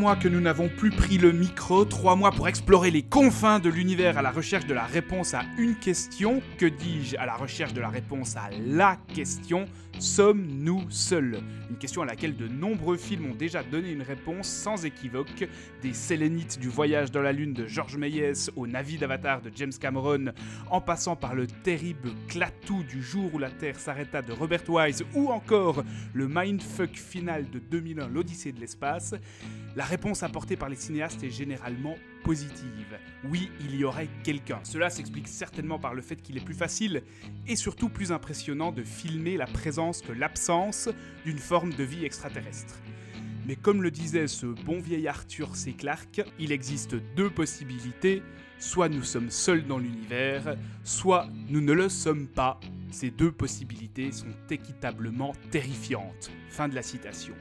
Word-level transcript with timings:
Mois 0.00 0.16
que 0.16 0.28
nous 0.28 0.40
n'avons 0.40 0.70
plus 0.70 0.88
pris 0.88 1.18
le 1.18 1.30
micro, 1.30 1.84
trois 1.84 2.16
mois 2.16 2.30
pour 2.32 2.48
explorer 2.48 2.90
les 2.90 3.02
confins 3.02 3.58
de 3.58 3.68
l'univers 3.68 4.16
à 4.16 4.22
la 4.22 4.30
recherche 4.30 4.64
de 4.64 4.72
la 4.72 4.86
réponse 4.86 5.34
à 5.34 5.42
une 5.58 5.74
question. 5.74 6.40
Que 6.56 6.64
dis-je 6.64 7.18
À 7.18 7.26
la 7.26 7.34
recherche 7.34 7.74
de 7.74 7.82
la 7.82 7.90
réponse 7.90 8.34
à 8.34 8.48
la 8.66 8.96
question? 9.12 9.66
Sommes-nous 9.98 10.86
seuls? 10.88 11.40
Une 11.68 11.76
question 11.76 12.00
à 12.00 12.06
laquelle 12.06 12.34
de 12.34 12.48
nombreux 12.48 12.96
films 12.96 13.26
ont 13.26 13.34
déjà 13.34 13.62
donné 13.62 13.90
une 13.90 14.00
réponse 14.00 14.48
sans 14.48 14.86
équivoque. 14.86 15.46
Des 15.82 15.92
Sélénites 15.92 16.58
du 16.58 16.68
voyage 16.68 17.10
dans 17.10 17.20
la 17.20 17.32
lune 17.32 17.52
de 17.52 17.66
George 17.66 17.98
Méliès 17.98 18.50
au 18.56 18.66
Navi 18.66 18.96
d'Avatar 18.96 19.42
de 19.42 19.50
James 19.54 19.72
Cameron, 19.78 20.32
en 20.70 20.80
passant 20.80 21.16
par 21.16 21.34
le 21.34 21.46
terrible 21.46 22.12
clatou 22.28 22.82
du 22.84 23.02
jour 23.02 23.34
où 23.34 23.38
la 23.38 23.50
Terre 23.50 23.78
s'arrêta 23.78 24.22
de 24.22 24.32
Robert 24.32 24.62
Wise 24.68 25.04
ou 25.14 25.28
encore 25.28 25.84
le 26.14 26.28
mindfuck 26.28 26.96
final 26.96 27.50
de 27.50 27.58
2001 27.58 28.08
l'Odyssée 28.08 28.52
de 28.52 28.60
l'espace. 28.60 29.14
Réponse 29.90 30.22
apportée 30.22 30.56
par 30.56 30.68
les 30.68 30.76
cinéastes 30.76 31.22
est 31.24 31.30
généralement 31.30 31.96
positive. 32.22 32.96
Oui, 33.24 33.50
il 33.60 33.74
y 33.74 33.84
aurait 33.84 34.08
quelqu'un. 34.22 34.60
Cela 34.62 34.88
s'explique 34.88 35.26
certainement 35.26 35.78
par 35.78 35.94
le 35.94 36.00
fait 36.00 36.16
qu'il 36.16 36.36
est 36.36 36.44
plus 36.44 36.54
facile 36.54 37.02
et 37.48 37.56
surtout 37.56 37.88
plus 37.88 38.12
impressionnant 38.12 38.70
de 38.70 38.84
filmer 38.84 39.36
la 39.36 39.46
présence 39.46 40.00
que 40.00 40.12
l'absence 40.12 40.88
d'une 41.24 41.38
forme 41.38 41.74
de 41.74 41.82
vie 41.82 42.04
extraterrestre. 42.04 42.76
Mais 43.46 43.56
comme 43.56 43.82
le 43.82 43.90
disait 43.90 44.28
ce 44.28 44.46
bon 44.46 44.80
vieil 44.80 45.08
Arthur 45.08 45.56
C. 45.56 45.72
Clarke, 45.72 46.22
il 46.38 46.52
existe 46.52 46.94
deux 47.16 47.30
possibilités. 47.30 48.22
Soit 48.60 48.88
nous 48.88 49.02
sommes 49.02 49.30
seuls 49.30 49.66
dans 49.66 49.78
l'univers, 49.78 50.56
soit 50.84 51.26
nous 51.48 51.60
ne 51.60 51.72
le 51.72 51.88
sommes 51.88 52.28
pas. 52.28 52.60
Ces 52.92 53.10
deux 53.10 53.32
possibilités 53.32 54.12
sont 54.12 54.34
équitablement 54.50 55.32
terrifiantes. 55.50 56.30
Fin 56.48 56.68
de 56.68 56.74
la 56.74 56.82
citation. 56.82 57.34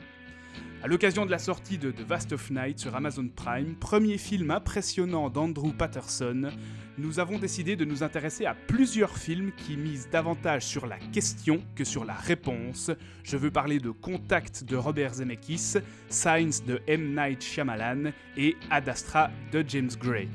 À 0.81 0.87
l'occasion 0.87 1.25
de 1.25 1.31
la 1.31 1.39
sortie 1.39 1.77
de 1.77 1.91
The 1.91 2.07
Vast 2.07 2.31
of 2.31 2.51
Night 2.51 2.79
sur 2.79 2.95
Amazon 2.95 3.27
Prime, 3.27 3.75
premier 3.75 4.17
film 4.17 4.49
impressionnant 4.49 5.29
d'Andrew 5.29 5.73
Patterson, 5.73 6.51
nous 6.97 7.19
avons 7.19 7.37
décidé 7.37 7.75
de 7.75 7.83
nous 7.83 8.01
intéresser 8.01 8.45
à 8.45 8.55
plusieurs 8.55 9.17
films 9.17 9.51
qui 9.57 9.75
misent 9.75 10.09
davantage 10.09 10.65
sur 10.65 10.87
la 10.87 10.97
question 10.97 11.61
que 11.75 11.83
sur 11.83 12.05
la 12.05 12.13
réponse. 12.13 12.91
Je 13.23 13.35
veux 13.35 13.51
parler 13.51 13.79
de 13.79 13.89
Contact 13.89 14.63
de 14.63 14.77
Robert 14.77 15.15
Zemeckis, 15.15 15.79
Signs 16.07 16.63
de 16.65 16.79
M. 16.87 17.13
Night 17.13 17.43
Shyamalan 17.43 18.13
et 18.37 18.55
Ad 18.69 18.87
Astra 18.87 19.31
de 19.51 19.65
James 19.67 19.91
Gray. 19.99 20.29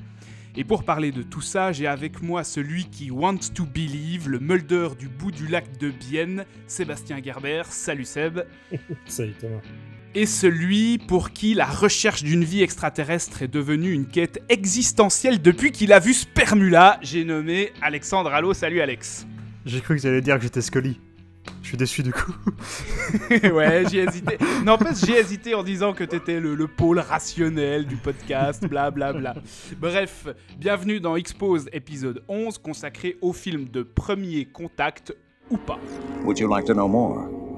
Et 0.56 0.64
pour 0.64 0.84
parler 0.84 1.10
de 1.10 1.22
tout 1.22 1.40
ça, 1.40 1.72
j'ai 1.72 1.86
avec 1.86 2.20
moi 2.20 2.44
celui 2.44 2.84
qui 2.90 3.10
wants 3.10 3.50
to 3.54 3.64
believe, 3.64 4.28
le 4.28 4.40
Mulder 4.40 4.90
du 4.98 5.08
bout 5.08 5.30
du 5.30 5.48
lac 5.48 5.78
de 5.78 5.90
Bienne, 5.90 6.44
Sébastien 6.66 7.22
Gerber. 7.22 7.62
Salut 7.70 8.04
Seb. 8.04 8.40
Salut 9.06 9.32
Thomas 9.40 9.62
et 10.14 10.26
celui 10.26 10.98
pour 10.98 11.30
qui 11.30 11.54
la 11.54 11.66
recherche 11.66 12.22
d'une 12.22 12.44
vie 12.44 12.62
extraterrestre 12.62 13.42
est 13.42 13.48
devenue 13.48 13.92
une 13.92 14.06
quête 14.06 14.42
existentielle 14.48 15.42
depuis 15.42 15.72
qu'il 15.72 15.92
a 15.92 15.98
vu 15.98 16.14
Spermula. 16.14 16.98
J'ai 17.02 17.24
nommé 17.24 17.72
Alexandre 17.82 18.32
Allo. 18.32 18.54
Salut 18.54 18.80
Alex. 18.80 19.26
J'ai 19.66 19.80
cru 19.80 19.96
que 19.96 20.02
tu 20.02 20.06
allais 20.06 20.20
dire 20.20 20.36
que 20.36 20.42
j'étais 20.42 20.60
Scully. 20.60 21.00
Je 21.62 21.68
suis 21.68 21.76
déçu 21.76 22.02
du 22.02 22.12
coup. 22.12 22.32
ouais, 23.30 23.84
j'ai 23.90 24.04
hésité. 24.04 24.38
Non, 24.64 24.74
en 24.74 24.78
fait, 24.78 25.06
j'ai 25.06 25.18
hésité 25.18 25.54
en 25.54 25.62
disant 25.62 25.92
que 25.92 26.04
t'étais 26.04 26.40
le, 26.40 26.54
le 26.54 26.68
pôle 26.68 27.00
rationnel 27.00 27.86
du 27.86 27.96
podcast, 27.96 28.66
blablabla. 28.66 29.32
Bla, 29.32 29.32
bla. 29.32 29.42
Bref, 29.78 30.28
bienvenue 30.58 31.00
dans 31.00 31.16
Expose 31.16 31.68
épisode 31.72 32.22
11 32.28 32.58
consacré 32.58 33.16
au 33.20 33.32
film 33.32 33.68
de 33.68 33.82
premier 33.82 34.46
contact 34.46 35.14
ou 35.50 35.56
pas. 35.58 35.78
Would 36.24 36.38
you 36.38 36.48
like 36.48 36.66
to 36.66 36.72
know 36.72 36.88
more? 36.88 37.53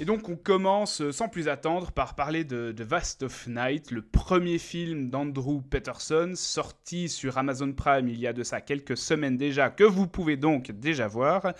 Et 0.00 0.04
donc 0.04 0.28
on 0.28 0.36
commence 0.36 1.00
euh, 1.00 1.10
sans 1.10 1.28
plus 1.28 1.48
attendre 1.48 1.90
par 1.90 2.14
parler 2.14 2.44
de, 2.44 2.72
Vast 2.78 3.24
of 3.24 3.48
Night, 3.48 3.90
le 3.90 4.00
premier 4.00 4.58
film 4.58 5.10
d'Andrew 5.10 5.60
Peterson, 5.60 6.34
sorti 6.36 7.08
sur 7.08 7.36
Amazon 7.36 7.72
Prime 7.72 8.08
il 8.08 8.20
y 8.20 8.28
a 8.28 8.32
de 8.32 8.44
ça 8.44 8.60
quelques 8.60 8.96
semaines 8.96 9.36
déjà, 9.36 9.70
que 9.70 9.82
vous 9.82 10.06
pouvez 10.06 10.36
donc 10.36 10.70
déjà 10.70 11.08
voir. 11.08 11.52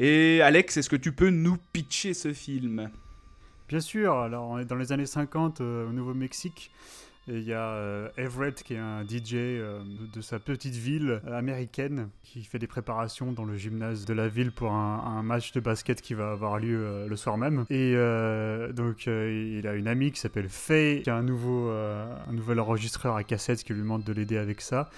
Et 0.00 0.42
Alex, 0.42 0.76
est-ce 0.76 0.90
que 0.90 0.96
tu 0.96 1.12
peux 1.12 1.30
nous 1.30 1.58
pitcher 1.72 2.12
ce 2.12 2.32
film? 2.32 2.90
Bien 3.68 3.80
sûr, 3.80 4.14
alors 4.14 4.48
on 4.48 4.58
est 4.58 4.64
dans 4.64 4.74
les 4.74 4.90
années 4.90 5.06
50 5.06 5.60
euh, 5.60 5.88
au 5.88 5.92
Nouveau-Mexique. 5.92 6.72
Et 7.28 7.38
il 7.38 7.44
y 7.44 7.52
a 7.52 7.70
euh, 7.70 8.08
Everett 8.16 8.62
qui 8.62 8.74
est 8.74 8.78
un 8.78 9.02
DJ 9.02 9.34
euh, 9.34 9.82
de 10.14 10.20
sa 10.20 10.38
petite 10.38 10.74
ville 10.74 11.20
américaine 11.26 12.08
qui 12.22 12.44
fait 12.44 12.60
des 12.60 12.68
préparations 12.68 13.32
dans 13.32 13.44
le 13.44 13.56
gymnase 13.56 14.04
de 14.04 14.14
la 14.14 14.28
ville 14.28 14.52
pour 14.52 14.70
un, 14.70 15.22
match 15.24 15.50
de 15.50 15.58
basket 15.58 16.00
qui 16.00 16.14
va 16.14 16.30
avoir 16.30 16.60
lieu 16.60 16.78
euh, 16.78 17.08
le 17.08 17.16
soir 17.16 17.36
même. 17.36 17.64
Et 17.68 17.94
donc 18.74 19.06
il 19.06 19.66
a 19.66 19.74
une 19.74 19.88
amie 19.88 20.12
qui 20.12 20.20
s'appelle 20.20 20.48
Faye 20.48 21.02
qui 21.02 21.10
a 21.10 21.16
un, 21.16 21.22
nouveau, 21.22 21.72
nouvel 22.30 22.60
enregistreur 22.60 23.16
à 23.16 23.24
cassette 23.24 23.64
qui 23.64 23.72
lui 23.72 23.80
demande 23.80 24.04
de 24.04 24.12
l'aider 24.12 24.36
avec 24.36 24.60
ça. 24.60 24.88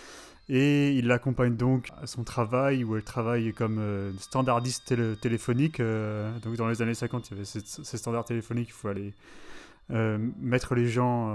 Et 0.50 0.92
il 0.92 1.06
l'accompagne 1.06 1.56
donc 1.56 1.88
à 2.02 2.06
son 2.06 2.24
travail 2.24 2.84
où 2.84 2.96
elle 2.96 3.02
travaille 3.02 3.52
comme 3.52 3.80
standardiste 4.18 4.94
téléphonique. 5.20 5.80
donc 5.80 6.56
dans 6.56 6.68
les 6.68 6.82
années 6.82 6.94
50, 6.94 7.28
il 7.28 7.30
y 7.30 7.34
avait 7.36 7.44
ces, 7.44 7.96
standards 7.96 8.26
téléphoniques, 8.26 8.68
il 8.68 8.74
faut 8.74 8.88
aller 8.88 9.14
mettre 9.90 10.74
les 10.74 10.88
gens, 10.88 11.28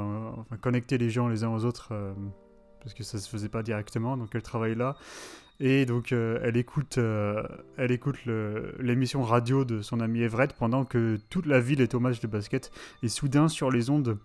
euh, 0.51 0.55
connecter 0.61 0.97
les 0.97 1.09
gens 1.09 1.27
les 1.27 1.43
uns 1.43 1.49
aux 1.49 1.65
autres, 1.65 1.89
euh, 1.91 2.13
parce 2.81 2.93
que 2.93 3.03
ça 3.03 3.17
se 3.17 3.29
faisait 3.29 3.49
pas 3.49 3.63
directement, 3.63 4.17
donc 4.17 4.29
elle 4.33 4.41
travaille 4.41 4.75
là. 4.75 4.95
Et 5.59 5.85
donc 5.85 6.11
elle 6.11 6.57
écoute, 6.57 6.97
elle 6.97 7.91
écoute 7.91 8.17
l'émission 8.79 9.21
radio 9.21 9.63
de 9.63 9.81
son 9.81 10.01
ami 10.01 10.21
Everett 10.21 10.51
pendant 10.53 10.83
que 10.83 11.17
toute 11.29 11.45
la 11.45 11.59
ville 11.59 11.79
est 11.79 11.93
au 11.93 11.99
match 11.99 12.19
de 12.19 12.27
basket. 12.27 12.71
Et 13.03 13.07
soudain, 13.07 13.47
sur 13.47 13.69
les 13.71 13.89
ondes, 13.91 14.17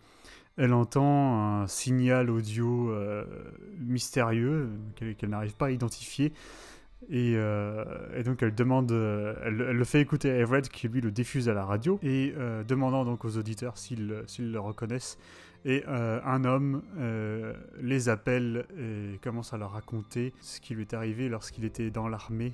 elle 0.57 0.73
entend 0.73 1.61
un 1.61 1.67
signal 1.69 2.31
audio 2.31 2.93
mystérieux 3.79 4.71
qu'elle 4.97 5.29
n'arrive 5.29 5.55
pas 5.55 5.67
à 5.67 5.71
identifier. 5.71 6.33
Euh, 7.13 7.85
et, 8.15 8.23
donc 8.23 8.43
elle 8.43 8.55
demande, 8.55 8.93
euh, 8.93 9.35
elle, 9.45 9.57
le 9.57 9.85
fait 9.85 10.01
écouter 10.01 10.31
à 10.31 10.37
Everett 10.37 10.69
qui 10.69 10.89
lui 10.89 11.01
le 11.01 11.11
diffuse 11.11 11.49
à 11.49 11.55
la 11.55 11.65
radio 11.65 11.99
et 12.03 12.35
euh, 12.37 12.65
demandant 12.65 13.05
donc 13.05 13.25
aux 13.25 13.39
auditeurs 13.39 13.79
s'ils 13.79 14.07
le 14.07 14.61
reconnaissent. 14.61 15.19
Et 15.65 15.85
un 15.87 16.45
homme 16.45 16.83
les 17.83 18.09
appelle 18.09 18.65
et 18.79 19.19
commence 19.19 19.53
à 19.53 19.59
leur 19.59 19.73
raconter 19.73 20.33
ce 20.41 20.61
qui 20.61 20.73
lui 20.73 20.83
est 20.83 20.95
arrivé 20.95 21.29
lorsqu'il 21.29 21.65
était 21.65 21.91
dans 21.91 22.07
l'armée 22.07 22.53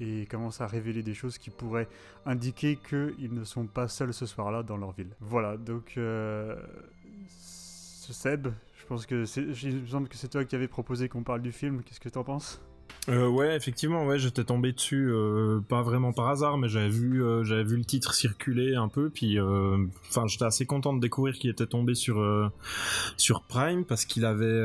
et 0.00 0.26
commence 0.30 0.62
à 0.62 0.66
révéler 0.66 1.02
des 1.02 1.12
choses 1.12 1.36
qui 1.36 1.50
pourraient 1.50 1.88
indiquer 2.24 2.76
qu'ils 2.76 3.34
ne 3.34 3.44
sont 3.44 3.66
pas 3.66 3.86
seuls 3.86 4.14
ce 4.14 4.24
soir-là 4.24 4.62
dans 4.62 4.78
leur 4.78 4.92
ville. 4.92 5.10
Voilà, 5.20 5.58
donc 5.58 5.98
Seb, 7.28 8.48
je 8.74 8.86
pense 8.86 9.06
il 9.10 9.82
me 9.82 9.86
semble 9.86 10.08
que 10.08 10.16
c'est 10.16 10.28
toi 10.28 10.46
qui 10.46 10.56
avais 10.56 10.68
proposé 10.68 11.10
qu'on 11.10 11.22
parle 11.22 11.42
du 11.42 11.52
film. 11.52 11.82
Qu'est-ce 11.82 12.00
que 12.00 12.08
tu 12.08 12.18
en 12.18 12.24
penses? 12.24 12.62
Euh, 13.08 13.28
ouais, 13.28 13.56
effectivement, 13.56 14.06
ouais, 14.06 14.18
j'étais 14.18 14.44
tombé 14.44 14.72
dessus, 14.72 15.10
euh, 15.10 15.60
pas 15.68 15.82
vraiment 15.82 16.12
par 16.12 16.28
hasard, 16.28 16.56
mais 16.56 16.68
j'avais 16.68 16.88
vu, 16.88 17.24
euh, 17.24 17.42
j'avais 17.42 17.64
vu 17.64 17.76
le 17.76 17.84
titre 17.84 18.14
circuler 18.14 18.76
un 18.76 18.86
peu, 18.86 19.10
puis, 19.10 19.38
j'étais 20.26 20.44
assez 20.44 20.66
content 20.66 20.92
de 20.92 21.00
découvrir 21.00 21.34
qu'il 21.34 21.50
était 21.50 21.66
tombé 21.66 21.94
sur 21.94 23.42
Prime 23.48 23.84
parce 23.84 24.04
qu'il 24.04 24.24
avait, 24.24 24.60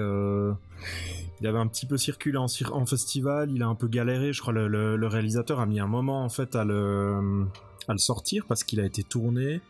il 1.41 1.47
avait 1.47 1.57
un 1.57 1.67
petit 1.67 1.87
peu 1.87 1.97
circulé 1.97 2.37
en, 2.37 2.85
festival, 2.85 3.51
il 3.51 3.63
a 3.63 3.67
un 3.67 3.75
peu 3.75 3.87
galéré, 3.87 4.33
je 4.33 4.41
crois 4.41 4.53
le, 4.53 4.67
le, 4.67 5.07
réalisateur 5.07 5.59
a 5.59 5.65
mis 5.65 5.79
un 5.79 5.87
moment 5.87 6.23
en 6.23 6.29
fait 6.29 6.55
à 6.55 6.63
le 6.63 7.47
sortir 7.97 8.45
parce 8.47 8.63
qu'il 8.63 8.79
a 8.79 8.85
été 8.85 9.01
tourné 9.01 9.61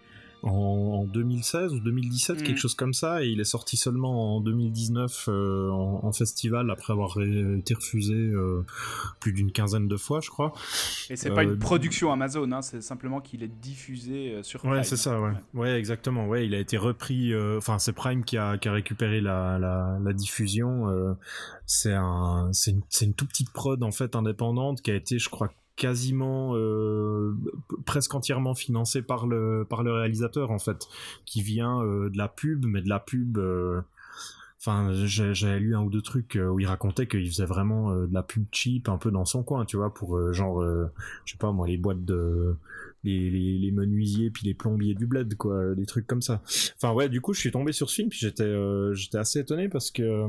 en, 0.43 1.05
2016 1.05 1.73
ou 1.73 1.79
2017, 1.79 2.43
quelque 2.43 2.53
mm. 2.53 2.57
chose 2.57 2.75
comme 2.75 2.93
ça, 2.93 3.23
et 3.23 3.27
il 3.27 3.39
est 3.39 3.45
sorti 3.45 3.77
seulement 3.77 4.35
en 4.35 4.41
2019 4.41 5.25
euh, 5.29 5.69
en, 5.69 6.11
festival 6.11 6.69
après 6.71 6.93
avoir 6.93 7.17
été 7.21 7.73
refusé 7.73 8.15
euh, 8.15 8.65
plus 9.19 9.33
d'une 9.33 9.51
quinzaine 9.51 9.87
de 9.87 9.97
fois, 9.97 10.19
je 10.21 10.29
crois. 10.29 10.53
Et 11.09 11.15
c'est 11.15 11.31
pas 11.31 11.43
une 11.43 11.51
euh, 11.51 11.57
production 11.57 12.11
Amazon, 12.11 12.51
hein, 12.51 12.61
c'est 12.61 12.81
simplement 12.81 13.21
qu'il 13.21 13.43
est 13.43 13.47
diffusé 13.47 14.39
sur 14.43 14.59
Prime. 14.59 14.71
Ouais, 14.71 14.83
c'est 14.83 14.97
ça, 14.97 15.19
ouais. 15.19 15.33
ouais. 15.53 15.77
exactement. 15.77 16.27
Ouais, 16.27 16.45
il 16.45 16.55
a 16.55 16.59
été 16.59 16.77
repris. 16.77 17.35
Enfin, 17.57 17.79
c'est 17.79 17.93
Prime 17.93 18.23
qui 18.23 18.37
a, 18.37 18.57
qui 18.57 18.67
a 18.67 18.71
récupéré 18.71 19.21
la, 19.21 19.59
la, 19.59 19.97
la 20.03 20.13
diffusion. 20.13 21.15
c'est 21.65 21.93
un, 21.93 22.51
une, 22.67 22.81
une 23.01 23.13
toute 23.13 23.29
petite 23.29 23.51
prod 23.51 23.81
en 23.83 23.91
fait 23.91 24.15
indépendante 24.15 24.81
qui 24.81 24.91
a 24.91 24.95
été, 24.95 25.19
je 25.19 25.29
crois 25.29 25.49
quasiment 25.77 26.53
euh, 26.55 27.37
presque 27.85 28.13
entièrement 28.13 28.55
financé 28.55 29.01
par 29.01 29.27
le 29.27 29.65
par 29.69 29.83
le 29.83 29.93
réalisateur 29.93 30.51
en 30.51 30.59
fait 30.59 30.87
qui 31.25 31.41
vient 31.41 31.81
euh, 31.83 32.09
de 32.09 32.17
la 32.17 32.27
pub 32.27 32.65
mais 32.65 32.81
de 32.81 32.89
la 32.89 32.99
pub 32.99 33.37
euh, 33.37 33.81
enfin 34.59 34.89
j'ai 34.91 35.59
lu 35.59 35.75
un 35.75 35.81
ou 35.81 35.91
deux 35.91 36.01
trucs 36.01 36.37
où 36.41 36.59
il 36.59 36.65
racontait 36.65 37.05
qu'il 37.07 37.27
faisait 37.27 37.45
vraiment 37.45 37.95
de 37.95 38.13
la 38.13 38.23
pub 38.23 38.45
cheap 38.51 38.89
un 38.89 38.97
peu 38.97 39.11
dans 39.11 39.23
son 39.23 39.43
coin 39.43 39.65
tu 39.65 39.77
vois 39.77 39.93
pour 39.93 40.33
genre 40.33 40.63
je 41.25 41.31
sais 41.31 41.37
pas 41.37 41.51
moi 41.51 41.67
les 41.67 41.77
boîtes 41.77 42.03
de 42.03 42.55
les, 43.03 43.29
les, 43.29 43.59
les, 43.59 43.71
menuisiers 43.71 44.31
puis 44.31 44.47
les 44.47 44.55
plombiers 44.55 44.95
du 44.95 45.05
bled 45.05 45.35
quoi 45.35 45.75
des 45.75 45.85
trucs 45.85 46.07
comme 46.07 46.23
ça. 46.23 46.41
Enfin 46.75 46.91
ouais 46.91 47.07
du 47.07 47.21
coup 47.21 47.33
je 47.33 47.39
suis 47.39 47.51
tombé 47.51 47.71
sur 47.71 47.91
ce 47.91 47.95
film 47.95 48.09
puis 48.09 48.17
j'étais 48.19 48.51
j'étais 48.93 49.19
assez 49.19 49.39
étonné 49.39 49.69
parce 49.69 49.91
que 49.91 50.27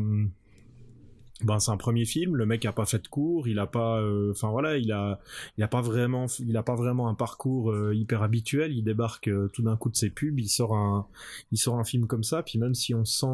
ben 1.45 1.61
c'est 1.61 1.71
un 1.71 1.77
premier 1.77 2.05
film 2.05 2.35
le 2.35 2.47
mec 2.47 2.65
a 2.65 2.73
pas 2.73 2.85
fait 2.85 2.99
de 2.99 3.09
cours 3.09 3.47
il 3.47 3.59
a 3.59 3.67
pas 3.67 4.01
euh, 4.01 4.33
enfin 4.33 4.51
voilà 4.51 4.77
il 4.77 4.91
a 4.91 5.21
il 5.57 5.63
a 5.63 5.69
pas 5.69 5.81
vraiment 5.81 6.27
il 6.41 6.57
a 6.57 6.63
pas 6.63 6.75
vraiment 6.75 7.09
un 7.09 7.15
parcours 7.15 7.71
euh, 7.71 7.95
hyper 7.95 8.23
habituel 8.23 8.73
il 8.73 8.83
débarque 8.83 9.29
euh, 9.29 9.49
tout 9.53 9.63
d'un 9.63 9.77
coup 9.77 9.89
de 9.89 9.97
ses 9.97 10.11
pubs 10.11 10.39
il 10.39 10.49
sort 10.49 10.75
un 10.75 11.07
il 11.53 11.59
sort 11.59 11.79
un 11.79 11.85
film 11.85 12.07
comme 12.07 12.25
ça 12.25 12.43
puis 12.43 12.59
même 12.59 12.75
si 12.75 12.93
on 12.95 13.05
sent 13.05 13.27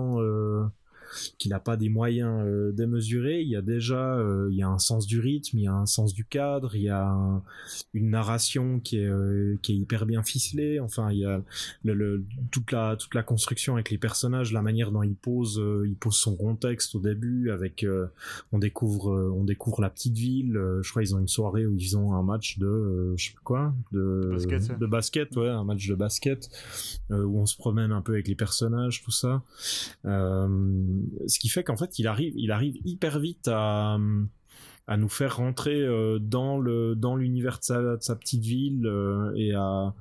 qu'il 1.39 1.51
n'a 1.51 1.61
pas 1.61 1.77
des 1.77 1.89
moyens 1.89 2.43
euh, 2.45 2.73
démesurés. 2.73 3.41
Il 3.43 3.49
y 3.49 3.57
a 3.57 3.63
déjà, 3.63 4.17
euh, 4.17 4.49
il 4.51 4.57
y 4.57 4.63
a 4.63 4.69
un 4.69 4.79
sens 4.79 5.07
du 5.07 5.21
rythme, 5.21 5.59
il 5.59 5.65
y 5.65 5.69
a 5.69 5.75
un 5.75 5.87
sens 5.87 6.15
du 6.15 6.25
cadre, 6.25 6.75
il 6.75 6.83
y 6.83 6.89
a 6.89 7.43
une 7.93 8.11
narration 8.11 8.81
qui 8.81 8.99
est 8.99 9.07
euh, 9.07 9.57
qui 9.63 9.73
est 9.73 9.77
hyper 9.77 10.07
bien 10.07 10.23
ficelée. 10.23 10.81
Enfin, 10.81 11.11
il 11.13 11.19
y 11.19 11.25
a 11.25 11.43
le, 11.85 12.25
toute 12.51 12.73
la 12.73 12.97
toute 12.97 13.15
la 13.15 13.23
construction 13.23 13.75
avec 13.75 13.91
les 13.91 13.99
personnages, 13.99 14.53
la 14.53 14.63
manière 14.63 14.91
dont 14.91 15.03
il 15.03 15.15
pose 15.15 15.63
il 15.87 15.97
pose 15.97 16.17
son 16.17 16.37
contexte 16.37 16.95
au 16.95 17.01
début. 17.01 17.51
Avec 17.51 17.87
on 18.53 18.59
découvre 18.59 19.33
on 19.35 19.45
découvre 19.45 19.81
la 19.81 19.91
petite 19.91 20.17
ville. 20.17 20.61
je 20.83 20.91
crois 20.91 21.03
ils 21.03 21.15
ont 21.15 21.19
une 21.19 21.29
soirée 21.29 21.67
où 21.67 21.75
ils 21.75 21.97
ont 21.97 22.15
un 22.15 22.23
match 22.23 22.59
de 22.59 23.15
je 23.17 23.27
sais 23.27 23.33
pas 23.33 23.41
quoi 23.45 23.75
de 23.93 24.31
basket, 24.33 24.79
de 24.79 24.87
basket, 24.87 25.37
ouais, 25.37 25.49
un 25.49 25.65
match 25.65 25.87
de 25.89 25.95
basket 25.95 26.51
où 27.11 27.39
on 27.39 27.47
se 27.47 27.57
promène 27.57 27.93
un 27.93 28.01
peu 28.01 28.13
avec 28.13 28.29
les 28.29 28.35
personnages, 28.35 29.03
tout 29.03 29.11
ça. 29.11 29.43
Euh, 30.05 30.49
ce 31.27 31.39
qui 31.39 31.49
fait 31.49 31.65
qu'en 31.65 31.77
fait, 31.77 31.99
il 31.99 32.07
arrive, 32.07 32.35
il 32.37 32.51
arrive 32.51 32.77
hyper 32.85 33.19
vite 33.19 33.49
à, 33.49 33.99
à 34.87 34.97
nous 34.97 35.09
faire 35.09 35.37
rentrer 35.37 35.81
euh, 35.81 36.19
dans 36.19 36.59
le 36.59 36.95
dans 36.95 37.17
l'univers 37.17 37.59
de 37.59 37.65
sa, 37.65 38.01
sa, 38.01 38.17
petite 38.17 38.43
ville 38.43 38.87
euh, 38.87 39.33
et 39.35 39.55
à, 39.55 39.95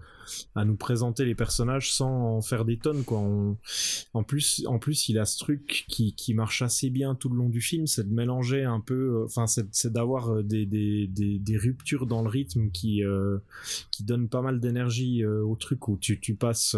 à 0.56 0.66
nous 0.66 0.76
présenter 0.76 1.24
les 1.24 1.36
personnages 1.36 1.94
sans 1.94 2.38
en 2.38 2.42
faire 2.42 2.66
des 2.66 2.78
tonnes 2.78 3.04
quoi. 3.06 3.20
en 3.20 4.24
plus 4.24 4.66
en 4.68 4.80
plus 4.80 5.08
il 5.08 5.20
a 5.20 5.26
ce 5.26 5.38
truc 5.38 5.86
qui, 5.88 6.14
qui 6.16 6.34
marche 6.34 6.62
assez 6.62 6.90
bien 6.90 7.16
tout 7.16 7.30
le 7.30 7.38
long 7.38 7.50
du 7.50 7.62
film, 7.62 7.88
c'est 7.88 8.08
de 8.10 8.14
mélanger 8.14 8.64
un 8.64 8.82
peu 8.82 9.22
euh, 9.22 9.26
enfin 9.26 9.48
c'est 9.48 9.94
d'avoir 9.94 10.44
des, 10.44 10.66
des, 10.66 11.08
des, 11.08 11.40
des, 11.40 11.58
ruptures 11.58 12.06
dans 12.06 12.22
le 12.22 12.30
rythme 12.30 12.70
qui 12.70 13.04
qui 13.92 14.04
donnent 14.04 14.28
pas 14.28 14.42
mal 14.42 14.60
d'énergie 14.60 15.26
au 15.26 15.56
truc 15.56 15.88
où 15.88 15.98
tu 15.98 16.20
tu 16.20 16.36
passes 16.36 16.76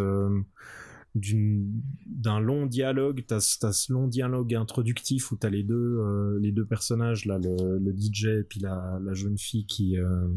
d'un 1.15 2.41
long 2.41 2.65
dialogue 2.65 3.23
t'as 3.25 3.37
as 3.37 3.71
ce 3.71 3.93
long 3.93 4.07
dialogue 4.07 4.53
introductif 4.53 5.31
où 5.31 5.37
t'as 5.37 5.49
les 5.49 5.63
deux 5.63 5.75
euh, 5.75 6.37
les 6.41 6.51
deux 6.51 6.65
personnages 6.65 7.25
là 7.25 7.37
le, 7.37 7.79
le 7.79 7.95
DJ 7.97 8.25
et 8.25 8.43
puis 8.43 8.59
la, 8.59 8.99
la 9.01 9.13
jeune 9.13 9.37
fille 9.37 9.65
qui 9.65 9.97
euh, 9.97 10.27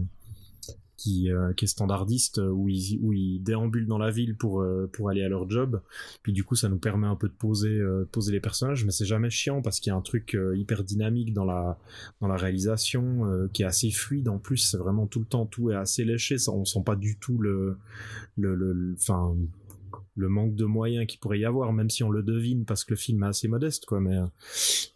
qui, 0.96 1.30
euh, 1.30 1.52
qui 1.52 1.64
est 1.64 1.68
standardiste 1.68 2.38
où 2.38 2.68
ils 2.68 2.98
où 3.00 3.12
ils 3.12 3.40
déambulent 3.40 3.86
dans 3.86 3.98
la 3.98 4.10
ville 4.10 4.36
pour 4.36 4.64
pour 4.92 5.10
aller 5.10 5.22
à 5.22 5.28
leur 5.28 5.48
job. 5.48 5.80
Puis 6.24 6.32
du 6.32 6.42
coup 6.42 6.56
ça 6.56 6.68
nous 6.68 6.78
permet 6.78 7.06
un 7.06 7.14
peu 7.14 7.28
de 7.28 7.34
poser 7.34 7.80
poser 8.10 8.32
les 8.32 8.40
personnages 8.40 8.84
mais 8.84 8.90
c'est 8.90 9.04
jamais 9.04 9.30
chiant 9.30 9.62
parce 9.62 9.78
qu'il 9.78 9.92
y 9.92 9.94
a 9.94 9.96
un 9.96 10.02
truc 10.02 10.36
hyper 10.56 10.82
dynamique 10.82 11.32
dans 11.32 11.44
la 11.44 11.78
dans 12.20 12.26
la 12.26 12.36
réalisation 12.36 13.48
qui 13.52 13.62
est 13.62 13.66
assez 13.66 13.92
fluide 13.92 14.28
en 14.28 14.38
plus. 14.38 14.56
C'est 14.56 14.76
vraiment 14.76 15.06
tout 15.06 15.20
le 15.20 15.26
temps 15.26 15.46
tout 15.46 15.70
est 15.70 15.76
assez 15.76 16.04
léché. 16.04 16.36
Ça 16.36 16.50
on 16.50 16.64
sent 16.64 16.82
pas 16.84 16.96
du 16.96 17.16
tout 17.16 17.38
le 17.38 17.76
le 18.36 18.96
enfin 18.98 19.36
le 19.67 19.67
manque 20.26 20.54
de 20.54 20.64
moyens 20.64 21.06
qu'il 21.06 21.20
pourrait 21.20 21.38
y 21.38 21.44
avoir, 21.44 21.72
même 21.72 21.90
si 21.90 22.02
on 22.02 22.10
le 22.10 22.22
devine 22.22 22.64
parce 22.64 22.84
que 22.84 22.90
le 22.90 22.96
film 22.96 23.22
est 23.22 23.28
assez 23.28 23.48
modeste, 23.48 23.86
quoi. 23.86 24.00
Mais 24.00 24.16
euh, 24.16 24.26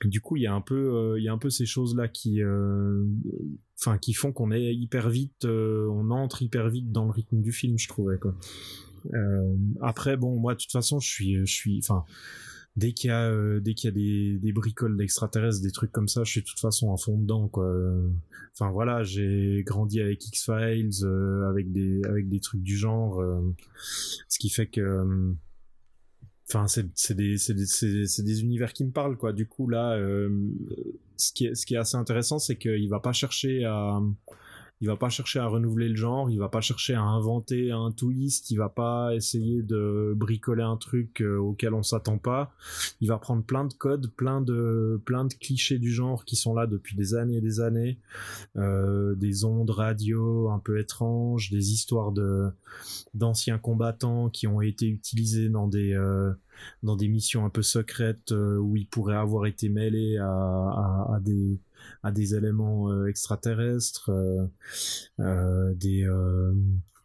du 0.04 0.20
coup, 0.20 0.36
il 0.36 0.42
y 0.42 0.46
a 0.46 0.54
un 0.54 0.60
peu, 0.60 0.94
euh, 0.94 1.18
il 1.18 1.24
y 1.24 1.28
a 1.28 1.32
un 1.32 1.38
peu 1.38 1.50
ces 1.50 1.66
choses-là 1.66 2.08
qui, 2.08 2.42
euh, 2.42 3.04
enfin, 3.78 3.98
qui 3.98 4.14
font 4.14 4.32
qu'on 4.32 4.50
est 4.50 4.74
hyper 4.74 5.10
vite, 5.10 5.44
on 5.44 6.10
entre 6.10 6.42
hyper 6.42 6.68
vite 6.68 6.90
dans 6.90 7.04
le 7.04 7.10
rythme 7.10 7.40
du 7.40 7.52
film, 7.52 7.78
je 7.78 7.88
trouvais, 7.88 8.18
quoi. 8.18 8.34
après, 9.80 10.16
bon, 10.16 10.38
moi, 10.38 10.54
de 10.54 10.60
toute 10.60 10.72
façon, 10.72 11.00
je 11.00 11.08
suis, 11.08 11.34
je 11.46 11.52
suis, 11.52 11.80
enfin 11.84 12.04
dès 12.76 12.92
qu'il 12.92 13.08
y 13.08 13.12
a 13.12 13.28
euh, 13.28 13.60
dès 13.60 13.74
qu'il 13.74 13.88
y 13.88 13.92
a 13.92 13.94
des, 13.94 14.38
des 14.38 14.52
bricoles 14.52 14.96
d'extraterrestres 14.96 15.60
des 15.60 15.72
trucs 15.72 15.92
comme 15.92 16.08
ça 16.08 16.24
je 16.24 16.30
suis 16.30 16.40
de 16.40 16.46
toute 16.46 16.60
façon 16.60 16.92
à 16.92 16.96
fond 16.96 17.18
dedans 17.18 17.48
quoi. 17.48 17.70
Enfin 18.54 18.70
voilà 18.70 19.02
j'ai 19.02 19.62
grandi 19.64 20.00
avec 20.00 20.26
X 20.26 20.44
Files 20.44 21.04
euh, 21.04 21.48
avec 21.48 21.72
des 21.72 22.02
avec 22.04 22.28
des 22.28 22.40
trucs 22.40 22.62
du 22.62 22.76
genre 22.76 23.20
euh, 23.20 23.54
ce 24.28 24.38
qui 24.38 24.48
fait 24.48 24.66
que 24.66 25.34
enfin 26.48 26.66
c'est 26.66 26.86
c'est 26.94 27.14
des 27.14 27.36
c'est 27.36 27.54
des 27.54 27.66
c'est 27.66 28.22
des 28.22 28.42
univers 28.42 28.72
qui 28.72 28.84
me 28.84 28.90
parlent 28.90 29.16
quoi. 29.16 29.32
Du 29.32 29.46
coup 29.46 29.68
là 29.68 29.98
ce 31.16 31.32
qui 31.32 31.46
est 31.46 31.54
ce 31.54 31.66
qui 31.66 31.74
est 31.74 31.78
assez 31.78 31.96
intéressant 31.96 32.38
c'est 32.38 32.56
qu'il 32.56 32.88
va 32.88 33.00
pas 33.00 33.12
chercher 33.12 33.64
à 33.64 34.00
il 34.82 34.88
va 34.88 34.96
pas 34.96 35.08
chercher 35.08 35.38
à 35.38 35.46
renouveler 35.46 35.88
le 35.88 35.94
genre, 35.94 36.28
il 36.28 36.40
va 36.40 36.48
pas 36.48 36.60
chercher 36.60 36.94
à 36.94 37.02
inventer 37.02 37.70
un 37.70 37.92
twist, 37.92 38.50
il 38.50 38.56
va 38.56 38.68
pas 38.68 39.14
essayer 39.14 39.62
de 39.62 40.12
bricoler 40.16 40.64
un 40.64 40.76
truc 40.76 41.22
euh, 41.22 41.38
auquel 41.38 41.72
on 41.72 41.84
s'attend 41.84 42.18
pas. 42.18 42.52
Il 43.00 43.06
va 43.06 43.16
prendre 43.18 43.44
plein 43.44 43.64
de 43.64 43.72
codes, 43.72 44.10
plein 44.16 44.40
de 44.40 45.00
plein 45.04 45.24
de 45.24 45.34
clichés 45.34 45.78
du 45.78 45.92
genre 45.92 46.24
qui 46.24 46.34
sont 46.34 46.52
là 46.52 46.66
depuis 46.66 46.96
des 46.96 47.14
années 47.14 47.36
et 47.36 47.40
des 47.40 47.60
années, 47.60 48.00
euh, 48.56 49.14
des 49.14 49.44
ondes 49.44 49.70
radio 49.70 50.50
un 50.50 50.58
peu 50.58 50.80
étranges, 50.80 51.52
des 51.52 51.72
histoires 51.72 52.10
de 52.10 52.50
d'anciens 53.14 53.58
combattants 53.58 54.30
qui 54.30 54.48
ont 54.48 54.60
été 54.60 54.88
utilisés 54.88 55.48
dans 55.48 55.68
des 55.68 55.94
euh, 55.94 56.32
dans 56.82 56.96
des 56.96 57.06
missions 57.06 57.44
un 57.44 57.50
peu 57.50 57.62
secrètes 57.62 58.32
où 58.32 58.76
ils 58.76 58.86
pourraient 58.86 59.14
avoir 59.14 59.46
été 59.46 59.68
mêlés 59.68 60.18
à, 60.18 60.26
à 60.26 61.20
des 61.20 61.56
à 62.02 62.10
des 62.10 62.34
éléments 62.34 62.90
euh, 62.90 63.06
extraterrestres, 63.06 64.10
euh, 64.10 64.46
euh, 65.20 65.74
des 65.74 66.06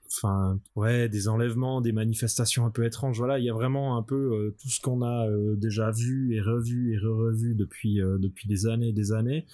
enfin 0.10 0.58
ouais 0.76 1.10
des 1.10 1.28
enlèvements 1.28 1.82
des 1.82 1.92
manifestations 1.92 2.66
un 2.66 2.72
peu 2.72 2.86
étranges. 2.86 3.18
Voilà 3.18 3.40
il 3.40 3.46
y 3.46 3.50
a 3.50 3.54
vraiment 3.54 3.98
un 3.98 4.04
peu 4.04 4.56
tout 4.62 4.70
ce 4.70 4.80
qu'on 4.80 5.02
a 5.02 5.28
déjà 5.56 5.92
vu 5.92 6.34
et 6.34 6.42
revu 6.42 6.94
et 6.94 6.98
re-revu 6.98 7.56
depuis 7.56 7.96
depuis 7.98 8.48
des 8.48 8.68
années 8.68 8.90
et 8.90 8.94
des 8.94 9.12
années. 9.12 9.46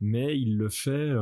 Mais 0.00 0.38
il 0.38 0.58
le 0.58 0.68
fait 0.68 1.12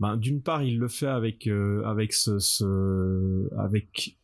ben, 0.00 0.16
d'une 0.16 0.42
part 0.42 0.64
il 0.64 0.78
le 0.78 0.88
fait 0.88 1.06
avec 1.06 1.46
avec 1.84 2.12
ce 2.12 3.48
avec 3.56 4.18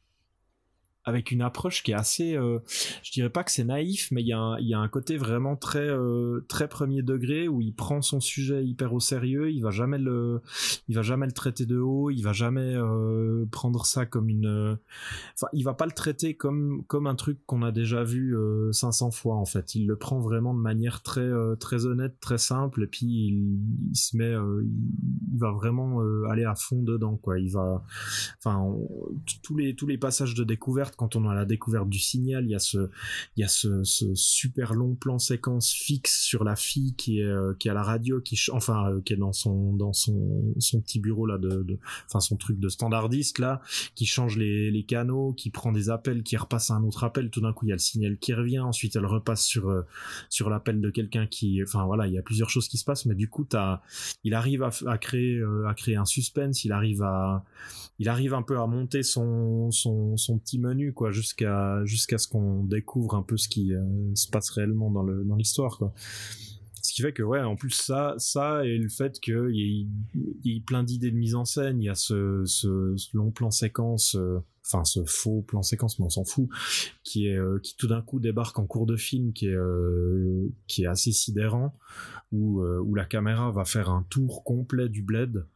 avec 1.04 1.32
une 1.32 1.42
approche 1.42 1.82
qui 1.82 1.90
est 1.90 1.94
assez, 1.94 2.36
euh, 2.36 2.58
je 3.02 3.10
dirais 3.10 3.30
pas 3.30 3.42
que 3.42 3.50
c'est 3.50 3.64
naïf, 3.64 4.08
mais 4.12 4.22
il 4.22 4.28
y, 4.28 4.32
a 4.32 4.38
un, 4.38 4.58
y 4.60 4.72
a 4.72 4.78
un 4.78 4.88
côté 4.88 5.16
vraiment 5.16 5.56
très 5.56 5.88
euh, 5.88 6.44
très 6.48 6.68
premier 6.68 7.02
degré 7.02 7.48
où 7.48 7.60
il 7.60 7.74
prend 7.74 8.02
son 8.02 8.20
sujet 8.20 8.64
hyper 8.64 8.92
au 8.94 9.00
sérieux, 9.00 9.50
il 9.50 9.62
va 9.62 9.70
jamais 9.70 9.98
le, 9.98 10.40
il 10.88 10.94
va 10.94 11.02
jamais 11.02 11.26
le 11.26 11.32
traiter 11.32 11.66
de 11.66 11.78
haut, 11.78 12.10
il 12.10 12.22
va 12.22 12.32
jamais 12.32 12.74
euh, 12.76 13.44
prendre 13.50 13.84
ça 13.84 14.06
comme 14.06 14.28
une, 14.28 14.78
enfin 15.34 15.48
il 15.52 15.64
va 15.64 15.74
pas 15.74 15.86
le 15.86 15.92
traiter 15.92 16.34
comme 16.34 16.84
comme 16.86 17.08
un 17.08 17.16
truc 17.16 17.40
qu'on 17.46 17.62
a 17.62 17.72
déjà 17.72 18.04
vu 18.04 18.36
500 18.70 19.10
fois 19.10 19.36
en 19.36 19.46
fait, 19.46 19.74
il 19.74 19.86
le 19.86 19.96
prend 19.96 20.20
vraiment 20.20 20.54
de 20.54 20.60
manière 20.60 21.02
très 21.02 21.30
très 21.58 21.86
honnête, 21.86 22.20
très 22.20 22.38
simple 22.38 22.84
et 22.84 22.86
puis 22.86 23.06
il, 23.06 23.58
il 23.90 23.96
se 23.96 24.16
met, 24.16 24.32
il, 24.32 25.38
va 25.38 25.50
vraiment 25.50 26.00
aller 26.30 26.44
à 26.44 26.54
fond 26.54 26.82
dedans 26.82 27.16
quoi, 27.16 27.40
il 27.40 27.50
va, 27.50 27.82
enfin 28.38 28.72
tous 29.42 29.56
les 29.56 29.74
tous 29.74 29.86
les 29.86 29.98
passages 29.98 30.34
de 30.34 30.44
découverte 30.44 30.91
quand 30.96 31.16
on 31.16 31.28
a 31.28 31.34
la 31.34 31.44
découverte 31.44 31.88
du 31.88 31.98
signal, 31.98 32.44
il 32.44 32.50
y 32.50 32.54
a 32.54 32.58
ce, 32.58 32.88
il 33.36 33.40
y 33.40 33.44
a 33.44 33.48
ce, 33.48 33.82
super 34.14 34.74
long 34.74 34.94
plan 34.94 35.18
séquence 35.18 35.72
fixe 35.72 36.22
sur 36.22 36.44
la 36.44 36.56
fille 36.56 36.94
qui 36.94 37.20
est, 37.20 37.24
euh, 37.24 37.54
qui 37.58 37.68
est 37.68 37.70
à 37.70 37.74
la 37.74 37.82
radio, 37.82 38.20
qui, 38.20 38.38
enfin, 38.52 38.90
euh, 38.90 39.00
qui 39.00 39.12
est 39.12 39.16
dans 39.16 39.32
son, 39.32 39.74
dans 39.74 39.92
son, 39.92 40.54
son 40.58 40.80
petit 40.80 41.00
bureau 41.00 41.26
là 41.26 41.38
de, 41.38 41.78
enfin, 42.06 42.20
son 42.20 42.36
truc 42.36 42.58
de 42.58 42.68
standardiste 42.68 43.38
là, 43.38 43.60
qui 43.94 44.06
change 44.06 44.36
les, 44.36 44.70
les 44.70 44.84
canaux, 44.84 45.32
qui 45.32 45.50
prend 45.50 45.72
des 45.72 45.90
appels, 45.90 46.22
qui 46.22 46.36
repasse 46.36 46.70
à 46.70 46.74
un 46.74 46.84
autre 46.84 47.04
appel. 47.04 47.30
Tout 47.30 47.40
d'un 47.40 47.52
coup, 47.52 47.66
il 47.66 47.70
y 47.70 47.72
a 47.72 47.76
le 47.76 47.80
signal 47.80 48.18
qui 48.18 48.34
revient. 48.34 48.60
Ensuite, 48.60 48.96
elle 48.96 49.06
repasse 49.06 49.44
sur, 49.44 49.68
euh, 49.68 49.82
sur 50.28 50.50
l'appel 50.50 50.80
de 50.80 50.90
quelqu'un 50.90 51.26
qui, 51.26 51.62
enfin, 51.62 51.84
voilà, 51.84 52.06
il 52.06 52.14
y 52.14 52.18
a 52.18 52.22
plusieurs 52.22 52.50
choses 52.50 52.68
qui 52.68 52.78
se 52.78 52.84
passent, 52.84 53.06
mais 53.06 53.14
du 53.14 53.28
coup, 53.28 53.44
t'as, 53.44 53.82
il 54.24 54.34
arrive 54.34 54.62
à, 54.62 54.70
à 54.86 54.98
créer, 54.98 55.42
à 55.66 55.74
créer 55.74 55.96
un 55.96 56.04
suspense. 56.04 56.64
Il 56.64 56.72
arrive 56.72 57.02
à, 57.02 57.44
il 57.98 58.08
arrive 58.08 58.34
un 58.34 58.42
peu 58.42 58.58
à 58.58 58.66
monter 58.66 59.02
son, 59.02 59.70
son, 59.70 60.16
son 60.16 60.38
petit 60.38 60.58
menu 60.58 60.81
quoi 60.90 61.10
jusqu'à 61.10 61.84
jusqu'à 61.84 62.18
ce 62.18 62.28
qu'on 62.28 62.64
découvre 62.64 63.14
un 63.14 63.22
peu 63.22 63.36
ce 63.36 63.48
qui 63.48 63.74
euh, 63.74 63.82
se 64.14 64.28
passe 64.28 64.50
réellement 64.50 64.90
dans 64.90 65.02
le 65.02 65.24
dans 65.24 65.36
l'histoire 65.36 65.78
ce 66.82 66.92
qui 66.92 67.02
fait 67.02 67.12
que 67.12 67.22
ouais 67.22 67.40
en 67.40 67.54
plus 67.54 67.70
ça 67.70 68.14
ça 68.18 68.64
et 68.64 68.76
le 68.76 68.88
fait 68.88 69.20
qu'il 69.20 69.54
y, 69.54 70.56
ait 70.56 70.60
plein 70.60 70.82
d'idées 70.82 71.10
de 71.10 71.16
mise 71.16 71.34
en 71.34 71.44
scène 71.44 71.80
il 71.80 71.84
y 71.84 71.88
a 71.88 71.94
ce, 71.94 72.42
ce, 72.44 72.96
long 73.16 73.30
plan 73.30 73.50
séquence 73.50 74.16
euh, 74.16 74.40
enfin 74.66 74.84
ce 74.84 75.04
faux 75.04 75.42
plan 75.42 75.62
séquence 75.62 75.98
mais 75.98 76.06
on 76.06 76.10
s'en 76.10 76.24
fout 76.24 76.48
qui 77.04 77.28
est 77.28 77.36
euh, 77.36 77.60
qui 77.62 77.76
tout 77.76 77.86
d'un 77.86 78.02
coup 78.02 78.18
débarque 78.18 78.58
en 78.58 78.66
cours 78.66 78.86
de 78.86 78.96
film 78.96 79.32
qui 79.32 79.46
est 79.46 79.58
qui 80.66 80.82
est 80.82 80.88
assez 80.88 81.12
sidérant 81.12 81.76
où, 82.32 82.62
euh, 82.62 82.80
où 82.80 82.94
la 82.94 83.04
caméra 83.04 83.50
va 83.50 83.64
faire 83.64 83.90
un 83.90 84.04
tour 84.08 84.42
complet 84.42 84.88
du 84.88 85.02
bled. 85.02 85.46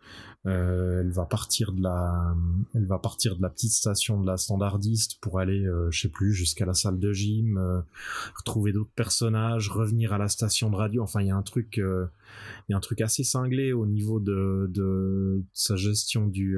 Euh, 0.46 1.00
elle 1.00 1.10
va 1.10 1.24
partir 1.24 1.72
de 1.72 1.82
la, 1.82 2.34
elle 2.74 2.86
va 2.86 2.98
partir 2.98 3.36
de 3.36 3.42
la 3.42 3.48
petite 3.48 3.72
station 3.72 4.20
de 4.20 4.26
la 4.26 4.36
standardiste 4.36 5.18
pour 5.20 5.40
aller, 5.40 5.64
euh, 5.66 5.90
je 5.90 6.02
sais 6.02 6.08
plus, 6.08 6.32
jusqu'à 6.32 6.66
la 6.66 6.74
salle 6.74 7.00
de 7.00 7.12
gym, 7.12 7.58
euh, 7.58 7.80
retrouver 8.36 8.72
d'autres 8.72 8.94
personnages, 8.94 9.68
revenir 9.68 10.12
à 10.12 10.18
la 10.18 10.28
station 10.28 10.70
de 10.70 10.76
radio. 10.76 11.02
Enfin, 11.02 11.22
il 11.22 11.28
y 11.28 11.30
a 11.30 11.36
un 11.36 11.42
truc, 11.42 11.78
euh, 11.78 12.06
il 12.68 12.72
y 12.72 12.74
a 12.74 12.76
un 12.76 12.80
truc 12.80 13.00
assez 13.00 13.24
cinglé 13.24 13.72
au 13.72 13.86
niveau 13.86 14.20
de, 14.20 14.70
de 14.70 15.42
sa 15.52 15.74
gestion 15.74 16.26
du 16.28 16.56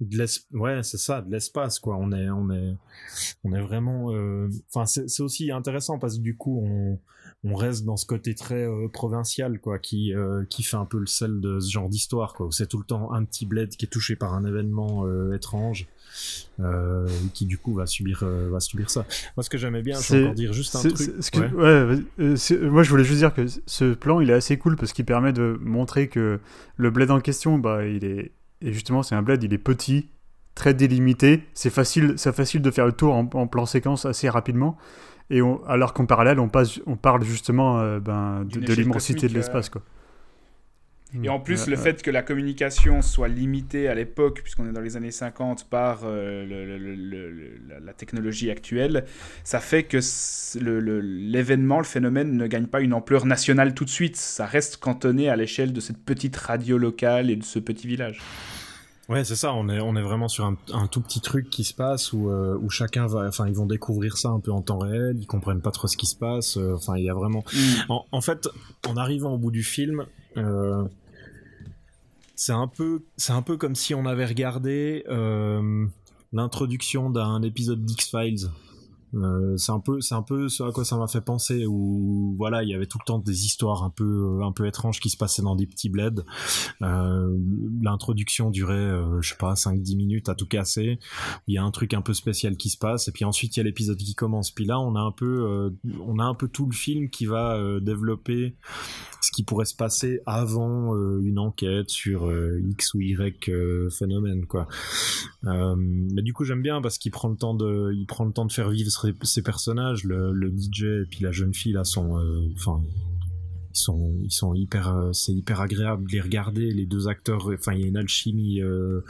de 0.00 0.26
ouais 0.58 0.82
c'est 0.82 0.98
ça 0.98 1.20
de 1.20 1.30
l'espace 1.30 1.78
quoi 1.78 1.96
on 1.98 2.10
est 2.12 2.30
on 2.30 2.50
est 2.50 2.74
on 3.44 3.52
est 3.52 3.60
vraiment 3.60 4.12
euh, 4.14 4.48
enfin 4.72 4.86
c'est 4.86 5.22
aussi 5.22 5.50
intéressant 5.50 5.98
parce 5.98 6.16
que 6.16 6.22
du 6.22 6.36
coup 6.36 6.62
on 6.64 6.98
on 7.42 7.54
reste 7.54 7.84
dans 7.84 7.96
ce 7.96 8.04
côté 8.04 8.34
très 8.34 8.66
euh, 8.66 8.88
provincial 8.88 9.60
quoi 9.60 9.78
qui 9.78 10.14
euh, 10.14 10.44
qui 10.50 10.62
fait 10.62 10.76
un 10.76 10.84
peu 10.84 10.98
le 10.98 11.06
sel 11.06 11.40
de 11.40 11.58
ce 11.58 11.70
genre 11.70 11.88
d'histoire 11.88 12.34
quoi 12.34 12.48
c'est 12.50 12.66
tout 12.66 12.78
le 12.78 12.84
temps 12.84 13.12
un 13.12 13.24
petit 13.24 13.46
bled 13.46 13.70
qui 13.70 13.86
est 13.86 13.88
touché 13.88 14.14
par 14.14 14.34
un 14.34 14.44
événement 14.44 15.06
étrange 15.32 15.86
euh, 16.58 17.08
qui 17.32 17.46
du 17.46 17.56
coup 17.56 17.72
va 17.72 17.86
subir 17.86 18.24
va 18.24 18.60
subir 18.60 18.90
ça 18.90 19.06
moi 19.36 19.42
ce 19.42 19.48
que 19.48 19.56
j'aimais 19.56 19.82
bien 19.82 19.98
je 19.98 20.12
vais 20.12 20.22
encore 20.22 20.34
dire 20.34 20.52
juste 20.52 20.76
un 20.76 20.80
truc 20.82 20.96
que, 21.30 21.38
ouais. 21.38 22.68
moi 22.68 22.82
je 22.82 22.90
voulais 22.90 23.04
juste 23.04 23.18
dire 23.18 23.32
que 23.32 23.46
ce 23.66 23.94
plan 23.94 24.20
il 24.20 24.28
est 24.28 24.34
assez 24.34 24.58
cool 24.58 24.76
parce 24.76 24.92
qu'il 24.92 25.06
permet 25.06 25.32
de 25.32 25.58
montrer 25.62 26.08
que 26.08 26.40
le 26.76 26.90
bled 26.90 27.10
en 27.10 27.20
question 27.20 27.58
bah 27.58 27.86
il 27.86 28.04
est 28.04 28.32
et 28.62 28.72
justement, 28.72 29.02
c'est 29.02 29.14
un 29.14 29.22
bled, 29.22 29.42
il 29.42 29.52
est 29.52 29.58
petit, 29.58 30.08
très 30.54 30.74
délimité. 30.74 31.44
C'est 31.54 31.70
facile, 31.70 32.14
c'est 32.16 32.34
facile 32.34 32.62
de 32.62 32.70
faire 32.70 32.86
le 32.86 32.92
tour 32.92 33.14
en, 33.14 33.46
plan 33.46 33.66
séquence 33.66 34.04
assez 34.04 34.28
rapidement. 34.28 34.76
Et 35.30 35.40
alors 35.66 35.94
qu'en 35.94 36.06
parallèle, 36.06 36.40
on, 36.40 36.48
passe, 36.48 36.80
on 36.86 36.96
parle 36.96 37.24
justement 37.24 37.80
euh, 37.80 38.00
ben, 38.00 38.44
de, 38.44 38.74
l'immensité 38.74 39.28
de 39.28 39.34
l'espace. 39.34 39.68
Quoi. 39.68 39.82
Et 41.22 41.28
en 41.28 41.40
plus, 41.40 41.66
le 41.66 41.76
fait 41.76 42.02
que 42.02 42.10
la 42.10 42.22
communication 42.22 43.02
soit 43.02 43.26
limitée 43.26 43.88
à 43.88 43.94
l'époque, 43.94 44.40
puisqu'on 44.42 44.68
est 44.68 44.72
dans 44.72 44.80
les 44.80 44.96
années 44.96 45.10
50, 45.10 45.68
par 45.68 46.02
euh, 46.04 46.78
la 47.84 47.92
technologie 47.92 48.50
actuelle, 48.50 49.04
ça 49.42 49.58
fait 49.58 49.82
que 49.82 49.98
l'événement, 50.60 51.78
le, 51.78 51.84
phénomène 51.84 52.36
ne 52.36 52.46
gagne 52.46 52.66
pas 52.66 52.80
une 52.80 52.94
ampleur 52.94 53.26
nationale 53.26 53.74
tout 53.74 53.84
de 53.84 53.90
suite. 53.90 54.16
Ça 54.16 54.46
reste 54.46 54.76
cantonné 54.76 55.28
à 55.28 55.36
l'échelle 55.36 55.72
de 55.72 55.80
cette 55.80 55.98
petite 55.98 56.36
radio 56.36 56.78
locale 56.78 57.30
et 57.30 57.36
de 57.36 57.44
ce 57.44 57.58
petit 57.58 57.88
village. 57.88 58.20
Ouais, 59.10 59.24
c'est 59.24 59.34
ça. 59.34 59.52
On 59.54 59.68
est, 59.68 59.80
on 59.80 59.96
est 59.96 60.02
vraiment 60.02 60.28
sur 60.28 60.44
un, 60.44 60.86
tout 60.86 61.00
petit 61.00 61.20
truc 61.20 61.50
qui 61.50 61.64
se 61.64 61.74
passe 61.74 62.12
où, 62.12 62.30
euh, 62.30 62.56
où 62.62 62.70
chacun 62.70 63.08
va, 63.08 63.26
enfin, 63.26 63.48
ils 63.48 63.56
vont 63.56 63.66
découvrir 63.66 64.16
ça 64.16 64.28
un 64.28 64.38
peu 64.38 64.52
en 64.52 64.62
temps 64.62 64.78
réel. 64.78 65.16
Ils 65.18 65.26
comprennent 65.26 65.60
pas 65.60 65.72
trop 65.72 65.88
ce 65.88 65.96
qui 65.96 66.06
se 66.06 66.14
passe. 66.14 66.56
Euh, 66.56 66.74
enfin, 66.76 66.96
il 66.96 67.02
y 67.02 67.10
a 67.10 67.14
vraiment. 67.14 67.42
Mm. 67.52 67.92
En, 68.12 68.20
fait, 68.20 68.48
en 68.88 68.96
arrivant 68.96 69.32
au 69.32 69.38
bout 69.38 69.50
du 69.50 69.64
film, 69.64 70.06
euh, 70.36 70.84
c'est 72.36 72.52
un 72.52 72.68
peu, 72.68 73.02
c'est 73.16 73.32
un 73.32 73.42
peu 73.42 73.56
comme 73.56 73.74
si 73.74 73.96
on 73.96 74.06
avait 74.06 74.26
regardé 74.26 75.04
l'introduction 76.32 77.10
d'un 77.10 77.42
épisode 77.42 77.84
d'X 77.84 78.10
Files. 78.10 78.48
Euh, 79.14 79.56
c'est 79.56 79.72
un 79.72 79.80
peu 79.80 80.00
c'est 80.00 80.14
un 80.14 80.22
peu 80.22 80.48
ce 80.48 80.62
à 80.62 80.70
quoi 80.70 80.84
ça 80.84 80.96
m'a 80.96 81.08
fait 81.08 81.20
penser 81.20 81.66
où 81.66 82.36
voilà 82.38 82.62
il 82.62 82.68
y 82.68 82.74
avait 82.74 82.86
tout 82.86 82.98
le 83.00 83.04
temps 83.04 83.18
des 83.18 83.44
histoires 83.44 83.82
un 83.82 83.90
peu 83.90 84.40
un 84.44 84.52
peu 84.52 84.68
étranges 84.68 85.00
qui 85.00 85.10
se 85.10 85.16
passaient 85.16 85.42
dans 85.42 85.56
des 85.56 85.66
petits 85.66 85.88
bleds 85.88 86.22
euh, 86.82 87.36
l'introduction 87.80 88.50
durait 88.50 88.74
euh, 88.74 89.20
je 89.20 89.30
sais 89.30 89.36
pas 89.36 89.56
5 89.56 89.80
10 89.80 89.96
minutes 89.96 90.28
à 90.28 90.34
tout 90.34 90.46
casser. 90.46 90.98
Il 91.46 91.54
y 91.54 91.58
a 91.58 91.64
un 91.64 91.70
truc 91.70 91.94
un 91.94 92.02
peu 92.02 92.14
spécial 92.14 92.56
qui 92.56 92.70
se 92.70 92.78
passe 92.78 93.08
et 93.08 93.12
puis 93.12 93.24
ensuite 93.24 93.56
il 93.56 93.60
y 93.60 93.62
a 93.62 93.64
l'épisode 93.64 93.98
qui 93.98 94.14
commence. 94.14 94.50
Puis 94.50 94.64
là 94.64 94.80
on 94.80 94.94
a 94.96 95.00
un 95.00 95.12
peu 95.12 95.46
euh, 95.48 95.70
on 96.04 96.18
a 96.18 96.24
un 96.24 96.34
peu 96.34 96.48
tout 96.48 96.66
le 96.66 96.74
film 96.74 97.10
qui 97.10 97.26
va 97.26 97.56
euh, 97.56 97.80
développer 97.80 98.54
ce 99.20 99.30
qui 99.32 99.42
pourrait 99.42 99.66
se 99.66 99.76
passer 99.76 100.20
avant 100.26 100.94
une 101.20 101.38
enquête 101.38 101.90
sur 101.90 102.32
X 102.70 102.94
ou 102.94 103.00
Y 103.00 103.50
phénomène 103.90 104.46
quoi. 104.46 104.66
Mais 105.42 106.22
du 106.22 106.32
coup 106.32 106.44
j'aime 106.44 106.62
bien 106.62 106.80
parce 106.80 106.96
qu'il 106.96 107.12
prend 107.12 107.28
le 107.28 107.36
temps 107.36 107.54
de 107.54 107.92
il 107.92 108.06
prend 108.06 108.24
le 108.24 108.32
temps 108.32 108.46
de 108.46 108.52
faire 108.52 108.70
vivre 108.70 108.90
ces 109.22 109.42
personnages, 109.42 110.04
le, 110.04 110.50
DJ 110.50 110.82
et 110.82 111.06
puis 111.08 111.20
la 111.20 111.32
jeune 111.32 111.54
fille 111.54 111.72
là 111.72 111.84
sont, 111.84 112.18
euh, 112.18 112.48
enfin, 112.54 112.82
ils 113.72 113.78
sont, 113.78 114.14
ils 114.22 114.32
sont 114.32 114.54
hyper, 114.54 114.88
euh, 114.88 115.12
c'est 115.12 115.32
hyper 115.32 115.60
agréable 115.60 116.06
de 116.06 116.12
les 116.12 116.20
regarder. 116.20 116.72
Les 116.72 116.86
deux 116.86 117.08
acteurs, 117.08 117.48
enfin, 117.52 117.72
il 117.72 117.80
y 117.80 117.84
a 117.84 117.86
une 117.86 117.96
alchimie 117.96 118.60
euh, 118.60 119.00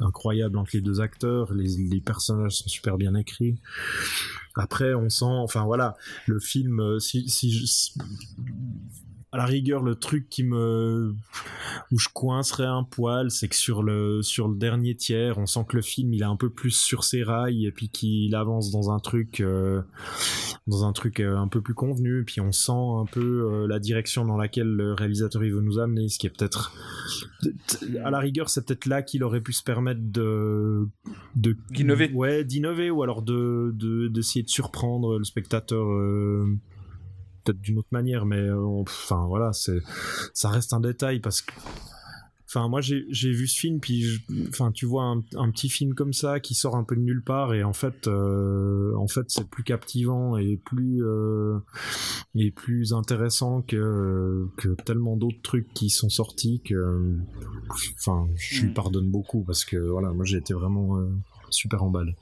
incroyable 0.00 0.58
entre 0.58 0.70
les 0.74 0.80
deux 0.80 1.00
acteurs. 1.00 1.52
Les, 1.52 1.76
les, 1.76 2.00
personnages 2.00 2.58
sont 2.58 2.68
super 2.68 2.96
bien 2.96 3.14
écrits. 3.14 3.56
Après, 4.56 4.94
on 4.94 5.08
sent, 5.08 5.24
enfin 5.26 5.64
voilà, 5.64 5.96
le 6.26 6.38
film, 6.38 7.00
si, 7.00 7.28
si, 7.28 7.94
à 9.34 9.36
la 9.36 9.46
rigueur 9.46 9.82
le 9.82 9.96
truc 9.96 10.28
qui 10.28 10.44
me 10.44 11.12
où 11.90 11.98
je 11.98 12.08
coincerais 12.08 12.66
un 12.66 12.84
poil 12.84 13.32
c'est 13.32 13.48
que 13.48 13.56
sur 13.56 13.82
le 13.82 14.22
sur 14.22 14.46
le 14.46 14.54
dernier 14.56 14.94
tiers 14.94 15.38
on 15.38 15.46
sent 15.46 15.66
que 15.68 15.74
le 15.74 15.82
film 15.82 16.14
il 16.14 16.22
est 16.22 16.26
un 16.26 16.36
peu 16.36 16.50
plus 16.50 16.70
sur 16.70 17.02
ses 17.02 17.24
rails 17.24 17.66
et 17.66 17.72
puis 17.72 17.88
qu'il 17.88 18.32
avance 18.36 18.70
dans 18.70 18.92
un 18.92 19.00
truc 19.00 19.40
euh, 19.40 19.82
dans 20.66 20.84
un 20.84 20.92
truc 20.92 21.20
euh, 21.20 21.36
un 21.36 21.48
peu 21.48 21.60
plus 21.60 21.74
convenu. 21.74 22.20
Et 22.20 22.24
puis 22.24 22.40
on 22.40 22.52
sent 22.52 22.72
un 22.72 23.06
peu 23.06 23.20
euh, 23.20 23.66
la 23.66 23.78
direction 23.78 24.24
dans 24.24 24.36
laquelle 24.36 24.68
le 24.68 24.92
réalisateur 24.92 25.44
il 25.44 25.52
veut 25.52 25.60
nous 25.60 25.78
amener 25.78 26.08
ce 26.08 26.18
qui 26.18 26.26
est 26.26 26.30
peut-être 26.30 26.72
à 28.04 28.10
la 28.10 28.18
rigueur 28.18 28.48
c'est 28.48 28.64
peut-être 28.64 28.86
là 28.86 29.02
qu'il 29.02 29.24
aurait 29.24 29.40
pu 29.40 29.52
se 29.52 29.62
permettre 29.62 30.00
de 30.02 30.88
d'innover. 31.34 32.10
Ouais 32.12 32.44
d'innover 32.44 32.90
ou 32.90 33.02
alors 33.02 33.22
de 33.22 33.74
d'essayer 34.08 34.42
de, 34.42 34.48
surprendre 34.48 35.18
le 35.18 35.24
spectateur 35.24 35.86
peut-être 37.44 37.60
d'une 37.60 37.78
autre 37.78 37.88
manière, 37.92 38.26
mais 38.26 38.38
euh, 38.40 38.58
enfin 38.60 39.26
voilà, 39.26 39.52
c'est 39.52 39.80
ça 40.32 40.48
reste 40.48 40.72
un 40.72 40.80
détail 40.80 41.20
parce 41.20 41.42
que 41.42 41.52
Enfin, 42.56 42.68
moi, 42.68 42.80
j'ai 42.80 43.32
vu 43.32 43.48
ce 43.48 43.58
film, 43.58 43.80
puis, 43.80 44.22
enfin, 44.48 44.70
tu 44.70 44.86
vois 44.86 45.02
un, 45.02 45.50
petit 45.50 45.68
film 45.68 45.92
comme 45.94 46.12
ça 46.12 46.38
qui 46.38 46.54
sort 46.54 46.76
un 46.76 46.84
peu 46.84 46.94
de 46.94 47.00
nulle 47.00 47.24
part, 47.24 47.52
et 47.52 47.64
en 47.64 47.72
fait, 47.72 48.06
euh, 48.06 48.94
en 48.96 49.08
fait, 49.08 49.24
c'est 49.26 49.48
plus 49.48 49.64
captivant 49.64 50.36
et 50.36 50.56
plus 50.64 51.04
euh, 51.04 51.58
et 52.36 52.52
plus 52.52 52.92
intéressant 52.92 53.62
que 53.62 54.46
que 54.56 54.68
tellement 54.84 55.16
d'autres 55.16 55.42
trucs 55.42 55.74
qui 55.74 55.90
sont 55.90 56.10
sortis 56.10 56.60
que, 56.64 57.16
enfin, 57.98 58.28
je 58.36 58.60
lui 58.60 58.70
mm. 58.70 58.74
pardonne 58.74 59.10
beaucoup 59.10 59.42
parce 59.42 59.64
que 59.64 59.76
voilà, 59.76 60.12
moi, 60.12 60.24
j'ai 60.24 60.36
été 60.36 60.54
vraiment 60.54 61.04
super 61.50 61.82
emballé. 61.82 62.14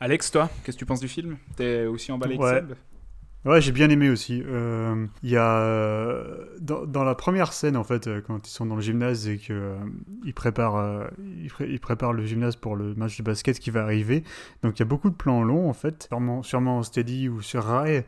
Alex, 0.00 0.30
toi, 0.30 0.48
qu'est-ce 0.64 0.76
que 0.76 0.80
tu 0.80 0.86
penses 0.86 1.00
du 1.00 1.08
film? 1.08 1.36
T'es 1.56 1.84
aussi 1.84 2.12
emballé 2.12 2.38
que 2.38 2.48
Seb? 2.48 2.74
Ouais, 3.46 3.60
j'ai 3.60 3.70
bien 3.70 3.88
aimé 3.90 4.10
aussi. 4.10 4.42
Euh, 4.44 5.06
il 5.22 5.30
y 5.30 5.36
a 5.36 5.58
euh, 5.58 6.46
dans, 6.58 7.04
la 7.04 7.14
première 7.14 7.52
scène 7.52 7.76
en 7.76 7.84
fait, 7.84 8.08
euh, 8.08 8.20
quand 8.20 8.48
ils 8.48 8.50
sont 8.50 8.66
dans 8.66 8.74
le 8.74 8.82
gymnase 8.82 9.28
et 9.28 9.38
qu'ils 9.38 9.62
ils 10.24 10.34
préparent, 10.34 11.08
ils, 11.60 11.78
préparent 11.78 12.12
le 12.12 12.26
gymnase 12.26 12.56
pour 12.56 12.74
le 12.74 12.96
match 12.96 13.16
de 13.16 13.22
basket 13.22 13.60
qui 13.60 13.70
va 13.70 13.82
arriver. 13.84 14.24
Donc 14.64 14.76
il 14.76 14.80
y 14.80 14.82
a 14.82 14.86
beaucoup 14.86 15.10
de 15.10 15.14
plans 15.14 15.44
longs 15.44 15.68
en 15.68 15.74
fait, 15.74 16.08
sûrement, 16.42 16.78
en 16.78 16.82
steady 16.82 17.28
ou 17.28 17.40
sur 17.40 17.62
rail. 17.62 18.04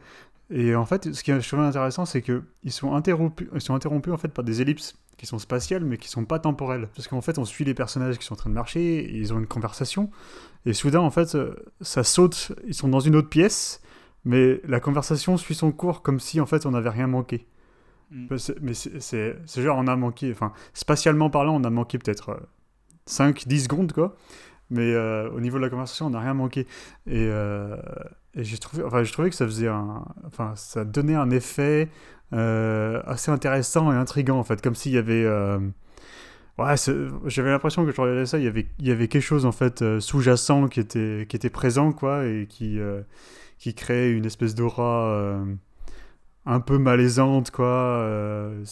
Et 0.51 0.75
en 0.75 0.87
fait, 0.87 1.15
ce 1.15 1.23
qui 1.23 1.31
est 1.31 1.55
intéressant, 1.55 2.05
c'est 2.05 2.23
que 2.23 2.43
ils 2.65 2.73
sont 2.73 2.95
interrompus, 2.95 3.47
ils 3.55 3.61
sont 3.61 3.77
interrompus 3.77 4.13
en 4.13 4.17
fait 4.17 4.29
par 4.29 4.45
des 4.45 4.61
ellipses 4.61 4.97
qui 5.19 5.27
sont 5.27 5.39
spatiales 5.39 5.85
mais 5.85 5.99
qui 5.99 6.09
sont 6.09 6.25
pas 6.25 6.41
temporelles. 6.41 6.89
Parce 6.97 7.07
qu'en 7.07 7.21
fait, 7.21 7.39
on 7.39 7.45
suit 7.45 7.65
les 7.65 7.75
personnages 7.75 8.19
qui 8.19 8.25
sont 8.25 8.35
en 8.35 8.39
train 8.39 8.51
de 8.51 8.55
marcher, 8.57 9.09
ils 9.15 9.33
ont 9.33 9.39
une 9.39 9.47
conversation, 9.47 10.11
et 10.67 10.73
soudain 10.73 11.01
en 11.01 11.13
fait, 11.13 11.37
ça 11.81 12.03
saute, 12.03 12.51
ils 12.67 12.75
sont 12.75 12.89
dans 12.89 12.99
une 12.99 13.15
autre 13.15 13.29
pièce 13.29 13.83
mais 14.25 14.61
la 14.65 14.81
conversation 14.81 15.37
suit 15.37 15.55
son 15.55 15.73
cours 15.73 16.03
comme 16.03 16.21
si 16.21 16.41
en 16.41 16.47
fait 16.47 16.67
on 16.67 16.73
n'avait 16.73 16.91
rien 16.91 17.07
manqué. 17.07 17.47
Mm. 18.11 18.27
Mais 18.61 18.75
c'est 18.75 19.37
genre 19.57 19.79
on 19.79 19.87
a 19.87 19.97
manqué, 19.97 20.31
enfin 20.33 20.53
spatialement 20.73 21.31
parlant, 21.31 21.57
on 21.61 21.65
a 21.65 21.71
manqué 21.71 21.99
peut-être 21.99 22.41
5-10 23.09 23.55
euh, 23.55 23.59
secondes 23.59 23.93
quoi. 23.93 24.17
Mais 24.71 24.93
euh, 24.93 25.31
au 25.31 25.41
niveau 25.41 25.57
de 25.57 25.63
la 25.63 25.71
conversation, 25.71 26.07
on 26.07 26.11
n'a 26.11 26.21
rien 26.21 26.35
manqué. 26.35 26.67
Et, 27.07 27.27
euh, 27.31 27.77
et 28.35 28.45
j'ai 28.45 28.59
trouvé, 28.59 28.85
enfin, 28.85 29.03
trouvé 29.05 29.31
que 29.31 29.37
ça 29.37 29.47
faisait 29.47 29.69
un, 29.69 30.05
enfin, 30.27 30.53
ça 30.57 30.85
donnait 30.85 31.15
un 31.15 31.31
effet 31.31 31.89
assez 32.33 33.31
intéressant 33.31 33.91
et 33.91 33.97
intrigant 33.97 34.39
en 34.39 34.45
fait, 34.45 34.61
comme 34.61 34.75
s'il 34.75 34.93
y 34.93 34.99
avait. 34.99 35.27
Ouais, 36.59 36.75
j'avais 37.27 37.51
l'impression 37.51 37.87
que 37.87 37.93
je 37.93 38.01
regardais 38.01 38.27
ça, 38.27 38.37
il 38.39 38.45
y 38.45 38.49
avait, 38.49 38.67
il 38.81 38.89
y 38.89 38.91
avait 38.91 39.07
quelque 39.07 39.23
chose 39.23 39.47
en 39.47 39.53
fait 39.53 40.01
sous-jacent 40.01 40.67
qui 40.67 40.81
était, 40.81 41.25
qui 41.29 41.37
était 41.37 41.51
présent 41.51 41.93
quoi 41.93 42.27
et 42.27 42.47
qui, 42.49 42.81
qui 43.59 43.75
crée 43.75 44.11
une 44.11 44.25
espèce 44.25 44.55
d'aura 44.55 45.11
euh, 45.11 45.45
un 46.47 46.61
peu 46.61 46.79
malaisante, 46.79 47.51
quoi, 47.51 47.67
euh, 47.67 48.65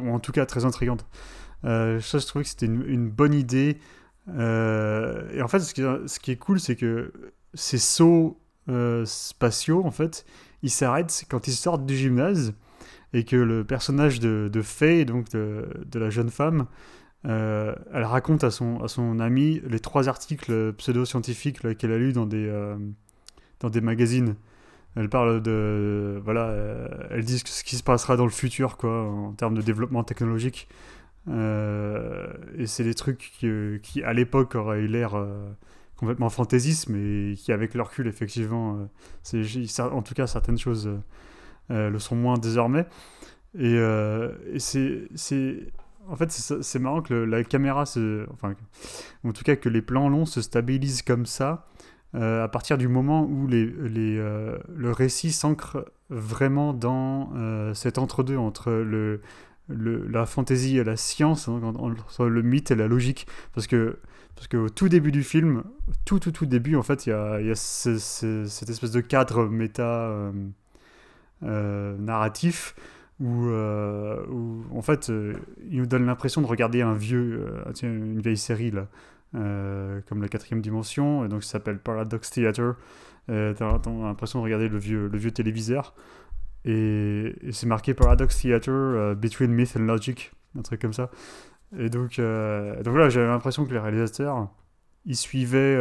ou 0.00 0.10
en 0.10 0.20
tout 0.20 0.32
cas 0.32 0.46
très 0.46 0.64
intrigante. 0.64 1.06
Euh, 1.64 2.00
ça, 2.00 2.18
je 2.18 2.26
trouvais 2.26 2.44
que 2.44 2.50
c'était 2.50 2.66
une, 2.66 3.08
bonne 3.08 3.34
idée. 3.34 3.78
et 4.28 5.42
en 5.42 5.48
fait, 5.48 5.60
ce 5.60 5.74
qui, 5.74 5.82
ce 5.82 6.20
qui 6.20 6.30
est 6.30 6.36
cool, 6.36 6.60
c'est 6.60 6.76
que 6.76 7.12
ces 7.54 7.78
sauts 7.78 8.38
spatiaux, 9.04 9.84
en 9.84 9.90
fait, 9.90 10.26
ils 10.62 10.70
s'arrêtent 10.70 11.24
quand 11.30 11.48
ils 11.48 11.52
sortent 11.52 11.86
du 11.86 11.96
gymnase 11.96 12.54
et 13.14 13.24
que 13.24 13.36
le 13.36 13.64
personnage 13.64 14.20
de, 14.20 14.50
de 14.52 14.62
Faye, 14.62 15.06
donc 15.06 15.30
de, 15.30 15.66
de 15.86 15.98
la 15.98 16.10
jeune 16.10 16.28
femme, 16.28 16.66
elle 17.24 18.04
raconte 18.04 18.44
à 18.44 18.50
son, 18.50 18.82
à 18.82 18.88
son 18.88 19.18
ami 19.20 19.62
les 19.66 19.80
trois 19.80 20.08
articles 20.08 20.74
pseudo-scientifiques 20.74 21.76
qu'elle 21.78 21.92
a 21.92 21.98
lus 21.98 22.12
dans 22.12 22.26
des, 22.26 22.46
dans 23.60 23.70
des 23.70 23.80
magazines. 23.80 24.36
Elle 24.96 25.08
parle 25.08 25.42
de. 25.42 26.20
Voilà, 26.24 26.48
euh, 26.48 26.88
elle 27.10 27.24
dit 27.24 27.38
ce 27.38 27.62
qui 27.62 27.76
se 27.76 27.82
passera 27.82 28.16
dans 28.16 28.24
le 28.24 28.30
futur, 28.30 28.76
quoi, 28.76 29.04
en 29.04 29.32
termes 29.32 29.54
de 29.54 29.62
développement 29.62 30.02
technologique. 30.02 30.68
Euh, 31.28 32.26
et 32.56 32.66
c'est 32.66 32.84
des 32.84 32.94
trucs 32.94 33.32
qui, 33.82 34.02
à 34.02 34.12
l'époque, 34.12 34.54
auraient 34.54 34.80
eu 34.80 34.88
l'air 34.88 35.14
complètement 35.96 36.30
fantaisisme 36.30 36.96
et 36.96 37.34
qui, 37.36 37.52
avec 37.52 37.74
le 37.74 37.82
recul, 37.82 38.06
effectivement, 38.08 38.88
c'est, 39.22 39.42
en 39.80 40.02
tout 40.02 40.14
cas, 40.14 40.26
certaines 40.26 40.58
choses 40.58 40.90
le 41.68 41.98
sont 41.98 42.16
moins 42.16 42.38
désormais. 42.38 42.86
Et, 43.58 43.74
et 43.74 44.58
c'est, 44.58 45.08
c'est. 45.14 45.58
En 46.08 46.16
fait, 46.16 46.32
c'est, 46.32 46.78
marrant 46.78 47.02
que 47.02 47.14
la 47.14 47.44
caméra 47.44 47.84
se. 47.84 48.26
Enfin, 48.32 48.54
en 49.22 49.32
tout 49.32 49.44
cas, 49.44 49.54
que 49.54 49.68
les 49.68 49.82
plans 49.82 50.08
longs 50.08 50.26
se 50.26 50.40
stabilisent 50.40 51.02
comme 51.02 51.26
ça 51.26 51.68
euh, 52.14 52.42
à 52.42 52.48
partir 52.48 52.78
du 52.78 52.88
moment 52.88 53.24
où 53.24 53.48
euh, 53.52 54.58
le 54.74 54.92
récit 54.92 55.30
s'ancre 55.30 55.84
vraiment 56.08 56.72
dans 56.72 57.30
euh, 57.36 57.74
cet 57.74 57.98
entre-deux 57.98 58.38
entre 58.38 58.70
la 59.68 60.24
fantaisie 60.24 60.78
et 60.78 60.84
la 60.84 60.96
science, 60.96 61.48
hein, 61.48 61.60
entre 61.62 62.26
le 62.26 62.42
mythe 62.42 62.70
et 62.70 62.76
la 62.76 62.88
logique. 62.88 63.26
Parce 63.54 63.66
que 63.66 63.98
parce 64.36 64.46
qu'au 64.46 64.68
tout 64.68 64.88
début 64.88 65.10
du 65.10 65.24
film, 65.24 65.64
tout 66.04 66.20
tout 66.20 66.30
tout 66.30 66.46
début, 66.46 66.76
en 66.76 66.82
fait, 66.82 67.06
il 67.06 67.10
y 67.10 67.12
a, 67.12 67.54
cette 67.54 68.70
espèce 68.70 68.92
de 68.92 69.00
cadre 69.00 69.46
méta 69.46 70.32
narratif 71.42 72.76
où, 73.20 73.48
où, 73.48 74.64
en 74.70 74.82
fait, 74.82 75.10
il 75.70 75.78
nous 75.78 75.86
donne 75.86 76.06
l'impression 76.06 76.40
de 76.40 76.46
regarder 76.46 76.82
un 76.82 76.94
vieux, 76.94 77.52
une 77.82 78.20
vieille 78.20 78.36
série 78.36 78.70
là. 78.70 78.86
Euh, 79.34 80.00
comme 80.08 80.22
la 80.22 80.28
quatrième 80.28 80.62
dimension, 80.62 81.22
et 81.22 81.28
donc 81.28 81.44
ça 81.44 81.52
s'appelle 81.52 81.78
Paradox 81.78 82.30
Theater. 82.30 82.76
Euh, 83.28 83.52
t'as, 83.52 83.78
l'impression 83.86 84.38
de 84.38 84.44
regarder 84.44 84.68
le 84.70 84.78
vieux, 84.78 85.08
le 85.08 85.18
vieux 85.18 85.30
téléviseur. 85.30 85.94
Et, 86.64 87.34
c'est 87.52 87.66
marqué 87.66 87.92
Paradox 87.92 88.40
Theater 88.40 88.72
euh, 88.74 89.14
Between 89.14 89.52
Myth 89.52 89.76
and 89.76 89.80
Logic, 89.80 90.32
un 90.58 90.62
truc 90.62 90.80
comme 90.80 90.94
ça. 90.94 91.10
Et 91.78 91.90
donc, 91.90 92.18
donc 92.18 92.88
voilà, 92.88 93.10
j'avais 93.10 93.26
l'impression 93.26 93.66
que 93.66 93.72
les 93.72 93.78
réalisateurs, 93.78 94.48
ils 95.04 95.16
suivaient, 95.16 95.78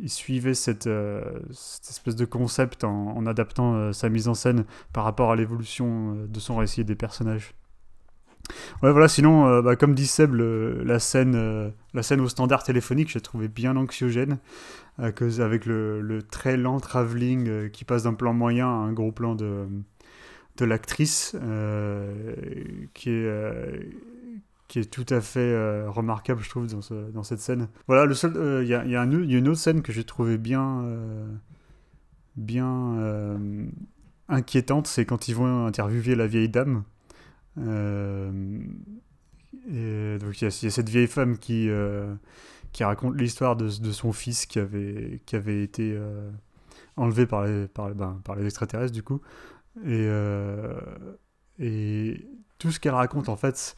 ils 0.00 0.10
suivaient 0.10 0.54
cette, 0.54 0.88
cette, 1.52 1.90
espèce 1.90 2.16
de 2.16 2.24
concept 2.24 2.82
en, 2.82 3.16
en 3.16 3.26
adaptant 3.26 3.92
sa 3.92 4.08
mise 4.08 4.26
en 4.26 4.34
scène 4.34 4.64
par 4.92 5.04
rapport 5.04 5.30
à 5.30 5.36
l'évolution 5.36 6.26
de 6.26 6.40
son 6.40 6.56
récit 6.56 6.80
et 6.80 6.84
des 6.84 6.96
personnages. 6.96 7.54
Ouais, 8.82 8.92
voilà, 8.92 9.08
sinon, 9.08 9.46
euh, 9.46 9.62
bah, 9.62 9.76
comme 9.76 9.94
dit 9.94 10.06
Seb, 10.06 10.34
la, 10.34 10.98
scène, 10.98 11.34
euh, 11.34 11.70
la 11.94 12.02
scène 12.02 12.20
au 12.20 12.28
standard 12.28 12.62
téléphonique, 12.62 13.10
j'ai 13.10 13.20
trouvé 13.20 13.48
bien 13.48 13.76
anxiogène, 13.76 14.38
avec 14.98 15.66
le, 15.66 16.20
très 16.30 16.56
lent 16.56 16.80
travelling 16.80 17.48
euh, 17.48 17.68
qui 17.68 17.84
passe 17.84 18.04
d'un 18.04 18.14
plan 18.14 18.32
moyen 18.32 18.66
à 18.66 18.70
un 18.70 18.92
gros 18.92 19.12
plan 19.12 19.34
de, 19.34 19.66
de 20.56 20.64
l'actrice, 20.64 21.36
qui, 22.94 23.10
est, 23.10 23.90
qui 24.68 24.78
est 24.78 24.90
tout 24.90 25.06
à 25.10 25.20
fait 25.20 25.86
remarquable, 25.86 26.42
je 26.42 26.48
trouve, 26.48 26.66
dans, 26.66 26.82
ce, 26.82 27.10
dans 27.10 27.22
cette 27.22 27.40
scène. 27.40 27.68
Voilà, 27.86 28.10
il 28.10 28.66
y, 28.66 28.74
a, 28.74 28.84
y, 28.84 28.96
a 28.96 29.04
une 29.04 29.48
autre 29.48 29.60
scène 29.60 29.82
que 29.82 29.92
j'ai 29.92 30.04
trouvé 30.04 30.38
bien, 30.38 30.84
bien 32.36 32.96
inquiétante, 34.30 34.86
c'est 34.86 35.04
quand 35.04 35.28
ils 35.28 35.34
vont 35.34 35.66
interviewer 35.66 36.14
la 36.14 36.26
vieille 36.26 36.48
dame. 36.48 36.84
Euh, 37.58 38.60
et 39.68 40.18
donc 40.18 40.40
il 40.40 40.44
y, 40.44 40.46
a 40.46 40.50
cette 40.50 40.88
vieille 40.88 41.06
femme 41.06 41.36
qui, 41.38 41.68
euh, 41.68 42.14
qui 42.72 42.84
raconte 42.84 43.16
l'histoire 43.16 43.56
de, 43.56 43.64
de, 43.64 43.92
son 43.92 44.12
fils 44.12 44.46
qui 44.46 44.58
avait, 44.58 45.20
qui 45.26 45.36
avait 45.36 45.62
été 45.62 45.92
euh, 45.94 46.30
enlevé 46.96 47.26
par 47.26 47.44
les, 47.44 47.66
par, 47.66 47.90
ben, 47.94 48.20
par 48.24 48.36
les 48.36 48.44
extraterrestres 48.44 48.92
du 48.92 49.02
coup. 49.02 49.20
Et, 49.86 50.08
et 51.58 52.26
tout 52.58 52.70
ce 52.70 52.80
qu'elle 52.80 52.94
raconte 52.94 53.28
en 53.28 53.36
fait, 53.36 53.76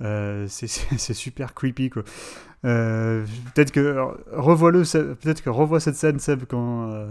c'est 0.00 1.14
super 1.14 1.54
creepy 1.54 1.90
quoi. 1.90 2.02
peut-être 2.62 3.72
que 3.72 3.96
revois-le, 4.32 4.82
peut-être 5.14 5.42
que 5.42 5.50
revois 5.50 5.80
cette 5.80 5.96
scène 5.96 6.18
Seb 6.18 6.44
quand 6.48 7.06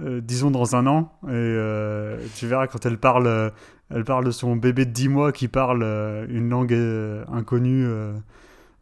disons 0.00 0.50
dans 0.50 0.76
un 0.76 0.86
an 0.86 1.12
et 1.28 2.28
tu 2.36 2.46
verras 2.46 2.66
quand 2.66 2.84
elle 2.84 2.98
parle 2.98 3.52
elle 3.90 4.04
parle 4.04 4.24
de 4.24 4.30
son 4.30 4.56
bébé 4.56 4.86
de 4.86 4.92
10 4.92 5.08
mois 5.08 5.32
qui 5.32 5.48
parle 5.48 5.82
euh, 5.82 6.26
une 6.28 6.48
langue 6.48 6.72
euh, 6.72 7.24
inconnue 7.28 7.84
euh, 7.84 8.14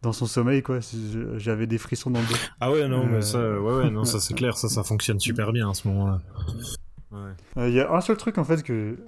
dans 0.02 0.12
son 0.12 0.26
sommeil, 0.26 0.62
quoi. 0.62 0.80
J'avais 1.36 1.66
des 1.66 1.78
frissons 1.78 2.10
dans 2.10 2.20
le 2.20 2.26
dos. 2.26 2.34
Ah 2.60 2.70
ouais, 2.70 2.86
non, 2.88 3.06
mais 3.06 3.22
ça, 3.22 3.38
ouais, 3.58 3.76
ouais, 3.78 3.90
non, 3.90 4.04
ça 4.04 4.20
c'est 4.20 4.34
clair, 4.34 4.56
ça, 4.56 4.68
ça 4.68 4.84
fonctionne 4.84 5.18
super 5.18 5.52
bien 5.52 5.70
à 5.70 5.74
ce 5.74 5.88
moment-là. 5.88 6.20
Il 7.56 7.72
y 7.72 7.80
a 7.80 7.92
un 7.92 8.00
seul 8.02 8.18
truc, 8.18 8.36
en 8.36 8.44
fait, 8.44 8.62
que 8.62 8.98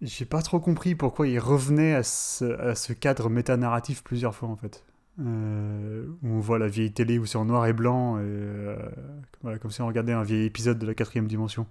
j'ai 0.00 0.24
pas 0.24 0.40
trop 0.40 0.58
compris 0.58 0.94
pourquoi 0.94 1.28
il 1.28 1.38
revenait 1.38 1.94
à 1.94 2.02
ce, 2.02 2.44
à 2.58 2.74
ce 2.74 2.92
cadre 2.94 3.28
méta-narratif 3.28 4.02
plusieurs 4.02 4.34
fois, 4.34 4.48
en 4.48 4.56
fait. 4.56 4.84
où 5.18 5.22
on 5.22 6.40
voit 6.40 6.58
la 6.58 6.68
vieille 6.68 6.92
télé 6.92 7.18
où 7.18 7.26
c'est 7.26 7.38
en 7.38 7.44
noir 7.44 7.66
et 7.66 7.74
blanc, 7.74 8.18
et, 8.18 9.58
comme 9.60 9.70
si 9.70 9.82
on 9.82 9.86
regardait 9.86 10.14
un 10.14 10.24
vieil 10.24 10.46
épisode 10.46 10.78
de 10.78 10.86
la 10.86 10.94
quatrième 10.94 11.26
dimension. 11.26 11.66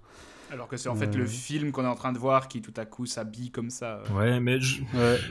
Alors 0.52 0.68
que 0.68 0.76
c'est 0.76 0.88
en 0.88 0.94
fait 0.94 1.14
le 1.16 1.26
film 1.26 1.72
qu'on 1.72 1.82
est 1.82 1.88
en 1.88 1.96
train 1.96 2.12
de 2.12 2.18
voir 2.18 2.46
qui 2.46 2.62
tout 2.62 2.72
à 2.76 2.84
coup 2.84 3.04
s'habille 3.04 3.50
comme 3.50 3.70
ça. 3.70 4.00
Euh. 4.10 4.16
Ouais, 4.16 4.40
mais 4.40 4.60
je, 4.60 4.80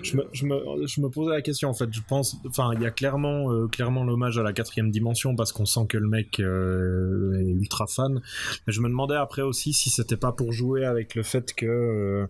je, 0.04 0.18
me, 0.18 0.28
je, 0.34 0.46
me, 0.46 0.88
je, 0.88 1.02
me, 1.02 1.10
posais 1.10 1.32
la 1.32 1.42
question 1.42 1.70
en 1.70 1.74
fait. 1.74 1.88
Je 1.92 2.02
pense, 2.06 2.38
enfin, 2.48 2.72
il 2.74 2.82
y 2.82 2.86
a 2.86 2.92
clairement, 2.92 3.52
euh, 3.52 3.68
clairement 3.68 4.04
l'hommage 4.04 4.38
à 4.38 4.44
la 4.44 4.52
quatrième 4.52 4.92
dimension 4.92 5.36
parce 5.36 5.54
qu'on 5.54 5.66
sent 5.66 5.88
que 5.88 5.98
le 5.98 6.10
mec 6.10 6.40
euh, 6.42 7.40
est 7.40 7.52
ultra 7.52 7.88
fan. 7.88 8.22
Mais 8.68 8.74
je 8.74 8.82
me 8.82 8.90
demandais 8.90 9.16
après 9.16 9.42
aussi 9.42 9.72
si 9.72 9.90
c'était 9.90 10.18
pas 10.18 10.34
pour 10.34 10.52
jouer 10.52 10.86
avec 10.86 11.16
le 11.16 11.24
fait 11.24 11.54
que 11.54 12.28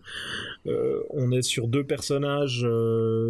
on 1.10 1.32
est 1.32 1.42
sur 1.42 1.68
deux 1.68 1.84
personnages 1.84 2.68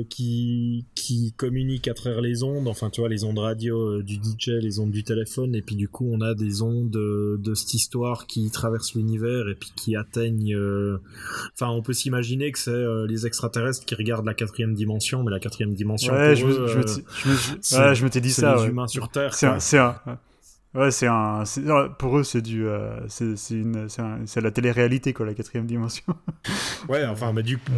qui 0.10 0.86
qui 0.96 1.34
communiquent 1.38 1.88
à 1.88 1.94
travers 1.94 2.22
les 2.22 2.44
ondes. 2.44 2.68
Enfin, 2.68 2.90
tu 2.90 3.00
vois, 3.00 3.10
les 3.10 3.24
ondes 3.24 3.40
radio 3.40 4.02
du 4.02 4.16
DJ, 4.16 4.50
les 4.62 4.80
ondes 4.80 4.92
du 4.92 5.04
téléphone, 5.04 5.56
et 5.56 5.62
puis 5.62 5.76
du 5.76 5.88
coup, 5.88 6.10
on 6.12 6.20
a 6.20 6.34
des 6.34 6.62
ondes 6.62 6.92
de 6.92 7.54
cette 7.54 7.74
histoire 7.74 8.28
qui 8.28 8.50
traversent 8.52 8.96
l'univers 8.96 9.45
et 9.52 9.56
puis 9.56 9.72
qui 9.76 9.96
atteignent. 9.96 10.56
Euh, 10.56 11.02
enfin, 11.54 11.70
on 11.70 11.82
peut 11.82 11.94
s'imaginer 11.94 12.52
que 12.52 12.60
c'est 12.60 12.72
euh, 12.72 13.06
les 13.08 13.26
extraterrestres 13.26 13.86
qui 13.86 13.96
regardent 13.96 14.26
la 14.26 14.34
quatrième 14.34 14.74
dimension, 14.74 15.24
mais 15.24 15.32
la 15.32 15.40
quatrième 15.40 15.74
dimension. 15.74 16.14
Ouais, 16.14 16.36
je, 16.36 16.46
me, 16.46 16.68
je, 16.68 16.78
me, 16.78 17.94
je 17.94 18.04
m'étais 18.04 18.22
dit 18.22 18.32
ça. 18.32 18.56
Les 18.58 18.70
humains 18.70 18.88
sur 18.88 19.10
Terre. 19.10 19.34
C'est 19.34 19.78
un, 19.78 19.98
Ouais, 20.74 20.92
c'est 20.92 21.08
un. 21.08 21.44
Pour 21.98 22.18
eux, 22.18 22.24
c'est 22.24 22.42
du. 22.42 22.68
Euh, 22.68 23.00
c'est 23.08 24.42
la 24.42 24.52
télé-réalité, 24.52 25.14
quoi, 25.14 25.26
la 25.26 25.34
quatrième 25.34 25.66
dimension. 25.66 26.04
ouais, 26.90 27.06
enfin, 27.06 27.32
mais 27.32 27.44
du 27.44 27.58
coup. 27.58 27.72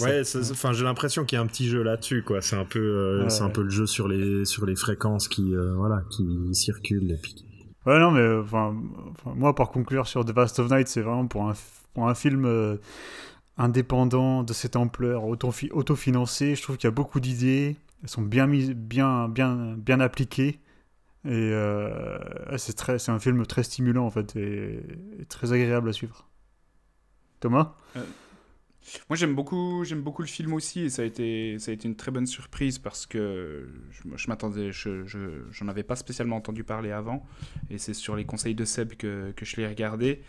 Ouais, 0.00 0.22
enfin, 0.52 0.72
j'ai 0.72 0.84
l'impression 0.84 1.24
qu'il 1.24 1.36
y 1.36 1.38
a 1.38 1.42
un 1.42 1.46
petit 1.46 1.68
jeu 1.68 1.82
là-dessus, 1.82 2.22
quoi. 2.22 2.40
C'est 2.40 2.56
un 2.56 2.64
peu, 2.64 3.26
c'est 3.28 3.42
un 3.42 3.50
peu 3.50 3.62
le 3.62 3.70
jeu 3.70 3.86
sur 3.86 4.08
les, 4.08 4.46
sur 4.46 4.64
les 4.64 4.76
fréquences 4.76 5.28
qui, 5.28 5.54
voilà, 5.76 6.02
qui 6.10 6.54
circulent 6.54 7.10
et 7.10 7.18
puis 7.20 7.47
Ouais, 7.86 7.98
non, 7.98 8.10
mais 8.10 8.20
euh, 8.20 8.42
enfin, 8.42 8.76
moi, 9.24 9.54
pour 9.54 9.70
conclure 9.70 10.06
sur 10.06 10.24
The 10.24 10.30
Vast 10.30 10.58
of 10.58 10.70
Night, 10.70 10.88
c'est 10.88 11.00
vraiment 11.00 11.26
pour 11.26 11.48
un, 11.48 11.54
pour 11.94 12.08
un 12.08 12.14
film 12.14 12.44
euh, 12.44 12.76
indépendant 13.56 14.42
de 14.42 14.52
cette 14.52 14.76
ampleur, 14.76 15.24
autofinancé. 15.24 16.54
Je 16.54 16.62
trouve 16.62 16.76
qu'il 16.76 16.86
y 16.86 16.92
a 16.92 16.92
beaucoup 16.92 17.20
d'idées. 17.20 17.76
Elles 18.02 18.08
sont 18.08 18.22
bien, 18.22 18.46
mis, 18.46 18.74
bien, 18.74 19.28
bien, 19.28 19.74
bien 19.76 20.00
appliquées. 20.00 20.60
Et 21.24 21.30
euh, 21.30 22.18
c'est 22.56 23.08
un 23.08 23.18
film 23.18 23.44
très 23.46 23.62
stimulant, 23.62 24.06
en 24.06 24.10
fait, 24.10 24.36
et 24.36 24.80
très 25.28 25.52
agréable 25.52 25.88
à 25.88 25.92
suivre. 25.92 26.26
Thomas? 27.40 27.74
Moi, 29.08 29.16
j'aime 29.16 29.34
beaucoup, 29.34 29.84
j'aime 29.84 30.02
beaucoup 30.02 30.22
le 30.22 30.28
film 30.28 30.52
aussi, 30.52 30.82
et 30.82 30.90
ça 30.90 31.02
a 31.02 31.04
été, 31.04 31.58
ça 31.58 31.70
a 31.70 31.74
été 31.74 31.88
une 31.88 31.96
très 31.96 32.10
bonne 32.10 32.26
surprise 32.26 32.78
parce 32.78 33.06
que 33.06 33.68
je, 33.90 34.28
m'attendais, 34.28 34.72
je, 34.72 35.04
j'en 35.50 35.68
avais 35.68 35.82
pas 35.82 35.96
spécialement 35.96 36.36
entendu 36.36 36.64
parler 36.64 36.90
avant, 36.90 37.26
et 37.70 37.78
c'est 37.78 37.94
sur 37.94 38.16
les 38.16 38.24
conseils 38.24 38.54
de 38.54 38.64
Seb 38.64 38.94
que, 38.94 39.32
que 39.36 39.44
je 39.44 39.56
l'ai 39.56 39.66
regardé. 39.66 40.22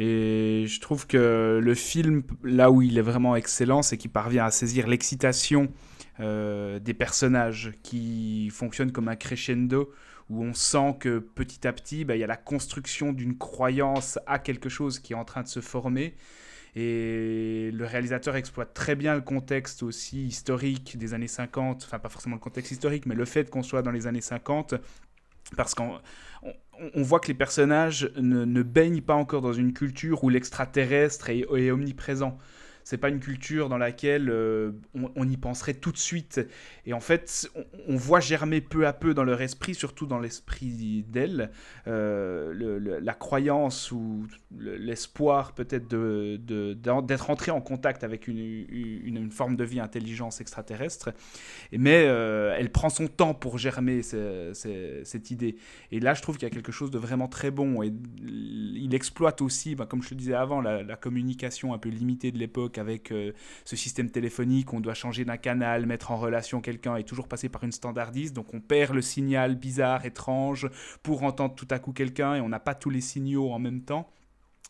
Et 0.00 0.66
je 0.68 0.80
trouve 0.80 1.08
que 1.08 1.58
le 1.60 1.74
film, 1.74 2.22
là 2.44 2.70
où 2.70 2.82
il 2.82 2.98
est 2.98 3.02
vraiment 3.02 3.34
excellent, 3.34 3.82
c'est 3.82 3.96
qu'il 3.96 4.12
parvient 4.12 4.44
à 4.44 4.52
saisir 4.52 4.86
l'excitation 4.86 5.72
euh, 6.20 6.78
des 6.78 6.94
personnages 6.94 7.72
qui 7.82 8.48
fonctionnent 8.50 8.92
comme 8.92 9.08
un 9.08 9.16
crescendo 9.16 9.92
où 10.30 10.44
on 10.44 10.54
sent 10.54 10.96
que 11.00 11.18
petit 11.18 11.66
à 11.66 11.72
petit, 11.72 12.04
bah, 12.04 12.14
il 12.14 12.20
y 12.20 12.24
a 12.24 12.28
la 12.28 12.36
construction 12.36 13.12
d'une 13.12 13.36
croyance 13.36 14.18
à 14.26 14.38
quelque 14.38 14.68
chose 14.68 15.00
qui 15.00 15.14
est 15.14 15.16
en 15.16 15.24
train 15.24 15.42
de 15.42 15.48
se 15.48 15.60
former. 15.60 16.14
Et 16.76 17.70
le 17.72 17.84
réalisateur 17.84 18.36
exploite 18.36 18.74
très 18.74 18.94
bien 18.94 19.14
le 19.14 19.20
contexte 19.20 19.82
aussi 19.82 20.26
historique 20.26 20.96
des 20.98 21.14
années 21.14 21.28
50, 21.28 21.84
enfin 21.84 21.98
pas 21.98 22.08
forcément 22.08 22.36
le 22.36 22.40
contexte 22.40 22.72
historique, 22.72 23.06
mais 23.06 23.14
le 23.14 23.24
fait 23.24 23.50
qu'on 23.50 23.62
soit 23.62 23.82
dans 23.82 23.90
les 23.90 24.06
années 24.06 24.20
50, 24.20 24.74
parce 25.56 25.74
qu'on 25.74 25.98
on, 26.94 27.02
voit 27.02 27.20
que 27.20 27.28
les 27.28 27.34
personnages 27.34 28.10
ne, 28.16 28.62
baignent 28.62 29.00
pas 29.00 29.14
encore 29.14 29.42
dans 29.42 29.52
une 29.52 29.72
culture 29.72 30.24
où 30.24 30.28
l'extraterrestre 30.28 31.30
est, 31.30 31.70
omniprésent 31.70 32.38
c'est 32.88 32.96
pas 32.96 33.10
une 33.10 33.20
culture 33.20 33.68
dans 33.68 33.76
laquelle 33.76 34.30
euh, 34.30 34.72
on, 34.94 35.28
y 35.28 35.36
penserait 35.36 35.74
tout 35.74 35.92
de 35.92 35.98
suite. 35.98 36.40
Et 36.86 36.94
en 36.94 37.00
fait, 37.00 37.46
on, 37.86 37.96
voit 37.96 38.20
germer 38.20 38.62
peu 38.62 38.86
à 38.86 38.94
peu 38.94 39.12
dans 39.12 39.24
leur 39.24 39.42
esprit, 39.42 39.74
surtout 39.74 40.06
dans 40.06 40.18
l'esprit 40.18 41.04
d'elle, 41.06 41.50
euh, 41.86 42.98
la 43.02 43.12
croyance 43.12 43.92
ou 43.92 44.26
l'espoir 44.58 45.52
peut-être 45.52 45.86
d'être 45.86 46.46
de, 46.46 46.72
d'être 47.02 47.28
entré 47.28 47.50
en 47.50 47.60
contact 47.60 48.04
avec 48.04 48.26
une, 48.26 49.30
forme 49.32 49.56
de 49.56 49.64
vie 49.64 49.80
intelligence 49.80 50.40
extraterrestre. 50.40 51.10
Mais 51.72 52.06
euh, 52.06 52.56
elle 52.56 52.72
prend 52.72 52.88
son 52.88 53.06
temps 53.06 53.34
pour 53.34 53.58
germer 53.58 54.00
cette 54.00 55.30
idée. 55.30 55.56
Et 55.92 56.00
là, 56.00 56.14
je 56.14 56.22
trouve 56.22 56.38
qu'il 56.38 56.48
y 56.48 56.50
a 56.50 56.54
quelque 56.54 56.72
chose 56.72 56.90
de 56.90 56.96
vraiment 56.96 57.28
très 57.28 57.50
bon. 57.50 57.82
Et 57.82 57.92
il 58.22 58.94
exploite 58.94 59.42
aussi, 59.42 59.74
bah, 59.74 59.84
comme 59.84 60.02
je 60.02 60.08
le 60.08 60.16
disais 60.16 60.32
avant, 60.32 60.62
la 60.62 60.96
communication 60.96 61.74
un 61.74 61.78
peu 61.78 61.90
limitée 61.90 62.32
de 62.32 62.38
l'époque 62.38 62.77
avec 62.78 63.12
euh, 63.12 63.32
ce 63.64 63.76
système 63.76 64.10
téléphonique, 64.10 64.72
on 64.72 64.80
doit 64.80 64.94
changer 64.94 65.24
d'un 65.24 65.36
canal, 65.36 65.86
mettre 65.86 66.10
en 66.10 66.16
relation 66.16 66.60
quelqu'un 66.60 66.96
et 66.96 67.04
toujours 67.04 67.28
passer 67.28 67.48
par 67.48 67.64
une 67.64 67.72
standardiste. 67.72 68.34
Donc 68.34 68.54
on 68.54 68.60
perd 68.60 68.94
le 68.94 69.02
signal 69.02 69.56
bizarre, 69.56 70.04
étrange, 70.04 70.68
pour 71.02 71.22
entendre 71.22 71.54
tout 71.54 71.68
à 71.70 71.78
coup 71.78 71.92
quelqu'un 71.92 72.34
et 72.36 72.40
on 72.40 72.48
n'a 72.48 72.60
pas 72.60 72.74
tous 72.74 72.90
les 72.90 73.00
signaux 73.00 73.50
en 73.50 73.58
même 73.58 73.82
temps. 73.82 74.10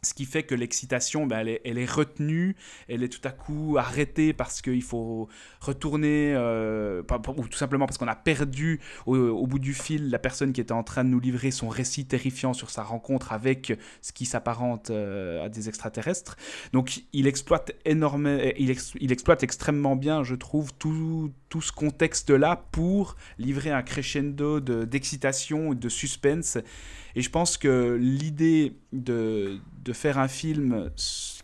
Ce 0.02 0.14
qui 0.14 0.26
fait 0.26 0.44
que 0.44 0.54
l'excitation, 0.54 1.26
ben, 1.26 1.46
elle, 1.64 1.78
est, 1.78 1.90
retenue, 1.90 2.54
elle 2.88 3.02
est 3.02 3.08
tout 3.08 3.26
à 3.26 3.32
coup 3.32 3.76
arrêtée 3.78 4.32
parce 4.32 4.62
qu'il 4.62 4.82
faut 4.82 5.28
retourner, 5.60 6.34
euh, 6.36 7.02
ou 7.36 7.48
tout 7.48 7.58
simplement 7.58 7.86
parce 7.86 7.98
qu'on 7.98 8.06
a 8.06 8.14
perdu 8.14 8.80
au, 9.06 9.46
bout 9.48 9.58
du 9.58 9.74
fil 9.74 10.10
la 10.10 10.20
personne 10.20 10.52
qui 10.52 10.60
était 10.60 10.72
en 10.72 10.84
train 10.84 11.02
de 11.02 11.08
nous 11.08 11.18
livrer 11.18 11.50
son 11.50 11.68
récit 11.68 12.06
terrifiant 12.06 12.52
sur 12.52 12.70
sa 12.70 12.84
rencontre 12.84 13.32
avec 13.32 13.76
ce 14.00 14.12
qui 14.12 14.24
s'apparente 14.24 14.90
euh, 14.90 15.44
à 15.44 15.48
des 15.48 15.68
extraterrestres. 15.68 16.36
Donc 16.72 17.02
il 17.12 17.26
exploite 17.26 17.72
énormément, 17.84 18.40
il, 18.56 18.70
exploite 19.10 19.42
extrêmement 19.42 19.96
bien, 19.96 20.22
je 20.22 20.36
trouve, 20.36 20.72
tout, 20.74 21.32
tout 21.48 21.60
ce 21.60 21.72
contexte-là 21.72 22.66
pour 22.70 23.16
livrer 23.38 23.72
un 23.72 23.82
crescendo 23.82 24.60
d'excitation 24.60 25.74
de 25.74 25.88
suspense 25.88 26.58
et 27.14 27.22
je 27.22 27.30
pense 27.30 27.56
que 27.56 27.98
l'idée 28.00 28.76
de, 28.92 29.58
de, 29.88 29.92
faire 29.92 30.18
un 30.18 30.28
film 30.28 30.90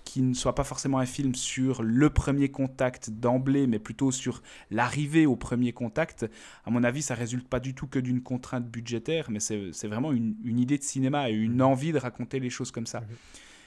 qui 0.05 0.23
ne 0.23 0.35
soit 0.35 0.55
pas 0.55 0.65
forcément 0.65 0.99
un 0.99 1.07
film 1.07 1.35
sur 1.35 1.83
le 1.83 2.11
premier 2.11 2.51
contact 2.51 3.11
d'emblée, 3.11 3.67
mais 3.67 3.79
plutôt 3.79 4.13
sur 4.13 4.43
l'arrivée 4.71 5.27
au 5.27 5.37
premier 5.37 5.73
contact, 5.73 6.27
à 6.65 6.71
mon 6.71 6.85
avis, 6.85 7.03
ça 7.03 7.15
résulte 7.15 7.49
pas 7.49 7.61
du 7.61 7.75
tout 7.75 7.87
que 7.87 7.99
d'une 7.99 8.23
contrainte 8.23 8.67
budgétaire, 8.67 9.31
mais 9.31 9.41
c'est 9.41 9.87
vraiment 9.89 10.13
une, 10.13 10.37
une, 10.45 10.59
idée 10.59 10.79
de 10.79 10.83
cinéma 10.83 11.31
et 11.31 11.33
une 11.33 11.57
mhm. 11.57 11.63
envie 11.63 11.93
de 11.93 11.99
raconter 11.99 12.39
les 12.39 12.51
choses 12.51 12.71
comme 12.71 12.87
ça. 12.87 13.01
Mhm. 13.01 13.07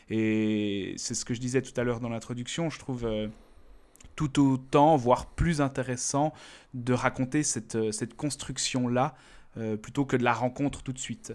Et 0.10 0.94
c'est 0.98 1.16
ce 1.16 1.26
que 1.26 1.34
je 1.34 1.42
disais 1.42 1.62
tout 1.62 1.80
à 1.80 1.84
l'heure 1.84 2.00
dans 2.00 2.10
l'introduction, 2.10 2.70
je 2.70 2.80
trouve... 2.80 3.06
Euh, 3.06 3.28
tout 4.16 4.42
autant, 4.42 4.98
voire 4.98 5.28
plus 5.28 5.62
intéressant, 5.62 6.34
de 6.74 6.92
raconter 6.92 7.44
cette, 7.44 7.92
cette 7.92 8.16
construction-là 8.16 9.16
euh, 9.58 9.78
plutôt 9.78 10.06
que 10.06 10.18
de 10.18 10.24
la 10.24 10.34
rencontre 10.34 10.82
tout 10.84 10.92
de 10.92 11.00
suite 11.00 11.34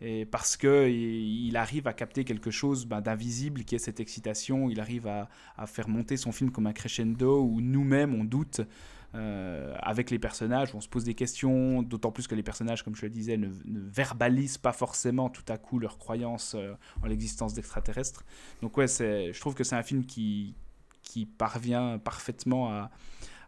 et 0.00 0.24
parce 0.24 0.56
que 0.56 0.88
il 0.88 1.56
arrive 1.56 1.86
à 1.86 1.92
capter 1.92 2.24
quelque 2.24 2.50
chose 2.50 2.86
ben, 2.86 3.00
d'invisible 3.00 3.64
qui 3.64 3.74
est 3.74 3.78
cette 3.78 4.00
excitation, 4.00 4.70
il 4.70 4.80
arrive 4.80 5.06
à, 5.06 5.28
faire 5.66 5.88
monter 5.88 6.16
son 6.16 6.32
film 6.32 6.50
comme 6.50 6.66
un 6.66 6.72
crescendo 6.72 7.42
où 7.42 7.60
nous-mêmes 7.60 8.14
on 8.14 8.24
doute 8.24 8.62
euh, 9.14 9.74
avec 9.80 10.10
les 10.10 10.18
personnages, 10.18 10.74
on 10.74 10.80
se 10.80 10.88
pose 10.88 11.04
des 11.04 11.14
questions, 11.14 11.82
d'autant 11.82 12.12
plus 12.12 12.28
que 12.28 12.34
les 12.34 12.42
personnages, 12.42 12.82
comme 12.82 12.94
je 12.94 13.02
le 13.02 13.10
disais, 13.10 13.36
ne, 13.36 13.48
verbalisent 13.66 14.58
pas 14.58 14.72
forcément 14.72 15.28
tout 15.28 15.44
à 15.48 15.58
coup 15.58 15.78
leur 15.78 15.98
croyance 15.98 16.54
euh, 16.56 16.72
en 17.02 17.06
l'existence 17.06 17.52
d'extraterrestres. 17.52 18.24
Donc 18.62 18.76
ouais, 18.78 18.86
je 18.86 19.38
trouve 19.40 19.54
que 19.54 19.64
c'est 19.64 19.76
un 19.76 19.82
film 19.82 20.06
qui, 20.06 20.54
qui 21.02 21.26
parvient 21.26 21.98
parfaitement 21.98 22.70
à, 22.70 22.90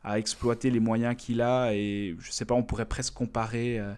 à 0.04 0.18
exploiter 0.18 0.70
les 0.70 0.80
moyens 0.80 1.16
qu'il 1.16 1.40
a 1.40 1.72
et 1.72 2.16
je 2.18 2.30
sais 2.30 2.44
pas, 2.44 2.54
on 2.54 2.62
pourrait 2.62 2.88
presque 2.88 3.14
comparer... 3.14 3.78
Euh, 3.78 3.94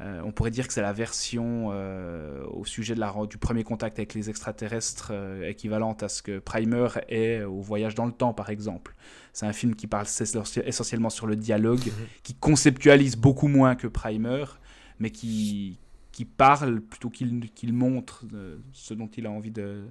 euh, 0.00 0.20
on 0.24 0.30
pourrait 0.30 0.52
dire 0.52 0.68
que 0.68 0.72
c'est 0.72 0.82
la 0.82 0.92
version 0.92 1.70
euh, 1.72 2.44
au 2.50 2.64
sujet 2.64 2.94
de 2.94 3.00
la, 3.00 3.12
du 3.28 3.36
premier 3.36 3.64
contact 3.64 3.98
avec 3.98 4.14
les 4.14 4.30
extraterrestres 4.30 5.10
euh, 5.12 5.48
équivalente 5.48 6.04
à 6.04 6.08
ce 6.08 6.22
que 6.22 6.38
Primer 6.38 6.86
est 7.08 7.42
au 7.42 7.60
voyage 7.60 7.96
dans 7.96 8.06
le 8.06 8.12
temps, 8.12 8.32
par 8.32 8.50
exemple. 8.50 8.94
C'est 9.32 9.46
un 9.46 9.52
film 9.52 9.74
qui 9.74 9.88
parle 9.88 10.06
essentiellement 10.64 11.10
sur 11.10 11.26
le 11.26 11.34
dialogue, 11.34 11.84
mhm. 11.84 12.06
qui 12.22 12.34
conceptualise 12.34 13.16
beaucoup 13.16 13.48
moins 13.48 13.74
que 13.74 13.88
Primer, 13.88 14.44
mais 15.00 15.10
qui, 15.10 15.80
qui 16.12 16.24
parle 16.24 16.80
plutôt 16.80 17.10
qu'il 17.10 17.72
montre 17.72 18.24
ce 18.72 18.94
dont 18.94 19.08
il 19.16 19.26
a 19.26 19.30
envie 19.30 19.50
de, 19.50 19.84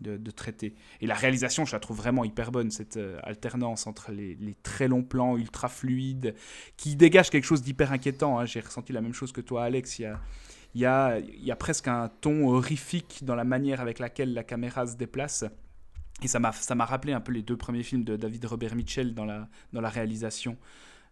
de, 0.00 0.30
traiter. 0.30 0.74
Et 1.00 1.06
la 1.06 1.14
réalisation, 1.14 1.64
je 1.64 1.72
la 1.72 1.80
trouve 1.80 1.96
vraiment 1.96 2.24
hyper 2.24 2.52
bonne, 2.52 2.70
cette 2.70 2.96
euh, 2.96 3.18
alternance 3.22 3.86
entre 3.86 4.12
les, 4.12 4.56
très 4.62 4.88
longs 4.88 5.02
plans 5.02 5.36
ultra 5.36 5.68
fluides, 5.68 6.34
qui 6.76 6.96
dégagent 6.96 7.30
quelque 7.30 7.44
chose 7.44 7.62
d'hyper 7.62 7.92
inquiétant. 7.92 8.38
Hein. 8.38 8.44
J'ai 8.44 8.60
ressenti 8.60 8.92
la 8.92 9.00
même 9.00 9.14
chose 9.14 9.32
que 9.32 9.40
toi, 9.40 9.64
Alex. 9.64 9.98
Il 9.98 10.02
y 10.02 10.06
a, 10.06 10.20
il 10.74 10.80
y 10.80 10.86
a, 10.86 11.18
il 11.18 11.44
y 11.44 11.50
a 11.50 11.56
presque 11.56 11.88
un 11.88 12.08
ton 12.20 12.48
horrifique 12.48 13.20
dans 13.22 13.34
la 13.34 13.44
manière 13.44 13.80
avec 13.80 13.98
laquelle 13.98 14.34
la 14.34 14.44
caméra 14.44 14.86
se 14.86 14.96
déplace. 14.96 15.44
Et 16.22 16.28
ça 16.28 16.40
m'a 16.40 16.84
rappelé 16.84 17.12
un 17.12 17.20
peu 17.20 17.32
les 17.32 17.42
deux 17.42 17.56
premiers 17.56 17.84
films 17.84 18.04
de 18.04 18.16
David 18.16 18.44
Robert 18.44 18.74
Mitchell 18.74 19.14
dans 19.14 19.24
la, 19.24 19.48
dans 19.72 19.80
la 19.80 19.88
réalisation. 19.88 20.56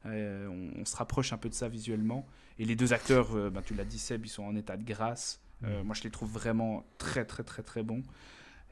Euh, 0.05 0.49
on, 0.77 0.85
se 0.85 0.97
rapproche 0.97 1.33
un 1.33 1.39
peu 1.39 1.49
de 1.49 1.55
ça 1.55 1.69
visuellement. 1.69 2.27
Et 2.59 2.65
les 2.65 2.77
deux 2.77 2.93
acteurs, 2.93 3.35
euh, 3.37 3.51
ben, 3.51 3.63
tu 3.63 3.75
l'as 3.75 3.85
dit 3.85 3.99
Seb, 3.99 4.25
ils 4.25 4.29
sont 4.29 4.45
en 4.45 4.57
état 4.57 4.77
de 4.77 4.85
grâce. 4.85 5.41
Mm. 5.63 5.83
moi, 5.85 5.95
je 5.95 6.03
les 6.03 6.11
trouve 6.11 6.31
vraiment 6.31 6.85
très, 6.99 7.25
très, 7.25 7.43
très, 7.43 7.63
très 7.63 7.83
bons. 7.83 8.03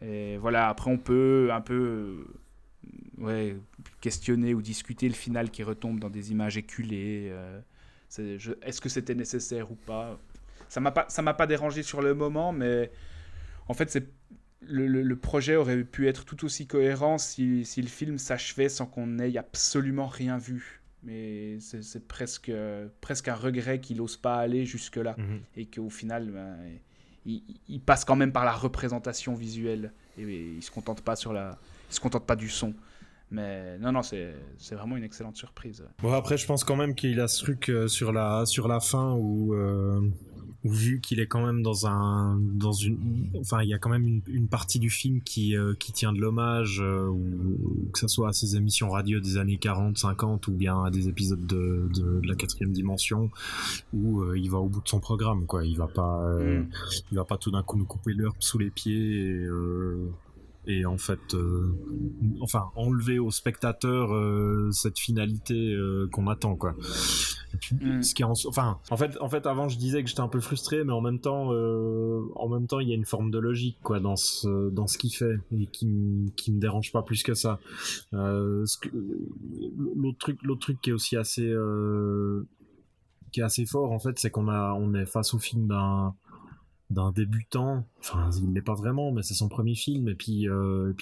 Et 0.05 0.37
voilà, 0.37 0.69
après, 0.69 0.91
on 0.91 0.99
peut 0.99 1.49
un 1.53 1.61
peu 1.61 2.27
ouais, 3.19 3.57
questionner 4.01 4.55
ou 4.55 4.63
discuter 4.63 5.09
le 5.09 5.15
final 5.15 5.51
qui 5.51 5.63
retombe 5.63 5.99
dans 6.01 6.11
des 6.11 6.31
images 6.31 6.57
éculées. 6.57 7.31
Euh, 7.31 7.61
est-ce 8.19 8.81
que 8.81 8.89
c'était 8.89 9.15
nécessaire 9.15 9.71
ou 9.71 9.75
pas? 9.75 10.19
Ça 10.69 10.81
m'a 10.81 10.91
pas, 10.91 11.07
ça 11.09 11.23
m'a 11.23 11.35
pas 11.35 11.47
dérangé 11.47 11.83
sur 11.83 12.03
le 12.03 12.15
moment, 12.15 12.53
mais 12.53 12.91
en 13.69 13.75
fait, 13.75 13.91
c'est 13.91 14.09
le, 14.67 14.87
le, 14.87 15.17
projet 15.17 15.57
aurait 15.57 15.85
pu 15.85 16.09
être 16.09 16.25
tout 16.25 16.45
aussi 16.45 16.67
cohérent 16.67 17.19
si, 17.19 17.65
si 17.65 17.83
le 17.83 17.89
film 17.89 18.19
s'achevait 18.19 18.71
sans 18.71 18.87
qu'on 18.87 19.07
n'ait 19.07 19.37
absolument 19.37 20.07
rien 20.07 20.39
vu. 20.39 20.81
Mais 21.03 21.59
c'est 21.61 22.09
presque, 22.09 22.51
presque 23.03 23.29
un 23.29 23.35
regret 23.35 23.81
qu'il 23.81 23.99
n'ose 23.99 24.17
pas 24.17 24.37
aller 24.37 24.65
jusque-là. 24.65 25.17
Mhm. 25.19 25.41
Et 25.57 25.67
qu'au 25.67 25.91
final, 25.91 26.31
ben, 26.31 26.57
il, 27.27 27.81
passe 27.81 28.05
quand 28.05 28.17
même 28.17 28.33
par 28.33 28.45
la 28.45 28.53
représentation 28.53 29.35
visuelle 29.35 29.93
et, 30.19 30.23
il 30.23 30.63
se 30.63 30.71
contente 30.71 31.01
pas 31.01 31.17
sur 31.17 31.33
la, 31.33 31.59
il 31.91 31.95
se 31.95 32.01
contente 32.01 32.27
pas 32.27 32.37
du 32.37 32.49
son. 32.49 32.75
Mais 33.31 33.79
non, 33.79 33.93
non, 33.93 34.03
c'est 34.03 34.35
vraiment 34.73 34.97
une 34.97 35.05
excellente 35.05 35.37
surprise. 35.37 35.85
Bon, 36.01 36.13
après, 36.13 36.37
je 36.37 36.47
pense 36.47 36.63
quand 36.63 36.77
même 36.77 36.95
qu'il 36.95 37.21
a 37.21 37.29
ce 37.29 37.43
truc 37.43 37.69
euh, 37.69 37.89
sur 37.89 38.13
la, 38.13 38.47
sur 38.47 38.69
la 38.69 38.81
fin 38.81 39.13
où, 39.15 39.55
euh, 39.55 40.01
vu 40.65 41.01
qu'il 41.01 41.21
est 41.21 41.27
quand 41.27 41.45
même 41.45 41.63
dans 41.63 41.87
un 41.87 42.39
dans 42.41 42.73
une 42.73 43.29
enfin 43.39 43.63
il 43.63 43.69
y 43.69 43.75
a 43.75 43.79
quand 43.79 43.91
même 43.91 44.23
une, 44.27 44.49
partie 44.49 44.79
du 44.79 44.89
film 44.89 45.21
qui 45.21 45.57
euh, 45.57 45.75
qui 45.79 45.93
tient 45.93 46.13
de 46.13 46.21
l'hommage 46.21 46.81
euh, 46.81 47.07
ou, 47.07 47.91
que 47.93 47.99
ce 47.99 48.09
soit 48.09 48.31
à 48.31 48.33
ses 48.33 48.57
émissions 48.57 48.89
radio 48.89 49.21
des 49.21 49.37
années 49.37 49.59
40 49.59 49.99
50 49.99 50.49
ou 50.49 50.53
bien 50.53 50.83
à 50.85 50.91
des 50.91 51.09
épisodes 51.09 51.47
de, 51.47 51.89
de, 51.95 52.21
la 52.27 52.35
quatrième 52.35 52.73
dimension 52.73 53.31
où 53.93 54.23
euh, 54.23 54.39
il 54.39 54.51
va 54.51 54.59
au 54.59 54.69
bout 54.69 54.81
de 54.81 54.89
son 54.89 55.01
programme 55.01 55.45
quoi 55.45 55.67
il 55.67 55.77
va 55.77 55.87
pas 55.87 56.27
mm. 56.39 56.69
il 57.13 57.17
va 57.17 57.25
pas 57.25 57.37
tout 57.37 57.51
d'un 57.51 57.63
coup 57.63 57.77
nous 57.77 57.85
couper 57.85 58.15
l'herbe 58.15 58.37
sous 58.39 58.59
les 58.59 58.71
pieds 58.71 58.95
et, 58.95 59.47
et 60.67 60.87
en 60.87 60.97
fait 60.99 61.35
euh, 61.35 61.77
enfin 62.41 62.71
enlever 62.75 63.19
au 63.19 63.31
spectateur 63.31 64.15
euh, 64.15 64.71
cette 64.73 64.99
finalité 64.99 65.55
euh, 65.55 66.09
qu'on 66.11 66.27
attend 66.27 66.57
quoi 66.57 66.75
mm. 67.73 68.03
ce 68.03 68.15
qui 68.15 68.25
en, 68.25 68.33
enfin 68.47 68.79
en 68.91 68.97
fait 68.97 69.19
en 69.21 69.29
fait 69.29 69.47
avant 69.47 69.69
je 69.69 69.77
disais 69.77 70.03
que 70.03 70.09
j'étais 70.09 70.23
un 70.23 70.29
peu 70.29 70.41
frustré 70.41 70.83
mais 70.85 70.93
en 70.93 71.01
même 71.01 71.21
temps 71.21 71.51
en 71.51 72.49
même 72.49 72.67
temps 72.67 72.81
il 72.81 72.89
y 72.89 72.93
a 72.93 72.95
une 72.95 73.05
forme 73.05 73.31
de 73.31 73.39
logique 73.39 73.79
quoi 73.83 74.01
dans 74.01 74.17
ce 74.17 74.71
dans 74.71 74.87
ce 74.87 74.97
qu'il 74.99 75.15
fait 75.15 75.37
et 75.57 75.67
qui 75.67 76.33
qui 76.37 76.53
me 76.53 76.61
dérange 76.61 76.93
pas 76.93 77.03
plus 77.03 77.23
que 77.23 77.35
ça 77.35 77.61
l'autre 78.13 78.79
truc 80.19 80.39
l'autre 80.43 80.61
truc 80.61 80.81
qui 80.81 80.91
est 80.91 80.95
aussi 80.95 81.17
assez 81.17 81.55
qui 83.33 83.41
est 83.41 83.45
assez 83.45 83.67
fort 83.67 83.93
en 83.93 83.99
fait 83.99 84.19
c'est 84.19 84.31
qu'on 84.31 84.49
a 84.49 84.73
on 84.73 84.95
est 84.95 85.07
face 85.07 85.35
au 85.35 85.39
film 85.39 85.67
d'un 85.67 86.15
d'un 86.91 87.13
débutant. 87.13 87.87
Enfin, 88.01 88.31
il 88.39 88.53
n'est 88.53 88.63
pas 88.63 88.75
vraiment, 88.75 89.11
mais 89.13 89.23
c'est 89.23 89.35
son 89.35 89.49
premier 89.49 89.75
film. 89.75 90.09
Et 90.09 90.15
puis, 90.15 90.49
euh, 90.49 90.93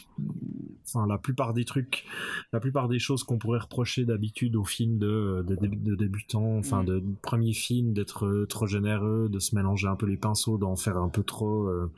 enfin, 0.86 1.06
la 1.06 1.18
plupart 1.18 1.52
des 1.52 1.64
trucs, 1.64 2.04
la 2.52 2.60
plupart 2.60 2.88
des 2.88 2.98
choses 2.98 3.24
qu'on 3.24 3.38
pourrait 3.38 3.58
reprocher 3.58 4.04
d'habitude 4.04 4.56
aux 4.56 4.64
films 4.64 4.98
de, 4.98 5.44
de, 5.46 5.94
débutants, 5.96 6.58
enfin, 6.58 6.82
mm. 6.82 6.86
de, 6.86 7.02
premier 7.20 7.52
film, 7.52 7.92
d'être 7.92 8.26
euh, 8.26 8.46
trop 8.46 8.66
généreux, 8.66 9.28
de 9.28 9.38
se 9.38 9.54
mélanger 9.54 9.88
un 9.88 9.96
peu 9.96 10.06
les 10.06 10.16
pinceaux, 10.16 10.56
d'en 10.56 10.76
faire 10.76 10.98
un 10.98 11.08
peu 11.08 11.24
trop. 11.24 11.66
Euh, 11.66 11.90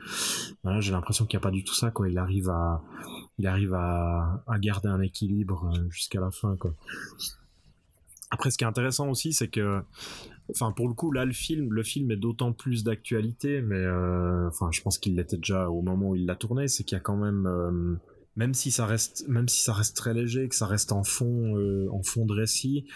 j'ai 0.81 0.93
l'impression 0.93 1.27
qu'il 1.27 1.37
n'y 1.37 1.43
a 1.43 1.45
pas 1.45 1.53
du 1.53 1.65
tout 1.65 1.75
ça, 1.75 1.91
quoi. 1.91 2.09
Il 2.09 2.19
arrive 2.19 2.49
à, 2.49 2.83
il 3.39 3.47
arrive 3.47 3.75
à, 3.75 4.43
à 4.47 4.59
garder 4.59 4.89
un 4.89 5.01
équilibre 5.01 5.73
jusqu'à 5.91 6.21
la 6.21 6.31
fin, 6.31 6.57
quoi. 6.57 6.75
Après, 8.31 8.51
ce 8.51 8.59
qui 8.59 8.65
est 8.65 8.67
intéressant 8.67 9.09
aussi, 9.11 9.33
c'est 9.33 9.47
que 9.47 9.83
enfin 10.51 10.73
pour 10.73 10.89
le 10.89 10.95
coup 10.95 11.11
là 11.11 11.25
le 11.25 11.33
film 11.33 11.73
le 11.73 11.83
film 11.83 12.11
est 12.11 12.17
d'autant 12.17 12.53
plus 12.53 12.85
d'actualité 12.85 13.63
mais 13.63 13.77
euh, 13.77 14.49
enfin 14.49 14.69
je 14.73 14.83
pense 14.83 14.99
qu'il 14.99 15.17
l'était 15.17 15.37
déjà 15.37 15.69
au 15.71 15.83
moment 15.83 16.11
où 16.11 16.17
il 16.17 16.27
l'a 16.27 16.37
tourné 16.37 16.69
c'est 16.69 16.85
qu'il 16.85 16.97
y 16.97 17.01
a 17.01 17.03
quand 17.03 17.17
même 17.17 17.47
euh, 17.47 17.97
même 18.37 18.55
si 18.55 18.71
ça 18.71 18.87
reste 18.87 19.27
même 19.29 19.49
si 19.49 19.63
ça 19.63 19.73
reste 19.73 19.97
très 19.97 20.15
léger 20.15 20.49
que 20.49 20.55
ça 20.55 20.67
reste 20.67 20.93
en 20.93 21.05
fond 21.05 21.57
euh, 21.57 21.89
en 21.93 22.03
fond 22.03 22.27
de 22.27 22.33
récit 22.33 22.87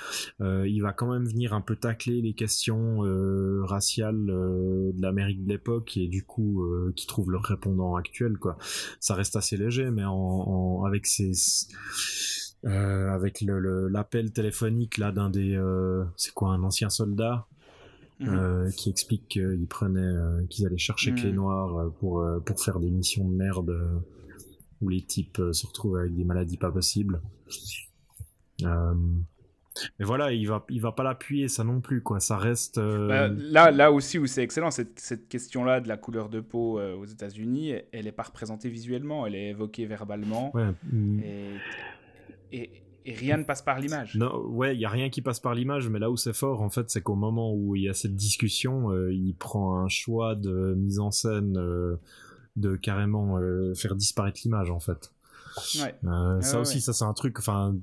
euh, 0.40 0.66
il 0.66 0.80
va 0.80 0.92
quand 0.92 1.10
même 1.10 1.26
venir 1.26 1.54
un 1.54 1.60
peu 1.60 1.76
tacler 1.76 2.20
les 2.20 2.34
questions 2.34 3.04
euh, 3.04 3.62
raciales 3.64 4.26
de 4.26 5.00
l'Amérique 5.00 5.44
de 5.44 5.48
l'époque 5.48 5.96
et 5.96 6.08
du 6.08 6.24
coup 6.24 6.64
qui 6.96 7.06
trouvent 7.06 7.30
leur 7.30 7.42
répondant 7.42 7.96
actuel 7.96 8.36
quoi. 8.38 8.56
Ça 9.00 9.14
reste 9.14 9.36
assez 9.36 9.56
léger 9.56 9.90
mais 9.90 10.04
en, 10.04 10.82
avec 10.84 11.06
ces 12.64 12.68
avec 12.68 13.40
l'appel 13.40 14.26
le, 14.26 14.30
téléphonique 14.30 14.98
là 14.98 15.12
d'un 15.12 15.30
des 15.30 15.60
c'est 16.16 16.34
quoi 16.34 16.50
un 16.50 16.62
ancien 16.62 16.90
soldat 16.90 17.46
mhm. 18.20 18.70
qui 18.76 18.90
explique 18.90 19.28
qu'ils 19.28 19.66
prenaient 19.68 20.46
qu'ils 20.48 20.66
allaient 20.66 20.78
chercher 20.78 21.14
clé 21.14 21.30
mhm. 21.30 21.36
noire 21.36 21.92
pour 22.00 22.24
pour 22.44 22.60
faire 22.60 22.80
des 22.80 22.90
missions 22.90 23.28
de 23.28 23.34
merde 23.34 24.02
où 24.80 24.88
les 24.88 25.02
types 25.02 25.38
euh, 25.38 25.52
se 25.52 25.66
retrouvent 25.66 25.96
avec 25.96 26.14
des 26.14 26.24
maladies 26.24 26.56
pas 26.56 26.70
possibles. 26.70 27.20
Euh, 28.62 28.94
mais 29.98 30.04
voilà, 30.04 30.32
il 30.32 30.48
va, 30.48 30.64
il 30.70 30.80
va 30.80 30.90
pas 30.90 31.04
l'appuyer 31.04 31.46
ça 31.46 31.62
non 31.62 31.80
plus 31.80 32.02
quoi. 32.02 32.18
Ça 32.20 32.36
reste. 32.36 32.78
Euh, 32.78 33.08
bah, 33.08 33.28
là, 33.28 33.70
là 33.70 33.92
aussi 33.92 34.18
où 34.18 34.26
c'est 34.26 34.42
excellent, 34.42 34.70
cette, 34.70 34.98
cette 34.98 35.28
question-là 35.28 35.80
de 35.80 35.88
la 35.88 35.96
couleur 35.96 36.28
de 36.28 36.40
peau 36.40 36.80
aux 36.80 37.04
États-Unis, 37.04 37.74
elle 37.92 38.06
est 38.06 38.12
pas 38.12 38.24
représentée 38.24 38.70
visuellement, 38.70 39.26
elle 39.26 39.36
est 39.36 39.50
évoquée 39.50 39.86
verbalement. 39.86 40.52
Mm. 40.84 41.20
Et, 41.20 41.50
et, 42.52 42.84
rien 43.06 43.38
ne 43.38 43.44
passe 43.44 43.62
par 43.62 43.80
l'image. 43.80 44.16
Non, 44.16 44.36
ouais, 44.48 44.74
il 44.76 44.80
y 44.80 44.84
a 44.84 44.90
rien 44.90 45.08
qui 45.08 45.22
passe 45.22 45.40
par 45.40 45.54
l'image, 45.54 45.88
mais 45.88 45.98
là 45.98 46.10
où 46.10 46.18
c'est 46.18 46.34
fort 46.34 46.60
en 46.60 46.68
fait, 46.68 46.90
c'est 46.90 47.00
qu'au 47.00 47.14
moment 47.14 47.54
où 47.54 47.74
il 47.74 47.84
y 47.84 47.88
a 47.88 47.94
cette 47.94 48.14
discussion, 48.14 48.92
il 49.08 49.34
prend 49.34 49.80
un 49.80 49.88
choix 49.88 50.34
de 50.34 50.74
mise 50.74 50.98
en 50.98 51.10
scène 51.10 51.56
de 52.58 52.76
carrément 52.76 53.38
euh, 53.38 53.74
faire 53.74 53.94
disparaître 53.94 54.40
l'image 54.44 54.70
en 54.70 54.80
fait. 54.80 55.12
Euh, 56.04 56.40
ça 56.40 56.60
aussi, 56.60 56.80
ça 56.80 56.92
c'est 56.92 57.04
un 57.04 57.14
truc. 57.14 57.38
Enfin, 57.38 57.76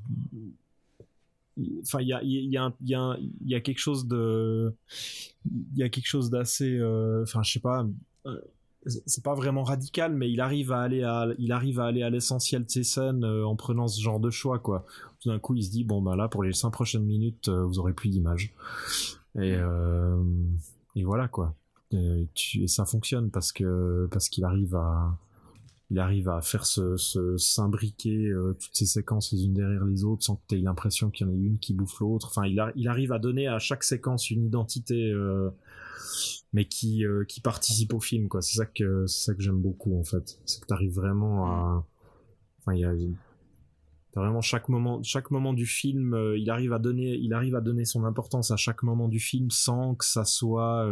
enfin 1.82 2.02
il 2.02 2.08
y 2.08 2.14
a 2.14 2.22
y 2.24 2.58
a 2.58 2.74
y 2.82 2.96
a 2.96 3.18
y 3.46 3.56
a 3.56 3.62
quelque 3.62 3.80
chose 3.80 4.08
de 4.08 4.74
il 5.46 5.78
y 5.78 5.84
a 5.84 5.90
quelque 5.90 6.08
chose 6.08 6.30
d'assez 6.30 6.78
euh, 6.78 7.24
enfin 7.24 7.44
je 7.44 7.54
sais 7.54 7.60
pas 7.60 7.88
c'est 8.86 9.24
pas 9.24 9.34
vraiment 9.34 9.64
radical 9.64 10.14
mais 10.16 10.32
il 10.32 10.42
arrive 10.42 10.72
à 10.72 10.82
aller 10.82 11.04
à 11.04 11.28
il 11.38 11.52
arrive 11.52 11.80
à 11.80 11.86
aller 11.86 12.04
à 12.04 12.10
l'essentiel 12.10 12.66
de 12.66 12.70
ses 12.70 12.84
scènes 12.84 13.26
en 13.26 13.56
prenant 13.56 13.88
ce 13.88 14.02
genre 14.02 14.20
de 14.20 14.30
choix 14.30 14.60
quoi. 14.60 14.86
Tout 15.20 15.30
d'un 15.30 15.40
coup 15.40 15.56
il 15.56 15.64
se 15.64 15.72
dit 15.72 15.84
bon 15.84 16.02
bah 16.02 16.16
là 16.16 16.28
pour 16.28 16.44
les 16.44 16.54
cinq 16.54 16.72
prochaines 16.72 17.06
minutes 17.06 17.50
vous 17.50 17.80
aurez 17.80 17.94
plus 17.94 18.10
d'image. 18.10 18.54
Et 19.40 19.56
et 20.96 21.04
voilà 21.04 21.28
quoi. 21.28 21.56
Et, 21.92 22.28
ça 22.68 22.86
fonctionne 22.86 23.30
parce 23.30 23.52
que 23.52 24.08
parce 24.12 24.30
qu'il 24.30 24.44
arrive 24.44 24.76
à 24.76 25.18
il 25.92 26.00
arrive 26.00 26.30
à 26.30 26.42
faire 26.42 26.66
se, 26.66 26.98
s'imbriquer 27.38 28.28
euh, 28.28 28.54
toutes 28.60 28.76
ces 28.76 28.88
séquences 28.88 29.32
les 29.32 29.46
unes 29.46 29.54
derrière 29.54 29.86
les 29.86 30.04
autres 30.04 30.24
sans 30.24 30.36
que 30.36 30.42
tu 30.48 30.56
aies 30.56 30.62
l'impression 30.62 31.12
qu'il 31.12 31.28
y 31.28 31.30
en 31.30 31.34
ait 31.34 31.38
une 31.38 31.60
qui 31.60 31.74
bouffe 31.74 32.00
l'autre. 32.00 32.28
Enfin, 32.28 32.48
il, 32.48 32.64
il 32.76 32.88
arrive 32.88 33.12
à 33.12 33.20
donner 33.20 33.48
à 33.48 33.60
chaque 33.60 33.84
séquence 33.84 34.32
une 34.32 34.46
identité, 34.46 35.12
euh, 35.12 35.52
mais 36.54 36.66
qui, 36.66 37.06
euh, 37.06 37.26
qui 37.26 37.42
participe 37.42 37.94
au 37.94 38.00
film. 38.00 38.28
quoi. 38.28 38.42
C'est 38.42 38.58
ça 38.58 38.66
que 38.66 39.06
c'est 39.08 39.26
ça 39.26 39.34
que 39.34 39.42
j'aime 39.42 39.62
beaucoup 39.62 40.00
en 40.00 40.04
fait. 40.04 40.40
C'est 40.46 40.62
que 40.62 40.68
tu 40.68 40.74
arrives 40.74 40.94
vraiment 40.94 41.48
à. 41.48 41.86
Enfin, 42.60 42.74
il 42.74 42.80
y 42.80 42.86
a 42.86 42.94
vraiment 44.16 44.42
chaque 44.42 44.70
moment, 44.70 45.04
chaque 45.04 45.30
moment 45.30 45.54
du 45.54 45.66
film, 45.66 46.18
il 46.38 46.50
arrive 46.50 46.74
à 46.74 46.80
donner, 46.80 47.16
il 47.16 47.34
arrive 47.34 47.56
à 47.56 47.62
donner 47.62 47.86
son 47.86 48.06
importance 48.06 48.50
à 48.52 48.58
chaque 48.58 48.82
moment 48.82 49.08
du 49.08 49.20
film 49.20 49.52
sans 49.52 49.96
que 49.96 50.06
ça 50.06 50.26
soit 50.26 50.90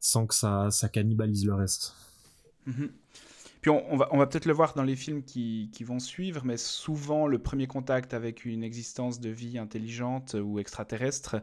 sans 0.00 0.26
que 0.26 0.34
ça, 0.34 0.70
ça 0.70 0.88
cannibalise 0.88 1.44
le 1.44 1.54
reste. 1.54 1.94
Mhm. 2.66 2.90
Puis 3.60 3.70
on, 3.70 3.96
va, 3.96 4.08
on 4.12 4.18
va 4.18 4.26
peut-être 4.26 4.46
le 4.46 4.52
voir 4.52 4.74
dans 4.74 4.82
les 4.82 4.96
films 4.96 5.22
qui, 5.22 5.70
qui, 5.72 5.84
vont 5.84 5.98
suivre, 5.98 6.42
mais 6.44 6.56
souvent 6.56 7.26
le 7.26 7.38
premier 7.38 7.66
contact 7.66 8.14
avec 8.14 8.44
une 8.44 8.62
existence 8.62 9.20
de 9.20 9.30
vie 9.30 9.58
intelligente 9.58 10.36
ou 10.40 10.58
extraterrestre, 10.58 11.36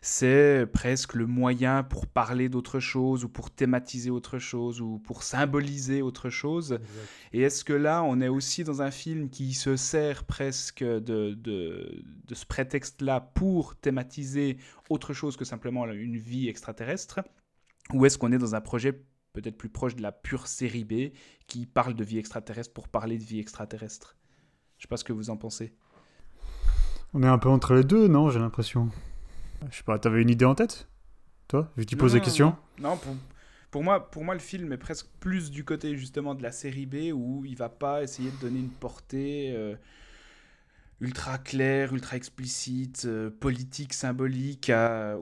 c'est 0.00 0.66
presque 0.72 1.14
le 1.14 1.26
moyen 1.26 1.82
pour 1.82 2.06
parler 2.06 2.48
d'autre 2.48 2.80
chose 2.80 3.24
ou 3.24 3.28
pour 3.28 3.50
thématiser 3.50 4.10
autre 4.10 4.38
chose 4.38 4.80
ou 4.80 4.98
pour 4.98 5.22
symboliser 5.22 6.00
autre 6.00 6.30
chose. 6.30 6.78
Et 7.32 7.42
est-ce 7.42 7.64
que 7.64 7.74
là, 7.74 8.02
on 8.02 8.20
est 8.20 8.28
aussi 8.28 8.64
dans 8.64 8.80
un 8.82 8.90
film 8.90 9.28
qui 9.28 9.52
se 9.52 9.76
sert 9.76 10.24
presque 10.24 10.82
de, 10.82 11.34
de, 11.34 12.02
de 12.26 12.34
ce 12.34 12.46
prétexte-là 12.46 13.20
pour 13.20 13.76
thématiser 13.76 14.56
autre 14.88 15.12
chose 15.12 15.36
que 15.36 15.44
simplement 15.44 15.86
une 15.86 16.16
vie 16.16 16.48
extraterrestre? 16.48 17.20
Ou 17.92 18.04
est-ce 18.06 18.18
qu'on 18.18 18.32
est 18.32 18.38
dans 18.38 18.54
un 18.54 18.60
projet 18.60 19.02
peut-être 19.40 19.56
plus 19.56 19.68
proche 19.68 19.94
de 19.94 20.02
la 20.02 20.12
pure 20.12 20.46
série 20.46 20.84
B 20.84 21.12
qui 21.46 21.66
parle 21.66 21.94
de 21.94 22.04
vie 22.04 22.18
extraterrestre 22.18 22.72
pour 22.72 22.88
parler 22.88 23.18
de 23.18 23.24
vie 23.24 23.38
extraterrestre 23.38 24.16
Je 24.78 24.82
sais 24.82 24.88
pas 24.88 24.96
ce 24.96 25.04
que 25.04 25.12
vous 25.12 25.30
en 25.30 25.36
pensez. 25.36 25.74
On 27.14 27.22
est 27.22 27.28
un 27.28 27.38
peu 27.38 27.48
entre 27.48 27.74
les 27.74 27.84
deux, 27.84 28.08
non 28.08 28.30
J'ai 28.30 28.38
l'impression. 28.38 28.90
Je 29.70 29.76
sais 29.76 29.82
pas, 29.82 29.98
t'avais 29.98 30.22
une 30.22 30.30
idée 30.30 30.44
en 30.44 30.54
tête? 30.54 30.88
Toi? 31.48 31.72
Vu 31.76 31.84
que 31.84 31.90
tu 31.90 31.96
poses 31.96 32.12
des 32.12 32.20
questions? 32.20 32.56
Non, 32.78 32.96
pour, 32.96 33.16
pour, 33.70 33.82
moi, 33.82 34.10
pour 34.10 34.24
moi, 34.24 34.34
le 34.34 34.40
film 34.40 34.72
est 34.72 34.78
presque 34.78 35.06
plus 35.20 35.50
du 35.50 35.64
côté 35.64 35.96
justement 35.96 36.34
de 36.34 36.42
la 36.42 36.52
série 36.52 36.86
B 36.86 37.12
où 37.14 37.44
il 37.44 37.56
va 37.56 37.68
pas 37.68 38.02
essayer 38.02 38.30
de 38.30 38.36
donner 38.36 38.58
une 38.58 38.70
portée. 38.70 39.52
Euh, 39.54 39.74
ultra 41.00 41.38
claire, 41.38 41.94
ultra 41.94 42.16
explicite, 42.16 43.04
euh, 43.06 43.30
politique, 43.30 43.92
symbolique 43.92 44.72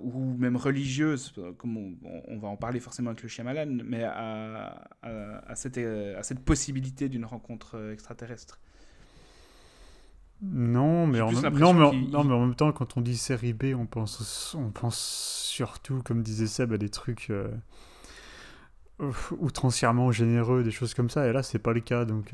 ou 0.03 0.37
même 0.39 0.57
religieuse, 0.57 1.35
comme 1.59 1.97
on, 2.03 2.39
va 2.39 2.49
en 2.49 2.57
parler 2.57 2.81
forcément 2.81 3.11
avec 3.11 3.23
le 3.23 3.29
Shyamalan, 3.29 3.79
mais 3.85 4.05
à, 4.05 4.89
à, 5.03 5.55
cette, 5.55 5.79
à 5.79 6.23
cette, 6.23 6.41
possibilité 6.41 7.09
d'une 7.09 7.25
rencontre 7.25 7.77
euh, 7.77 7.93
extraterrestre. 7.93 8.59
Non 10.43 11.07
mais, 11.07 11.23
en, 11.23 11.33
non, 11.33 11.73
mais 11.73 12.09
non, 12.11 12.25
mais 12.25 12.35
en 12.35 12.41
même 12.41 12.55
temps, 12.55 12.71
quand 12.71 12.99
on 12.99 13.01
dit 13.01 13.17
série 13.17 13.55
B, 13.55 13.75
on 13.75 13.87
pense, 13.87 14.55
on 14.59 14.71
pense 14.71 14.99
surtout, 14.99 16.03
comme 16.03 16.23
disait 16.23 16.47
Seb, 16.47 16.73
à 16.75 16.79
des 16.79 16.91
trucs 16.91 17.31
euh, 17.31 17.49
outrancièrement 19.39 20.11
généreux, 20.13 20.63
des 20.63 20.71
choses 20.71 20.93
comme 20.95 21.09
ça, 21.11 21.27
et 21.27 21.33
là, 21.33 21.43
c'est 21.43 21.59
pas 21.59 21.75
le 21.75 21.81
cas, 21.81 22.07
donc... 22.07 22.33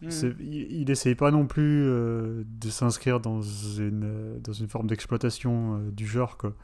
Hmm. 0.00 0.10
Il 0.40 0.84
n'essaye 0.86 1.16
pas 1.16 1.32
non 1.32 1.46
plus 1.46 1.82
euh, 1.84 2.44
de 2.46 2.70
s'inscrire 2.70 3.18
dans 3.18 3.42
une, 3.42 4.38
dans 4.40 4.52
une 4.52 4.68
forme 4.68 4.86
d'exploitation 4.86 5.76
euh, 5.76 5.90
du 5.90 6.06
genre. 6.06 6.36
Quoi. 6.36 6.54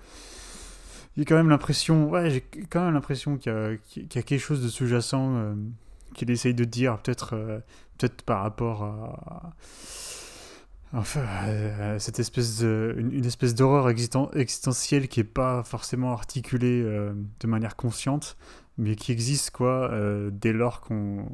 J'ai 1.16 1.24
quand 1.24 1.34
même 1.34 1.48
l'impression, 1.48 2.08
ouais, 2.08 2.30
j'ai 2.30 2.42
quand 2.42 2.84
même 2.84 2.94
l'impression 2.94 3.36
qu'il 3.36 3.52
y, 3.96 4.00
y, 4.00 4.18
a 4.18 4.22
quelque 4.22 4.38
chose 4.38 4.62
de 4.62 4.68
sous-jacent 4.68 5.34
euh, 5.34 5.54
qu'il 6.14 6.30
essaye 6.30 6.54
de 6.54 6.64
dire, 6.64 6.98
peut-être 6.98 7.62
peut-être 7.98 8.22
par 8.22 8.42
rapport 8.42 8.84
à, 8.84 9.52
enfin, 10.92 11.24
cette 11.98 12.20
espèce 12.20 12.60
une, 12.62 13.24
espèce 13.24 13.54
d'horreur 13.54 13.88
existentielle 13.88 15.08
qui 15.08 15.20
est 15.20 15.24
pas 15.24 15.64
forcément 15.64 16.12
articulée 16.12 16.82
de 16.82 17.46
manière 17.46 17.74
consciente, 17.74 18.36
mais 18.78 18.94
qui 18.94 19.10
existe 19.10 19.50
quoi 19.50 19.90
dès 20.30 20.52
lors 20.52 20.80
qu'on 20.80 21.26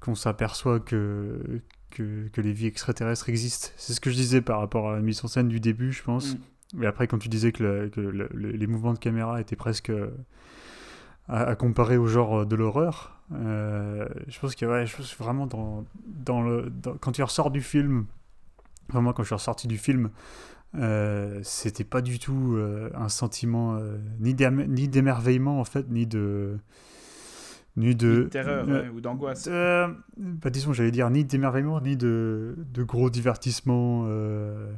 qu'on 0.00 0.14
s'aperçoit 0.14 0.80
que, 0.80 1.60
que, 1.90 2.40
les 2.40 2.52
vies 2.52 2.66
extraterrestres 2.66 3.28
existent. 3.28 3.68
C'est 3.76 3.92
ce 3.92 4.00
que 4.00 4.10
je 4.10 4.16
disais 4.16 4.40
par 4.40 4.60
rapport 4.60 4.90
à 4.90 4.94
la 4.94 5.00
mise 5.00 5.24
en 5.24 5.28
scène 5.28 5.48
du 5.48 5.60
début, 5.60 5.92
je 5.92 6.02
pense. 6.02 6.34
Mm. 6.74 6.82
Et 6.82 6.86
après, 6.86 7.06
quand 7.06 7.18
tu 7.18 7.28
disais 7.28 7.52
que, 7.52 7.90
les 8.34 8.66
mouvements 8.66 8.94
de 8.94 8.98
caméra 8.98 9.40
étaient 9.40 9.56
presque 9.56 9.92
à, 11.28 11.54
comparer 11.56 11.96
au 11.96 12.06
genre 12.06 12.46
de 12.46 12.56
l'horreur, 12.56 13.20
euh, 13.32 14.08
je 14.26 14.38
pense 14.40 14.54
que 14.54 14.66
ouais, 14.66 14.86
je 14.86 14.96
pense 14.96 15.16
vraiment 15.16 15.46
dans, 15.46 15.84
dans 16.06 16.42
le, 16.42 16.72
quand 17.00 17.12
tu 17.12 17.22
ressors 17.22 17.50
du 17.50 17.60
film, 17.60 18.06
vraiment 18.88 19.12
quand 19.12 19.22
je 19.22 19.28
suis 19.28 19.34
ressorti 19.34 19.68
du 19.68 19.78
film, 19.78 20.10
euh, 20.76 21.40
c'était 21.42 21.84
pas 21.84 22.00
du 22.00 22.18
tout 22.18 22.54
euh, 22.54 22.90
un 22.94 23.08
sentiment 23.08 23.78
ni 24.18 24.34
d'émerveillement 24.34 25.60
en 25.60 25.64
fait, 25.64 25.88
ni 25.88 26.06
de 26.06 26.58
ni 27.76 27.94
de, 27.94 28.28
terreur 28.30 28.66
ou 28.94 29.00
d'angoisse. 29.00 29.48
Euh, 29.50 29.88
bah, 30.16 30.50
disons, 30.50 30.72
j'allais 30.72 30.90
dire 30.90 31.08
ni 31.10 31.24
d'émerveillement, 31.24 31.80
ni 31.80 31.96
de, 31.96 32.56
de 32.72 32.82
gros 32.82 33.10
divertissements 33.10 34.04
euh, 34.06 34.72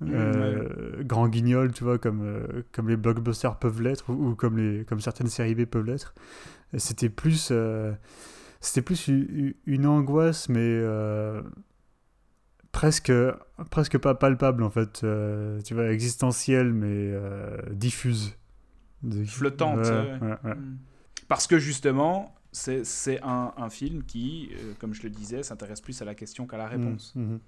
mmh, 0.00 0.10
euh, 0.12 1.02
grand 1.02 1.28
guignol, 1.28 1.72
tu 1.72 1.84
vois, 1.84 1.98
comme, 1.98 2.22
euh, 2.22 2.62
comme 2.72 2.88
les 2.88 2.96
blockbusters 2.96 3.58
peuvent 3.58 3.82
l'être, 3.82 4.10
ou, 4.10 4.34
comme, 4.34 4.58
les, 4.58 4.84
comme 4.84 5.00
certaines 5.00 5.28
séries 5.28 5.54
B 5.54 5.64
peuvent 5.64 5.86
l'être. 5.86 6.14
C'était 6.76 7.08
plus, 7.08 7.52
c'était 8.60 8.82
plus 8.82 9.08
une, 9.08 9.86
angoisse, 9.86 10.48
mais 10.48 10.82
presque, 12.72 13.12
presque 13.70 13.98
pas 13.98 14.14
palpable, 14.14 14.62
en 14.62 14.70
fait. 14.70 15.04
tu 15.64 15.74
vois, 15.74 15.90
existentielle, 15.90 16.72
mais 16.72 17.12
diffuse. 17.70 18.36
Flottante. 19.26 19.88
Mmh. 19.88 20.76
Parce 21.28 21.46
que 21.46 21.58
justement, 21.58 22.35
c'est 22.56 23.20
un, 23.22 23.70
film 23.70 24.02
qui, 24.04 24.50
euh, 24.54 24.72
comme 24.78 24.94
je 24.94 25.02
le 25.02 25.10
disais, 25.10 25.42
s'intéresse 25.42 25.80
plus 25.80 26.00
à 26.00 26.04
la 26.04 26.14
question 26.14 26.46
qu'à 26.46 26.56
la 26.56 26.66
réponse. 26.66 27.12
Mmh, 27.14 27.38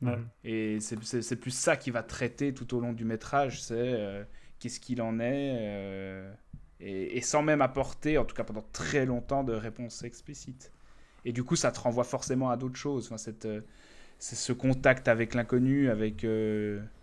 mmh, 0.00 0.08
mmh. 0.10 0.14
Et 0.44 0.80
c'est 0.80 1.36
plus 1.36 1.50
ça 1.50 1.76
qui 1.76 1.90
va 1.90 2.02
traiter 2.02 2.54
tout 2.54 2.74
au 2.74 2.80
long 2.80 2.92
du 2.92 3.04
métrage, 3.04 3.62
c'est 3.62 3.74
euh, 3.76 4.24
qu'est-ce 4.58 4.80
qu'il 4.80 5.02
en 5.02 5.20
est, 5.20 5.56
euh, 5.58 6.32
et, 6.80 7.20
sans 7.20 7.42
même 7.42 7.60
apporter, 7.60 8.16
en 8.16 8.24
tout 8.24 8.34
cas 8.34 8.44
pendant 8.44 8.64
très 8.72 9.04
longtemps, 9.04 9.44
de 9.44 9.52
réponse 9.52 10.02
explicite. 10.02 10.72
Et 11.26 11.32
du 11.32 11.44
coup, 11.44 11.56
ça 11.56 11.70
te 11.70 11.80
renvoie 11.80 12.04
forcément 12.04 12.50
à 12.50 12.56
d'autres 12.56 12.76
choses. 12.76 13.06
Enfin, 13.06 13.18
cette, 13.18 13.48
c'est 14.18 14.36
ce 14.36 14.52
contact 14.52 15.08
avec 15.08 15.34
l'inconnu, 15.34 15.90
avec, 15.90 16.26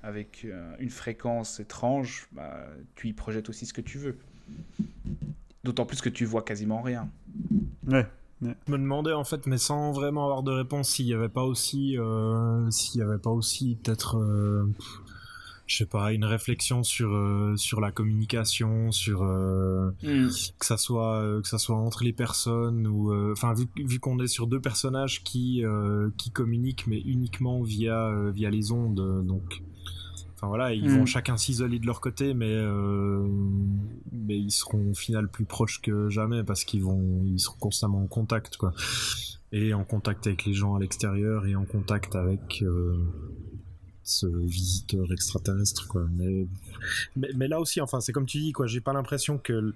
avec 0.04 0.48
une 0.80 0.90
fréquence 0.90 1.60
étrange, 1.60 2.28
bah, 2.32 2.68
tu 2.96 3.08
y 3.08 3.14
projettes 3.14 3.50
aussi 3.50 3.66
ce 3.66 3.74
que 3.74 3.82
tu 3.82 3.98
veux. 3.98 4.18
D'autant 5.64 5.86
plus 5.86 6.02
que 6.02 6.10
tu 6.10 6.26
vois 6.26 6.42
quasiment 6.42 6.82
rien. 6.82 7.10
Ouais. 7.88 8.08
Je 8.42 8.72
me 8.72 8.78
demandais 8.78 9.14
en 9.14 9.24
fait, 9.24 9.46
mais 9.46 9.60
sans 9.60 9.92
vraiment 9.92 10.24
avoir 10.24 10.42
de 10.42 10.52
réponse, 10.52 10.90
s'il 10.90 11.06
n'y 11.06 11.14
avait 11.14 11.30
pas 11.30 11.44
aussi, 11.44 11.98
euh, 12.00 12.70
s'il 12.72 13.00
y 13.00 13.04
avait 13.04 13.20
pas 13.20 13.30
aussi 13.30 13.78
peut-être, 13.84 14.18
euh, 14.18 14.66
je 15.68 15.78
sais 15.78 15.86
pas, 15.86 16.12
une 16.12 16.26
réflexion 16.26 16.82
sur 16.82 17.14
euh, 17.14 17.56
sur 17.56 17.82
la 17.82 17.92
communication, 17.92 18.92
sur 18.92 19.22
mm. 19.24 20.30
que 20.58 20.66
ça 20.66 20.78
soit 20.78 21.24
que 21.44 21.48
ça 21.48 21.60
soit 21.60 21.76
entre 21.76 22.04
les 22.04 22.14
personnes 22.14 22.88
ou, 22.88 23.14
enfin 23.32 23.54
vu, 23.54 23.68
vu 23.78 24.00
qu'on 24.00 24.18
est 24.20 24.28
sur 24.28 24.48
deux 24.48 24.62
personnages 24.62 25.24
qui 25.24 25.64
qui 26.18 26.32
communiquent 26.32 26.88
mais 26.88 27.00
uniquement 27.00 27.62
via 27.62 28.12
via 28.32 28.50
les 28.50 28.72
ondes, 28.72 29.24
donc 29.24 29.62
Enfin 30.42 30.48
voilà, 30.48 30.74
ils 30.74 30.90
vont 30.90 31.04
mm. 31.04 31.08
chacun 31.08 31.38
s'isoler 31.38 31.78
de 31.78 31.86
leur 31.86 32.02
côté, 32.02 32.34
mais 32.34 32.52
euh, 32.52 33.28
mais 34.12 34.40
ils 34.40 34.50
seront 34.50 34.90
au 34.90 34.96
final 34.96 35.28
plus 35.28 35.46
proches 35.46 35.82
que 35.82 36.10
jamais 36.10 36.44
parce 36.44 36.64
qu'ils 36.64 36.82
vont, 36.82 37.22
ils 37.26 37.40
seront 37.40 37.60
constamment 37.60 38.02
en 38.02 38.08
contact 38.08 38.58
quoi, 38.58 38.74
et 39.52 39.76
en 39.76 39.84
contact 39.84 40.26
avec 40.26 40.46
les 40.46 40.56
gens 40.56 40.76
à 40.76 40.80
l'extérieur 40.80 41.46
et 41.46 41.56
en 41.56 41.66
contact 41.66 42.16
avec 42.16 42.64
euh, 42.64 42.98
ce 44.04 44.26
visiteur 44.26 45.12
extraterrestre 45.12 45.88
quoi. 45.88 46.06
Mais, 46.16 46.48
mais, 47.16 47.48
là 47.48 47.60
aussi 47.60 47.82
enfin 47.82 48.00
c'est 48.00 48.12
comme 48.12 48.26
tu 48.26 48.40
dis 48.40 48.52
quoi 48.52 48.66
j'ai 48.66 48.82
pas 48.82 48.94
l'impression 48.94 49.38
que 49.38 49.74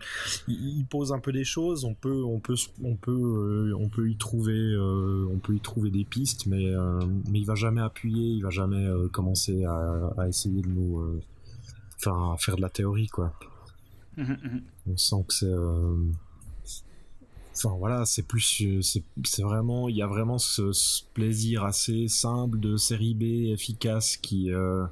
il 0.48 0.86
pose 0.86 1.14
un 1.14 1.20
peu 1.20 1.32
des 1.32 1.44
choses. 1.44 1.86
On 1.86 1.94
peut 1.94 2.24
on 2.24 2.40
peut 2.40 2.56
on 2.84 2.96
peut 2.96 3.12
euh, 3.12 3.76
on 3.78 3.90
peut 3.90 4.10
y 4.10 4.18
trouver 4.18 4.54
euh, 4.54 5.28
on 5.32 5.38
peut 5.38 5.56
y 5.56 5.60
trouver 5.60 5.92
des 5.92 6.06
pistes 6.06 6.48
mais 6.48 6.66
euh, 6.66 7.00
mais 7.30 7.40
il 7.40 7.46
va 7.46 7.56
jamais 7.56 7.82
appuyer 7.82 8.34
il 8.34 8.42
va 8.42 8.50
jamais 8.50 8.88
commencer 9.12 9.64
à, 9.66 10.12
à, 10.18 10.28
essayer 10.28 10.62
de 10.62 10.70
nous 10.70 11.22
enfin 11.98 12.34
à 12.34 12.38
faire 12.38 12.56
de 12.56 12.62
la 12.62 12.70
théorie 12.70 13.08
quoi. 13.08 13.34
Mmh, 14.18 14.24
mmh, 14.24 14.34
mmh. 14.34 14.62
on 14.88 14.98
sent 14.98 15.26
que 15.28 15.34
c'est 15.34 15.54
Enfin 17.56 17.74
voilà, 17.78 18.06
c'est 18.06 18.24
plus, 18.24 18.62
euh, 18.63 18.82
c'est 18.82 19.41
vraiment, 19.41 19.88
il 19.88 19.96
y 19.96 20.02
a 20.02 20.08
vraiment 20.08 20.38
ce, 20.38 20.72
plaisir 21.13 21.63
assez 21.63 22.10
simple 22.10 22.60
de 22.60 22.76
série 22.76 23.13
B 23.13 23.52
efficace 23.54 24.18
qui 24.18 24.52
euh, 24.52 24.86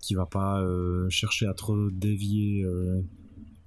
qui 0.00 0.14
va 0.14 0.24
pas 0.24 0.60
euh, 0.60 1.10
chercher 1.10 1.46
à 1.46 1.52
trop 1.52 1.90
dévier 1.90 2.64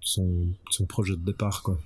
son, 0.02 0.48
son 0.72 0.86
projet 0.86 1.14
de 1.14 1.22
départ 1.22 1.62
quoi. 1.62 1.78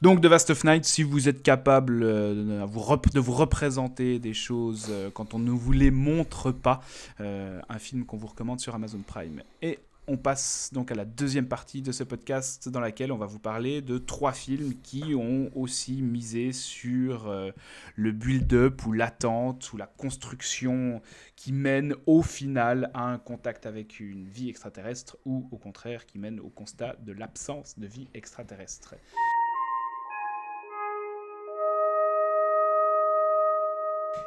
Donc, 0.00 0.22
The 0.22 0.26
Vast 0.26 0.48
of 0.48 0.64
Night, 0.64 0.86
si 0.86 1.02
vous 1.02 1.28
êtes 1.28 1.42
capable 1.42 2.00
de 2.00 3.20
vous 3.20 3.32
représenter 3.32 4.18
des 4.18 4.32
choses 4.32 4.90
quand 5.12 5.34
on 5.34 5.38
ne 5.38 5.50
vous 5.50 5.72
les 5.72 5.90
montre 5.90 6.52
pas, 6.52 6.80
un 7.18 7.78
film 7.78 8.06
qu'on 8.06 8.16
vous 8.16 8.28
recommande 8.28 8.60
sur 8.60 8.74
Amazon 8.74 9.00
Prime. 9.06 9.42
Et 9.60 9.78
on 10.10 10.16
passe 10.16 10.70
donc 10.72 10.90
à 10.90 10.96
la 10.96 11.04
deuxième 11.04 11.46
partie 11.46 11.82
de 11.82 11.92
ce 11.92 12.02
podcast 12.02 12.68
dans 12.68 12.80
laquelle 12.80 13.12
on 13.12 13.16
va 13.16 13.26
vous 13.26 13.38
parler 13.38 13.80
de 13.80 13.96
trois 13.96 14.32
films 14.32 14.74
qui 14.82 15.14
ont 15.14 15.50
aussi 15.54 16.02
misé 16.02 16.50
sur 16.50 17.28
euh, 17.28 17.52
le 17.94 18.10
build-up 18.10 18.84
ou 18.86 18.92
l'attente 18.92 19.72
ou 19.72 19.76
la 19.76 19.86
construction 19.86 21.00
qui 21.36 21.52
mène 21.52 21.94
au 22.06 22.22
final 22.22 22.90
à 22.92 23.04
un 23.04 23.18
contact 23.18 23.66
avec 23.66 24.00
une 24.00 24.26
vie 24.26 24.48
extraterrestre 24.48 25.16
ou 25.24 25.46
au 25.52 25.58
contraire 25.58 26.06
qui 26.06 26.18
mène 26.18 26.40
au 26.40 26.48
constat 26.48 26.96
de 27.00 27.12
l'absence 27.12 27.78
de 27.78 27.86
vie 27.86 28.08
extraterrestre. 28.12 28.96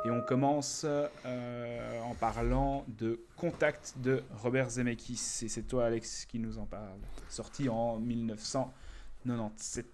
Et 0.05 0.11
on 0.11 0.21
commence 0.21 0.85
euh, 0.85 2.01
en 2.03 2.13
parlant 2.15 2.83
de 2.99 3.21
Contact 3.37 3.93
de 4.03 4.21
Robert 4.41 4.69
Zemeckis. 4.69 5.39
Et 5.43 5.47
c'est 5.47 5.63
toi, 5.63 5.85
Alex, 5.85 6.25
qui 6.25 6.39
nous 6.39 6.57
en 6.57 6.65
parle. 6.65 6.99
Sorti 7.29 7.69
en 7.69 7.99
1997. 7.99 9.85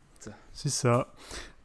C'est 0.51 0.69
ça. 0.69 1.13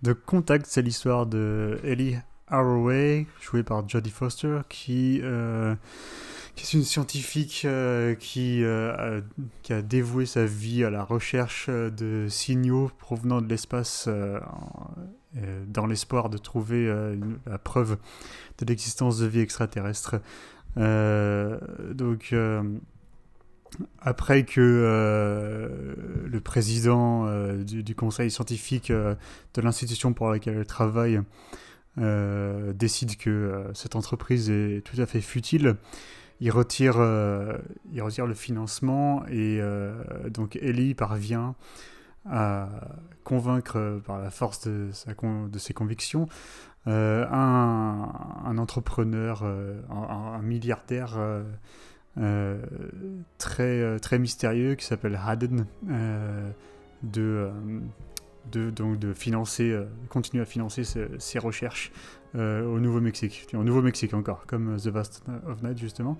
De 0.02 0.12
Contact, 0.12 0.66
c'est 0.66 0.82
l'histoire 0.82 1.24
de 1.24 1.80
Ellie 1.84 2.18
Arroway, 2.48 3.26
jouée 3.40 3.62
par 3.62 3.88
Jodie 3.88 4.10
Foster, 4.10 4.60
qui, 4.68 5.20
euh, 5.22 5.74
est 6.58 6.74
une 6.74 6.84
scientifique 6.84 7.62
euh, 7.64 8.14
qui, 8.14 8.62
a 8.62 9.22
dévoué 9.80 10.26
sa 10.26 10.44
vie 10.44 10.84
à 10.84 10.90
la 10.90 11.02
recherche 11.02 11.70
de 11.70 12.26
signaux 12.28 12.90
provenant 12.98 13.40
de 13.40 13.48
l'espace 13.48 14.06
dans 15.66 15.86
l'espoir 15.86 16.30
de 16.30 16.38
trouver 16.38 16.88
euh, 16.88 17.16
la 17.46 17.58
preuve 17.58 17.98
de 18.58 18.66
l'existence 18.66 19.18
de 19.18 19.26
vie 19.26 19.40
extraterrestre. 19.40 20.16
Euh, 20.76 21.58
donc, 21.92 22.34
après 24.00 24.44
que 24.44 25.94
le 26.26 26.40
président 26.40 27.26
du, 27.56 27.94
conseil 27.94 28.30
scientifique 28.30 28.92
de 28.92 29.60
l'institution 29.60 30.12
pour 30.12 30.30
laquelle 30.30 30.58
elle 30.58 30.66
travaille 30.66 31.20
décide 31.96 33.16
que 33.16 33.64
cette 33.74 33.96
entreprise 33.96 34.50
est 34.50 34.82
tout 34.84 35.00
à 35.00 35.06
fait 35.06 35.20
futile, 35.20 35.76
il 36.40 36.50
retire, 36.52 36.96
il 37.92 38.02
retire 38.02 38.26
le 38.26 38.34
financement 38.34 39.26
et 39.26 39.60
donc 40.30 40.56
Ellie 40.56 40.94
parvient 40.94 41.56
à 42.30 42.68
convaincre 43.22 44.00
par 44.06 44.18
la 44.18 44.30
force 44.30 44.66
de, 44.68 44.90
sa 44.92 45.12
de 45.14 45.58
ses 45.58 45.74
convictions 45.74 46.28
euh, 46.86 47.24
un, 47.30 48.12
un, 48.44 48.58
entrepreneur, 48.58 49.40
euh, 49.42 49.80
un, 49.88 50.42
milliardaire 50.42 51.16
euh, 52.18 52.58
très, 53.38 53.98
très 54.00 54.18
mystérieux 54.18 54.74
qui 54.74 54.84
s'appelle 54.84 55.18
Haden 55.24 55.64
de, 57.02 57.50
de, 58.52 58.70
donc 58.70 58.98
de 58.98 59.14
financer, 59.14 59.74
continuer 60.10 60.42
à 60.42 60.46
financer 60.46 60.84
ses, 60.84 61.38
recherches 61.38 61.90
au 62.34 62.78
Nouveau-Mexique. 62.78 63.46
Au 63.54 63.64
Nouveau-Mexique 63.64 64.12
encore, 64.12 64.44
comme 64.46 64.76
The 64.76 64.88
Vast 64.88 65.24
of 65.46 65.62
Night 65.62 65.78
justement. 65.78 66.18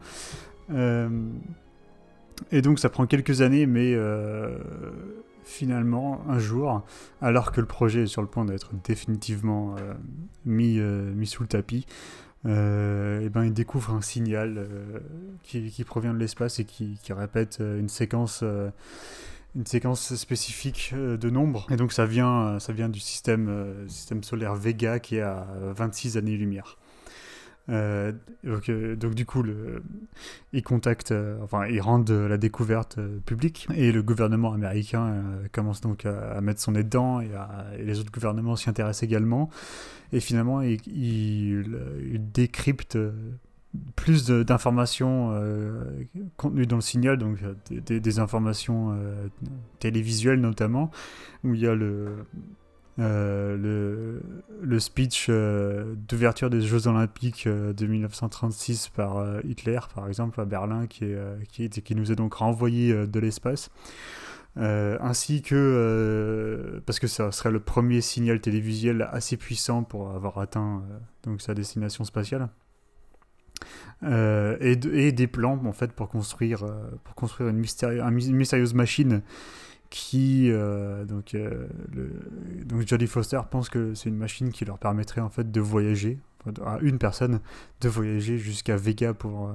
et 0.71 2.62
donc 2.62 2.79
ça 2.79 2.88
prend 2.88 3.07
quelques 3.07 3.43
années, 3.43 3.67
mais 3.67 3.95
finalement, 5.45 6.23
un 6.29 6.39
jour, 6.39 6.83
alors 7.21 7.53
que 7.53 7.61
le 7.61 7.67
projet 7.67 8.05
est 8.05 8.07
sur 8.07 8.23
le 8.23 8.29
point 8.29 8.45
d'être 8.45 8.71
définitivement 8.85 9.77
euh, 9.79 9.95
mis, 10.45 10.79
euh, 10.79 11.13
mis 11.15 11.27
sous 11.27 11.43
le 11.43 11.49
tapis, 11.49 11.87
euh, 12.47 13.21
et 13.21 13.29
ben, 13.29 13.45
il 13.45 13.53
découvre 13.53 13.95
un 13.95 14.03
signal 14.03 14.67
qui, 15.43 15.85
provient 15.85 16.13
de 16.13 16.19
l'espace 16.19 16.59
et 16.59 16.65
qui, 16.65 16.99
répète 17.11 17.61
une 17.61 17.89
séquence, 17.89 18.45
une 19.55 19.67
séquence 19.67 20.15
spécifique 20.15 20.93
de 20.95 21.31
nombres. 21.31 21.67
Et 21.71 21.77
donc 21.77 21.93
ça 21.93 22.05
vient, 22.05 22.59
ça 22.59 22.73
vient 22.73 22.91
du 22.91 23.01
système, 23.01 23.87
système 23.89 24.23
solaire 24.23 24.55
Vega 24.55 24.99
qui 24.99 25.17
est 25.17 25.23
à 25.23 25.47
26 25.75 26.19
années-lumière. 26.19 26.77
Euh, 27.70 28.12
donc, 28.42 28.68
euh, 28.68 28.94
donc, 28.96 29.14
du 29.14 29.24
coup, 29.24 29.42
le, 29.42 29.83
ils 30.53 30.62
contactent, 30.62 31.12
euh, 31.12 31.38
enfin, 31.42 31.66
ils 31.66 31.81
rendent 31.81 32.11
la 32.11 32.37
découverte 32.37 32.98
publique 33.24 33.66
et 33.74 33.90
le 33.92 34.03
gouvernement 34.03 34.53
américain 34.53 35.24
commence 35.53 35.81
donc 35.81 36.05
à, 36.05 36.40
mettre 36.40 36.61
son 36.61 36.72
nez 36.72 36.85
dedans 36.85 37.20
et, 37.20 37.31
les 37.79 38.00
autres 38.00 38.12
gouvernements 38.12 38.57
s'y 38.57 38.68
intéressent 38.68 39.03
également. 39.03 39.50
Et 40.12 40.20
finalement, 40.20 40.61
ils 40.61 40.81
il, 40.87 42.20
décryptent 42.33 42.98
plus 43.96 44.27
d'informations 44.27 45.35
contenues 46.37 46.66
dans 46.66 46.77
le 46.77 46.83
signal, 46.83 47.18
donc 47.18 47.38
des 47.70 48.18
informations 48.18 48.96
télévisuelles 49.81 50.40
notamment, 50.40 50.90
où 51.42 51.55
il 51.55 51.61
y 51.61 51.66
a 51.66 51.74
le 51.74 52.24
euh, 53.01 53.57
le, 53.57 54.23
le, 54.63 54.79
speech 54.79 55.27
euh, 55.29 55.97
d'ouverture 55.97 56.49
des 56.49 56.61
Jeux 56.61 56.87
Olympiques 56.87 57.49
euh, 57.49 57.73
de 57.73 57.87
1936 57.87 58.89
par 58.89 59.25
Hitler, 59.45 59.81
par 59.95 60.07
exemple, 60.07 60.41
à 60.41 60.45
Berlin, 60.45 60.87
qui, 60.87 61.05
est, 61.05 61.19
qui, 61.51 61.69
qui, 61.69 61.95
nous 61.97 62.13
est 62.13 62.17
donc 62.17 62.35
renvoyé 62.35 62.95
de 63.07 63.21
l'espace. 63.21 63.71
ainsi 64.57 65.43
que, 65.43 66.81
parce 66.87 67.01
que 67.01 67.09
ça 67.09 67.33
serait 67.33 67.51
le 67.51 67.61
premier 67.61 68.01
signal 68.01 68.41
télévisuel 68.41 69.09
assez 69.11 69.37
puissant 69.37 69.83
pour 69.83 70.11
avoir 70.11 70.38
atteint 70.38 70.83
donc 71.25 71.42
sa 71.42 71.55
destination 71.55 72.05
spatiale. 72.05 72.49
Et, 74.05 74.79
et, 74.92 75.13
des 75.13 75.27
plans 75.27 75.61
en 75.65 75.73
fait 75.73 75.92
pour 75.92 76.09
construire, 76.09 76.65
pour 77.03 77.15
construire 77.17 77.49
une, 77.49 77.65
une 77.65 78.37
mystérieuse 78.37 78.75
machine 78.75 79.23
qui 79.95 80.51
euh, 80.51 81.05
donc 81.05 81.37
euh, 81.37 81.69
donc 82.65 82.85
Jodie 82.85 83.07
Foster 83.07 83.40
pense 83.49 83.69
que 83.69 83.95
c'est 83.95 84.09
une 84.09 84.17
machine 84.17 84.51
qui 84.51 84.65
leur 84.65 84.77
permettrait 84.77 85.21
en 85.21 85.29
fait 85.29 85.53
de 85.53 85.61
voyager 85.61 86.19
à 86.67 86.79
une 86.81 86.99
personne 86.99 87.38
de 87.81 87.88
voyager 87.88 88.37
jusqu'à 88.37 88.77
Vega 88.77 89.15
pour 89.15 89.47
euh, 89.47 89.53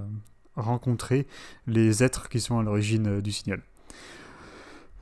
rencontrer 0.56 1.28
les 1.68 2.06
êtres 2.06 2.30
qui 2.30 2.40
sont 2.40 2.58
à 2.58 2.64
l'origine 2.64 3.20
du 3.20 3.34
signal. 3.34 3.60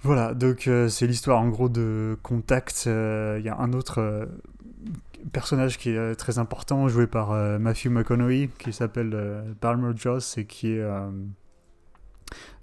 Voilà, 0.02 0.34
donc 0.34 0.70
c'est 0.90 1.06
l'histoire 1.06 1.40
en 1.40 1.50
gros 1.50 1.70
de 1.70 2.18
Contact. 2.24 2.84
Il 2.86 3.44
y 3.44 3.50
a 3.50 3.58
un 3.58 3.74
autre 3.74 4.28
personnage 5.32 5.78
qui 5.78 5.90
est 5.90 6.16
très 6.16 6.40
important, 6.40 6.88
joué 6.88 7.08
par 7.08 7.32
Matthew 7.60 7.88
McConaughey, 7.88 8.50
qui 8.60 8.74
s'appelle 8.74 9.44
Palmer 9.60 9.94
Joss 9.96 10.38
et 10.38 10.46
qui 10.46 10.74
est 10.74 10.86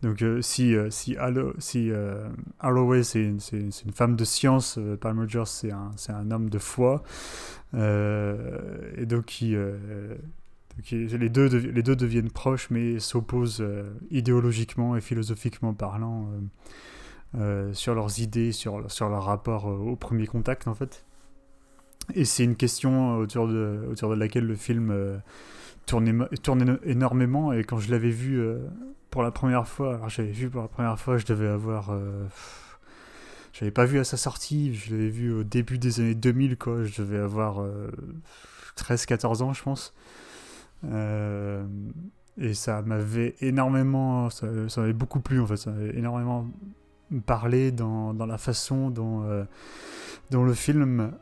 donc 0.05 0.21
euh, 0.23 0.43
si, 0.43 0.75
euh, 0.77 0.91
si, 0.91 1.17
si 1.59 1.91
euh, 1.91 2.29
Holloway 2.63 3.03
c'est 3.03 3.23
une, 3.23 3.41
une, 3.53 3.93
femme 3.93 4.17
de 4.17 4.25
science, 4.25 4.79
Palmer 5.01 5.25
Joss 5.27 5.51
c'est 5.63 5.73
un, 5.73 5.93
un, 6.09 6.31
homme 6.31 6.51
de 6.51 6.59
foi, 6.59 7.03
et 7.73 9.07
donc 9.07 9.25
qui, 9.25 9.57
les, 10.91 11.29
deux 11.31 11.47
les 11.49 11.83
deux 11.83 11.97
deviennent 11.97 12.31
proches 12.31 12.69
mais 12.71 12.99
s'opposent 12.99 13.65
idéologiquement 14.11 14.95
et 14.97 15.01
philosophiquement 15.01 15.73
parlant 15.73 16.29
sur 17.73 17.95
leurs 17.95 18.21
idées, 18.21 18.53
sur, 18.53 18.91
sur 18.91 19.09
leur 19.09 19.25
rapport 19.25 19.65
au 19.65 19.97
premier 19.97 20.27
contact 20.27 20.69
en 20.69 20.75
fait. 20.75 21.05
Et 22.15 22.27
c'est 22.27 22.45
une 22.45 22.57
question 22.57 23.17
autour 23.17 23.49
de, 23.49 23.87
autour 23.91 24.11
de 24.11 24.17
laquelle 24.17 24.45
le 24.45 24.57
film 24.57 24.95
tourne, 25.87 26.29
tourne 26.43 26.79
énormément 26.85 27.55
et 27.55 27.65
quand 27.65 27.79
je 27.79 27.91
l'avais 27.91 28.11
vu 28.11 28.39
pour 29.15 29.23
la 29.23 29.31
première 29.31 29.69
fois. 29.69 29.95
Alors 29.95 30.09
j'avais 30.09 30.33
vu 30.33 30.51
pour 30.51 30.61
la 30.61 30.67
première 30.67 30.99
fois, 30.99 31.19
je 31.19 31.25
devais 31.25 31.47
avoir. 31.47 31.91
Euh, 31.93 32.27
j'avais 33.53 33.71
pas 33.71 33.85
vu 33.85 34.01
à 34.01 34.05
sa 34.05 34.17
sortie, 34.17 34.75
je 34.75 34.91
l'avais 34.91 35.09
vu 35.09 35.33
au 35.33 35.45
début 35.45 35.79
des 35.79 36.01
années 36.01 36.17
2000, 36.17 36.59
quoi. 36.59 36.83
Je 36.83 37.01
devais 37.01 37.19
avoir 37.19 37.65
13-14 38.77 39.25
euh, 39.25 39.45
ans, 39.45 39.53
je 39.53 39.63
pense. 39.63 39.95
Euh, 40.85 41.65
et 42.39 42.55
ça 42.55 42.83
m'avait 42.83 43.37
énormément. 43.41 44.31
Ça, 44.31 44.49
m'avait 44.79 44.93
beaucoup 44.93 45.21
plu, 45.21 45.39
en 45.39 45.47
fait. 45.47 45.59
Ça 45.59 45.71
m'avait 45.71 45.97
énormément 45.97 46.49
parlé 47.25 47.71
dans, 47.71 48.15
dans 48.15 48.27
la 48.27 48.37
façon 48.37 48.91
dont, 48.91 49.47
dont 50.33 50.43
le 50.43 50.55
film 50.55 51.13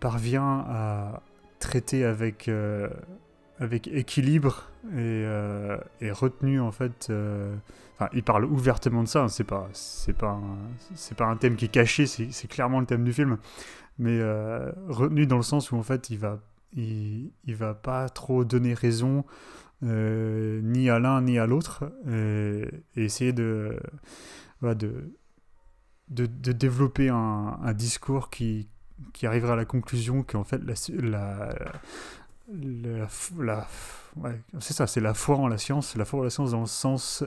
parvient 0.00 0.64
à 0.68 1.22
traiter 1.60 2.04
avec 2.04 2.50
avec 3.60 3.86
équilibre 3.86 4.68
et, 4.92 4.96
euh, 4.96 5.76
et 6.00 6.10
retenu 6.10 6.60
en 6.60 6.70
fait. 6.70 7.08
Euh, 7.10 7.54
enfin, 7.94 8.08
il 8.12 8.22
parle 8.22 8.44
ouvertement 8.44 9.02
de 9.02 9.08
ça. 9.08 9.24
Hein, 9.24 9.28
c'est 9.28 9.44
pas, 9.44 9.68
c'est 9.72 10.16
pas, 10.16 10.40
c'est 10.94 11.16
pas 11.16 11.26
un 11.26 11.36
thème 11.36 11.56
qui 11.56 11.66
est 11.66 11.68
caché. 11.68 12.06
C'est 12.06 12.48
clairement 12.48 12.80
le 12.80 12.86
thème 12.86 13.04
du 13.04 13.12
film, 13.12 13.38
mais 13.98 14.18
euh, 14.20 14.72
retenu 14.88 15.26
dans 15.26 15.36
le 15.36 15.42
sens 15.42 15.72
où 15.72 15.76
en 15.76 15.82
fait 15.82 16.10
il 16.10 16.18
va, 16.18 16.40
il, 16.72 17.32
il 17.44 17.56
va 17.56 17.74
pas 17.74 18.08
trop 18.08 18.44
donner 18.44 18.74
raison 18.74 19.24
ni 19.82 20.88
à 20.88 20.98
l'un 20.98 21.20
ni 21.20 21.38
à 21.38 21.46
l'autre 21.46 21.92
et, 22.08 22.64
essayer 22.96 23.34
de, 23.34 23.78
voilà, 24.60 24.74
de, 24.74 25.12
de, 26.08 26.24
de, 26.24 26.52
développer 26.52 27.10
un, 27.10 27.58
un 27.62 27.72
discours 27.74 28.30
qui, 28.30 28.66
qui 29.12 29.26
arrivera 29.26 29.52
à 29.52 29.56
la 29.56 29.66
conclusion 29.66 30.22
qu'en 30.22 30.42
fait 30.42 30.62
la, 30.64 31.54
la, 32.48 33.68
c'est 34.60 34.74
ça, 34.74 34.86
c'est 34.86 35.00
la 35.00 35.14
foi 35.14 35.36
en 35.36 35.48
la 35.48 35.58
science, 35.58 35.96
la 35.96 36.04
foi 36.04 36.20
en 36.20 36.22
la 36.22 36.30
science 36.30 36.52
dans 36.52 36.60
le 36.60 36.66
sens 36.66 37.24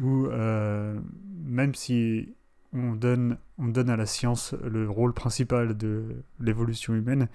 où 0.00 0.26
euh, 0.26 0.98
même 1.44 1.74
si 1.74 2.34
on 2.72 2.94
donne, 2.94 3.38
on 3.58 3.68
donne 3.68 3.90
à 3.90 3.96
la 3.96 4.06
science 4.06 4.54
le 4.62 4.88
rôle 4.88 5.12
principal 5.12 5.76
de 5.76 6.22
l'évolution 6.40 6.94
humaine, 6.94 7.28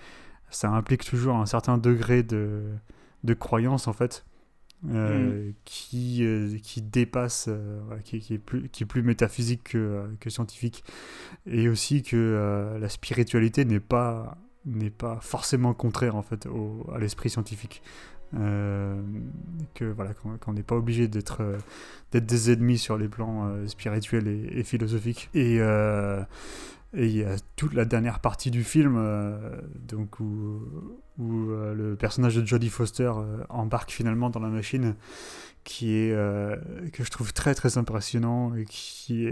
ça 0.49 0.69
implique 0.69 1.03
toujours 1.03 1.35
un 1.35 1.45
certain 1.45 1.77
degré 1.77 2.23
de, 2.23 2.63
de 3.23 3.33
croyance 3.33 3.87
en 3.87 3.93
fait. 3.93 4.25
Euh, 4.89 5.47
mm. 5.47 5.53
qui, 5.63 6.25
euh, 6.25 6.57
qui 6.61 6.81
dépasse, 6.81 7.49
qui, 8.03 8.19
qui, 8.19 8.33
est 8.33 8.37
plus, 8.37 8.67
qui 8.67 8.83
est 8.83 8.85
plus 8.85 9.01
métaphysique 9.01 9.63
que, 9.63 10.09
que 10.19 10.29
scientifique. 10.29 10.83
Et 11.45 11.69
aussi 11.69 12.03
que 12.03 12.77
la 12.79 12.89
spiritualité 12.89 13.63
n'est 13.63 13.79
pas 13.79 14.37
n'est 14.65 14.89
pas 14.89 15.19
forcément 15.21 15.73
contraire 15.73 16.15
en 16.15 16.21
fait 16.21 16.45
au, 16.45 16.89
à 16.93 16.99
l'esprit 16.99 17.29
scientifique. 17.29 17.81
Euh, 18.35 19.01
que 19.75 19.85
voilà 19.85 20.13
qu'on 20.13 20.53
n'est 20.53 20.63
pas 20.63 20.75
obligé 20.75 21.07
d'être 21.07 21.41
euh, 21.41 21.57
d'être 22.11 22.25
des 22.25 22.51
ennemis 22.51 22.79
sur 22.79 22.97
les 22.97 23.07
plans 23.07 23.47
euh, 23.47 23.67
spirituels 23.67 24.27
et, 24.27 24.63
philosophiques. 24.63 25.29
Et 25.33 25.59
il 26.95 27.17
y 27.17 27.23
a 27.23 27.35
toute 27.55 27.73
la 27.73 27.85
dernière 27.85 28.19
partie 28.19 28.51
du 28.51 28.63
film 28.63 29.01
donc 29.87 30.19
où, 30.19 30.61
le 31.17 31.95
personnage 31.95 32.35
de 32.35 32.45
Jodie 32.45 32.69
Foster 32.69 33.11
embarque 33.49 33.91
finalement 33.91 34.29
dans 34.29 34.39
la 34.39 34.49
machine 34.49 34.95
qui 35.63 35.95
est 35.95 36.11
que 36.91 37.03
je 37.03 37.09
trouve 37.09 37.33
très 37.33 37.55
très 37.55 37.79
impressionnant 37.79 38.53
et 38.53 38.65
qui, 38.65 39.27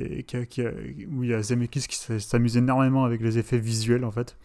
où 1.11 1.23
il 1.23 1.29
y 1.29 1.33
a 1.35 1.41
Zemeckis 1.43 1.85
qui 1.87 1.97
s'amuse 2.19 2.57
énormément 2.57 3.03
avec 3.03 3.21
les 3.21 3.37
effets 3.37 3.59
visuels 3.59 4.05
en 4.05 4.11
fait 4.11 4.37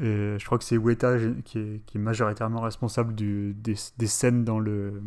et 0.00 0.36
je 0.38 0.44
crois 0.44 0.58
que 0.58 0.64
c'est 0.64 0.76
Weta 0.76 1.16
qui 1.44 1.58
est, 1.58 1.80
qui 1.86 1.98
est, 1.98 2.00
majoritairement 2.00 2.60
responsable 2.60 3.14
du, 3.14 3.54
des, 3.54 3.76
des, 3.96 4.06
scènes 4.06 4.44
dans 4.44 4.58
le 4.58 5.02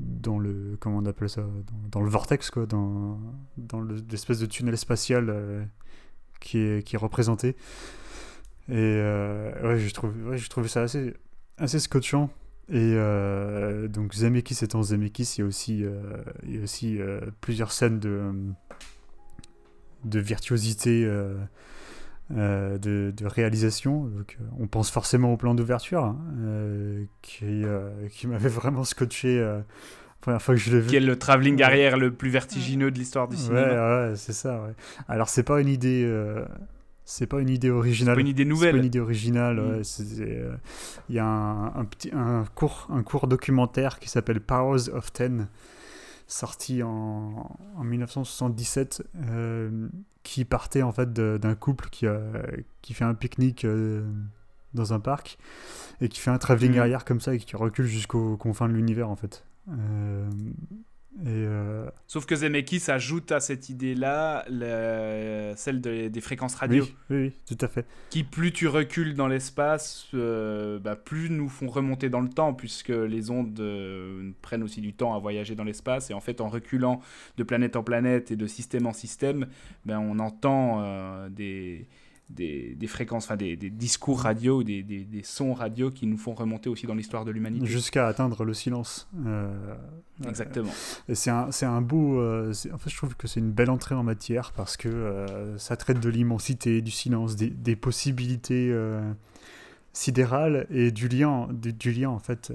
dans 0.00 0.38
le 0.38 0.76
comment 0.80 0.98
on 0.98 1.06
appelle 1.06 1.28
ça 1.28 1.42
dans, 1.90 2.00
le 2.00 2.08
vortex 2.08 2.50
quoi 2.50 2.64
dans, 2.64 3.20
dans 3.58 3.82
l'espèce 3.82 4.38
de 4.38 4.46
tunnel 4.46 4.78
spatial 4.78 5.28
euh, 5.28 5.64
qui 6.40 6.58
est 6.58 6.86
qui 6.86 6.96
est 6.96 6.98
représenté. 6.98 7.56
Et 8.68 8.74
euh, 8.76 9.52
ouais 9.62 9.78
je 9.78 9.92
trouve 9.92 10.12
ouais, 10.28 10.38
je 10.38 10.48
trouvais 10.48 10.68
ça 10.68 10.82
assez 10.82 11.14
assez 11.58 11.78
scotchant. 11.78 12.30
Et 12.70 12.94
euh, 12.96 13.88
donc 13.88 14.14
Zemeckis 14.14 14.64
étant 14.64 14.82
Zemeckis 14.82 15.34
il 15.36 15.40
y 15.40 15.44
a 15.44 15.46
aussi 15.46 15.84
il 16.44 16.56
y 16.56 16.58
a 16.58 16.62
aussi 16.62 16.98
plusieurs 17.42 17.72
scènes 17.72 17.98
de 17.98 18.32
de 20.04 20.20
virtuosité 20.20 21.06
euh, 22.36 22.76
de, 22.78 23.14
réalisation. 23.26 24.04
Donc, 24.04 24.36
euh, 24.40 24.44
on 24.58 24.66
pense 24.66 24.90
forcément 24.90 25.32
au 25.32 25.36
plan 25.36 25.54
d'ouverture, 25.54 26.04
hein, 26.04 26.18
euh, 26.38 27.04
qui, 27.22 27.64
qui 28.10 28.26
m'avait 28.26 28.48
vraiment 28.48 28.84
scotché 28.84 29.40
la 29.40 29.64
première 30.20 30.42
fois 30.42 30.54
que 30.54 30.60
je 30.60 30.70
l'ai 30.70 30.80
vu. 30.80 30.88
Qui 30.88 30.96
est 30.96 31.00
le 31.00 31.18
travelling 31.18 31.62
arrière 31.62 31.96
le 31.96 32.12
plus 32.12 32.30
vertigineux 32.30 32.90
de 32.90 32.98
l'histoire 32.98 33.28
du 33.28 33.36
cinéma. 33.36 33.60
Ouais, 33.62 34.10
ouais 34.10 34.16
c'est 34.16 34.32
ça. 34.32 34.62
Ouais. 34.62 34.74
Alors, 35.08 35.28
c'est 35.28 35.42
pas 35.42 35.60
une 35.60 35.68
idée. 35.68 36.06
C'est 37.04 37.26
pas 37.26 37.40
une 37.40 37.48
idée 37.48 37.70
originale. 37.70 38.12
C'est 38.12 38.16
pas 38.16 38.20
une 38.20 38.28
idée 38.28 38.44
nouvelle. 38.44 38.68
C'est 38.68 38.72
pas 38.72 38.78
une 38.80 38.84
idée 38.84 39.00
originale. 39.00 39.56
Mm. 39.56 40.58
Il 41.08 41.14
y 41.14 41.18
a 41.18 41.24
un, 41.24 41.66
un, 41.74 41.84
petit, 41.86 42.10
un, 42.12 42.44
court, 42.54 42.86
un 42.90 43.02
court 43.02 43.28
documentaire 43.28 43.98
qui 43.98 44.10
s'appelle 44.10 44.42
Powers 44.42 44.90
of 44.92 45.10
Ten, 45.14 45.48
sorti 46.26 46.82
en, 46.82 47.58
en 47.76 47.84
1977, 47.84 49.02
euh, 49.30 49.88
qui 50.28 50.44
partait 50.44 50.82
en 50.82 50.92
fait 50.92 51.10
d'un 51.10 51.54
couple 51.54 51.88
qui, 51.88 52.04
qui 52.82 52.92
fait 52.92 53.04
un 53.04 53.14
pique-nique 53.14 53.64
euh, 53.64 54.06
dans 54.74 54.92
un 54.92 55.00
parc 55.00 55.38
et 56.02 56.10
qui 56.10 56.20
fait 56.20 56.30
un 56.30 56.36
travelling 56.36 56.76
mm. 56.76 56.80
arrière 56.80 57.04
comme 57.06 57.18
ça 57.18 57.34
et 57.34 57.38
qui 57.38 57.56
recule 57.56 57.86
jusqu'aux 57.86 58.36
confins 58.36 58.68
de 58.68 58.74
l'univers 58.74 59.08
en 59.08 59.16
fait. 59.16 59.46
Euh, 59.70 60.28
euh, 61.26 61.90
Sauf 62.06 62.26
que 62.26 62.36
Zemeckis 62.36 62.90
ajoute 62.90 63.32
à 63.32 63.40
cette 63.40 63.68
idée-là 63.68 64.44
celle 65.56 65.80
des 65.80 66.20
fréquences 66.20 66.54
radio. 66.54 66.84
Oui, 67.10 67.16
oui, 67.16 67.32
tout 67.46 67.64
à 67.64 67.68
fait. 67.68 67.86
Qui, 68.10 68.24
plus 68.24 68.52
tu 68.52 68.68
recules 68.68 69.14
dans 69.14 69.26
l'espace, 69.26 70.06
euh, 70.14 70.78
bah, 70.78 70.96
plus 70.96 71.30
nous 71.30 71.48
font 71.48 71.68
remonter 71.68 72.08
dans 72.08 72.20
le 72.20 72.28
temps, 72.28 72.54
puisque 72.54 72.88
les 72.88 73.30
ondes 73.30 73.58
euh, 73.60 74.30
prennent 74.42 74.62
aussi 74.62 74.80
du 74.80 74.92
temps 74.92 75.14
à 75.14 75.18
voyager 75.18 75.54
dans 75.54 75.64
l'espace. 75.64 76.10
Et 76.10 76.14
en 76.14 76.20
fait, 76.20 76.40
en 76.40 76.48
reculant 76.48 77.00
de 77.36 77.42
planète 77.42 77.76
en 77.76 77.82
planète 77.82 78.30
et 78.30 78.36
de 78.36 78.46
système 78.46 78.86
en 78.86 78.92
système, 78.92 79.46
ben, 79.84 79.98
on 79.98 80.18
entend 80.18 81.28
des 81.30 81.88
des, 82.30 82.86
fréquences, 82.86 83.24
enfin 83.24 83.36
des, 83.36 83.56
discours 83.56 84.20
radio, 84.20 84.62
des, 84.62 84.82
des, 84.82 85.22
sons 85.22 85.54
radio 85.54 85.90
qui 85.90 86.06
nous 86.06 86.18
font 86.18 86.34
remonter 86.34 86.68
aussi 86.68 86.86
dans 86.86 86.94
l'histoire 86.94 87.24
de 87.24 87.30
l'humanité. 87.30 87.66
Jusqu'à 87.66 88.06
atteindre 88.06 88.44
le 88.44 88.54
silence. 88.54 89.08
Euh, 89.26 89.74
Exactement. 90.26 90.70
et 91.08 91.14
c'est 91.14 91.30
un, 91.30 91.48
un, 91.62 91.80
beau. 91.80 92.20
Euh, 92.20 92.52
en 92.72 92.78
fait, 92.78 92.90
je 92.90 92.96
trouve 92.96 93.16
que 93.16 93.26
c'est 93.26 93.40
une 93.40 93.52
belle 93.52 93.70
entrée 93.70 93.94
en 93.94 94.02
matière 94.02 94.52
parce 94.52 94.76
que 94.76 94.88
euh, 94.88 95.56
ça 95.58 95.76
traite 95.76 96.00
de 96.00 96.08
l'immensité, 96.08 96.82
du 96.82 96.90
silence, 96.90 97.36
des, 97.36 97.76
possibilités 97.76 98.74
sidérales 99.92 100.66
et 100.70 100.90
du 100.90 101.08
lien, 101.08 101.48
du, 101.50 101.92
lien 101.92 102.10
en 102.10 102.18
fait. 102.18 102.52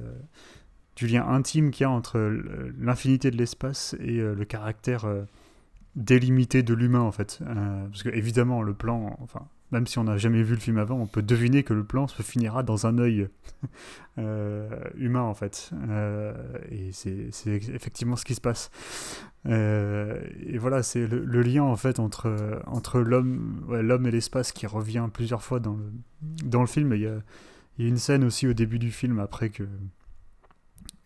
du 0.96 1.08
lien 1.08 1.26
intime 1.28 1.72
qu'il 1.72 1.84
y 1.84 1.86
a 1.86 1.90
entre 1.90 2.20
l'infinité 2.80 3.32
de 3.32 3.38
l'espace 3.38 3.96
et 4.00 4.18
le 4.18 4.46
caractère 4.46 5.08
délimité 5.96 6.62
de 6.64 6.74
l'humain 6.74 7.02
en 7.02 7.12
fait. 7.12 7.40
parce 7.90 8.04
que 8.04 8.10
évidemment 8.10 8.62
le 8.62 8.74
plan, 8.74 9.18
enfin 9.22 9.48
même 9.74 9.88
si 9.88 9.98
on 9.98 10.04
n'a 10.04 10.18
jamais 10.18 10.44
vu 10.44 10.54
le 10.54 10.60
film 10.60 10.78
avant, 10.78 10.96
on 10.96 11.08
peut 11.08 11.24
deviner 11.24 11.64
que 11.64 11.74
le 11.74 11.84
plan 11.84 12.08
se 12.08 12.22
finira 12.22 12.62
dans 12.62 12.86
un 12.86 13.00
œil 13.00 13.28
euh, 14.20 14.70
humain 14.96 15.24
en 15.24 15.34
fait. 15.34 15.72
Euh, 15.90 16.34
et 16.70 16.92
c'est 16.92 17.52
effectivement 17.52 18.16
ce 18.16 18.24
qui 18.24 18.36
se 18.36 18.42
passe. 18.42 18.70
Euh, 19.48 20.22
et 20.46 20.60
voilà, 20.60 20.84
c'est 20.84 21.08
le, 21.08 21.42
lien 21.42 21.64
en 21.64 21.76
fait 21.76 22.00
entre, 22.00 22.62
entre 22.68 23.00
l'homme 23.00 24.06
et 24.06 24.12
l'espace 24.12 24.52
qui 24.52 24.68
revient 24.68 25.10
plusieurs 25.12 25.42
fois 25.42 25.60
dans 25.60 25.74
le, 25.74 25.92
dans 26.46 26.62
le 26.62 26.68
film. 26.68 26.94
Il 26.94 27.02
y, 27.02 27.08
a, 27.08 27.18
il 27.78 27.86
y 27.86 27.88
a 27.88 27.90
une 27.90 27.98
scène 27.98 28.24
aussi 28.24 28.48
au 28.48 28.54
début 28.54 28.80
du 28.80 28.92
film 28.92 29.20
après 29.20 29.50
que 29.50 29.68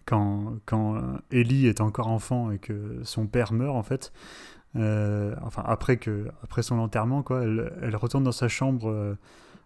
quand, 0.06 0.56
quand 0.66 1.02
Ellie 1.32 1.68
est 1.68 1.80
encore 1.80 2.08
enfant 2.08 2.52
et 2.52 2.60
que 2.60 3.00
son 3.04 3.28
père 3.28 3.54
meurt 3.54 3.76
en 3.76 3.84
fait. 3.84 4.12
Euh, 4.78 5.36
enfin, 5.42 5.64
après, 5.66 5.98
que, 5.98 6.28
après 6.44 6.62
son 6.62 6.80
enterrement, 6.80 7.24
quoi, 7.24 7.44
elle, 7.44 7.96
retourne 7.96 8.24
dans 8.24 8.32
sa 8.32 8.48
chambre 8.48 8.90
euh, 8.90 9.16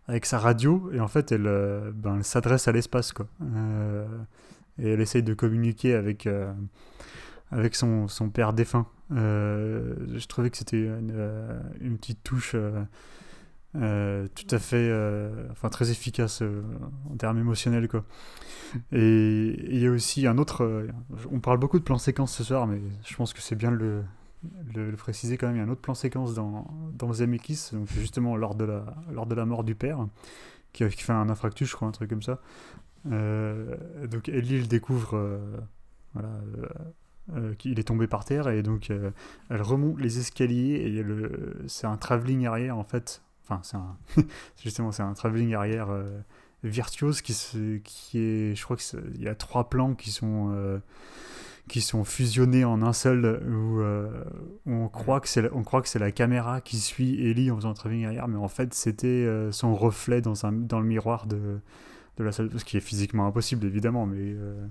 avec 0.08 0.26
sa 0.26 0.40
radio 0.40 0.90
et 0.94 1.00
en 1.00 1.08
fait, 1.08 1.32
elle, 1.32 1.48
euh, 1.48 1.92
ben, 1.94 2.24
s'adresse 2.24 2.68
à 2.68 2.72
l'espace, 2.72 3.12
quoi. 3.12 3.28
Et 4.80 4.90
elle 4.90 5.02
essaye 5.02 5.24
de 5.24 5.34
communiquer 5.34 5.94
avec, 5.94 6.28
avec 7.52 7.76
son, 7.76 8.08
son 8.08 8.30
père 8.30 8.54
défunt. 8.54 8.88
Je 9.12 10.26
trouvais 10.28 10.50
que 10.50 10.58
c'était 10.58 10.86
une, 10.88 11.98
petite 11.98 12.24
touche 12.24 12.56
tout 13.74 14.48
à 14.50 14.60
fait, 14.60 14.92
enfin 15.52 15.70
très 15.70 15.92
efficace 15.92 16.42
en 17.12 17.16
termes 17.18 17.38
émotionnels 17.38 17.90
quoi. 17.90 18.06
Et 18.92 19.56
il 19.70 19.78
y 19.78 19.86
a 19.86 19.92
aussi 19.92 20.26
un 20.26 20.38
autre, 20.38 20.88
on 21.30 21.42
parle 21.42 21.60
beaucoup 21.60 21.78
de 21.78 21.84
plan 21.84 21.98
séquence 21.98 22.34
ce 22.34 22.44
soir, 22.44 22.66
mais 22.66 22.82
je 23.06 23.16
pense 23.16 23.34
que 23.34 23.42
c'est 23.42 23.56
bien 23.56 23.72
le, 23.72 24.02
le, 24.74 24.92
le 24.92 24.98
préciser 24.98 25.38
quand 25.38 25.48
même. 25.48 25.56
Il 25.56 25.60
y 25.60 25.62
a 25.62 25.66
un 25.66 25.70
autre 25.70 25.82
plan 25.82 25.94
séquence 25.94 26.34
dans 26.34 26.68
dans 26.94 27.14
Zemeckis, 27.14 27.70
donc 27.74 27.88
justement 27.90 28.36
lors 28.36 28.56
de 28.56 28.66
la 28.66 28.86
lors 29.12 29.26
de 29.26 29.36
la 29.36 29.46
mort 29.46 29.64
du 29.64 29.76
père, 29.76 30.08
qui, 30.74 30.88
qui 30.88 31.04
fait 31.04 31.14
un 31.14 31.30
infarctus, 31.30 31.70
je 31.70 31.76
crois, 31.76 31.88
un 31.88 31.92
truc 31.92 32.10
comme 32.10 32.22
ça. 32.22 32.40
Euh, 33.12 33.76
donc 34.08 34.30
Ellie 34.30 34.60
le 34.60 34.68
découvre, 34.68 35.16
euh, 35.18 35.40
voilà. 36.14 36.30
euh, 37.36 37.54
qu'il 37.56 37.80
est 37.80 37.84
tombé 37.84 38.08
par 38.08 38.26
terre 38.26 38.48
et 38.50 38.62
donc 38.62 38.92
elle 39.50 39.62
remonte 39.62 40.00
les 40.00 40.20
escaliers 40.20 40.76
et 40.76 41.04
le, 41.04 41.64
c'est 41.68 41.88
un 41.88 41.98
travelling 41.98 42.46
arrière 42.46 42.78
en 42.78 42.84
fait. 42.84 43.24
Enfin, 43.44 43.62
c'est 43.64 43.78
un, 43.78 43.98
justement, 44.64 44.92
c'est 44.92 45.04
un 45.04 45.14
travelling 45.14 45.54
arrière 45.54 45.90
virtuose 46.64 47.22
qui, 47.22 47.34
se, 47.34 47.78
qui 47.78 48.20
est, 48.20 48.56
je 48.56 48.64
crois 48.64 48.78
qu'il 48.78 49.22
y 49.22 49.28
a 49.28 49.36
trois 49.36 49.70
plans 49.70 49.96
qui 49.96 50.12
sont 50.12 50.82
qui 51.72 51.82
sont 51.82 52.04
fusionnés 52.04 52.66
en 52.66 52.82
un 52.84 52.94
seul 52.94 53.42
où, 53.50 53.80
euh, 53.80 54.24
où 54.66 54.74
on 54.74 54.88
croit 54.90 55.22
que 55.22 55.28
c'est 55.30 55.42
la- 55.42 55.50
on 55.54 55.64
croit 55.64 55.82
que 55.82 55.88
c'est 55.90 56.00
la 56.00 56.12
caméra 56.12 56.62
qui 56.62 56.78
suit 56.78 57.26
Ellie 57.26 57.50
en 57.50 57.56
faisant 57.56 57.72
un 57.72 57.74
travelling 57.74 58.06
arrière, 58.06 58.28
mais 58.28 58.38
en 58.38 58.48
fait 58.50 58.74
c'était 58.74 59.08
euh, 59.08 59.52
son 59.52 59.74
reflet 59.76 60.22
dans 60.22 60.46
un 60.46 60.52
dans 60.52 60.80
le 60.80 60.86
miroir 60.86 61.28
de 61.28 61.60
de 62.18 62.24
la 62.26 62.32
salle, 62.34 62.50
ce 62.58 62.66
qui 62.66 62.76
est 62.78 62.82
physiquement 62.82 63.26
impossible 63.26 63.66
évidemment, 63.66 64.06
mais 64.06 64.18
euh, 64.20 64.68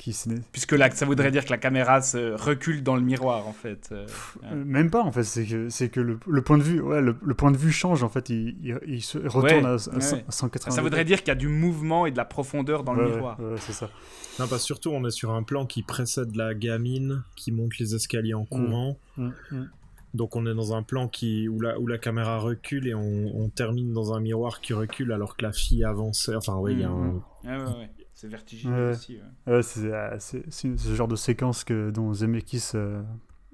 qui 0.00 0.14
se- 0.14 0.30
Puisque 0.52 0.72
là, 0.72 0.90
ça 0.90 1.04
voudrait 1.04 1.30
dire 1.30 1.44
que 1.44 1.50
la 1.50 1.58
caméra 1.58 2.00
se 2.00 2.32
recule 2.32 2.82
dans 2.82 2.96
le 2.96 3.02
miroir, 3.02 3.46
en 3.46 3.52
fait. 3.52 3.90
euh. 3.92 4.06
Euh, 4.44 4.64
Même 4.64 4.90
pas 4.90 5.02
en 5.02 5.12
fait, 5.12 5.22
c'est 5.24 5.44
que, 5.44 5.68
c'est 5.68 5.90
que 5.90 6.00
le, 6.00 6.18
le 6.26 6.42
point 6.42 6.56
de 6.56 6.62
vue, 6.62 6.80
ouais, 6.80 7.02
le, 7.02 7.14
le 7.22 7.34
point 7.34 7.50
de 7.50 7.56
vue 7.58 7.70
change 7.70 8.02
en 8.02 8.08
fait, 8.08 8.30
il, 8.30 8.56
il, 8.62 8.78
il 8.86 9.02
se 9.02 9.18
retourne 9.18 9.44
Ouais, 9.44 9.64
à, 9.64 9.68
à, 9.68 9.72
ouais. 9.74 10.00
100 10.00 10.16
à 10.26 10.30
180 10.32 10.74
Ça 10.74 10.80
voudrait 10.82 11.04
dire 11.04 11.18
qu'il 11.18 11.28
y 11.28 11.32
a 11.32 11.34
du 11.34 11.48
mouvement 11.48 12.06
et 12.06 12.10
de 12.10 12.16
la 12.16 12.24
profondeur 12.24 12.82
dans 12.82 12.94
Ouais, 12.96 13.04
le 13.04 13.14
miroir. 13.14 13.38
ouais, 13.40 13.56
c'est 13.58 13.72
ça. 13.74 13.90
Non, 14.38 14.46
parce 14.48 14.62
que 14.62 14.66
surtout, 14.66 14.90
on 14.90 15.04
est 15.06 15.10
sur 15.10 15.32
un 15.32 15.42
plan 15.42 15.66
qui 15.66 15.82
précède 15.82 16.34
la 16.34 16.54
gamine 16.54 17.22
qui 17.36 17.52
monte 17.52 17.76
les 17.78 17.94
escaliers 17.94 18.32
en 18.34 18.46
courant. 18.46 18.96
Mm, 19.18 19.28
mm. 19.52 19.70
Donc 20.14 20.34
on 20.34 20.44
est 20.46 20.54
dans 20.54 20.74
un 20.74 20.82
plan 20.82 21.06
qui 21.08 21.46
où 21.48 21.60
la, 21.60 21.78
où 21.78 21.86
la 21.86 21.98
caméra 21.98 22.38
recule 22.38 22.88
et 22.88 22.94
on, 22.94 23.30
on 23.36 23.48
termine 23.50 23.92
dans 23.92 24.12
un 24.14 24.20
miroir 24.20 24.60
qui 24.60 24.72
recule 24.72 25.12
alors 25.12 25.36
que 25.36 25.44
la 25.44 25.52
fille 25.52 25.84
avançait. 25.84 26.34
Enfin, 26.34 26.56
oui, 26.56 26.72
il 26.72 26.80
y 26.80 26.84
a 26.84 26.88
un... 26.88 27.12
Mm. 27.12 27.22
Ouais, 27.44 27.50
ouais. 27.56 27.90
C'est 28.20 28.28
vertigineux 28.28 28.90
aussi. 28.90 29.18
ouais. 29.46 29.62
C'est, 29.62 29.90
euh, 29.90 30.18
ce 30.18 30.94
genre 30.94 31.08
de 31.08 31.16
séquence 31.16 31.64
que, 31.64 31.90
dont 31.90 32.12
Zemeckis 32.12 32.72
euh, 32.74 33.00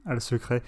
a 0.04 0.12
le 0.12 0.18
secret. 0.18 0.60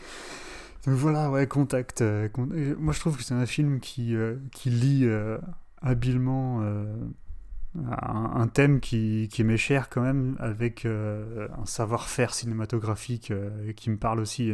Donc 0.86 0.94
voilà, 0.94 1.32
ouais, 1.32 1.48
Contact. 1.48 2.02
euh, 2.02 2.28
con- 2.28 2.48
moi, 2.78 2.92
je 2.92 3.00
trouve 3.00 3.16
que 3.16 3.24
c'est 3.24 3.34
un 3.34 3.44
film 3.44 3.80
qui, 3.80 4.14
euh, 4.14 4.36
qui 4.52 4.70
lie 4.70 5.04
euh, 5.04 5.38
habilement 5.82 6.62
un, 6.62 8.30
un 8.36 8.46
thème 8.46 8.78
qui, 8.78 9.28
qui 9.32 9.42
m'est 9.42 9.56
cher 9.56 9.88
quand 9.88 10.02
même, 10.02 10.36
avec 10.38 10.86
un 10.86 11.66
savoir-faire 11.66 12.34
cinématographique 12.34 13.32
qui 13.74 13.90
me 13.90 13.96
parle 13.96 14.20
aussi 14.20 14.52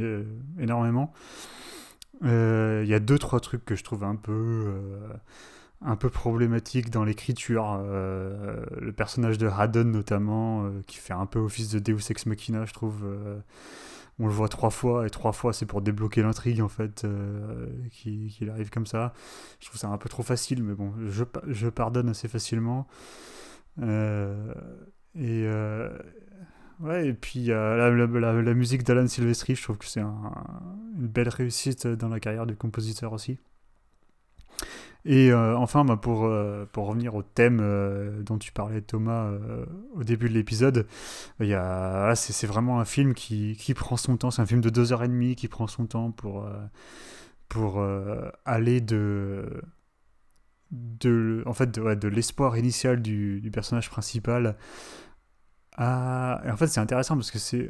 énormément. 0.59 1.13
Il 2.23 2.87
y 2.87 2.95
a 2.95 2.99
deux, 2.99 3.19
trois 3.19 3.41
trucs 3.41 3.67
que 3.67 3.77
je 3.77 3.85
trouve 3.85 4.05
un 4.05 4.17
peu... 4.17 4.73
un 5.85 5.97
peu 5.97 6.11
problématique 6.11 6.91
dans 6.91 7.05
l'écriture. 7.05 7.79
euh, 7.81 8.65
le 8.81 8.93
personnage 8.93 9.39
de 9.39 9.49
Haddon, 9.49 9.85
notamment, 9.85 10.65
euh, 10.65 10.71
qui 10.87 10.97
fait 10.99 11.13
un 11.13 11.27
peu 11.27 11.39
office 11.39 11.71
de 11.71 11.79
Deus 11.79 12.11
Ex 12.11 12.27
Machina, 12.27 12.65
je 12.65 12.73
trouve. 12.73 13.03
euh, 13.05 13.39
on 14.21 14.27
le 14.27 14.33
voit 14.33 14.49
trois 14.49 14.71
fois, 14.71 15.07
et 15.07 15.11
trois 15.11 15.33
fois, 15.33 15.53
c'est 15.53 15.67
pour 15.67 15.83
débloquer 15.83 16.23
l'intrigue, 16.23 16.61
en 16.61 16.69
fait, 16.69 17.05
qu'il 17.91 18.49
arrive 18.51 18.71
comme 18.71 18.87
ça. 18.87 19.13
Je 19.61 19.67
trouve 19.67 19.81
ça 19.81 19.89
un 19.89 19.99
peu 19.99 20.09
trop 20.09 20.23
facile, 20.23 20.63
mais 20.63 20.75
bon, 20.75 20.93
je, 21.09 21.25
pa- 21.25 21.43
je 21.49 21.69
pardonne 21.69 22.09
assez 22.09 22.29
facilement. 22.29 22.87
Et. 23.83 25.47
Ouais, 26.81 27.09
et 27.09 27.13
puis 27.15 27.47
la, 27.47 27.91
musique 28.55 28.83
d'Alan 28.83 29.07
Silvestri, 29.07 29.55
je 29.55 29.63
trouve 29.63 29.79
que 29.79 29.87
c'est 29.87 30.01
un- 30.01 30.33
une 30.99 31.07
belle 31.07 31.29
réussite 31.29 31.87
dans 31.87 32.09
la 32.09 32.21
carrière 32.21 32.47
du 32.47 32.57
compositeur 32.57 33.13
aussi. 33.13 33.39
Et 35.07 35.31
euh, 35.31 35.57
enfin, 35.57 35.85
bah, 35.85 35.97
pour, 35.97 36.25
euh, 36.25 36.65
pour 36.73 36.87
revenir 36.87 37.15
au 37.15 37.23
thème 37.23 37.61
euh, 37.61 38.23
dont 38.23 38.39
tu 38.39 38.53
parlais, 38.53 38.81
Thomas, 38.81 39.31
au 39.95 40.03
début 40.05 40.29
de 40.29 40.35
l'épisode, 40.35 40.87
il 41.41 41.47
y 41.47 41.55
a, 41.55 42.07
là, 42.09 42.15
c'est, 42.15 42.47
vraiment 42.47 42.81
un 42.81 42.85
film 42.85 43.15
qui, 43.15 43.57
qui 43.57 43.75
prend 43.75 43.97
son 43.97 44.17
temps. 44.17 44.31
C'est 44.31 44.43
un 44.43 44.47
film 44.47 44.61
de 44.61 44.71
deux 44.71 44.93
heures 44.93 45.03
et 45.05 45.09
demie 45.09 45.37
qui 45.37 45.49
prend 45.49 45.67
son 45.67 45.87
temps 45.87 46.11
pour, 46.11 46.49
pour 47.49 47.85
aller 48.45 48.81
de, 48.81 49.63
de, 50.71 51.43
en 51.47 51.53
fait, 51.53 51.71
de, 51.71 51.95
de 51.95 52.09
l'espoir 52.09 52.57
initial 52.57 53.03
du, 53.03 53.41
du 53.41 53.51
personnage 53.51 53.91
principal 53.91 54.57
à... 55.77 56.41
Et 56.47 56.51
en 56.51 56.57
fait, 56.57 56.69
c'est 56.69 56.81
intéressant 56.81 57.17
parce 57.17 57.31
que 57.31 57.39
c'est 57.39 57.69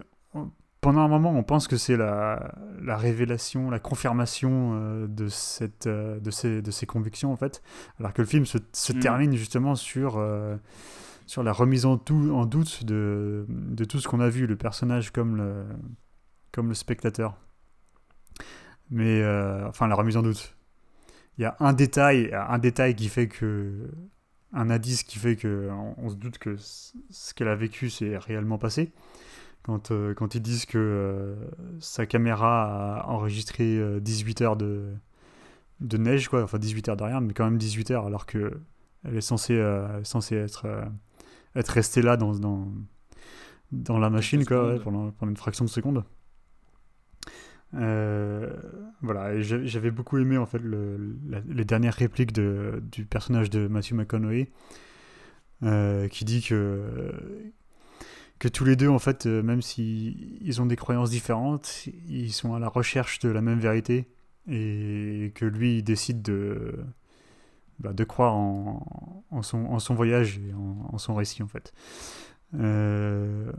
pendant 0.84 1.00
un 1.00 1.08
moment, 1.08 1.30
on 1.30 1.42
pense 1.42 1.66
que 1.66 1.78
c'est 1.78 1.96
la, 1.96 2.54
la 2.82 2.98
révélation, 2.98 3.70
la 3.70 3.78
confirmation 3.78 4.72
euh, 4.74 5.06
de, 5.06 5.28
cette, 5.28 5.86
euh, 5.86 6.20
de, 6.20 6.30
ces, 6.30 6.60
de 6.60 6.70
ces 6.70 6.84
convictions, 6.84 7.32
en 7.32 7.36
fait. 7.36 7.62
Alors 7.98 8.12
que 8.12 8.20
le 8.20 8.28
film 8.28 8.44
se, 8.44 8.58
se 8.74 8.92
Mm. 8.92 9.00
termine 9.00 9.34
justement 9.34 9.76
sur, 9.76 10.18
euh, 10.18 10.56
sur 11.24 11.42
la 11.42 11.52
remise 11.52 11.86
en, 11.86 11.96
tout, 11.96 12.30
en 12.34 12.44
doute 12.44 12.84
de, 12.84 13.46
de 13.48 13.84
tout 13.86 13.98
ce 13.98 14.06
qu'on 14.08 14.20
a 14.20 14.28
vu, 14.28 14.46
le 14.46 14.56
personnage 14.56 15.10
comme 15.10 15.36
le, 15.36 15.64
comme 16.52 16.68
le 16.68 16.74
spectateur. 16.74 17.38
Mais, 18.90 19.24
enfin, 19.66 19.88
la 19.88 19.94
remise 19.94 20.18
en 20.18 20.22
doute. 20.22 20.54
Il 21.38 21.42
y 21.42 21.44
a 21.46 21.56
un 21.60 21.72
détail, 21.72 22.30
un 22.34 22.58
détail 22.58 22.94
qui 22.94 23.08
fait 23.08 23.26
que. 23.28 23.90
Un 24.56 24.70
indice 24.70 25.02
qui 25.02 25.18
fait 25.18 25.34
que 25.34 25.68
on, 25.72 25.94
on 25.98 26.08
se 26.10 26.14
doute 26.14 26.38
que 26.38 26.54
ce 26.58 27.34
qu'elle 27.34 27.48
a 27.48 27.56
vécu 27.56 27.90
s'est 27.90 28.16
réellement 28.18 28.56
passé 28.56 28.92
quand, 29.64 29.92
euh, 29.92 30.14
quand 30.14 30.36
ils 30.36 30.42
disent 30.42 30.66
que 30.66 30.78
euh, 30.78 31.36
sa 31.80 32.06
caméra 32.06 33.00
a 33.02 33.08
enregistré 33.08 33.78
euh, 33.78 34.00
18 34.00 34.42
heures 34.42 34.56
de, 34.56 34.92
de 35.80 35.98
neige, 35.98 36.28
quoi, 36.28 36.42
enfin 36.44 36.58
18 36.58 36.88
heures 36.90 36.96
de 36.96 37.04
rien, 37.04 37.20
mais 37.20 37.34
quand 37.34 37.44
même 37.44 37.58
18 37.58 37.90
heures, 37.92 38.06
alors 38.06 38.26
que 38.26 38.60
elle 39.04 39.16
est 39.16 39.20
censée, 39.22 39.54
euh, 39.58 40.02
censée 40.04 40.36
être, 40.36 40.66
euh, 40.66 40.84
être 41.56 41.68
restée 41.70 42.02
là 42.02 42.16
dans, 42.16 42.34
dans, 42.34 42.68
dans 43.72 43.98
la 43.98 44.10
machine 44.10 44.44
quoi, 44.44 44.74
ouais, 44.74 44.78
pendant, 44.80 45.10
pendant 45.12 45.30
une 45.30 45.36
fraction 45.36 45.64
de 45.64 45.70
seconde. 45.70 46.04
Euh, 47.74 48.50
voilà, 49.02 49.40
j'avais 49.40 49.90
beaucoup 49.90 50.18
aimé 50.18 50.38
en 50.38 50.46
fait 50.46 50.60
le, 50.60 51.16
la- 51.28 51.40
les 51.48 51.64
dernières 51.64 51.94
répliques 51.94 52.32
de, 52.32 52.80
du 52.92 53.04
personnage 53.04 53.50
de 53.50 53.66
Matthew 53.66 53.94
McConaughey 53.94 54.50
euh, 55.62 56.08
qui 56.08 56.24
dit 56.24 56.42
que 56.42 57.12
que 58.44 58.48
tous 58.50 58.66
les 58.66 58.76
deux, 58.76 58.88
en 58.88 58.98
fait, 58.98 59.24
euh, 59.24 59.42
même 59.42 59.62
s'ils 59.62 60.38
ils 60.42 60.60
ont 60.60 60.66
des 60.66 60.76
croyances 60.76 61.08
différentes, 61.08 61.88
ils 62.06 62.30
sont 62.30 62.52
à 62.52 62.58
la 62.58 62.68
recherche 62.68 63.18
de 63.20 63.30
la 63.30 63.40
même 63.40 63.58
vérité 63.58 64.06
et 64.46 65.32
que 65.34 65.46
lui, 65.46 65.78
il 65.78 65.82
décide 65.82 66.20
de, 66.20 66.84
bah, 67.78 67.94
de 67.94 68.04
croire 68.04 68.34
en, 68.34 69.16
son, 69.40 69.64
en 69.64 69.78
son 69.78 69.94
voyage 69.94 70.38
et 70.46 70.52
en, 70.52 70.98
son 70.98 71.14
récit, 71.14 71.42
en 71.42 71.48
fait. 71.48 71.72
Euh, 72.52 73.50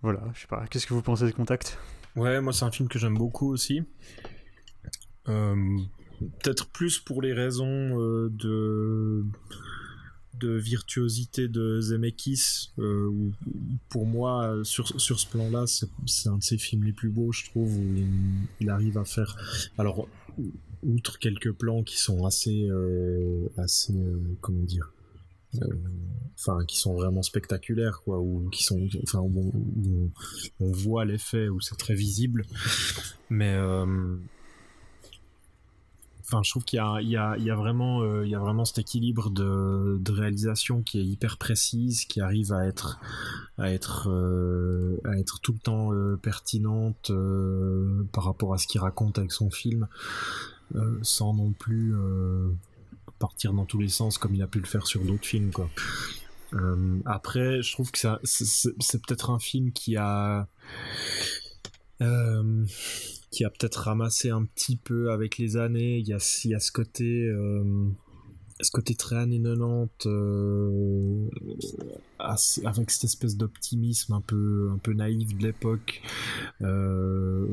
Voilà, 0.00 0.22
je 0.32 0.40
sais 0.40 0.46
pas. 0.46 0.64
Qu'est-ce 0.70 0.86
que 0.86 0.94
vous 0.94 1.02
pensez 1.02 1.26
de 1.26 1.32
Contact? 1.32 1.78
Ouais, 2.16 2.40
moi 2.40 2.54
c'est 2.54 2.64
un 2.64 2.70
film 2.70 2.88
que 2.88 2.98
j'aime 2.98 3.18
beaucoup 3.18 3.52
aussi. 3.52 3.82
Euh, 5.28 5.78
Peut-être 6.42 6.70
plus 6.70 6.98
pour 6.98 7.20
les 7.20 7.34
raisons 7.34 7.90
de 8.30 9.26
de 10.38 10.50
virtuosité 10.50 11.48
de 11.48 11.80
Zemeckis. 11.80 12.72
euh, 12.78 13.10
pour 13.88 14.06
moi, 14.06 14.60
sur, 14.64 15.00
sur 15.00 15.18
ce 15.18 15.26
plan-là, 15.26 15.64
c'est 15.66 16.28
un 16.28 16.38
de 16.38 16.42
ses 16.42 16.58
films 16.58 16.84
les 16.84 16.92
plus 16.92 17.10
beaux, 17.10 17.32
je 17.32 17.44
trouve, 17.46 17.76
où 17.76 17.94
il, 18.60 18.70
arrive 18.70 18.98
à 18.98 19.04
faire. 19.04 19.36
Alors, 19.78 20.08
outre 20.82 21.18
quelques 21.18 21.52
plans 21.52 21.82
qui 21.82 21.98
sont 21.98 22.24
assez, 22.24 22.68
euh, 22.68 23.48
assez, 23.56 23.94
euh, 23.94 24.20
comment 24.40 24.62
dire, 24.62 24.92
enfin, 26.34 26.64
qui 26.66 26.78
sont 26.78 26.94
vraiment 26.94 27.22
spectaculaires, 27.22 28.02
quoi, 28.04 28.20
ou 28.20 28.48
qui 28.50 28.64
sont, 28.64 28.86
enfin, 29.02 29.20
on, 29.20 30.70
voit 30.70 31.04
l'effet, 31.04 31.48
où 31.48 31.60
c'est 31.60 31.76
très 31.76 31.94
visible, 31.94 32.44
mais 33.30 33.56
enfin, 36.28 36.42
je 36.42 36.50
trouve 36.50 36.64
qu'il 36.64 36.78
y 36.78 37.16
a, 37.16 37.54
vraiment, 37.56 38.02
euh, 38.02 38.64
cet 38.64 38.78
équilibre 38.78 39.30
de, 39.30 40.12
réalisation 40.12 40.82
qui 40.82 41.00
est 41.00 41.04
hyper 41.04 41.38
précise, 41.38 42.04
qui 42.04 42.20
arrive 42.20 42.52
à 42.52 42.66
être, 42.66 42.98
euh, 44.08 44.96
tout 45.42 45.52
le 45.52 45.58
temps 45.58 45.92
euh, 45.92 46.16
pertinente 46.16 47.10
par 48.12 48.24
rapport 48.24 48.52
à 48.52 48.58
ce 48.58 48.66
qu'il 48.66 48.80
raconte 48.80 49.18
avec 49.18 49.32
son 49.32 49.50
film, 49.50 49.88
sans 51.02 51.34
non 51.34 51.52
plus 51.52 51.94
partir 53.18 53.52
dans 53.52 53.64
tous 53.64 53.78
les 53.78 53.88
sens 53.88 54.18
comme 54.18 54.34
il 54.34 54.42
a 54.42 54.46
pu 54.46 54.60
le 54.60 54.66
faire 54.66 54.86
sur 54.86 55.02
d'autres 55.04 55.26
films, 55.26 55.50
après, 57.04 57.62
je 57.62 57.72
trouve 57.72 57.90
que 57.90 57.98
c'est 58.24 59.02
peut-être 59.02 59.30
un 59.30 59.38
film 59.38 59.72
qui 59.72 59.96
a, 59.96 60.46
euh, 62.00 62.64
qui 63.30 63.44
a 63.44 63.50
peut-être 63.50 63.76
ramassé 63.76 64.30
un 64.30 64.44
petit 64.44 64.76
peu 64.76 65.10
avec 65.10 65.38
les 65.38 65.56
années. 65.56 65.98
Il 65.98 66.08
y 66.08 66.12
a, 66.12 66.18
il 66.44 66.54
euh, 67.28 67.88
ce 68.60 68.70
côté 68.70 68.94
très 68.94 69.16
années 69.16 69.40
90, 69.40 70.06
euh, 70.06 71.28
avec 72.64 72.90
cette 72.90 73.04
espèce 73.04 73.36
d'optimisme 73.36 74.14
un 74.14 74.20
peu, 74.20 74.70
un 74.72 74.78
peu 74.78 74.94
naïf 74.94 75.36
de 75.36 75.42
l'époque. 75.42 76.02
Euh, 76.62 77.46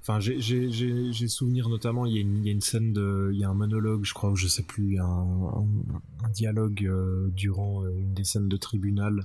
enfin, 0.00 0.18
j'ai 0.20 1.28
souvenir 1.28 1.68
notamment, 1.68 2.04
il 2.04 2.14
y, 2.14 2.18
a 2.18 2.20
une, 2.20 2.44
il 2.44 2.62
scène 2.62 2.92
de, 2.92 3.30
il 3.32 3.38
y 3.38 3.44
a 3.44 3.48
un 3.48 3.54
monologue, 3.54 4.04
je 4.04 4.14
crois, 4.14 4.32
je 4.34 4.48
sais 4.48 4.64
plus, 4.64 4.98
un, 4.98 5.04
un, 5.04 5.66
un 6.24 6.28
dialogue 6.30 6.90
durant 7.34 7.86
une 7.86 8.12
des 8.14 8.24
scènes 8.24 8.48
de 8.48 8.56
tribunal. 8.56 9.24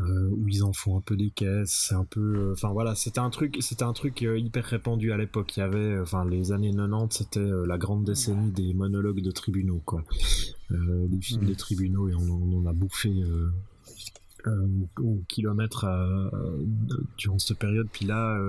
Euh, 0.00 0.28
où 0.30 0.46
ils 0.46 0.62
en 0.62 0.72
font 0.72 0.96
un 0.96 1.00
peu 1.00 1.16
des 1.16 1.30
caisses, 1.30 1.86
c'est 1.88 1.94
un 1.96 2.04
peu, 2.04 2.20
euh, 2.20 2.52
enfin 2.52 2.68
voilà, 2.68 2.94
c'était 2.94 3.18
un 3.18 3.30
truc, 3.30 3.56
c'était 3.60 3.82
un 3.82 3.92
truc 3.92 4.22
euh, 4.22 4.38
hyper 4.38 4.64
répandu 4.64 5.10
à 5.10 5.16
l'époque. 5.16 5.56
Il 5.56 5.60
y 5.60 5.62
avait, 5.64 5.98
enfin 5.98 6.24
les 6.24 6.52
années 6.52 6.70
90, 6.70 7.16
c'était 7.18 7.40
la 7.66 7.78
grande 7.78 8.04
décennie 8.04 8.52
des 8.52 8.74
monologues 8.74 9.20
de 9.20 9.30
tribunaux, 9.32 9.82
quoi, 9.84 10.04
des 10.70 11.20
films 11.20 11.46
de 11.46 11.54
tribunaux 11.54 12.08
et 12.08 12.14
on, 12.14 12.58
en 12.58 12.66
a 12.66 12.72
bouffé. 12.72 13.12
au 14.98 15.18
kilomètre 15.26 15.84
durant 17.18 17.38
cette 17.38 17.58
période 17.58 17.88
puis 17.92 18.06
là 18.06 18.40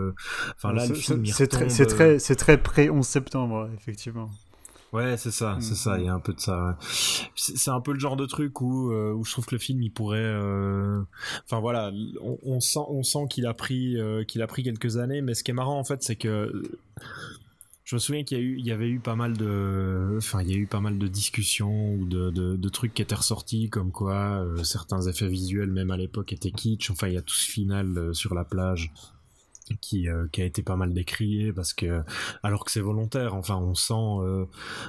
enfin 0.56 0.72
là 0.72 0.86
le 0.88 0.94
film 0.94 1.26
c'est 1.26 1.48
très 1.48 1.68
c'est 1.70 1.88
très 1.88 2.20
c'est 2.20 2.38
très 2.38 2.58
près 2.62 2.90
11 2.90 3.06
septembre 3.06 3.70
effectivement 3.76 4.30
Ouais, 4.92 5.18
c'est 5.18 5.32
ça, 5.32 5.58
c'est 5.62 5.76
ça. 5.76 6.00
Il 6.00 6.06
y 6.06 6.08
a 6.08 6.12
mm-hmm. 6.12 6.16
un 6.16 6.20
peu 6.20 6.34
de 6.34 6.40
ça. 6.40 6.78
C'est 7.36 7.70
un 7.70 7.80
peu 7.80 7.94
le 7.94 8.00
genre 8.00 8.16
de 8.16 8.26
truc 8.26 8.60
où, 8.62 8.92
euh, 8.92 9.14
où 9.14 9.24
je 9.24 9.32
trouve 9.32 9.46
que 9.46 9.56
le 9.56 9.60
film 9.60 9.82
il 9.84 9.92
pourrait. 9.92 10.18
Euh, 10.20 11.02
enfin 11.46 11.60
voilà, 11.60 11.92
on, 12.22 12.60
sent, 12.60 12.80
on 12.88 13.04
sent 13.04 13.28
qu'il 13.30 13.46
a 13.46 13.54
pris, 13.54 13.98
euh, 13.98 14.24
qu'il 14.24 14.42
a 14.42 14.48
pris 14.48 14.64
quelques 14.64 14.98
années. 14.98 15.22
Mais 15.22 15.36
ce 15.36 15.44
qui 15.44 15.52
est 15.52 15.54
marrant 15.54 15.78
en 15.78 15.84
fait, 15.84 16.02
c'est 16.02 16.16
que 16.16 16.64
je 17.84 17.96
me 17.96 18.00
souviens 18.00 18.24
qu'il 18.24 18.38
y 18.38 18.42
a 18.42 18.44
eu, 18.44 18.58
il 18.58 18.66
y 18.66 18.72
avait 18.72 18.90
eu 18.90 19.00
pas 19.00 19.16
mal 19.16 19.38
de, 19.38 20.16
enfin 20.18 20.42
il 20.42 20.50
y 20.50 20.54
a 20.56 20.58
eu 20.58 20.68
pas 20.68 20.80
mal 20.80 20.98
de 20.98 21.08
discussions 21.08 21.94
ou 21.94 22.06
de, 22.06 22.32
de, 22.32 22.56
de 22.56 22.70
trucs 22.70 22.96
qui 22.96 23.04
étaient 23.04 23.16
ressortis, 23.16 23.70
comme 23.70 23.92
quoi 23.92 24.44
certains 24.64 25.02
effets 25.02 25.28
visuels 25.28 25.72
même 25.72 25.92
à 25.92 25.98
l'époque 25.98 26.34
étaient 26.34 26.52
kitsch. 26.52 26.90
Enfin 26.90 27.08
il 27.10 27.14
y 27.14 27.18
a 27.18 27.22
tout 27.22 27.36
ce 27.36 27.50
final 27.50 28.16
sur 28.16 28.34
la 28.34 28.44
plage 28.44 28.92
qui, 29.78 30.10
euh, 30.10 30.28
qui 30.32 30.42
a 30.42 30.46
été 30.46 30.64
pas 30.64 30.76
mal 30.76 30.94
décrié 30.94 31.54
parce 31.54 31.74
que 31.74 32.02
alors 32.44 32.66
que 32.66 32.72
c'est 32.72 32.82
volontaire 32.82 33.36
enfin 33.36 33.58
on 33.58 33.76
sent 33.76 33.94
euh, 33.94 34.46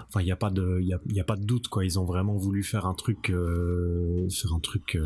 enfin 0.09 0.21
il 0.21 0.25
n'y 0.25 0.33
a 0.33 0.37
pas 0.37 0.51
de 0.51 0.79
il 0.81 0.87
y 0.87 0.95
a, 0.95 1.01
y 1.11 1.21
a, 1.21 1.25
pas 1.25 1.37
de 1.37 1.45
doute 1.45 1.69
quoi. 1.69 1.85
Ils 1.85 1.99
ont 1.99 2.05
vraiment 2.05 2.37
voulu 2.37 2.63
faire 2.63 2.87
un 2.87 2.95
truc 2.95 3.31
euh, 3.31 4.29
faire 4.31 4.53
un 4.55 4.61
truc 4.61 4.99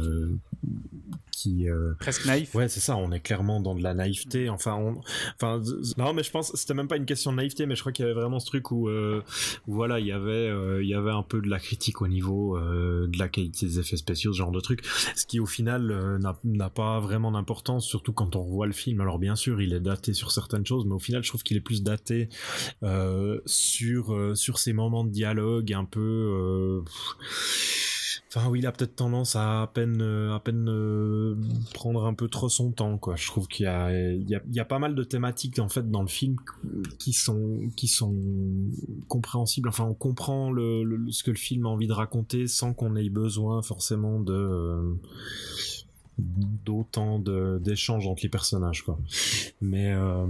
qui 1.30 1.66
presque 1.98 2.26
naïf. 2.26 2.54
Ouais 2.54 2.68
c'est 2.68 2.80
ça 2.80 2.96
on 2.96 3.10
est 3.12 3.20
clairement 3.20 3.60
dans 3.60 3.74
de 3.74 3.82
la 3.82 3.94
naïveté. 3.94 4.48
Enfin 4.48 4.74
on 4.74 5.00
enfin 5.34 5.60
non 5.96 6.14
mais 6.14 6.22
je 6.22 6.30
pense 6.30 6.52
c'était 6.54 6.74
même 6.74 6.88
pas 6.88 6.96
une 6.96 7.06
question 7.06 7.32
de 7.32 7.36
naïveté 7.36 7.66
mais 7.66 7.74
je 7.74 7.80
crois 7.80 7.92
qu'il 7.92 8.04
y 8.04 8.08
avait 8.08 8.18
vraiment 8.18 8.40
ce 8.40 8.46
truc 8.46 8.70
où, 8.70 8.88
où 8.88 9.22
voilà 9.66 10.00
il 10.00 10.06
y 10.06 10.12
avait 10.12 10.50
il 10.82 10.88
y 10.88 10.94
avait 10.94 11.10
un 11.10 11.22
peu 11.22 11.40
de 11.40 11.48
la 11.48 11.58
critique 11.58 12.02
au 12.02 12.08
niveau 12.08 12.58
de 12.58 13.18
la 13.18 13.28
qualité 13.28 13.66
des 13.66 13.78
effets 13.78 13.96
spéciaux 13.96 14.32
ce 14.32 14.38
genre 14.38 14.52
de 14.52 14.60
truc. 14.60 14.84
Ce 15.16 15.26
qui 15.26 15.40
au 15.40 15.46
final 15.46 16.18
n'a 16.44 16.70
pas 16.70 17.00
vraiment 17.00 17.32
d'importance 17.32 17.86
surtout 17.86 18.12
quand 18.12 18.36
on 18.36 18.42
revoit 18.42 18.66
le 18.66 18.72
film. 18.72 19.00
Alors 19.00 19.18
bien 19.18 19.36
sûr 19.36 19.60
il 19.64 19.72
est 19.72 19.80
daté 19.80 20.12
sur 20.12 20.30
certaines 20.30 20.66
choses, 20.66 20.84
mais 20.86 20.94
au 20.94 20.98
final, 20.98 21.22
je 21.22 21.28
trouve 21.28 21.42
qu'il 21.42 21.56
est 21.56 21.60
plus 21.60 21.82
daté 21.82 22.28
euh, 22.82 23.40
sur 23.46 24.14
euh, 24.14 24.34
sur 24.34 24.58
ces 24.58 24.72
moments 24.72 25.04
de 25.04 25.10
dialogue 25.10 25.72
un 25.72 25.84
peu. 25.84 26.00
Euh, 26.00 26.80
enfin 28.28 28.48
oui, 28.48 28.60
il 28.60 28.66
a 28.66 28.72
peut-être 28.72 28.96
tendance 28.96 29.36
à 29.36 29.62
à 29.62 29.66
peine, 29.66 30.02
à 30.02 30.40
peine 30.40 30.64
prendre 31.72 32.04
un 32.04 32.14
peu 32.14 32.28
trop 32.28 32.48
son 32.48 32.72
temps. 32.72 32.98
Je 33.16 33.26
trouve 33.26 33.48
qu'il 33.48 33.64
y 33.64 33.68
a, 33.68 33.92
il 33.92 34.28
y 34.28 34.60
a, 34.60 34.64
pas 34.64 34.78
mal 34.78 34.94
de 34.94 35.04
thématiques 35.04 35.58
en 35.58 35.68
fait 35.68 35.90
dans 35.90 36.02
le 36.02 36.08
film 36.08 36.36
qui 36.98 37.12
sont, 37.12 37.60
compréhensibles. 39.08 39.68
Enfin, 39.68 39.84
on 39.84 39.94
comprend 39.94 40.50
ce 40.54 41.22
que 41.22 41.30
le 41.30 41.36
film 41.36 41.66
a 41.66 41.68
envie 41.68 41.86
de 41.86 41.92
raconter 41.92 42.46
sans 42.46 42.74
qu'on 42.74 42.96
ait 42.96 43.08
besoin 43.08 43.62
forcément 43.62 44.20
de 44.20 44.96
d'autant 46.18 47.18
d'échanges 47.18 48.06
entre 48.06 48.22
les 48.22 48.28
personnages 48.28 48.82
quoi. 48.82 48.98
Mais 49.60 49.92
euh, 49.92 50.26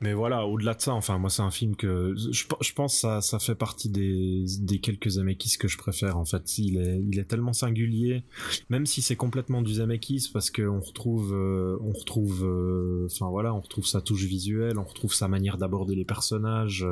mais 0.00 0.12
voilà 0.12 0.46
au-delà 0.46 0.74
de 0.74 0.80
ça 0.80 0.92
enfin 0.92 1.18
moi 1.18 1.30
c'est 1.30 1.42
un 1.42 1.52
film 1.52 1.76
que 1.76 2.14
je, 2.16 2.44
je 2.60 2.72
pense 2.72 2.98
ça 2.98 3.20
ça 3.20 3.38
fait 3.38 3.54
partie 3.54 3.88
des, 3.88 4.44
des 4.60 4.78
quelques 4.80 5.10
Zemeckis 5.10 5.56
que 5.56 5.68
je 5.68 5.78
préfère 5.78 6.18
en 6.18 6.24
fait. 6.24 6.58
Il 6.58 6.78
est 6.78 7.00
il 7.10 7.18
est 7.18 7.24
tellement 7.24 7.52
singulier 7.52 8.24
même 8.68 8.86
si 8.86 9.02
c'est 9.02 9.16
complètement 9.16 9.62
du 9.62 9.74
Zemeckis 9.74 10.30
parce 10.32 10.50
que 10.50 10.62
on 10.62 10.80
retrouve 10.80 11.32
euh, 11.32 11.78
on 11.80 11.92
retrouve 11.92 12.44
euh, 12.44 13.06
enfin 13.10 13.28
voilà 13.30 13.54
on 13.54 13.60
retrouve 13.60 13.86
sa 13.86 14.00
touche 14.00 14.24
visuelle 14.24 14.78
on 14.78 14.84
retrouve 14.84 15.14
sa 15.14 15.28
manière 15.28 15.58
d'aborder 15.58 15.94
les 15.94 16.04
personnages 16.04 16.86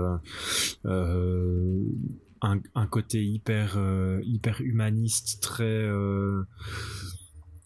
un, 0.84 2.58
un, 2.74 2.86
côté 2.86 3.24
hyper 3.24 3.78
hyper 4.22 4.60
humaniste 4.60 5.40
très 5.42 5.86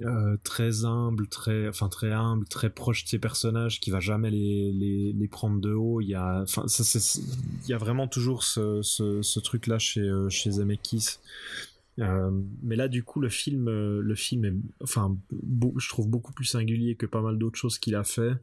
euh, 0.03 0.37
très 0.45 0.85
humble, 0.85 1.27
très, 1.27 1.69
enfin 1.69 1.89
très 1.89 2.13
humble, 2.13 2.47
très 2.47 2.69
proche 2.69 3.05
de 3.05 3.09
ses 3.09 3.19
personnages, 3.19 3.81
qui 3.81 3.91
va 3.91 4.01
jamais 4.01 4.31
les, 4.31 4.73
les, 5.15 5.29
prendre 5.29 5.59
de 5.61 5.73
haut. 5.73 6.01
Il 6.01 6.09
y 6.09 6.15
a, 6.15 6.43
enfin, 6.43 6.67
il 6.69 7.69
y 7.71 7.73
a 7.73 7.79
vraiment 7.79 8.07
toujours 8.07 8.43
ce, 8.43 8.83
ce, 8.83 9.23
ce 9.23 9.41
truc-là 9.41 9.79
chez 9.79 10.01
euh, 10.01 10.29
chez 10.29 10.51
Zemeckis. 10.51 11.19
Euh, 11.99 12.31
mais 12.63 12.77
là, 12.77 12.89
du 12.89 13.05
coup, 13.05 13.21
le 13.21 13.31
film, 13.31 13.71
le 13.71 14.15
film 14.15 14.45
est, 14.45 14.55
enfin, 14.83 15.17
je 15.77 15.89
trouve 15.89 16.09
beaucoup 16.09 16.33
plus 16.33 16.45
singulier 16.45 16.95
que 16.95 17.07
pas 17.07 17.23
mal 17.23 17.39
d'autres 17.39 17.59
choses 17.59 17.79
qu'il 17.79 17.95
a 17.95 18.05
fait. 18.05 18.35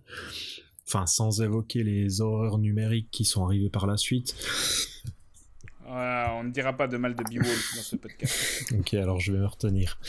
Enfin, 0.88 1.06
sans 1.06 1.42
évoquer 1.42 1.84
les 1.84 2.20
horreurs 2.20 2.58
numériques 2.58 3.10
qui 3.12 3.26
sont 3.26 3.46
arrivées 3.46 3.70
par 3.70 3.86
la 3.86 3.96
suite 3.96 4.36
on 5.96 6.44
ne 6.44 6.52
dira 6.52 6.74
pas 6.74 6.88
de 6.88 6.98
mal 6.98 7.16
de 7.16 7.24
Beowulf 7.24 7.76
dans 7.76 7.82
ce 7.82 7.96
podcast. 7.96 8.74
ok, 8.80 8.94
alors 8.96 9.20
je 9.20 9.32
vais 9.32 9.40
me 9.40 9.46
retenir. 9.46 10.00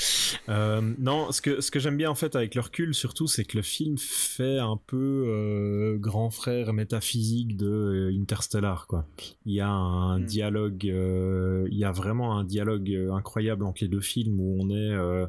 Euh, 0.49 0.81
non, 0.99 1.33
ce 1.33 1.41
que, 1.41 1.61
ce 1.61 1.71
que 1.71 1.79
j'aime 1.79 1.97
bien 1.97 2.11
en 2.11 2.15
fait 2.15 2.37
avec 2.37 2.55
le 2.55 2.61
recul, 2.61 2.95
surtout, 2.95 3.27
c'est 3.27 3.45
que 3.45 3.57
le 3.57 3.63
film 3.63 3.97
fait 3.99 4.59
un 4.59 4.79
peu 4.87 5.25
euh, 5.29 5.97
grand 5.99 6.31
frère 6.31 6.73
métaphysique 6.73 7.57
de 7.57 7.67
euh, 7.67 8.21
Interstellar. 8.21 8.87
Quoi. 8.87 9.07
Il 9.47 9.55
y 9.55 9.61
a 9.61 9.69
un 9.69 10.19
hmm. 10.19 10.25
dialogue, 10.25 10.85
il 10.85 11.79
y 11.79 11.85
a 11.85 11.93
vraiment 11.93 12.39
un 12.39 12.45
dialogue 12.45 13.09
incroyable 13.13 13.65
entre 13.65 13.83
les 13.83 13.89
deux 13.89 14.01
films 14.01 14.41
où 14.41 14.59
on 14.61 14.71
est, 14.71 15.29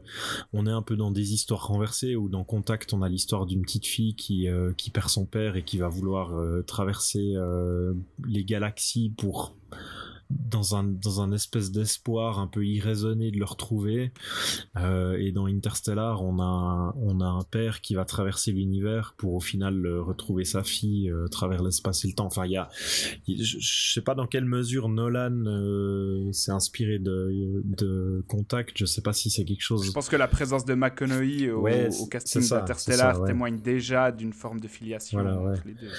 on 0.54 0.68
est 0.68 0.72
un 0.72 0.82
peu 0.82 0.96
dans 0.96 1.12
des 1.12 1.34
histoires 1.34 1.68
renversées, 1.68 2.16
où 2.16 2.30
dans 2.30 2.44
Contact, 2.44 2.94
on 2.94 3.02
a 3.02 3.10
l'histoire 3.10 3.46
d'une 3.46 3.62
petite 3.62 3.86
fille 3.86 4.16
qui, 4.16 4.48
qui 4.78 4.90
perd 4.90 5.10
son 5.10 5.26
père 5.26 5.56
et 5.56 5.64
qui 5.64 5.78
va 5.78 5.88
vouloir 5.88 6.34
traverser 6.66 7.36
les 8.28 8.44
galaxies 8.44 9.12
pour 9.16 9.56
dans 10.30 10.76
un 10.76 10.84
dans 10.84 11.22
un 11.22 11.32
espèce 11.32 11.72
d'espoir 11.72 12.40
un 12.40 12.48
peu 12.48 12.66
irraisonné 12.66 13.32
de 13.32 13.38
le 13.38 13.46
retrouver. 13.46 14.12
Euh, 14.78 15.18
et 15.20 15.32
dans 15.32 15.46
Interstellar 15.46 16.24
on 16.24 16.40
a 16.40 16.94
on 16.98 17.22
a 17.22 17.26
un 17.26 17.44
père 17.44 17.82
qui 17.82 17.96
va 17.96 18.06
traverser 18.06 18.52
l'univers 18.52 19.14
pour 19.18 19.36
au 19.36 19.40
final 19.40 19.86
retrouver 20.00 20.44
sa 20.44 20.64
fille 20.64 21.10
euh, 21.10 21.26
à 21.26 21.30
travers 21.30 21.62
l'espace 21.62 22.04
et 22.06 22.08
le 22.08 22.14
temps. 22.14 22.26
Enfin 22.26 22.46
il 22.46 22.52
y 22.54 22.58
a 22.58 22.70
je, 23.28 23.94
sais 23.94 24.02
pas 24.02 24.16
dans 24.16 24.26
quelle 24.28 24.46
mesure 24.46 24.90
Nolan 24.90 25.46
euh, 25.46 26.32
s'est 26.32 26.52
inspiré 26.52 26.98
de 27.00 27.62
de 27.64 28.24
Contact. 28.28 28.78
Je 28.78 28.86
sais 28.86 29.02
pas 29.02 29.14
si 29.14 29.30
c'est 29.30 29.46
quelque 29.46 29.64
chose 29.64 29.86
je 29.86 29.92
pense 29.92 30.10
que 30.10 30.16
la 30.16 30.28
présence 30.28 30.66
de 30.66 30.74
McConaughey 30.74 31.52
au, 31.52 31.68
au 31.68 32.08
casting 32.08 32.48
d'Interstellar 32.48 33.24
témoigne 33.26 33.60
déjà 33.60 34.12
d'une 34.12 34.34
forme 34.34 34.60
de 34.60 34.68
filiation 34.68 35.20
entre 35.20 35.62
les 35.66 35.74
deux 35.74 35.92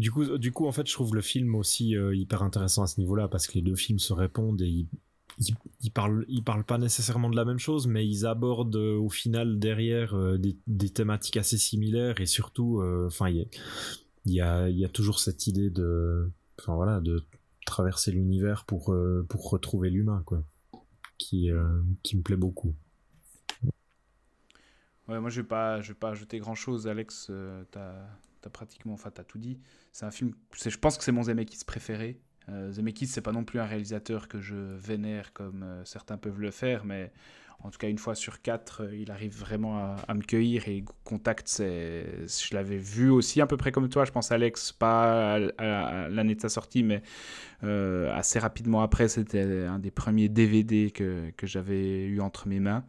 du 0.00 0.10
coup, 0.10 0.38
du 0.38 0.50
coup, 0.50 0.66
en 0.66 0.72
fait, 0.72 0.86
je 0.86 0.92
trouve 0.94 1.14
le 1.14 1.20
film 1.20 1.54
aussi 1.54 1.94
euh, 1.94 2.14
hyper 2.16 2.42
intéressant 2.42 2.82
à 2.82 2.86
ce 2.86 2.98
niveau-là 2.98 3.28
parce 3.28 3.46
que 3.46 3.52
les 3.54 3.62
deux 3.62 3.76
films 3.76 3.98
se 3.98 4.14
répondent 4.14 4.60
et 4.62 4.66
ils, 4.66 4.86
ils, 5.82 5.90
parlent, 5.90 6.24
ils 6.28 6.42
parlent 6.42 6.64
pas 6.64 6.78
nécessairement 6.78 7.28
de 7.28 7.36
la 7.36 7.44
même 7.44 7.58
chose, 7.58 7.86
mais 7.86 8.06
ils 8.06 8.24
abordent 8.24 8.76
euh, 8.76 8.96
au 8.96 9.10
final 9.10 9.58
derrière 9.58 10.14
euh, 10.14 10.38
des, 10.38 10.88
thématiques 10.88 11.36
assez 11.36 11.58
similaires 11.58 12.18
et 12.20 12.26
surtout, 12.26 12.82
enfin, 13.06 13.28
il 13.28 13.46
y 14.26 14.40
a, 14.40 14.88
toujours 14.88 15.20
cette 15.20 15.46
idée 15.46 15.68
de, 15.68 16.30
enfin 16.58 16.74
voilà, 16.74 17.00
de 17.00 17.22
traverser 17.66 18.10
l'univers 18.10 18.64
pour 18.64 18.96
pour 19.28 19.50
retrouver 19.50 19.90
l'humain, 19.90 20.22
quoi, 20.24 20.42
qui 21.18 21.50
qui 22.02 22.16
me 22.16 22.22
plaît 22.22 22.36
beaucoup. 22.36 22.74
Ouais, 25.08 25.20
moi 25.20 25.28
je 25.28 25.42
vais 25.42 25.46
pas, 25.46 25.80
je 25.82 25.88
vais 25.88 25.98
pas 25.98 26.10
ajouter 26.10 26.38
grand 26.38 26.54
chose, 26.54 26.86
Alex. 26.86 27.30
Pratiquement, 28.48 28.94
enfin, 28.94 29.10
as 29.16 29.24
tout 29.24 29.38
dit. 29.38 29.58
C'est 29.92 30.06
un 30.06 30.10
film, 30.10 30.34
je 30.54 30.76
pense 30.78 30.96
que 30.96 31.04
c'est 31.04 31.12
mon 31.12 31.24
Zemeckis 31.24 31.64
préféré. 31.66 32.20
Euh, 32.48 32.72
Zemeckis, 32.72 33.06
c'est 33.06 33.20
pas 33.20 33.32
non 33.32 33.44
plus 33.44 33.60
un 33.60 33.66
réalisateur 33.66 34.28
que 34.28 34.40
je 34.40 34.54
vénère 34.54 35.32
comme 35.32 35.62
euh, 35.62 35.84
certains 35.84 36.16
peuvent 36.16 36.40
le 36.40 36.50
faire, 36.50 36.84
mais 36.84 37.12
en 37.62 37.70
tout 37.70 37.78
cas 37.78 37.88
une 37.88 37.98
fois 37.98 38.14
sur 38.14 38.40
quatre, 38.42 38.82
euh, 38.84 38.96
il 38.96 39.10
arrive 39.10 39.36
vraiment 39.38 39.96
à, 40.06 40.14
me 40.14 40.22
cueillir 40.22 40.68
et 40.68 40.84
Contact, 41.04 41.56
je 41.58 42.54
l'avais 42.54 42.76
vu 42.76 43.10
aussi 43.10 43.40
à 43.40 43.46
peu 43.46 43.56
près 43.56 43.72
comme 43.72 43.88
toi, 43.88 44.04
je 44.04 44.12
pense 44.12 44.30
Alex, 44.30 44.70
pas 44.72 45.34
à, 45.58 46.08
l'année 46.08 46.36
de 46.36 46.40
sa 46.40 46.48
sortie, 46.48 46.84
mais 46.84 47.02
euh, 47.64 48.14
assez 48.14 48.38
rapidement 48.38 48.82
après, 48.82 49.08
c'était 49.08 49.64
un 49.64 49.78
des 49.78 49.90
premiers 49.90 50.28
DVD 50.28 50.90
que, 50.90 51.30
que 51.36 51.46
j'avais 51.46 52.04
eu 52.04 52.20
entre 52.20 52.46
mes 52.46 52.60
mains. 52.60 52.84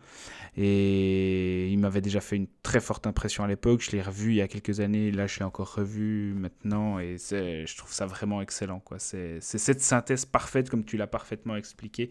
Et 0.55 1.69
il 1.69 1.79
m'avait 1.79 2.01
déjà 2.01 2.21
fait 2.21 2.35
une 2.35 2.47
très 2.61 2.79
forte 2.79 3.07
impression 3.07 3.43
à 3.43 3.47
l'époque, 3.47 3.81
je 3.81 3.91
l'ai 3.91 4.01
revu 4.01 4.31
il 4.31 4.35
y 4.35 4.41
a 4.41 4.47
quelques 4.47 4.81
années, 4.81 5.09
là 5.11 5.25
je 5.25 5.39
l'ai 5.39 5.45
encore 5.45 5.73
revu 5.73 6.33
maintenant 6.35 6.99
et 6.99 7.17
je 7.17 7.77
trouve 7.77 7.91
ça 7.91 8.05
vraiment 8.05 8.41
excellent. 8.41 8.83
C'est 8.97 9.39
cette 9.41 9.81
synthèse 9.81 10.25
parfaite 10.25 10.69
comme 10.69 10.83
tu 10.83 10.97
l'as 10.97 11.07
parfaitement 11.07 11.55
expliqué 11.55 12.09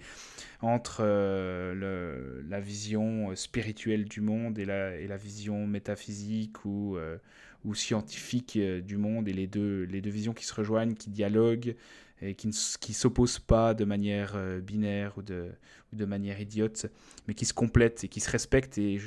entre 0.63 0.99
euh, 1.01 2.43
la 2.49 2.61
vision 2.61 3.31
euh, 3.31 3.35
spirituelle 3.35 4.05
du 4.05 4.21
monde 4.21 4.59
et 4.59 4.65
la, 4.65 4.97
et 4.97 5.07
la 5.07 5.17
vision 5.17 5.67
métaphysique 5.67 6.65
ou, 6.65 6.97
euh, 6.97 7.17
ou 7.65 7.75
scientifique 7.75 8.59
du 8.59 8.97
monde, 8.97 9.29
et 9.29 9.33
les 9.33 9.47
deux, 9.47 9.85
les 9.85 10.01
deux 10.01 10.11
visions 10.11 10.35
qui 10.35 10.45
se 10.45 10.55
rejoignent, 10.55 10.95
qui 10.95 11.11
dialoguent 11.11 11.77
et 12.23 12.35
qui 12.35 12.49
ne 12.49 12.53
s'opposent 12.53 13.39
pas 13.39 13.73
de 13.73 13.87
manière 13.87 14.37
binaire 14.61 15.17
ou 15.17 15.23
de, 15.23 15.53
ou 15.91 15.97
de 15.97 16.05
manière 16.05 16.39
idiote, 16.39 16.85
mais 17.27 17.33
qui 17.33 17.47
se 17.47 17.55
complètent 17.55 18.05
et 18.05 18.09
qui 18.09 18.21
se 18.21 18.31
respectent. 18.31 18.77
Et 18.77 18.99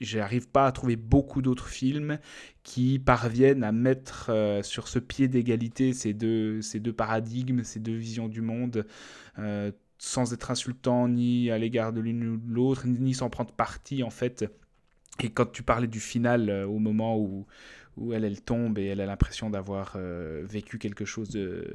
je 0.00 0.18
n'arrive 0.18 0.48
pas 0.48 0.66
à 0.66 0.72
trouver 0.72 0.94
beaucoup 0.94 1.42
d'autres 1.42 1.66
films 1.66 2.20
qui 2.62 3.00
parviennent 3.00 3.64
à 3.64 3.72
mettre 3.72 4.60
sur 4.62 4.86
ce 4.86 5.00
pied 5.00 5.26
d'égalité 5.26 5.92
ces 5.92 6.14
deux, 6.14 6.62
ces 6.62 6.78
deux 6.78 6.92
paradigmes, 6.92 7.64
ces 7.64 7.80
deux 7.80 7.96
visions 7.96 8.28
du 8.28 8.40
monde 8.40 8.86
sans 9.98 10.32
être 10.32 10.50
insultant 10.50 11.08
ni 11.08 11.50
à 11.50 11.58
l'égard 11.58 11.92
de 11.92 12.00
l'une 12.00 12.26
ou 12.26 12.36
de 12.36 12.52
l'autre, 12.52 12.86
ni 12.86 13.14
sans 13.14 13.30
prendre 13.30 13.52
parti 13.52 14.02
en 14.02 14.10
fait. 14.10 14.44
Et 15.20 15.30
quand 15.30 15.46
tu 15.46 15.62
parlais 15.62 15.88
du 15.88 16.00
final, 16.00 16.48
euh, 16.48 16.66
au 16.66 16.78
moment 16.78 17.18
où, 17.18 17.46
où 17.98 18.12
elle, 18.12 18.24
elle 18.24 18.40
tombe 18.40 18.78
et 18.78 18.86
elle 18.86 19.00
a 19.00 19.06
l'impression 19.06 19.50
d'avoir 19.50 19.94
euh, 19.96 20.42
vécu 20.48 20.78
quelque 20.78 21.04
chose 21.04 21.30
de, 21.30 21.66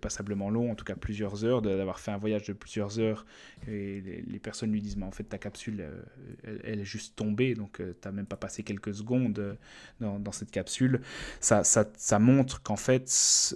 passablement 0.00 0.50
long, 0.50 0.70
en 0.70 0.74
tout 0.74 0.84
cas 0.84 0.94
plusieurs 0.94 1.44
heures, 1.44 1.60
d'avoir 1.60 2.00
fait 2.00 2.10
un 2.10 2.16
voyage 2.16 2.44
de 2.44 2.52
plusieurs 2.52 2.98
heures. 2.98 3.26
Et 3.68 4.00
les, 4.26 4.38
personnes 4.38 4.72
lui 4.72 4.80
disent, 4.80 4.96
mais 4.96 5.04
en 5.04 5.10
fait, 5.10 5.24
ta 5.24 5.36
capsule, 5.36 5.80
euh, 5.82 6.58
elle, 6.64 6.80
est 6.80 6.84
juste 6.84 7.16
tombée, 7.16 7.54
donc 7.54 7.80
euh, 7.80 7.92
tu 8.00 8.08
n'as 8.08 8.12
même 8.12 8.26
pas 8.26 8.36
passé 8.36 8.62
quelques 8.62 8.94
secondes 8.94 9.58
dans, 10.00 10.32
cette 10.32 10.50
capsule. 10.50 11.00
Ça, 11.40 11.62
ça, 11.64 12.18
montre 12.18 12.62
qu'en 12.62 12.76
fait, 12.76 13.54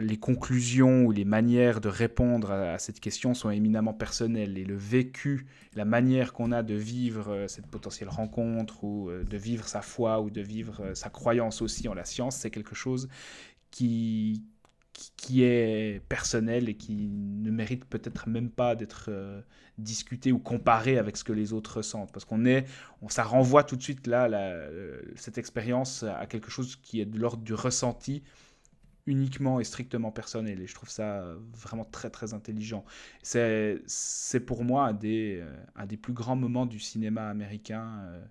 les 0.00 0.16
conclusions 0.18 1.04
ou 1.04 1.12
les 1.12 1.24
manières 1.24 1.80
de 1.80 1.88
répondre 1.88 2.50
à, 2.50 2.78
cette 2.78 3.00
question 3.00 3.34
sont 3.34 3.50
éminemment 3.50 3.94
personnelles. 3.94 4.58
Et 4.58 4.64
le 4.64 4.76
vécu, 4.76 5.46
la 5.74 5.84
manière 5.84 6.32
qu'on 6.32 6.52
a 6.52 6.62
de 6.62 6.74
vivre 6.74 7.46
cette 7.48 7.66
potentielle 7.66 8.08
rencontre, 8.08 8.84
ou 8.84 9.10
de 9.10 9.36
vivre 9.36 9.66
sa 9.66 9.80
foi, 9.80 10.20
ou 10.20 10.28
de 10.30 10.42
vivre 10.42 10.92
sa 10.94 11.08
croyance, 11.08 11.37
aussi 11.40 11.88
en 11.88 11.94
la 11.94 12.04
science, 12.04 12.36
c'est 12.36 12.50
quelque 12.50 12.74
chose 12.74 13.08
qui, 13.70 14.42
qui 15.16 15.42
est 15.42 16.02
personnel 16.08 16.68
et 16.68 16.76
qui 16.76 17.08
ne 17.08 17.50
mérite 17.50 17.84
peut-être 17.84 18.28
même 18.28 18.50
pas 18.50 18.74
d'être 18.74 19.06
euh, 19.08 19.40
discuté 19.78 20.32
ou 20.32 20.38
comparé 20.38 20.98
avec 20.98 21.16
ce 21.16 21.24
que 21.24 21.32
les 21.32 21.52
autres 21.52 21.78
ressentent. 21.78 22.12
Parce 22.12 22.24
qu'on 22.24 22.44
est, 22.44 22.66
on, 23.02 23.08
ça 23.08 23.24
renvoie 23.24 23.64
tout 23.64 23.76
de 23.76 23.82
suite 23.82 24.06
là, 24.06 24.26
euh, 24.26 25.00
cette 25.16 25.38
expérience 25.38 26.02
à 26.02 26.26
quelque 26.26 26.50
chose 26.50 26.76
qui 26.76 27.00
est 27.00 27.06
de 27.06 27.18
l'ordre 27.18 27.42
du 27.42 27.54
ressenti 27.54 28.22
uniquement 29.08 29.58
et 29.58 29.64
strictement 29.64 30.12
personnel. 30.12 30.60
Et 30.60 30.66
je 30.66 30.74
trouve 30.74 30.90
ça 30.90 31.24
vraiment 31.54 31.84
très 31.84 32.10
très 32.10 32.34
intelligent. 32.34 32.84
C'est, 33.22 33.80
pour 34.46 34.64
moi 34.64 34.86
un 34.88 34.92
des, 34.92 35.42
euh, 35.42 35.86
des 35.86 35.96
plus 35.96 36.12
grands 36.12 36.36
moments 36.36 36.66
du 36.66 36.78
cinéma 36.78 37.28
américain. 37.28 38.00
Euh, 38.02 38.24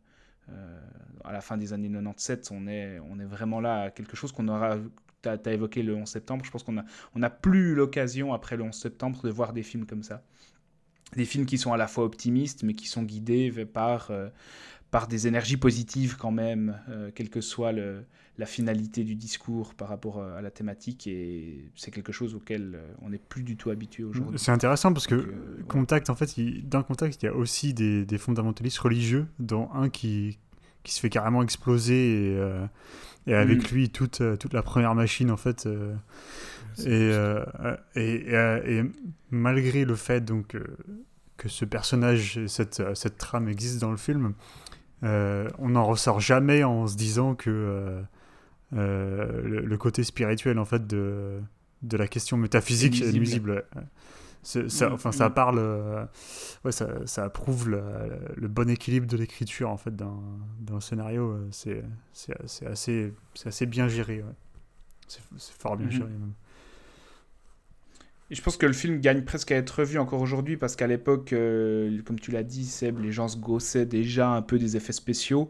à 1.23 1.31
la 1.31 1.41
fin 1.41 1.57
des 1.57 1.73
années 1.73 1.89
97, 1.89 2.49
on 2.51 2.67
est, 2.67 2.99
on 2.99 3.19
est 3.19 3.25
vraiment 3.25 3.59
là 3.59 3.83
à 3.83 3.91
quelque 3.91 4.15
chose 4.15 4.31
qu'on 4.31 4.47
aura. 4.47 4.77
Tu 5.21 5.29
as, 5.29 5.53
évoqué 5.53 5.83
le 5.83 5.95
11 5.95 6.07
septembre, 6.07 6.45
je 6.45 6.51
pense 6.51 6.63
qu'on 6.63 6.73
n'a 6.73 6.85
on 7.15 7.23
a 7.23 7.29
plus 7.29 7.75
l'occasion 7.75 8.33
après 8.33 8.55
le 8.55 8.63
11 8.63 8.73
septembre 8.73 9.23
de 9.23 9.29
voir 9.29 9.51
des 9.51 9.63
films 9.63 9.85
comme 9.85 10.03
ça. 10.03 10.23
Des 11.15 11.25
films 11.25 11.45
qui 11.45 11.57
sont 11.57 11.73
à 11.73 11.77
la 11.77 11.87
fois 11.87 12.03
optimistes, 12.03 12.63
mais 12.63 12.73
qui 12.73 12.87
sont 12.87 13.03
guidés 13.03 13.65
par, 13.65 14.11
euh, 14.11 14.29
par 14.91 15.07
des 15.07 15.27
énergies 15.27 15.57
positives 15.57 16.17
quand 16.17 16.31
même, 16.31 16.79
euh, 16.89 17.11
quelle 17.13 17.29
que 17.29 17.41
soit 17.41 17.71
le, 17.71 18.05
la 18.37 18.45
finalité 18.45 19.03
du 19.03 19.15
discours 19.15 19.73
par 19.73 19.89
rapport 19.89 20.21
à 20.21 20.41
la 20.41 20.51
thématique. 20.51 21.07
Et 21.07 21.69
c'est 21.75 21.91
quelque 21.91 22.11
chose 22.11 22.35
auquel 22.35 22.79
on 23.01 23.09
n'est 23.09 23.17
plus 23.17 23.43
du 23.43 23.57
tout 23.57 23.69
habitué 23.69 24.03
aujourd'hui. 24.03 24.39
C'est 24.39 24.51
intéressant 24.51 24.93
parce 24.93 25.07
que 25.07 25.33
Contact, 25.67 26.09
en 26.09 26.15
fait, 26.15 26.35
dans 26.67 26.83
Contact, 26.83 27.21
il 27.21 27.25
y 27.25 27.29
a 27.29 27.33
aussi 27.33 27.73
des, 27.73 28.05
des, 28.05 28.17
fondamentalistes 28.17 28.77
religieux, 28.77 29.27
dont 29.39 29.69
un 29.73 29.89
qui, 29.89 30.37
qui 30.83 30.93
se 30.93 30.99
fait 30.99 31.09
carrément 31.09 31.43
exploser 31.43 32.31
et, 32.33 32.37
euh, 32.37 32.65
et 33.25 33.33
avec 33.33 33.71
mm. 33.71 33.75
lui 33.75 33.89
toute, 33.89 34.21
euh, 34.21 34.37
toute 34.37 34.53
la 34.53 34.61
première 34.61 34.95
machine, 34.95 35.31
en 35.31 35.37
fait. 35.37 35.67
et, 36.85 37.11
et, 37.95 38.33
et, 38.33 38.83
malgré 39.31 39.83
le 39.83 39.95
fait 39.95 40.21
donc, 40.23 40.55
que 41.37 41.49
ce 41.49 41.65
personnage, 41.65 42.39
cette, 42.47 42.83
cette 42.95 43.17
trame 43.17 43.49
existe 43.49 43.79
dans 43.79 43.91
le 43.91 43.97
film, 43.97 44.33
on 45.03 45.69
n'en 45.69 45.85
ressort 45.85 46.19
jamais 46.19 46.63
en 46.63 46.87
se 46.87 46.95
disant 46.95 47.35
que 47.35 48.03
euh, 48.73 49.41
le, 49.43 49.77
côté 49.77 50.03
spirituel 50.03 50.59
en 50.59 50.65
fait 50.65 50.85
de, 50.85 51.39
de 51.83 51.97
la 51.97 52.07
question 52.07 52.35
métaphysique 52.35 53.01
est 53.01 53.13
nuisible. 53.13 53.63
Ça, 54.43 54.89
mm, 54.89 54.93
enfin, 54.93 55.11
ça 55.11 55.29
mm. 55.29 55.33
parle, 55.33 55.59
euh, 55.59 56.05
ouais, 56.65 56.71
ça, 56.71 57.05
ça 57.05 57.23
approuve 57.23 57.69
le, 57.69 58.47
bon 58.47 58.69
équilibre 58.69 59.07
de 59.07 59.15
l'écriture 59.15 59.69
en 59.69 59.77
fait 59.77 59.95
dans, 59.95 60.21
dans 60.59 60.75
le 60.75 60.81
scénario. 60.81 61.31
Euh, 61.31 61.47
c'est, 61.51 61.83
assez, 62.65 63.13
assez 63.45 63.65
bien 63.65 63.87
géré. 63.87 64.23
C'est, 65.07 65.21
fort 65.57 65.77
bien 65.77 65.87
mm-hmm. 65.87 65.91
géré 65.91 66.09
même. 66.09 66.33
Et 68.29 68.35
je 68.35 68.41
pense 68.41 68.57
que 68.57 68.65
le 68.65 68.73
film 68.73 68.99
gagne 68.99 69.23
presque 69.23 69.51
à 69.51 69.55
être 69.55 69.69
revu 69.79 69.99
encore 69.99 70.21
aujourd'hui 70.21 70.57
parce 70.57 70.75
qu'à 70.75 70.87
l'époque, 70.87 71.29
comme 71.29 72.19
tu 72.19 72.31
l'as 72.31 72.43
dit, 72.43 72.65
Seb, 72.65 72.99
les 72.99 73.11
gens 73.11 73.27
se 73.29 73.37
gossaient 73.37 73.85
déjà 73.85 74.29
un 74.29 74.41
peu 74.41 74.59
des 74.59 74.75
effets 74.75 74.93
spéciaux. 74.93 75.49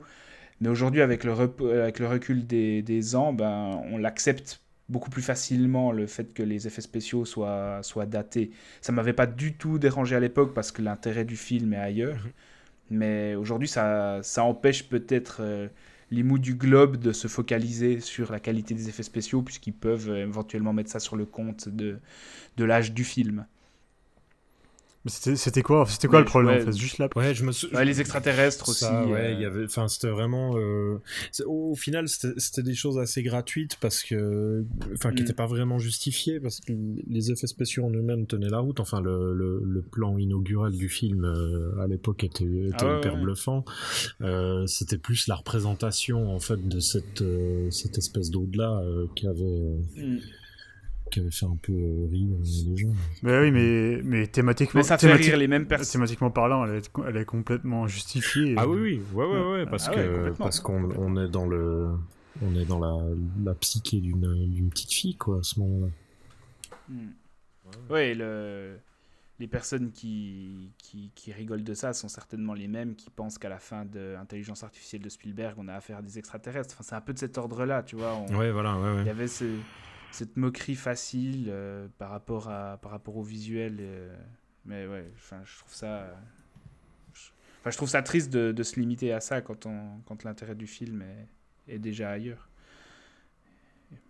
Mais 0.62 0.70
aujourd'hui, 0.70 1.02
avec, 1.02 1.24
le 1.24 1.32
avec 1.34 2.00
le 2.00 2.08
recul 2.08 2.46
des, 2.48 2.82
des 2.82 3.16
ans, 3.16 3.34
ben, 3.34 3.82
on 3.92 3.98
l'accepte 3.98 4.62
beaucoup 4.90 5.10
plus 5.10 5.22
facilement 5.22 5.92
le 5.92 6.08
fait 6.08 6.34
que 6.34 6.44
les 6.44 6.68
effets 6.68 6.82
spéciaux 6.82 7.26
soient, 7.26 7.80
soient 7.84 8.06
datés. 8.06 8.52
Ça 8.82 8.92
m'avait 8.92 9.14
pas 9.14 9.28
du 9.28 9.56
tout 9.58 9.80
dérangé 9.80 10.16
à 10.16 10.20
l'époque 10.20 10.54
parce 10.54 10.72
que 10.72 10.82
l'intérêt 10.82 11.26
du 11.26 11.36
film 11.38 11.74
est 11.74 11.78
ailleurs. 11.78 12.24
Mhm. 12.26 12.32
Mais 12.90 13.36
aujourd'hui, 13.36 13.68
ça, 13.68 14.22
ça 14.24 14.44
empêche 14.44 14.88
peut-être 14.90 15.38
euh, 15.42 15.68
les 16.12 16.24
mous 16.24 16.40
du 16.40 16.56
globe 16.56 16.98
de 16.98 17.12
se 17.12 17.28
focaliser 17.28 18.00
sur 18.00 18.32
la 18.32 18.40
qualité 18.40 18.74
des 18.74 18.90
effets 18.90 19.04
spéciaux 19.04 19.42
puisqu'ils 19.42 19.74
peuvent 19.74 20.10
euh, 20.10 20.24
éventuellement 20.24 20.74
mettre 20.74 20.90
ça 20.90 21.00
sur 21.00 21.16
le 21.16 21.26
compte 21.26 21.70
de, 21.70 22.00
de 22.58 22.64
l'âge 22.64 22.94
du 22.94 23.04
film. 23.04 23.46
C'était 25.08 25.62
quoi, 25.62 25.86
c'était 25.88 26.08
quoi 26.08 26.20
le 26.20 26.26
problème 26.26 26.62
en 26.62 26.66
fait? 26.66 26.78
Juste 26.78 26.98
là? 26.98 27.10
Ouais, 27.16 27.34
je 27.34 27.44
me 27.44 27.84
les 27.84 28.02
extraterrestres 28.02 28.70
aussi. 28.70 28.86
ouais, 28.86 29.34
il 29.34 29.42
y 29.42 29.46
euh. 29.46 29.50
avait, 29.50 29.66
enfin, 29.66 29.88
c'était 29.88 30.10
vraiment. 30.10 30.58
Euh, 30.58 31.00
au, 31.46 31.76
final, 31.76 32.08
c'était 32.08 32.64
des 32.64 32.76
choses 32.76 32.98
assez 32.98 33.24
gratuites 33.24 33.78
parce 33.80 34.04
que, 34.04 34.66
enfin, 34.94 35.12
qui 35.12 35.22
n'étaient 35.22 35.34
mm. 35.34 35.36
pas 35.36 35.46
vraiment 35.46 35.80
justifiées 35.80 36.40
parce 36.40 36.60
que 36.60 36.74
les 37.08 37.32
effets 37.32 37.48
spéciaux 37.48 37.86
en 37.86 37.92
eux-mêmes 37.92 38.28
tenaient 38.28 38.50
la 38.50 38.60
route. 38.60 38.80
Enfin, 38.80 39.02
le, 39.02 39.34
le, 39.34 39.82
plan 39.82 40.18
inaugural 40.18 40.74
du 40.74 40.90
film 40.90 41.24
euh, 41.24 41.82
à 41.82 41.88
l'époque 41.88 42.24
était, 42.24 42.44
était 42.44 42.76
ah 42.80 42.98
hyper 43.00 43.18
bluffant. 43.18 43.64
c'était 44.66 44.98
plus 44.98 45.28
la 45.28 45.36
représentation 45.36 46.34
en 46.34 46.40
fait 46.40 46.68
de 46.68 46.80
cette 46.80 47.24
cette 47.70 47.98
espèce 47.98 48.30
d'au-delà 48.32 48.82
qui 49.16 49.28
avait. 49.28 49.78
Mm 49.96 50.18
qui 51.10 51.20
avait 51.20 51.32
fait 51.32 51.46
un 51.46 51.58
peu 51.62 51.74
euh, 51.74 52.08
rire 52.10 52.30
les 52.40 52.78
gens. 52.78 52.94
Mais 53.24 53.40
oui, 53.40 53.52
mais, 53.52 54.02
mais 54.04 54.28
thématiquement, 54.28 54.80
mais 54.80 54.84
ça 54.84 54.98
fait 54.98 55.14
rire 55.14 55.38
les 55.38 55.48
mêmes 55.48 55.68
personnes. 55.68 56.00
Thématiquement 56.02 56.32
parlant, 56.32 56.66
elle 56.66 56.78
est, 56.78 56.92
elle 57.08 57.18
est 57.18 57.26
complètement 57.26 57.88
justifiée. 57.88 58.56
Ah 58.58 58.68
oui, 58.68 58.80
oui, 58.80 59.02
ouais, 59.14 59.26
ouais, 59.26 59.52
ouais, 59.52 59.66
parce 59.66 59.88
ah 59.90 59.96
que 59.96 60.34
parce 60.38 60.60
qu'on 60.60 60.90
on 60.98 61.18
est 61.18 61.30
dans 61.30 61.48
le 61.48 61.90
on 62.42 62.56
est 62.56 62.66
dans 62.66 62.80
la, 62.80 62.96
la 63.44 63.54
psyché 63.56 64.00
d'une 64.00 64.70
petite 64.70 64.94
fille 64.94 65.16
quoi 65.16 65.40
à 65.40 65.44
ce 65.44 65.60
moment-là. 65.60 65.88
Hmm. 66.90 67.10
Ouais, 67.90 68.14
le 68.14 68.78
les 69.40 69.48
personnes 69.48 69.92
qui, 69.92 70.72
qui, 70.80 71.12
qui, 71.14 71.32
rigolent 71.32 71.64
de 71.64 71.74
ça 71.74 71.94
sont 71.94 72.08
certainement 72.08 72.54
les 72.54 72.68
mêmes 72.68 72.96
qui 72.96 73.10
pensent 73.10 73.38
qu'à 73.38 73.50
la 73.50 73.60
fin 73.60 73.86
de 73.86 74.14
l'intelligence 74.14 74.64
artificielle 74.64 75.02
de 75.04 75.10
Spielberg, 75.10 75.56
on 75.58 75.68
a 75.68 75.76
affaire 75.76 75.98
à 75.98 76.02
des 76.02 76.18
extraterrestres. 76.18 76.74
Enfin, 76.74 76.84
c'est 76.84 76.96
un 76.96 77.02
peu 77.02 77.14
de 77.14 77.20
cet 77.20 77.38
ordre-là, 77.38 77.84
tu 77.84 77.96
vois. 77.96 78.20
ouais, 78.32 78.52
voilà. 78.52 78.76
Ouais, 78.78 78.96
ouais. 78.96 79.02
Il 79.02 79.08
y 79.08 79.12
avait 79.12 79.28
ce, 79.28 79.46
cette 80.12 80.38
moquerie 80.38 80.76
facile 80.76 81.48
euh, 81.50 81.88
par, 81.98 82.10
rapport 82.10 82.50
à, 82.50 82.78
par 82.82 82.92
rapport 82.92 83.18
au 83.18 83.24
visuel. 83.24 83.78
Euh, 83.80 84.16
mais 84.66 84.88
ouais, 84.88 85.10
je 85.20 85.60
trouve 85.60 85.74
ça. 85.74 86.08
Enfin, 87.60 87.72
je 87.72 87.78
trouve 87.78 87.90
ça 87.90 88.02
triste 88.02 88.32
de, 88.32 88.52
de, 88.52 88.64
se 88.64 88.80
limiter 88.80 89.12
à 89.14 89.20
ça 89.20 89.42
quand, 89.42 89.66
on, 89.66 90.00
quand 90.06 90.24
l'intérêt 90.24 90.56
du 90.56 90.68
film 90.68 91.02
est, 91.02 91.28
est 91.76 91.80
déjà 91.80 92.12
ailleurs. 92.12 92.50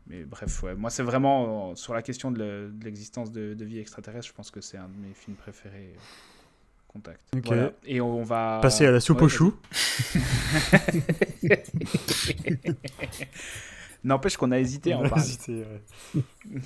mais 0.08 0.24
bref, 0.26 0.64
ouais. 0.64 0.76
moi 0.76 0.89
c'est 0.89 1.04
vraiment 1.04 1.72
euh, 1.72 1.76
sur 1.76 1.93
la 1.93 2.02
question 2.02 2.30
de 2.32 2.39
le- 2.39 2.72
de 2.72 2.84
l'existence 2.86 3.32
de, 3.32 3.54
de 3.54 3.66
vie 3.66 3.80
extraterrestre, 3.80 4.28
je 4.28 4.34
pense 4.34 4.52
que 4.52 4.62
c'est 4.62 4.78
un 4.78 4.88
de 4.89 4.95
mes 5.08 5.14
films 5.14 5.38
préférés. 5.38 5.93
euh, 5.95 6.00
Contact. 6.88 7.22
Ok. 7.36 7.45
Voilà. 7.48 7.72
Et 7.86 8.00
on 8.02 8.24
va 8.24 8.60
Passer 8.62 8.86
à 8.86 8.91
la 8.91 9.00
soupe 9.00 9.18
Ouais, 9.18 9.24
aux 9.26 9.30
choux. 9.30 9.56
N'empêche 14.08 14.38
qu'on 14.38 14.51
a 14.51 14.60
hésité 14.60 14.93
à 14.93 14.97
en 14.97 15.01
On 15.01 15.05
a 15.05 15.10
parler. 15.10 15.24
hésité, 15.26 15.64
ouais. 16.16 16.22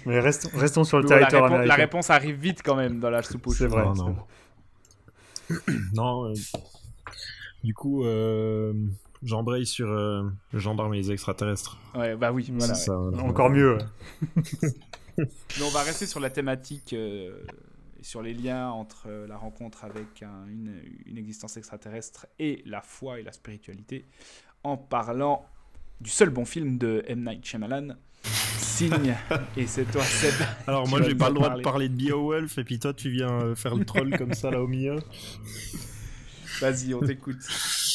Mais 0.06 0.20
restons, 0.20 0.50
restons 0.58 0.84
sur 0.84 0.98
le 1.00 1.04
Mais 1.04 1.10
bon, 1.10 1.16
la, 1.16 1.20
territoire 1.22 1.44
réponse, 1.44 1.52
la 1.58 1.62
américain. 1.64 1.76
réponse 1.84 2.10
arrive 2.10 2.36
vite 2.36 2.62
quand 2.64 2.76
même 2.76 3.00
dans 3.00 3.10
la 3.10 3.22
soupe 3.24 3.48
C'est 3.54 3.68
vrai. 3.68 3.84
Non, 3.84 3.96
c'est 3.96 4.02
non. 4.04 4.12
vrai. 4.14 5.74
Non, 5.94 6.26
euh, 6.30 6.34
du 7.64 7.74
coup, 7.74 8.06
euh, 8.06 8.74
j'embraye 9.24 9.66
sur 9.66 9.90
euh, 9.90 10.24
le 10.54 10.60
gendarme 10.60 10.94
et 10.94 10.98
les 10.98 11.12
extraterrestres. 11.12 11.78
Ouais, 11.96 12.16
bah 12.16 12.32
oui, 12.32 12.52
voilà. 12.56 12.74
Ouais. 12.74 12.80
ça, 12.80 12.96
voilà. 12.96 13.18
Encore 13.24 13.50
mieux. 13.50 13.78
ouais. 13.78 14.70
Mais 15.18 15.64
on 15.66 15.70
va 15.72 15.82
rester 15.82 16.06
sur 16.06 16.20
la 16.20 16.30
thématique 16.30 16.94
euh, 16.94 17.44
et 18.00 18.04
sur 18.04 18.22
les 18.22 18.34
liens 18.34 18.70
entre 18.70 19.04
euh, 19.08 19.28
la 19.28 19.36
rencontre 19.38 19.84
avec 19.84 20.24
un- 20.24 20.48
une, 20.48 20.82
une 21.06 21.18
existence 21.18 21.58
extraterrestre 21.58 22.28
et 22.40 22.64
la 22.66 22.82
foi 22.82 23.20
et 23.20 23.24
la 23.24 23.32
spiritualité 23.34 24.06
en 24.64 24.78
parlant 24.78 25.46
du 26.02 26.10
seul 26.10 26.30
bon 26.30 26.46
film 26.46 26.78
de 26.78 27.04
M. 27.08 27.24
Night 27.24 27.46
Shyamalan, 27.46 27.96
Signe. 28.24 29.16
et 29.58 29.68
c'est 29.68 29.86
toi, 29.86 30.04
Seb. 30.04 30.34
Alors 30.68 30.88
moi 30.88 31.02
j'ai 31.02 31.16
pas 31.16 31.30
le 31.30 31.36
droit 31.36 31.48
parler. 31.50 31.62
de 31.62 31.64
parler 31.64 31.90
de 31.90 31.96
Beowulf 31.96 32.58
et 32.58 32.64
puis 32.64 32.80
toi 32.80 32.94
tu 32.94 33.10
viens 33.12 33.30
euh, 33.42 33.56
faire 33.56 33.76
le 33.76 33.86
troll 33.86 34.18
comme 34.18 34.34
ça 34.34 34.50
là 34.52 34.62
au 34.62 34.68
milieu. 34.68 34.98
Vas-y, 36.62 36.94
on 36.94 37.00
t'écoute. 37.00 37.38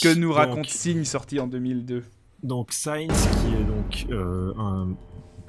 Que 0.02 0.14
nous 0.14 0.32
raconte 0.32 0.56
Donc- 0.56 0.66
Signe, 0.66 1.04
sorti 1.04 1.38
en 1.40 1.46
2002 1.46 2.04
Donc 2.42 2.72
Science 2.72 3.28
qui 3.40 3.54
est 3.54 3.64
donc 3.64 4.06
euh, 4.10 4.52
un 4.58 4.96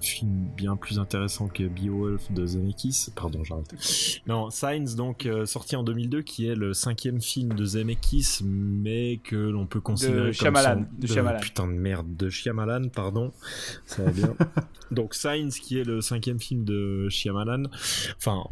film 0.02 0.48
bien 0.56 0.76
plus 0.76 1.00
intéressant 1.00 1.48
que 1.48 1.64
Beowulf 1.64 2.32
de 2.32 2.46
Zemeckis. 2.46 3.08
Pardon, 3.16 3.44
j'arrête. 3.44 3.74
Non, 4.28 4.50
Signs 4.50 4.96
donc 4.96 5.26
euh, 5.26 5.46
sorti 5.46 5.76
en 5.76 5.84
2002 5.84 6.22
qui 6.22 6.48
est 6.48 6.56
le 6.56 6.74
cinquième 6.74 7.22
film 7.22 7.54
de 7.54 7.66
Zemeckis 7.66 8.40
mais 8.44 9.20
que 9.24 9.36
l'on 9.36 9.66
peut 9.66 9.82
considérer 9.82 10.26
comme 10.26 10.34
Shyamalan, 10.34 10.86
son- 10.92 11.00
de 11.02 11.08
Shyamalan. 11.08 11.40
putain 11.40 11.68
de 11.68 11.74
merde 11.74 12.16
de 12.16 12.30
Shyamalan, 12.30 12.90
pardon. 12.90 13.32
Ça 13.86 14.04
va 14.04 14.12
bien. 14.12 14.36
donc 14.92 15.14
Signs 15.16 15.50
qui 15.50 15.80
est 15.80 15.84
le 15.84 16.02
cinquième 16.02 16.40
film 16.40 16.64
de 16.64 17.10
Shyamalan. 17.10 17.64
Enfin 18.18 18.44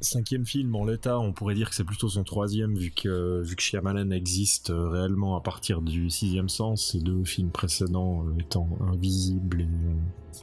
cinquième 0.00 0.44
film 0.44 0.74
en 0.76 0.84
l'état, 0.84 1.18
on 1.18 1.32
pourrait 1.32 1.54
dire 1.54 1.70
que 1.70 1.74
c'est 1.74 1.84
plutôt 1.84 2.08
son 2.08 2.24
troisième 2.24 2.76
vu 2.76 2.90
que 2.90 3.42
vu 3.42 3.56
que 3.56 3.62
Shyamalan 3.62 4.10
existe 4.10 4.70
euh, 4.70 4.88
réellement 4.88 5.36
à 5.36 5.40
partir 5.40 5.80
du 5.80 6.10
sixième 6.10 6.48
sens, 6.48 6.92
ces 6.92 7.00
deux 7.00 7.24
films 7.24 7.50
précédents 7.50 8.24
euh, 8.26 8.40
étant 8.40 8.68
invisibles 8.80 9.62
et 9.62 9.64
euh, 9.64 10.40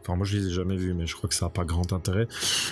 enfin 0.00 0.16
moi 0.16 0.24
je 0.24 0.38
les 0.38 0.46
ai 0.48 0.50
jamais 0.50 0.76
vus 0.76 0.94
mais 0.94 1.06
je 1.06 1.14
crois 1.14 1.28
que 1.28 1.34
ça 1.34 1.46
a 1.46 1.50
pas 1.50 1.64
grand 1.64 1.92
intérêt. 1.92 2.26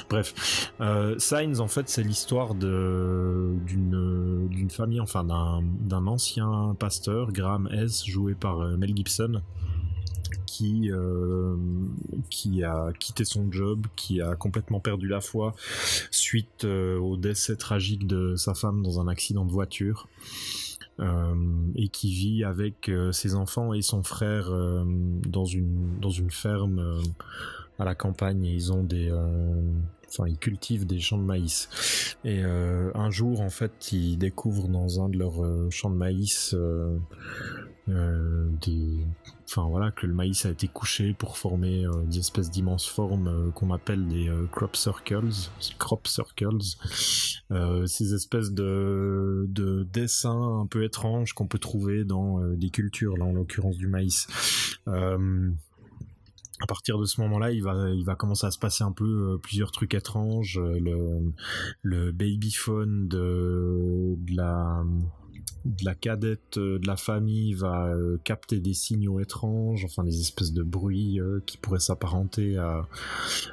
Bref, 0.08 0.72
Signs 1.18 1.60
en 1.60 1.68
fait 1.68 1.88
c'est 1.88 2.02
l'histoire 2.02 2.54
de 2.54 3.54
d'une 3.66 4.48
d'une 4.48 4.70
famille 4.70 5.00
enfin 5.00 5.24
d'un 5.24 5.62
d'un 5.62 6.06
ancien 6.06 6.74
pasteur 6.78 7.32
Graham 7.32 7.68
S 7.72 8.06
joué 8.06 8.34
par 8.34 8.60
Mel 8.78 8.96
Gibson 8.96 9.42
qui 10.48 10.90
euh, 10.90 11.56
qui 12.30 12.64
a 12.64 12.90
quitté 12.98 13.26
son 13.26 13.52
job, 13.52 13.86
qui 13.96 14.22
a 14.22 14.34
complètement 14.34 14.80
perdu 14.80 15.06
la 15.06 15.20
foi 15.20 15.54
suite 16.10 16.64
euh, 16.64 16.98
au 16.98 17.18
décès 17.18 17.56
tragique 17.56 18.06
de 18.06 18.34
sa 18.34 18.54
femme 18.54 18.82
dans 18.82 18.98
un 18.98 19.08
accident 19.08 19.44
de 19.44 19.50
voiture. 19.50 20.08
euh, 21.00 21.34
et 21.76 21.88
qui 21.88 22.12
vit 22.12 22.44
avec 22.44 22.90
ses 23.12 23.34
enfants 23.34 23.72
et 23.74 23.82
son 23.82 24.02
frère 24.02 24.50
dans 24.50 25.44
une 25.44 26.00
dans 26.00 26.10
une 26.10 26.30
ferme 26.30 27.02
à 27.78 27.84
la 27.84 27.94
campagne 27.94 28.44
ils 28.44 28.72
ont 28.72 28.82
des 28.82 29.12
enfin 30.08 30.26
ils 30.26 30.38
cultivent 30.38 30.86
des 30.86 30.98
champs 30.98 31.18
de 31.18 31.22
maïs 31.22 32.16
et 32.24 32.42
un 32.42 33.10
jour 33.10 33.42
en 33.42 33.50
fait 33.50 33.92
ils 33.92 34.16
découvrent 34.16 34.68
dans 34.68 35.00
un 35.04 35.08
de 35.08 35.18
leurs 35.18 35.70
champs 35.70 35.90
de 35.90 35.96
maïs 35.96 36.56
des 37.86 39.06
enfin 39.48 39.66
voilà 39.68 39.90
que 39.90 40.06
le 40.06 40.12
maïs 40.12 40.44
a 40.44 40.50
été 40.50 40.68
couché 40.68 41.14
pour 41.14 41.38
former 41.38 41.86
euh, 41.86 42.02
des 42.04 42.18
espèces 42.18 42.50
d'immenses 42.50 42.86
formes 42.86 43.28
euh, 43.28 43.50
qu'on 43.50 43.72
appelle 43.72 44.06
des 44.06 44.28
euh, 44.28 44.46
crop 44.52 44.76
circles 44.76 45.30
crop 45.78 46.06
circles 46.06 46.58
ces 47.86 48.14
espèces 48.14 48.52
de 48.52 49.46
de 49.48 49.86
dessins 49.90 50.60
un 50.60 50.66
peu 50.66 50.84
étranges 50.84 51.32
qu'on 51.32 51.46
peut 51.46 51.58
trouver 51.58 52.04
dans 52.04 52.40
des 52.40 52.70
cultures 52.70 53.16
là 53.16 53.24
en 53.24 53.32
l'occurrence 53.32 53.78
du 53.78 53.86
maïs 53.86 54.26
à 56.60 56.66
partir 56.66 56.98
de 56.98 57.04
ce 57.04 57.20
moment-là, 57.20 57.52
il 57.52 57.62
va, 57.62 57.88
il 57.90 58.04
va 58.04 58.16
commencer 58.16 58.44
à 58.44 58.50
se 58.50 58.58
passer 58.58 58.82
un 58.82 58.90
peu 58.90 59.38
plusieurs 59.40 59.70
trucs 59.70 59.94
étranges. 59.94 60.58
Le, 60.58 61.32
le 61.82 62.10
babyphone 62.10 63.06
de 63.06 64.16
la 64.34 64.82
de 65.64 65.84
la 65.84 65.94
cadette 65.94 66.58
euh, 66.58 66.78
de 66.78 66.86
la 66.86 66.96
famille 66.96 67.54
va 67.54 67.86
euh, 67.86 68.18
capter 68.24 68.60
des 68.60 68.74
signaux 68.74 69.20
étranges, 69.20 69.84
enfin 69.84 70.04
des 70.04 70.20
espèces 70.20 70.52
de 70.52 70.62
bruits 70.62 71.20
euh, 71.20 71.40
qui 71.46 71.56
pourraient 71.56 71.80
s'apparenter 71.80 72.56
à, 72.56 72.86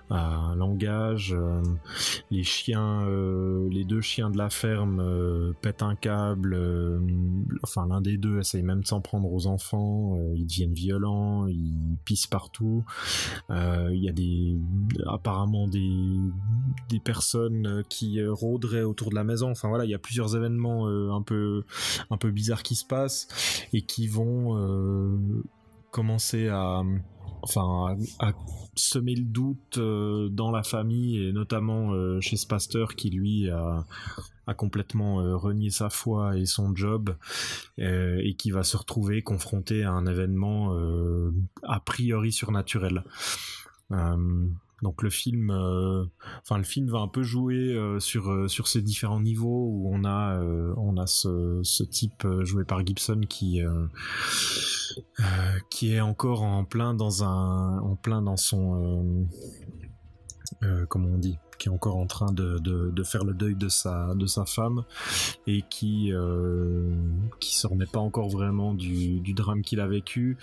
à 0.10 0.36
un 0.36 0.56
langage. 0.56 1.36
Les 2.32 2.44
chiens, 2.44 3.06
les 3.70 3.84
deux 3.86 4.02
chiens 4.02 4.30
de 4.30 4.38
la 4.38 4.50
ferme 4.50 5.54
pètent 5.62 5.82
un 5.82 5.96
câble. 5.96 6.58
enfin, 7.64 7.88
l'un 7.88 8.02
des 8.02 8.18
deux 8.18 8.40
essaye 8.40 8.64
même 8.64 8.82
de 8.82 8.88
s'en 8.88 9.02
prendre 9.02 9.32
aux 9.32 9.48
enfants. 9.48 10.18
ils 10.36 10.46
deviennent 10.46 10.74
violents, 10.74 11.48
ils 11.48 11.98
pissent 12.06 12.28
partout. 12.28 12.84
Il 13.50 14.00
y 14.00 14.10
a 14.10 14.12
des 14.12 14.58
apparemment 15.08 15.68
des 15.68 16.16
des 16.90 17.00
personnes 17.00 17.84
qui 17.90 18.24
rôderaient 18.26 18.84
autour 18.84 19.10
de 19.10 19.16
la 19.16 19.24
maison. 19.24 19.52
Enfin 19.52 19.70
voilà, 19.70 19.86
il 19.86 19.92
y 19.92 19.96
a 19.96 20.00
plusieurs 20.00 20.36
événements 20.36 20.88
un 20.88 21.22
peu 21.22 21.64
un 22.10 22.18
peu 22.18 22.32
bizarres 22.32 22.64
qui 22.64 22.76
se 22.76 22.86
passent 22.86 23.28
et 23.74 23.82
qui 23.82 24.08
vont 24.08 24.58
euh, 24.58 25.44
commencer 25.92 26.48
à 26.48 26.82
enfin 27.42 27.96
à, 28.20 28.34
semer 28.76 29.16
le 29.16 29.24
doute 29.24 29.78
euh, 29.78 30.30
dans 30.30 30.52
la 30.52 30.64
famille 30.64 31.28
et 31.28 31.32
notamment 31.32 31.94
euh, 31.94 32.20
chez 32.20 32.38
ce 32.38 32.48
pasteur 32.48 32.96
qui 32.96 33.10
lui 33.10 33.50
a 33.50 33.86
complètement 34.58 35.16
renié 35.40 35.72
sa 35.72 35.90
foi 35.90 36.38
et 36.38 36.46
son 36.46 36.76
job 36.76 37.16
et 37.80 38.36
qui 38.38 38.52
va 38.52 38.62
se 38.62 38.78
retrouver 38.78 39.24
confronté 39.24 39.84
à 39.84 39.92
un 39.92 40.06
événement 40.06 40.78
a 41.64 41.80
priori 41.80 42.32
surnaturel. 42.32 43.04
Donc 44.82 45.04
le 45.04 45.10
film, 45.10 45.52
euh, 45.52 46.06
enfin 46.42 46.62
va 46.88 47.00
un 47.00 47.08
peu 47.08 47.24
jouer 47.24 47.74
euh, 47.74 48.00
sur 48.00 48.30
euh, 48.30 48.48
sur 48.48 48.68
ces 48.68 48.82
différents 48.82 49.22
niveaux 49.22 49.70
où 49.70 49.90
on 49.94 50.04
a 50.04 51.08
ce, 51.08 51.84
type 51.84 52.28
joué 52.42 52.66
par 52.66 52.86
Gibson 52.86 53.22
qui 53.28 53.62
qui 55.70 55.94
est 55.94 56.02
encore 56.02 56.44
en 56.44 56.66
plein 56.66 56.94
dans 56.94 57.24
un 57.24 57.80
en 57.80 57.96
plein 57.96 58.22
dans 58.22 58.38
son 58.38 59.28
euh, 60.64 60.86
comment 60.88 61.10
on 61.14 61.18
dit 61.18 61.38
qui 61.58 61.70
est 61.70 61.72
encore 61.72 61.98
en 61.98 62.06
train 62.06 62.32
de, 62.32 62.60
de, 62.60 63.04
faire 63.04 63.24
le 63.24 63.34
deuil 63.34 63.56
de 63.56 63.70
sa 63.70 64.14
de 64.16 64.26
sa 64.26 64.46
femme 64.46 64.84
et 65.48 65.64
qui 65.70 66.12
euh, 66.12 66.90
se 67.40 67.68
remet 67.68 67.86
pas 67.86 68.00
encore 68.00 68.30
vraiment 68.30 68.74
du, 68.74 69.20
du 69.20 69.34
drame 69.34 69.62
qu'il 69.62 69.80
a 69.80 69.88
vécu 69.88 70.38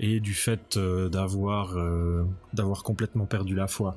et 0.00 0.20
du 0.20 0.34
fait 0.34 0.76
euh, 0.76 1.08
d'avoir 1.08 1.76
euh, 1.76 2.24
d'avoir 2.52 2.82
complètement 2.82 3.26
perdu 3.26 3.54
la 3.54 3.66
foi. 3.66 3.94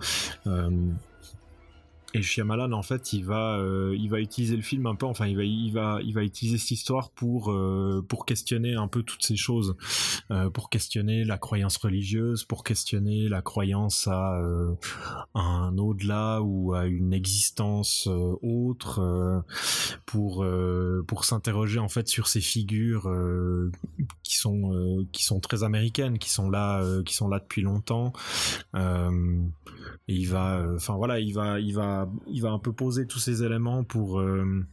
Et 2.13 2.21
Shyamalan 2.21 2.71
en 2.73 2.81
fait 2.81 3.13
il 3.13 3.25
va 3.25 3.57
euh, 3.57 3.95
il 3.97 4.09
va 4.09 4.19
utiliser 4.19 4.55
le 4.55 4.61
film 4.61 4.85
un 4.85 4.95
peu 4.95 5.05
enfin 5.05 5.27
il 5.27 5.37
va 5.37 5.43
il 5.43 5.71
va 5.71 5.99
il 6.03 6.13
va 6.13 6.23
utiliser 6.23 6.57
cette 6.57 6.71
histoire 6.71 7.09
pour 7.11 7.51
euh, 7.51 8.05
pour 8.07 8.25
questionner 8.25 8.75
un 8.75 8.87
peu 8.87 9.03
toutes 9.03 9.23
ces 9.23 9.35
choses. 9.35 9.75
Euh, 10.31 10.49
pour 10.49 10.69
questionner 10.69 11.23
la 11.25 11.37
croyance 11.37 11.77
religieuse 11.77 12.45
pour 12.45 12.63
questionner 12.63 13.27
la 13.27 13.41
croyance 13.41 14.07
à, 14.07 14.35
euh, 14.39 14.73
à 15.33 15.41
un 15.41 15.77
au-delà 15.77 16.41
ou 16.41 16.73
à 16.73 16.85
une 16.85 17.13
existence 17.13 18.07
euh, 18.07 18.35
autre 18.41 18.99
euh, 18.99 19.41
pour 20.05 20.45
pour 21.07 21.25
s'interroger 21.25 21.79
en 21.79 21.89
fait 21.89 22.07
sur 22.07 22.27
ces 22.27 22.41
figures 22.41 23.09
qui 24.23 24.37
sont 24.37 25.05
qui 25.11 25.23
sont 25.23 25.39
très 25.39 25.63
américaines 25.63 26.17
qui 26.17 26.29
sont 26.29 26.49
là 26.49 26.83
qui 27.05 27.13
sont 27.13 27.27
là 27.27 27.39
depuis 27.39 27.61
longtemps 27.61 28.13
il 30.07 30.27
va 30.27 30.59
euh, 30.59 30.75
enfin 30.75 30.95
voilà 30.95 31.19
il 31.19 31.33
va 31.33 31.59
il 31.59 31.73
va 31.73 32.09
il 32.27 32.41
va 32.41 32.51
un 32.51 32.59
peu 32.59 32.71
poser 32.73 33.05
tous 33.07 33.19
ces 33.19 33.43
éléments 33.43 33.83
pour 33.83 34.19
euh, 34.19 34.65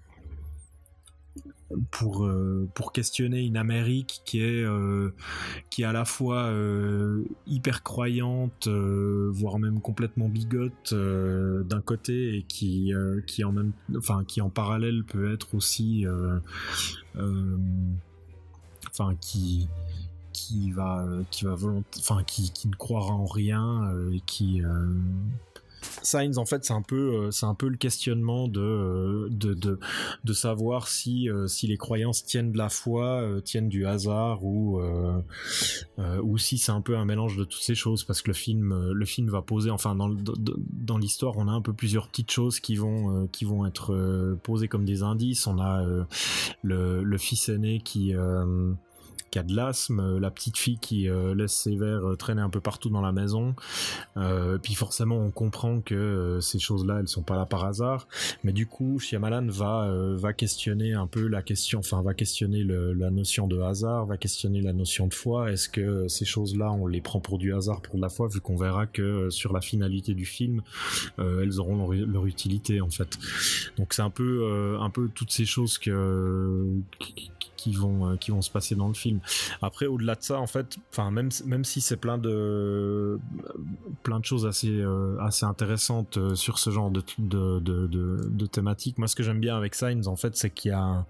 pour 1.90 2.24
euh, 2.24 2.68
pour 2.74 2.92
questionner 2.92 3.44
une 3.44 3.56
Amérique 3.56 4.22
qui 4.24 4.40
est 4.42 4.66
qui 5.70 5.82
est 5.82 5.84
à 5.84 5.92
la 5.92 6.04
fois 6.04 6.50
hyper 7.46 7.82
croyante 7.82 8.68
voire 8.68 9.58
même 9.58 9.80
complètement 9.80 10.28
bigote 10.28 10.94
d'un 10.94 11.80
côté 11.82 12.36
et 12.36 12.42
qui 12.42 12.92
qui 13.26 13.44
en 13.44 13.52
même 13.52 13.72
enfin 13.96 14.24
qui 14.26 14.40
en 14.40 14.50
parallèle 14.50 15.04
peut 15.04 15.32
être 15.32 15.54
aussi 15.54 16.06
enfin 18.90 19.14
qui 19.20 19.68
qui 20.38 20.70
va 20.70 21.04
qui 21.30 21.44
va 21.44 21.56
enfin 21.98 22.22
qui, 22.24 22.50
qui 22.52 22.68
ne 22.68 22.74
croira 22.74 23.12
en 23.12 23.26
rien 23.26 23.90
et 24.12 24.20
qui 24.20 24.62
Signs, 26.02 26.36
en 26.36 26.44
fait, 26.44 26.64
c'est 26.64 26.72
un 26.72 26.82
peu, 26.82 27.14
euh, 27.14 27.30
c'est 27.30 27.46
un 27.46 27.54
peu 27.54 27.68
le 27.68 27.76
questionnement 27.76 28.48
de, 28.48 28.60
euh, 28.60 29.28
de, 29.30 29.54
de, 29.54 29.78
de 30.24 30.32
savoir 30.32 30.88
si, 30.88 31.28
euh, 31.28 31.46
si 31.46 31.66
les 31.66 31.76
croyances 31.76 32.24
tiennent 32.24 32.52
de 32.52 32.58
la 32.58 32.68
foi, 32.68 33.24
tiennent 33.44 33.68
du 33.68 33.86
hasard 33.86 34.44
ou, 34.44 34.80
ou 36.22 36.38
si 36.38 36.58
c'est 36.58 36.72
un 36.72 36.80
peu 36.80 36.96
un 36.96 37.04
mélange 37.04 37.36
de 37.36 37.44
toutes 37.44 37.62
ces 37.62 37.74
choses 37.74 38.04
parce 38.04 38.22
que 38.22 38.28
le 38.28 38.34
film, 38.34 38.92
le 38.92 39.04
film 39.04 39.28
va 39.28 39.42
poser, 39.42 39.70
enfin, 39.70 39.94
dans, 39.94 40.08
dans 40.08 40.98
l'histoire, 40.98 41.36
on 41.36 41.48
a 41.48 41.52
un 41.52 41.60
peu 41.60 41.72
plusieurs 41.72 42.08
petites 42.08 42.30
choses 42.30 42.60
qui 42.60 42.76
vont, 42.76 43.26
qui 43.28 43.44
vont 43.44 43.66
être 43.66 44.36
posées 44.42 44.68
comme 44.68 44.84
des 44.84 45.02
indices. 45.02 45.46
On 45.46 45.58
a 45.58 45.84
le 46.62 47.18
fils 47.18 47.48
aîné 47.48 47.80
qui, 47.80 48.14
qui 49.30 49.38
a 49.38 49.42
de 49.42 49.54
l'asthme, 49.54 50.00
euh, 50.00 50.20
la 50.20 50.30
petite 50.30 50.56
fille 50.56 50.78
qui 50.78 51.08
euh, 51.08 51.34
laisse 51.34 51.52
ses 51.52 51.76
verres 51.76 52.08
euh, 52.08 52.16
traîner 52.16 52.42
un 52.42 52.50
peu 52.50 52.60
partout 52.60 52.88
dans 52.88 53.00
la 53.00 53.12
maison. 53.12 53.54
puis 54.62 54.74
forcément, 54.74 55.16
on 55.16 55.30
comprend 55.30 55.80
que 55.80 56.38
ces 56.40 56.58
choses-là, 56.58 56.98
elles 57.00 57.08
sont 57.08 57.22
pas 57.22 57.36
là 57.36 57.46
par 57.46 57.64
hasard. 57.64 58.08
Mais 58.44 58.52
du 58.52 58.66
coup, 58.66 58.98
Shyamalan 58.98 59.46
va 59.48 59.88
va 60.14 60.32
questionner 60.32 60.94
un 60.94 61.06
peu 61.06 61.26
la 61.26 61.42
question, 61.42 61.80
enfin 61.80 62.02
va 62.02 62.14
questionner 62.14 62.64
la 62.64 63.10
notion 63.10 63.46
de 63.46 63.60
hasard, 63.60 64.06
va 64.06 64.16
questionner 64.16 64.60
la 64.60 64.72
notion 64.72 65.06
de 65.06 65.14
foi. 65.14 65.52
Est-ce 65.52 65.68
que 65.68 66.08
ces 66.08 66.24
choses-là, 66.24 66.72
on 66.72 66.86
les 66.86 67.00
prend 67.00 67.20
pour 67.20 67.38
du 67.38 67.54
hasard, 67.54 67.80
pour 67.80 67.96
de 67.96 68.00
la 68.00 68.08
foi, 68.08 68.28
vu 68.28 68.40
qu'on 68.40 68.56
verra 68.56 68.86
que 68.86 69.30
sur 69.30 69.52
la 69.52 69.60
finalité 69.60 70.14
du 70.14 70.24
film, 70.24 70.62
elles 71.18 71.60
auront 71.60 71.90
leur, 71.90 72.26
utilité 72.26 72.80
en 72.80 72.90
fait. 72.90 73.18
Donc 73.76 73.94
c'est 73.94 74.02
un 74.02 74.10
peu 74.10 74.76
un 74.80 74.90
peu 74.90 75.08
toutes 75.14 75.32
ces 75.32 75.46
choses 75.46 75.78
que 75.78 76.66
qui 77.58 77.72
vont 77.72 78.16
qui 78.16 78.30
vont 78.30 78.40
se 78.40 78.50
passer 78.50 78.74
dans 78.74 78.88
le 78.88 78.94
film. 78.94 79.20
Après, 79.60 79.86
au-delà 79.86 80.14
de 80.14 80.22
ça, 80.22 80.38
en 80.40 80.46
fait, 80.46 80.76
enfin 80.90 81.10
même 81.10 81.28
même 81.44 81.64
si 81.64 81.80
c'est 81.80 81.96
plein 81.96 82.16
de 82.16 83.18
plein 84.02 84.20
de 84.20 84.24
choses 84.24 84.46
assez 84.46 84.70
euh, 84.70 85.18
assez 85.20 85.44
intéressantes 85.44 86.16
euh, 86.16 86.34
sur 86.34 86.58
ce 86.58 86.70
genre 86.70 86.90
de 86.90 87.02
de, 87.18 87.58
de, 87.58 87.86
de, 87.86 88.60
moi 88.96 89.08
ce 89.08 89.16
que 89.16 89.22
j'aime 89.22 89.40
bien 89.40 89.56
avec 89.56 89.74
Signs, 89.74 90.06
en 90.06 90.16
fait, 90.16 90.36
c'est 90.36 90.50
qu'il 90.50 90.70
y 90.70 90.74
a 90.74 91.04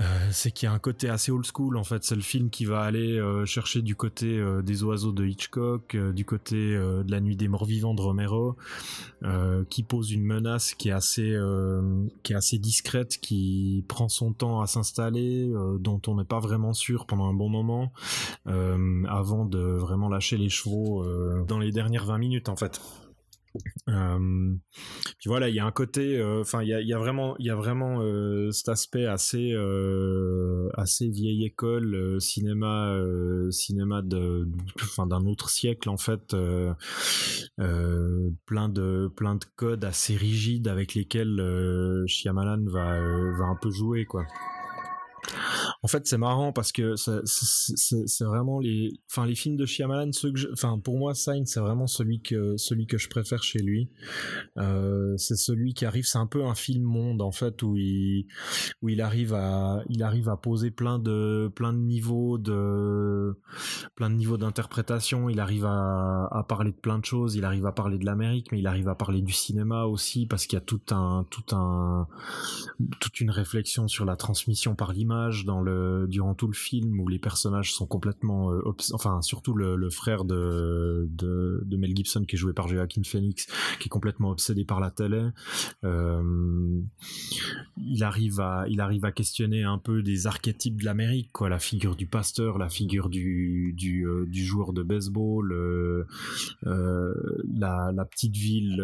euh, 0.00 0.28
c'est 0.30 0.50
qu'il 0.50 0.66
y 0.66 0.70
a 0.70 0.72
un 0.72 0.78
côté 0.78 1.10
assez 1.10 1.30
old 1.30 1.44
school 1.44 1.76
en 1.76 1.84
fait. 1.84 2.04
C'est 2.04 2.14
le 2.14 2.22
film 2.22 2.48
qui 2.48 2.64
va 2.64 2.80
aller 2.80 3.18
euh, 3.18 3.44
chercher 3.44 3.82
du 3.82 3.96
côté 3.96 4.38
euh, 4.38 4.62
des 4.62 4.82
oiseaux 4.82 5.12
de 5.12 5.26
Hitchcock, 5.26 5.96
du 5.96 6.24
côté 6.24 6.56
de 6.56 7.10
la 7.10 7.20
nuit 7.20 7.36
des 7.36 7.48
morts 7.48 7.64
vivants 7.64 7.94
de 7.94 8.00
Romero, 8.00 8.56
qui 9.68 9.82
pose 9.82 10.12
une 10.12 10.24
menace 10.24 10.74
qui 10.74 10.88
est 10.88 10.92
assez 10.92 11.36
qui 12.22 12.32
est 12.32 12.36
assez 12.36 12.58
discrète, 12.58 13.18
qui 13.20 13.84
prend 13.88 14.08
son 14.08 14.32
temps 14.32 14.60
à 14.60 14.66
s'installer, 14.66 15.52
dont 15.78 16.00
on 16.06 16.16
n'est 16.16 16.24
pas 16.24 16.40
vraiment 16.40 16.72
sûr 16.72 17.06
pendant 17.06 17.28
un 17.28 17.34
bon 17.34 17.48
moment, 17.48 17.92
avant 18.46 19.44
de 19.44 19.58
vraiment 19.58 20.08
lâcher 20.08 20.36
les 20.36 20.48
chevaux 20.48 21.04
dans 21.46 21.58
les 21.58 21.72
dernières 21.72 22.06
20 22.06 22.18
minutes 22.18 22.48
en 22.48 22.56
fait. 22.56 22.80
Euh, 23.88 24.54
puis 25.18 25.28
voilà, 25.28 25.48
il 25.48 25.54
y 25.54 25.60
a 25.60 25.66
un 25.66 25.72
côté, 25.72 26.18
euh, 26.18 26.40
enfin, 26.40 26.62
il 26.62 26.68
y 26.68 26.74
a, 26.74 26.80
y 26.80 26.92
a, 26.92 26.98
vraiment, 26.98 27.36
il 27.38 27.46
y 27.46 27.50
a 27.50 27.56
vraiment 27.56 28.00
euh, 28.00 28.50
cet 28.52 28.68
aspect 28.68 29.06
assez, 29.06 29.54
assez 30.74 31.08
vieille 31.08 31.44
école, 31.44 32.20
cinéma, 32.20 32.96
cinéma 33.50 34.02
de, 34.02 34.48
enfin, 34.82 35.06
d'un 35.06 35.26
autre 35.26 35.50
siècle 35.50 35.88
en 35.88 35.96
fait, 35.96 36.36
plein 37.56 38.68
de, 38.68 39.10
plein 39.16 39.34
de 39.34 39.44
codes 39.56 39.84
assez 39.84 40.16
rigides 40.16 40.68
avec 40.68 40.94
lesquels 40.94 42.04
Shyamalan 42.06 42.64
va, 42.66 43.00
va 43.38 43.44
un 43.44 43.56
peu 43.60 43.70
jouer 43.70 44.04
quoi. 44.04 44.24
En 45.82 45.88
fait, 45.88 46.06
c'est 46.06 46.18
marrant 46.18 46.52
parce 46.52 46.72
que 46.72 46.94
c'est 46.96 48.24
vraiment 48.24 48.60
les, 48.60 49.00
enfin 49.10 49.26
les 49.26 49.34
films 49.34 49.56
de 49.56 49.66
Shyamalan, 49.66 50.12
ceux 50.12 50.32
enfin 50.52 50.78
pour 50.78 50.98
moi, 50.98 51.14
Sign, 51.14 51.46
c'est 51.46 51.60
vraiment 51.60 51.86
celui 51.86 52.20
que 52.20 52.56
celui 52.56 52.86
que 52.86 52.98
je 52.98 53.08
préfère 53.08 53.42
chez 53.42 53.60
lui. 53.60 53.90
Euh, 54.58 55.16
c'est 55.16 55.36
celui 55.36 55.74
qui 55.74 55.84
arrive, 55.84 56.04
c'est 56.06 56.18
un 56.18 56.26
peu 56.26 56.44
un 56.44 56.54
film 56.54 56.84
monde 56.84 57.22
en 57.22 57.32
fait 57.32 57.62
où 57.62 57.76
il 57.76 58.26
où 58.82 58.88
il 58.88 59.00
arrive 59.00 59.34
à 59.34 59.82
il 59.88 60.02
arrive 60.02 60.28
à 60.28 60.36
poser 60.36 60.70
plein 60.70 60.98
de 60.98 61.50
plein 61.54 61.72
de 61.72 61.78
niveaux 61.78 62.38
de 62.38 63.38
plein 63.94 64.10
de 64.10 64.14
niveaux 64.14 64.36
d'interprétation. 64.36 65.28
Il 65.28 65.40
arrive 65.40 65.64
à, 65.64 66.28
à 66.30 66.44
parler 66.46 66.72
de 66.72 66.76
plein 66.76 66.98
de 66.98 67.04
choses. 67.04 67.34
Il 67.34 67.44
arrive 67.44 67.66
à 67.66 67.72
parler 67.72 67.98
de 67.98 68.04
l'Amérique, 68.04 68.52
mais 68.52 68.58
il 68.58 68.66
arrive 68.66 68.88
à 68.88 68.94
parler 68.94 69.22
du 69.22 69.32
cinéma 69.32 69.84
aussi 69.84 70.26
parce 70.26 70.46
qu'il 70.46 70.56
y 70.58 70.62
a 70.62 70.64
tout 70.64 70.82
un 70.90 71.26
tout 71.30 71.54
un 71.54 72.06
toute 73.00 73.20
une 73.20 73.30
réflexion 73.30 73.88
sur 73.88 74.04
la 74.04 74.16
transmission 74.16 74.74
par 74.74 74.92
l'image 74.92 75.09
dans 75.44 75.60
le 75.60 76.06
durant 76.08 76.34
tout 76.34 76.46
le 76.46 76.52
film 76.52 77.00
où 77.00 77.08
les 77.08 77.18
personnages 77.18 77.74
sont 77.74 77.86
complètement 77.86 78.52
euh, 78.52 78.62
enfin 78.92 79.20
surtout 79.22 79.54
le, 79.54 79.90
frère 79.90 80.24
de, 80.24 81.08
de, 81.10 81.76
Mel 81.76 81.96
Gibson 81.96 82.24
qui 82.24 82.36
est 82.36 82.38
joué 82.38 82.52
par 82.52 82.68
Joaquin 82.68 83.02
Phoenix 83.04 83.46
qui 83.80 83.86
est 83.86 83.90
complètement 83.90 84.30
obsédé 84.30 84.64
par 84.64 84.78
la 84.78 84.90
télé 84.90 85.26
euh, 85.84 86.80
il 87.76 88.04
arrive 88.04 88.40
à 88.40 88.66
il 88.68 88.80
arrive 88.80 89.04
à 89.04 89.12
questionner 89.12 89.64
un 89.64 89.78
peu 89.78 90.02
des 90.02 90.26
archétypes 90.26 90.80
de 90.80 90.84
l'Amérique 90.84 91.30
quoi. 91.32 91.48
La 91.48 91.58
figure 91.58 91.96
du 91.96 92.06
pasteur 92.06 92.58
la 92.58 92.68
figure 92.68 93.08
du 93.08 93.74
du, 93.76 94.06
euh, 94.06 94.26
joueur 94.32 94.72
de 94.72 94.82
baseball 94.82 96.06
la, 96.62 97.92
la 97.92 98.04
petite 98.04 98.36
ville 98.36 98.76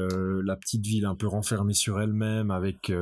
la 0.45 0.57
petite 0.57 0.85
ville 0.85 1.07
un 1.07 1.15
peu 1.15 1.29
renfermée 1.29 1.75
sur 1.75 2.01
elle-même 2.01 2.51
avec 2.51 2.93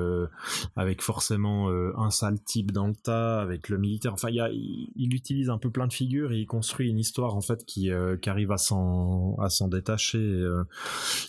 avec 0.77 1.01
forcément 1.01 1.71
un 1.97 2.11
sale 2.11 2.39
type 2.45 2.71
dans 2.71 2.89
le 2.89 2.95
tas 2.95 3.14
avec 3.15 3.69
le 3.69 3.79
militaire. 3.79 4.13
Enfin, 4.13 4.29
il, 4.31 4.91
il, 4.97 5.15
utilise 5.15 5.51
un 5.51 5.59
peu 5.59 5.71
plein 5.71 5.87
de 5.87 5.93
figures 5.93 6.33
et 6.33 6.39
il 6.39 6.47
construit 6.47 6.89
une 6.89 6.99
histoire 6.99 7.35
en 7.35 7.41
fait 7.41 7.65
qui, 7.65 7.91
euh, 7.91 8.17
arrive 8.27 8.53
à 8.53 8.59
s'en 8.59 9.37
à 9.37 9.51
s'en 9.51 9.69
détacher 9.69 10.19
euh, 10.19 10.65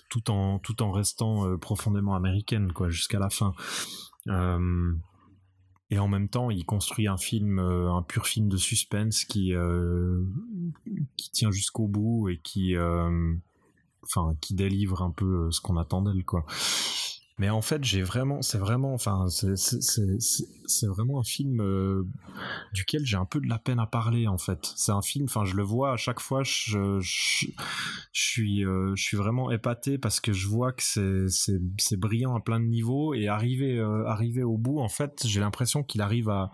tout 0.09 0.31
en 0.31 0.59
tout 0.59 0.81
en 0.81 0.91
restant 0.91 1.47
euh, 1.47 1.57
profondément 1.57 2.15
américaine 2.15 2.71
quoi 2.71 2.89
jusqu'à 2.89 3.19
la 3.19 3.29
fin. 3.29 3.53
et 5.91 5.99
en 5.99 6.07
même 6.07 6.29
temps, 6.29 6.49
il 6.49 6.65
construit 6.65 7.07
un 7.07 7.17
film, 7.17 7.59
un 7.59 8.01
pur 8.01 8.25
film 8.25 8.49
de 8.49 8.57
suspense 8.57 9.23
qui 9.25 9.53
qui 11.17 11.31
tient 11.31 11.51
jusqu'au 11.51 11.87
bout 11.87 12.29
et 12.29 12.39
qui 12.39 12.75
enfin 14.03 14.35
qui 14.41 14.55
délivre 14.55 15.01
un 15.01 15.11
peu 15.11 15.51
ce 15.51 15.61
qu'on 15.61 15.77
attendait 15.77 16.23
quoi. 16.23 16.45
Mais 17.37 17.49
en 17.49 17.61
fait, 17.61 17.83
j'ai 17.83 18.01
vraiment, 18.01 18.41
c'est 18.41 18.57
vraiment, 18.57 18.93
enfin, 18.93 19.25
c'est 19.27 20.87
vraiment 20.87 21.19
un 21.19 21.23
film 21.23 21.59
euh, 21.61 22.07
duquel 22.71 23.05
j'ai 23.05 23.17
un 23.17 23.25
peu 23.25 23.41
de 23.41 23.49
la 23.49 23.59
peine 23.59 23.79
à 23.79 23.85
parler. 23.85 24.25
En 24.27 24.37
fait, 24.37 24.71
c'est 24.77 24.93
un 24.93 25.01
film, 25.01 25.25
enfin, 25.25 25.43
je 25.43 25.55
le 25.55 25.63
vois 25.63 25.91
à 25.91 25.97
chaque 25.97 26.21
fois, 26.21 26.43
je, 26.43 26.99
je, 27.01 27.47
suis, 28.13 28.63
euh, 28.63 28.93
je 28.95 29.03
suis 29.03 29.17
vraiment 29.17 29.51
épaté 29.51 29.97
parce 29.97 30.21
que 30.21 30.31
je 30.31 30.47
vois 30.47 30.71
que 30.71 30.81
c'est 31.27 31.97
brillant 31.97 32.35
à 32.35 32.39
plein 32.39 32.61
de 32.61 32.65
niveaux 32.65 33.13
et 33.13 33.27
arriver, 33.27 33.79
euh, 33.79 34.05
arriver 34.05 34.43
au 34.43 34.57
bout, 34.57 34.79
en 34.79 34.89
fait, 34.89 35.23
j'ai 35.25 35.41
l'impression 35.41 35.83
qu'il 35.83 36.01
arrive 36.01 36.29
à 36.29 36.51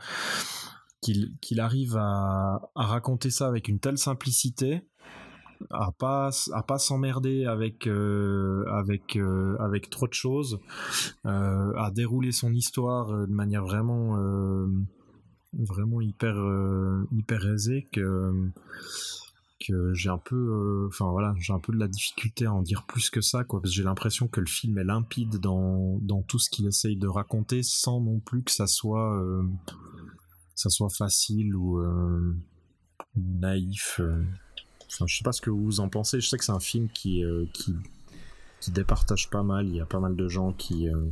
qu'il 1.01 1.59
arrive 1.59 1.97
à, 1.97 2.61
à 2.75 2.85
raconter 2.85 3.31
ça 3.31 3.47
avec 3.47 3.67
une 3.67 3.79
telle 3.79 3.97
simplicité 3.97 4.83
à 5.69 5.91
pas 5.91 6.29
à 6.53 6.63
pas 6.63 6.77
s'emmerder 6.77 7.45
avec 7.45 7.87
euh, 7.87 8.65
euh, 9.15 9.79
trop 9.89 10.07
de 10.07 10.13
choses, 10.13 10.59
euh, 11.25 11.73
à 11.75 11.91
dérouler 11.91 12.31
son 12.31 12.53
histoire 12.53 13.27
de 13.27 13.33
manière 13.33 13.63
vraiment 13.63 14.17
vraiment 15.53 16.01
hyper 16.01 16.35
hyper 17.11 17.45
aisée 17.45 17.87
que 17.91 18.51
j'ai 19.93 20.09
un 20.09 20.17
peu 20.17 20.87
enfin 20.87 21.09
voilà 21.11 21.35
j'ai 21.39 21.53
un 21.53 21.59
peu 21.59 21.73
de 21.73 21.77
la 21.77 21.87
difficulté 21.87 22.45
à 22.45 22.53
en 22.53 22.61
dire 22.61 22.85
plus 22.87 23.09
que 23.09 23.21
ça 23.21 23.43
quoi 23.43 23.61
parce 23.61 23.71
que 23.71 23.75
j'ai 23.75 23.83
l'impression 23.83 24.27
que 24.27 24.39
le 24.39 24.47
film 24.47 24.77
est 24.77 24.83
limpide 24.83 25.37
dans 25.37 26.23
tout 26.27 26.39
ce 26.39 26.49
qu'il 26.49 26.67
essaye 26.67 26.95
de 26.95 27.07
raconter 27.07 27.63
sans 27.63 28.01
non 28.01 28.19
plus 28.19 28.43
que 28.43 28.51
ça 28.51 28.65
soit 28.65 29.19
facile 30.89 31.55
ou 31.55 31.81
naïf 33.15 33.99
Enfin, 34.93 35.05
je 35.07 35.17
sais 35.17 35.23
pas 35.23 35.31
ce 35.31 35.41
que 35.41 35.49
vous 35.49 35.79
en 35.79 35.89
pensez. 35.89 36.19
Je 36.19 36.27
sais 36.27 36.37
que 36.37 36.43
c'est 36.43 36.51
un 36.51 36.59
film 36.59 36.89
qui, 36.89 37.23
euh, 37.23 37.45
qui, 37.53 37.75
qui 38.59 38.71
départage 38.71 39.29
pas 39.29 39.43
mal. 39.43 39.67
Il 39.67 39.75
y 39.75 39.81
a 39.81 39.85
pas 39.85 39.99
mal 39.99 40.15
de 40.15 40.27
gens 40.27 40.51
qui, 40.53 40.89
euh, 40.89 41.07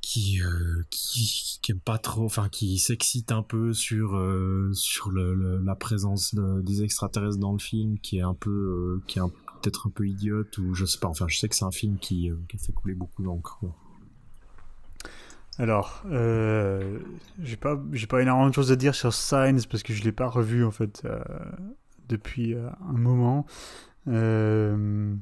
qui, 0.00 0.40
euh, 0.40 0.82
qui, 0.90 1.58
qui 1.60 1.72
aiment 1.72 1.80
pas 1.80 1.98
trop, 1.98 2.24
enfin, 2.24 2.48
qui 2.48 2.78
s'excitent 2.78 3.32
un 3.32 3.42
peu 3.42 3.72
sur, 3.72 4.10
sur 4.72 5.10
le, 5.10 5.58
la 5.58 5.74
présence 5.74 6.34
des 6.34 6.82
extraterrestres 6.82 7.38
dans 7.38 7.52
le 7.52 7.58
film, 7.58 7.98
qui 7.98 8.18
est 8.18 8.22
un 8.22 8.34
peu, 8.34 9.00
qui 9.06 9.18
est 9.18 9.22
peut-être 9.62 9.88
un 9.88 9.90
peu 9.90 10.06
idiote 10.06 10.56
ou 10.58 10.74
je 10.74 10.84
sais 10.84 10.98
pas. 10.98 11.08
Enfin, 11.08 11.26
je 11.28 11.38
sais 11.38 11.48
que 11.48 11.56
c'est 11.56 11.64
un 11.64 11.72
film 11.72 11.98
qui, 11.98 12.30
qui 12.48 12.56
a 12.56 12.58
fait 12.58 12.72
couler 12.72 12.94
beaucoup 12.94 13.22
d'encre. 13.22 13.60
Alors, 15.58 16.02
euh, 16.10 16.98
j'ai 17.42 17.56
pas, 17.56 17.76
pas 18.08 18.22
énormément 18.22 18.48
de 18.48 18.54
choses 18.54 18.72
à 18.72 18.76
dire 18.76 18.94
sur 18.94 19.12
Signs 19.12 19.60
parce 19.70 19.82
que 19.82 19.92
je 19.92 20.02
l'ai 20.02 20.12
pas 20.12 20.26
revu 20.26 20.64
en 20.64 20.70
fait 20.70 21.06
depuis 22.12 22.54
euh, 22.54 22.68
un 22.88 22.98
moment. 22.98 23.46
Euh, 24.08 25.14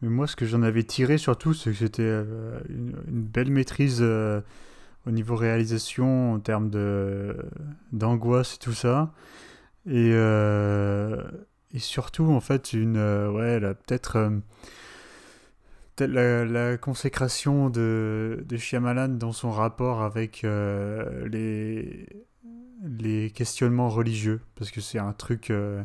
mais 0.00 0.08
moi, 0.08 0.26
ce 0.26 0.36
que 0.36 0.46
j'en 0.46 0.62
avais 0.62 0.84
tiré 0.84 1.18
surtout, 1.18 1.54
c'est 1.54 1.70
que 1.70 1.76
c'était 1.76 2.02
euh, 2.02 2.58
une, 2.68 2.92
belle 3.06 3.50
maîtrise 3.50 4.02
au 4.02 5.10
niveau 5.10 5.36
réalisation, 5.36 6.34
en 6.34 6.38
termes 6.40 6.70
d'angoisse 7.92 8.54
et 8.54 8.58
tout 8.58 8.72
ça. 8.72 9.12
Et, 9.86 10.10
et 10.10 11.78
surtout, 11.78 12.26
en 12.26 12.40
fait, 12.40 12.72
une, 12.72 12.98
ouais, 12.98 13.60
peut-être 13.60 14.30
la, 15.98 16.44
la, 16.44 16.76
consécration 16.76 17.70
de, 17.70 18.44
de 18.46 18.56
Shyamalan 18.56 19.08
dans 19.08 19.32
son 19.32 19.50
rapport 19.50 20.02
avec 20.02 20.42
les, 20.42 22.06
les 22.82 23.30
questionnements 23.30 23.88
religieux 23.88 24.40
parce 24.54 24.70
que 24.70 24.80
c'est 24.80 24.98
un 24.98 25.12
truc 25.12 25.50
euh, 25.50 25.82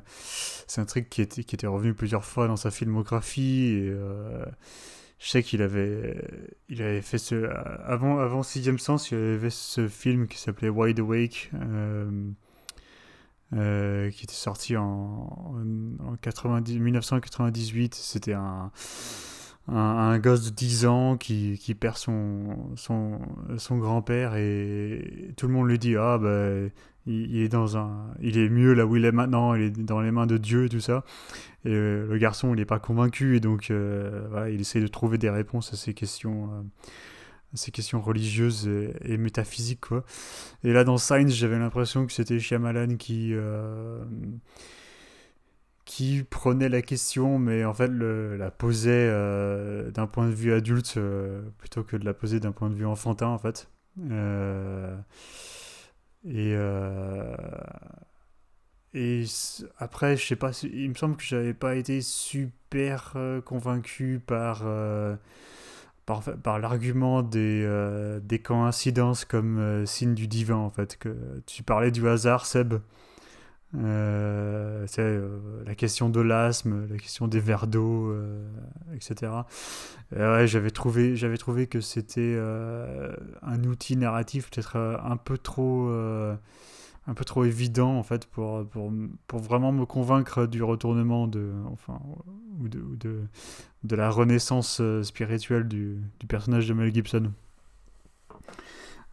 c'est 0.68 0.82
un 0.82 0.86
truc 0.86 1.10
qui 1.10 1.22
était 1.22 1.44
qui 1.44 1.56
était 1.56 1.68
revenu 1.68 1.94
plusieurs 1.94 2.26
fois 2.26 2.48
dans 2.48 2.56
sa 2.56 2.72
filmographie 2.72 3.66
et 3.66 3.90
euh, 3.90 4.46
je 5.20 5.30
sais 5.30 5.44
qu'il 5.44 5.62
avait 5.62 6.24
il 6.70 6.82
avait 6.82 7.02
fait 7.02 7.18
ce 7.18 7.50
avant 7.84 8.20
avant 8.20 8.44
Sixième 8.44 8.80
Sens 8.80 9.12
il 9.12 9.18
avait 9.18 9.40
fait 9.40 9.50
ce 9.50 9.88
film 9.88 10.28
qui 10.28 10.38
s'appelait 10.38 10.70
Wide 10.70 11.00
Awake 11.00 11.52
euh, 13.54 14.10
qui 14.12 14.24
était 14.24 14.34
sorti 14.34 14.78
en, 14.78 15.56
en 16.00 16.16
90, 16.22 16.80
1998 16.80 17.96
c'était 17.96 18.34
un 18.34 18.72
un, 19.68 20.20
gosse 20.20 20.46
de 20.46 20.50
10 20.50 20.86
ans 20.86 21.18
qui, 21.18 21.58
qui 21.58 21.74
perd 21.74 21.98
son, 21.98 22.76
son, 22.76 23.20
son 23.58 23.78
grand-père 23.78 24.36
et 24.36 25.34
tout 25.38 25.48
le 25.48 25.54
monde 25.54 25.70
lui 25.70 25.80
dit 25.80 25.96
ah 25.96 26.18
ben 26.18 26.70
il, 27.06 27.38
est 27.38 27.50
dans 27.50 27.78
un 27.78 28.14
il 28.22 28.38
est 28.38 28.50
mieux 28.50 28.74
là 28.74 28.86
où 28.86 28.96
il 28.98 29.06
est 29.06 29.12
maintenant 29.12 29.56
il 29.56 29.64
est 29.64 29.70
dans 29.72 30.02
les 30.02 30.12
mains 30.12 30.26
de 30.26 30.38
Dieu 30.38 30.66
et 30.66 30.70
tout 30.70 30.82
ça 30.82 31.06
et 31.66 31.70
euh, 31.70 32.08
le 32.08 32.18
garçon 32.18 32.54
il 32.54 32.58
n'est 32.58 32.66
pas 32.66 32.80
convaincu 32.80 33.38
et 33.38 33.40
donc 33.40 33.72
euh, 33.72 34.50
il 34.52 34.60
essaie 34.60 34.82
de 34.82 34.88
trouver 34.88 35.18
des 35.18 35.30
réponses 35.30 35.72
à 35.74 35.78
ces 35.78 35.94
questions 35.94 36.50
euh, 36.52 36.62
ces 37.54 37.72
questions 37.72 38.02
religieuses 38.02 38.68
et, 39.06 39.18
métaphysiques 39.18 39.82
quoi. 39.82 40.04
Et 40.64 40.74
là 40.74 40.84
dans 40.84 40.98
Signs 40.98 41.30
j'avais 41.30 41.60
l'impression 41.60 42.06
que 42.06 42.12
c'était 42.12 42.40
Shyamalan 42.40 42.98
qui 42.98 43.34
qui 45.86 46.24
prenait 46.24 46.70
la 46.70 46.82
question, 46.82 47.40
mais 47.40 47.66
en 47.66 47.74
fait 47.74 47.88
le, 47.88 48.38
la 48.38 48.52
posait 48.52 48.92
euh, 49.10 49.92
d'un 49.92 50.08
point 50.08 50.28
de 50.28 50.34
vue 50.34 50.54
adulte 50.54 50.96
euh, 50.98 51.42
plutôt 51.58 51.84
que 51.84 51.98
de 51.98 52.06
la 52.06 52.14
poser 52.14 52.40
d'un 52.40 52.52
point 52.52 52.70
de 52.70 52.76
vue 52.76 52.86
enfantin 52.86 53.28
en 53.28 53.38
fait. 53.38 53.70
Euh, 54.12 54.96
et 56.26 56.54
et 58.96 59.26
après, 59.80 60.16
je 60.18 60.26
sais 60.26 60.36
pas, 60.36 60.52
il 60.62 60.90
me 60.90 60.94
semble 60.94 61.16
que 61.18 61.24
j'avais 61.24 61.56
pas 61.56 61.76
été 61.76 62.00
super 62.02 63.16
convaincu 63.44 64.22
par 64.26 64.64
par, 66.06 66.22
par 66.22 66.60
l'argument 66.60 67.24
des, 67.24 67.68
des 68.22 68.40
coïncidences 68.40 69.26
comme 69.26 69.86
signe 69.88 70.14
du 70.14 70.28
divin 70.28 70.58
en 70.58 70.70
fait. 70.70 70.98
Que 70.98 71.42
tu 71.48 71.64
parlais 71.64 71.92
du 71.92 72.08
hasard, 72.08 72.46
Seb. 72.46 72.76
Euh, 73.76 74.86
euh, 75.00 75.40
la 75.66 75.76
question 75.76 76.10
de 76.10 76.22
l'asthme, 76.22 76.88
la 76.90 76.98
question 76.98 77.28
des 77.28 77.40
verres 77.40 77.68
d'eau, 77.68 78.12
euh, 78.12 78.48
etc. 78.94 79.32
ouais, 80.16 80.48
j'avais 80.48 80.70
trouvé, 80.70 81.16
j'avais 81.16 81.38
trouvé 81.38 81.66
que 81.68 81.82
c'était 81.82 82.38
un 83.42 83.64
outil 83.64 83.98
narratif 83.98 84.50
peut-être 84.50 84.78
un 84.78 85.18
peu 85.18 85.38
trop, 85.38 85.90
un 85.90 87.14
peu 87.16 87.26
trop 87.26 87.46
évident 87.46 87.98
en 87.98 88.04
fait 88.04 88.28
pour, 88.28 88.66
pour, 88.68 88.92
pour, 89.28 89.40
vraiment 89.40 89.72
me 89.72 89.86
convaincre 89.86 90.46
du 90.46 90.62
retournement 90.62 91.28
de, 91.28 91.52
enfin, 91.72 92.00
ou 92.60 92.68
de, 92.68 92.84
de, 93.00 93.22
de 93.84 93.96
la 93.96 94.10
renaissance 94.10 94.82
spirituelle 95.02 95.68
du, 95.68 95.98
du, 96.20 96.28
personnage 96.28 96.68
de 96.68 96.74
Mel 96.76 96.94
Gibson. 96.94 97.32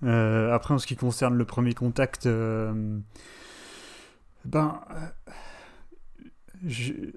après, 0.03 0.75
en 0.75 0.79
ce 0.79 0.87
qui 0.87 0.97
concerne 0.97 1.35
le 1.35 1.45
premier 1.47 1.73
contact. 1.73 2.29
Ben, 4.45 4.81
euh, 4.91 5.07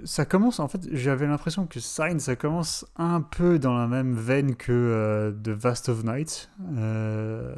ça 0.06 0.26
commence, 0.26 0.60
en 0.60 0.68
fait, 0.68 0.82
j'avais 0.92 1.28
l'impression 1.28 1.66
que 1.66 1.80
Sign, 1.80 2.20
ça 2.20 2.36
commence 2.36 2.86
un 2.96 3.22
peu 3.22 3.60
dans 3.60 3.78
la 3.78 3.88
même 3.88 4.14
veine 4.14 4.56
que 4.56 4.72
euh, 4.72 5.32
The 5.32 5.50
Vast 5.50 5.90
of 5.90 6.04
Night. 6.04 6.50
Euh, 6.78 7.54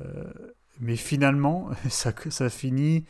mais 0.80 0.96
finalement, 0.96 1.70
ça, 1.90 2.12
ça, 2.30 2.50
finit, 2.50 3.06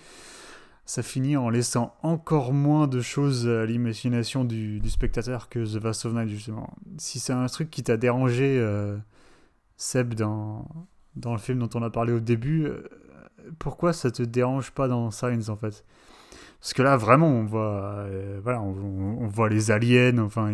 ça 0.86 1.04
finit 1.04 1.38
en 1.38 1.50
laissant 1.50 1.96
encore 2.04 2.54
moins 2.54 2.88
de 2.88 3.02
choses 3.02 3.48
à 3.48 3.66
l'imagination 3.66 4.44
du, 4.44 4.82
spectateur 4.90 5.50
que 5.50 5.60
The 5.60 5.82
Vast 5.82 6.06
of 6.06 6.14
Night, 6.14 6.30
justement. 6.30 6.74
Si 6.98 7.20
c'est 7.20 7.34
un 7.34 7.46
truc 7.48 7.70
qui 7.70 7.84
t'a 7.84 7.98
dérangé, 7.98 8.66
Seb, 9.78 10.14
dans, 10.14 10.68
dans 11.16 11.34
le 11.34 11.40
film 11.40 11.60
dont 11.60 11.70
on 11.76 11.84
a 11.84 11.90
parlé 11.90 12.14
au 12.14 12.20
début, 12.20 12.68
pourquoi 13.60 13.94
ça 13.94 14.12
te 14.12 14.24
dérange 14.24 14.72
pas 14.72 14.88
dans 14.88 15.12
Signs, 15.12 15.50
en 15.50 15.56
fait? 15.56 15.84
Parce 16.66 16.74
que 16.74 16.82
là, 16.82 16.98
vraiment, 16.98 17.30
on 17.30 17.44
voit, 17.44 18.08
euh, 18.10 18.40
voilà, 18.42 18.60
on, 18.60 19.28
voit 19.28 19.50
les 19.50 19.70
aliens. 19.70 20.18
Enfin, 20.18 20.52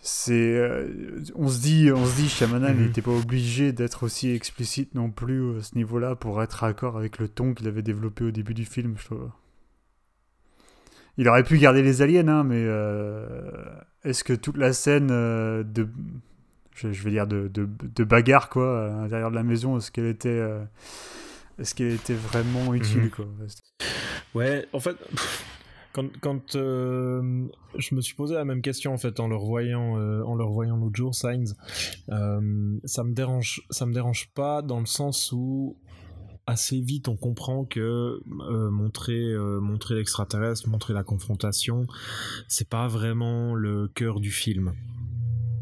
c'est, 0.00 0.32
euh, 0.32 1.20
on 1.34 1.48
se 1.48 1.60
dit, 1.60 1.90
on 1.94 2.06
se 2.06 2.16
dit, 2.16 2.30
Shyamalan 2.30 2.72
mhm. 2.72 2.80
n'était 2.80 3.02
pas 3.02 3.10
obligé 3.10 3.72
d'être 3.72 4.04
aussi 4.04 4.30
explicite 4.30 4.94
non 4.94 5.10
plus 5.10 5.58
à 5.58 5.62
ce 5.62 5.74
niveau-là 5.74 6.14
pour 6.16 6.42
être 6.42 6.64
accord 6.64 6.96
avec 6.96 7.18
le 7.18 7.28
ton 7.28 7.52
qu'il 7.52 7.68
avait 7.68 7.82
développé 7.82 8.24
au 8.24 8.30
début 8.30 8.54
du 8.54 8.64
film. 8.64 8.94
Je 8.96 9.04
trouve. 9.04 9.28
Il 11.18 11.28
aurait 11.28 11.44
pu 11.44 11.58
garder 11.58 11.82
les 11.82 12.00
aliens, 12.00 12.26
hein, 12.28 12.42
mais 12.42 12.64
euh, 12.66 13.50
est-ce 14.02 14.24
que 14.24 14.32
toute 14.32 14.56
la 14.56 14.72
scène 14.72 15.08
de, 15.08 15.88
je, 16.74 16.88
vais 16.88 17.10
dire 17.10 17.26
de, 17.26 17.48
de, 17.48 17.68
de, 17.68 18.04
bagarre 18.04 18.48
quoi, 18.48 18.86
à 18.86 19.02
l'intérieur 19.02 19.30
de 19.30 19.36
la 19.36 19.42
maison, 19.42 19.76
est-ce 19.76 19.90
qu'elle 19.90 20.06
était 20.06 20.40
est-ce 21.58 21.74
qu'elle 21.74 21.92
était 21.92 22.14
vraiment 22.14 22.74
utile, 22.74 23.02
mhm. 23.02 23.10
quoi 23.10 23.26
Ouais, 24.34 24.66
en 24.72 24.80
fait, 24.80 24.96
quand, 25.92 26.08
quand 26.20 26.56
euh, 26.56 27.46
je 27.76 27.94
me 27.94 28.00
suis 28.00 28.14
posé 28.14 28.34
la 28.34 28.44
même 28.44 28.62
question 28.62 28.92
en 28.92 28.98
fait 28.98 29.20
en 29.20 29.28
le 29.28 29.36
revoyant, 29.36 29.98
euh, 29.98 30.22
en 30.22 30.34
le 30.34 30.44
revoyant 30.44 30.76
l'autre 30.76 30.96
jour, 30.96 31.14
Signs, 31.14 31.54
euh, 32.08 32.78
ça 32.84 33.04
me 33.04 33.12
dérange, 33.12 33.62
ça 33.70 33.86
me 33.86 33.92
dérange 33.92 34.30
pas 34.34 34.62
dans 34.62 34.80
le 34.80 34.86
sens 34.86 35.32
où 35.32 35.76
assez 36.46 36.80
vite 36.80 37.06
on 37.08 37.16
comprend 37.16 37.64
que 37.64 38.20
montrer 38.26 39.32
montrer 39.60 39.94
l'extraterrestre, 39.94 40.68
montrer 40.68 40.92
la 40.92 41.04
confrontation, 41.04 41.86
c'est 42.48 42.68
pas 42.68 42.88
vraiment 42.88 43.54
le 43.54 43.86
cœur 43.86 44.18
du 44.18 44.32
film. 44.32 44.72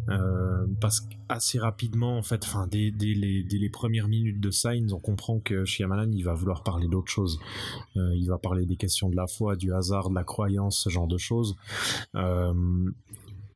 Euh, 0.09 0.67
parce 0.81 1.01
qu'assez 1.01 1.59
rapidement, 1.59 2.17
en 2.17 2.23
fait, 2.23 2.45
enfin, 2.45 2.67
dès, 2.67 2.91
les, 2.91 3.43
dès, 3.43 3.59
les, 3.59 3.71
premières 3.71 4.09
minutes 4.09 4.41
de 4.41 4.51
Signs, 4.51 4.93
on 4.93 4.99
comprend 4.99 5.41
que 5.41 5.65
Shyamalan, 5.65 6.11
il 6.11 6.25
va 6.25 6.35
vouloir 6.35 6.63
parler 6.63 6.89
d'autre 6.89 7.11
chose. 7.11 7.39
Euh, 7.97 8.15
il 8.17 8.29
va 8.29 8.39
parler 8.39 8.67
des 8.67 8.77
questions 8.77 9.09
de 9.09 9.17
la 9.17 9.27
foi, 9.27 9.57
du 9.57 9.73
hasard, 9.73 10.11
de 10.11 10.15
la 10.15 10.25
croyance, 10.25 10.81
ce 10.83 10.91
genre 10.91 11.07
de 11.07 11.19
choses. 11.19 11.57
Euh, 12.15 12.55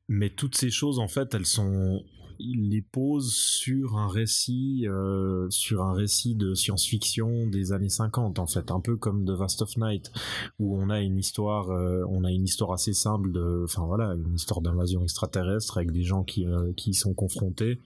mais 0.09 0.31
toutes 0.31 0.57
ces 0.57 0.71
choses, 0.71 0.99
en 0.99 1.09
fait, 1.09 1.35
elles 1.35 1.47
sont 1.47 2.03
il 2.39 2.71
les 2.71 2.83
pose 2.83 3.35
sur 3.35 3.97
un 3.97 4.09
récit 4.09 4.87
euh, 4.89 5.49
sur 5.51 5.83
un 5.83 5.93
récit 5.93 6.35
de 6.35 6.55
science-fiction 6.55 7.47
des 7.47 7.73
années 7.73 7.89
50 7.89 8.39
en 8.39 8.47
fait 8.47 8.71
un 8.71 8.81
peu 8.81 8.97
comme 8.97 9.25
The 9.25 9.31
Vast 9.31 9.63
of 9.63 9.77
Night 9.77 10.11
où 10.59 10.77
on 10.79 10.91
a 10.91 11.01
une 11.01 11.19
histoire 11.19 11.71
euh, 11.71 12.05
on 12.09 12.25
a 12.25 12.31
une 12.31 12.45
histoire 12.45 12.73
assez 12.73 12.93
simple 12.93 13.33
de 13.33 13.63
enfin 13.65 13.85
voilà 13.85 14.15
une 14.15 14.35
histoire 14.35 14.61
d'invasion 14.61 15.03
extraterrestre 15.03 15.79
avec 15.79 15.93
des 15.93 16.03
gens 16.03 16.25
qui 16.25 16.47
euh, 16.47 16.73
qui 16.77 16.91
y 16.91 16.95
sont 16.95 17.15
confrontés. 17.15 17.79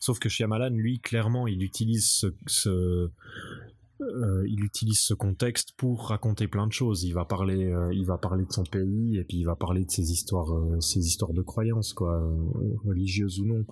Sauf 0.00 0.18
que 0.18 0.28
Shyamalan 0.28 0.70
lui 0.70 0.98
clairement 0.98 1.46
il 1.46 1.62
utilise 1.62 2.06
ce, 2.06 2.26
ce 2.46 3.10
euh, 4.02 4.44
il 4.48 4.64
utilise 4.64 5.00
ce 5.00 5.14
contexte 5.14 5.72
pour 5.76 6.08
raconter 6.08 6.48
plein 6.48 6.66
de 6.66 6.72
choses. 6.72 7.04
Il 7.04 7.12
va 7.12 7.24
parler, 7.24 7.72
euh, 7.72 7.92
il 7.92 8.04
va 8.04 8.18
parler 8.18 8.44
de 8.44 8.52
son 8.52 8.64
pays 8.64 9.18
et 9.18 9.24
puis 9.24 9.38
il 9.38 9.44
va 9.44 9.56
parler 9.56 9.84
de 9.84 9.90
ses 9.90 10.10
histoires, 10.12 10.52
euh, 10.52 10.80
ses 10.80 11.00
histoires 11.00 11.32
de 11.32 11.42
croyances, 11.42 11.92
quoi, 11.92 12.22
religieuses 12.84 13.40
ou 13.40 13.46
non. 13.46 13.64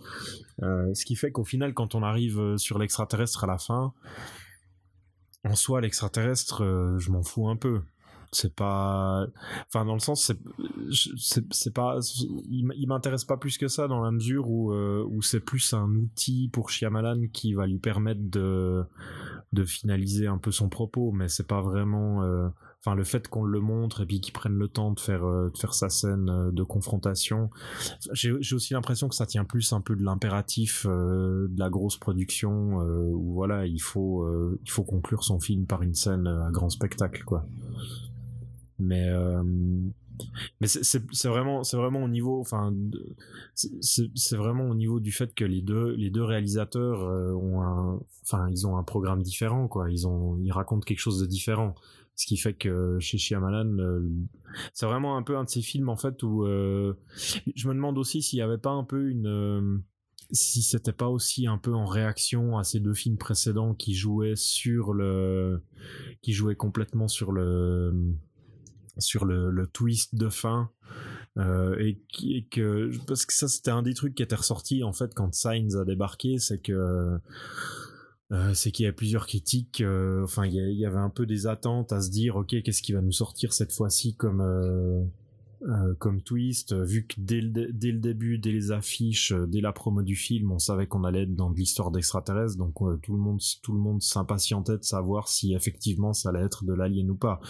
ce 0.95 1.05
qui 1.05 1.17
fait 1.17 1.31
qu'au 1.31 1.45
final, 1.45 1.75
quand 1.75 1.95
on 1.95 2.03
arrive 2.03 2.57
sur 2.57 2.79
l'extraterrestre 2.79 3.45
à 3.45 3.47
la 3.47 3.59
fin, 3.59 3.93
en 5.45 5.55
soi, 5.55 5.81
l'extraterrestre, 5.81 6.97
je 6.99 7.11
m'en 7.11 7.23
fous 7.23 7.49
un 7.49 7.57
peu 7.57 7.81
c'est 8.33 8.55
pas 8.55 9.27
enfin 9.67 9.85
dans 9.85 9.95
le 9.95 10.01
sens 10.01 10.33
c'est 10.93 11.45
c'est 11.51 11.75
pas 11.75 11.99
il 12.49 12.87
m'intéresse 12.87 13.25
pas 13.25 13.37
plus 13.37 13.59
que 13.59 13.67
ça 13.67 13.89
dans 13.89 14.01
la 14.01 14.11
mesure 14.11 14.49
où 14.49 14.73
où 14.73 15.23
c'est 15.23 15.41
plus 15.41 15.73
un 15.73 15.95
outil 15.95 16.49
pour 16.53 16.71
Shyamalan 16.71 17.23
qui 17.33 17.55
va 17.55 17.67
lui 17.67 17.79
permettre 17.79 18.21
de 18.23 18.85
de 19.53 19.65
finaliser 19.65 20.27
un 20.27 20.39
peu 20.39 20.53
son 20.53 20.69
propos, 20.69 21.13
mais 21.13 21.29
c'est 21.29 21.47
pas 21.47 21.61
vraiment. 21.61 22.23
Euh, 22.23 22.49
enfin, 22.81 22.95
le 22.95 23.03
fait 23.03 23.27
qu'on 23.29 23.45
le 23.45 23.61
montre 23.61 24.03
et 24.03 24.07
puis 24.07 24.21
qu'il 24.21 24.33
prenne 24.33 24.55
le 24.55 24.69
temps 24.69 24.93
de 24.93 25.01
faire 25.01 25.25
euh, 25.25 25.51
de 25.51 25.59
faire 25.59 25.75
sa 25.75 25.89
scène 25.89 26.29
euh, 26.31 26.51
de 26.53 26.63
confrontation, 26.63 27.51
j'ai 28.13 28.33
aussi 28.55 28.75
l'impression 28.75 29.09
que 29.09 29.15
ça 29.15 29.27
tient 29.27 29.45
plus 29.45 29.73
un 29.73 29.81
peu 29.81 29.97
de 29.97 30.05
l'impératif 30.05 30.87
de 30.87 31.59
la 31.59 31.69
grosse 31.69 31.97
production 31.97 32.77
où 32.79 33.33
voilà, 33.33 33.67
il 33.67 33.81
faut 33.81 34.57
il 34.63 34.71
faut 34.71 34.85
conclure 34.85 35.25
son 35.25 35.41
film 35.41 35.67
par 35.67 35.83
une 35.83 35.95
scène 35.95 36.27
à 36.27 36.51
grand 36.51 36.71
spectacle, 36.71 37.25
quoi. 37.25 37.45
Mais 38.81 39.09
mais 40.61 40.67
c'est 40.67 41.29
vraiment, 41.29 41.65
c'est 41.65 41.77
vraiment 41.77 42.05
au 42.05 42.09
niveau, 42.09 42.41
enfin, 42.41 42.75
c'est 43.55 44.37
vraiment 44.37 44.69
au 44.69 44.75
niveau 44.75 45.01
du 45.01 45.13
fait 45.13 45.35
que 45.35 45.45
les 45.45 45.63
deux, 45.63 45.95
les 45.97 46.11
deux 46.11 46.25
réalisateurs 46.25 47.05
euh, 47.05 47.33
ont 47.33 47.63
un, 47.63 48.01
enfin, 48.23 48.49
ils 48.51 48.67
ont 48.67 48.77
un 48.77 48.83
programme 48.83 49.23
différent, 49.23 49.69
quoi. 49.69 49.91
Ils 49.91 50.07
ont, 50.07 50.39
ils 50.43 50.53
racontent 50.53 50.85
quelque 50.85 50.99
chose 50.99 51.21
de 51.21 51.27
différent. 51.27 51.75
Ce 52.17 52.27
qui 52.27 52.37
fait 52.37 52.53
que 52.53 52.99
chez 53.01 53.17
Shyamalan, 53.17 53.79
euh, 53.79 54.01
c'est 54.75 54.85
vraiment 54.85 55.17
un 55.17 55.23
peu 55.23 55.39
un 55.39 55.45
de 55.45 55.49
ces 55.49 55.63
films 55.63 55.89
en 55.89 55.97
fait 55.97 56.23
où 56.23 56.45
euh, 56.45 56.93
je 57.55 57.67
me 57.67 57.73
demande 57.73 57.97
aussi 57.97 58.21
s'il 58.21 58.39
y 58.39 58.43
avait 58.43 58.59
pas 58.59 58.71
un 58.71 58.85
peu 58.85 59.09
une 59.09 59.83
si 60.33 60.63
c'était 60.63 60.93
pas 60.93 61.09
aussi 61.09 61.47
un 61.47 61.57
peu 61.59 61.75
en 61.75 61.87
réaction 61.87 62.59
à 62.59 62.63
ces 62.63 62.79
deux 62.79 62.93
films 62.93 63.17
précédents 63.17 63.75
qui 63.75 63.95
jouaient 63.95 64.37
sur 64.37 64.93
le 64.93 65.63
qui 66.21 66.35
jouaient 66.35 66.57
complètement 66.57 67.09
sur 67.09 67.33
le 67.33 68.15
sur 69.01 69.25
le, 69.25 69.67
twist 69.73 70.15
de 70.15 70.29
fin 70.29 70.71
euh, 71.39 71.77
et, 71.79 72.47
que 72.51 72.91
parce 73.07 73.25
que 73.25 73.33
ça 73.33 73.49
c'était 73.49 73.71
un 73.71 73.83
des 73.83 73.95
trucs 73.95 74.15
qui 74.15 74.23
était 74.23 74.35
ressorti 74.35 74.83
en 74.83 74.93
fait 74.93 75.15
quand 75.15 75.33
Signs 75.35 75.77
a 75.81 75.85
débarqué 75.85 76.39
c'est 76.39 76.59
que 76.59 77.19
euh, 78.33 78.55
c'est 78.55 78.73
qu'il 78.73 78.85
y 78.85 78.89
a 78.89 78.93
plusieurs 78.93 79.27
critiques 79.27 79.81
euh, 79.81 80.25
enfin 80.25 80.47
il 80.47 80.55
y, 80.55 80.85
avait 80.85 80.99
un 80.99 81.11
peu 81.11 81.27
des 81.27 81.47
attentes 81.47 81.93
à 81.93 82.01
se 82.01 82.11
dire 82.11 82.37
ok 82.37 82.63
qu'est-ce 82.63 82.83
qui 82.83 82.93
va 82.93 83.01
nous 83.01 83.13
sortir 83.13 83.53
cette 83.53 83.73
fois-ci 83.73 84.17
comme 84.17 84.41
euh, 85.63 85.91
euh, 85.91 85.95
comme 85.99 86.23
twist, 86.23 86.73
euh, 86.73 86.85
vu 86.85 87.07
que 87.07 87.15
dès 87.19 87.41
le, 87.41 87.73
dès 87.73 87.93
le 87.93 87.99
début, 87.99 88.39
dès 88.39 88.53
les 88.53 88.73
affiches, 88.73 89.33
euh, 89.33 89.47
dès 89.47 89.61
la 89.61 89.73
promo 89.73 90.03
du 90.03 90.17
film, 90.17 90.53
on 90.53 90.59
savait 90.59 90.87
qu'on 90.87 91.05
allait 91.05 91.23
être 91.23 91.35
dans 91.35 91.51
de 91.51 91.57
l'histoire 91.57 91.91
d'extraterrestres, 91.91 92.57
donc 92.57 92.75
tout 93.03 93.13
le 93.13 93.19
monde, 93.19 93.41
tout 93.63 93.73
le 93.73 93.79
monde 93.79 94.03
s'impatientait 94.03 94.79
de 94.79 94.83
savoir 94.85 95.29
si 95.29 95.55
effectivement 95.55 96.13
ça 96.13 96.31
allait 96.31 96.45
être 96.45 96.65
de 96.65 96.73
l'alien 96.73 97.11
ou 97.11 97.17
pas. 97.17 97.41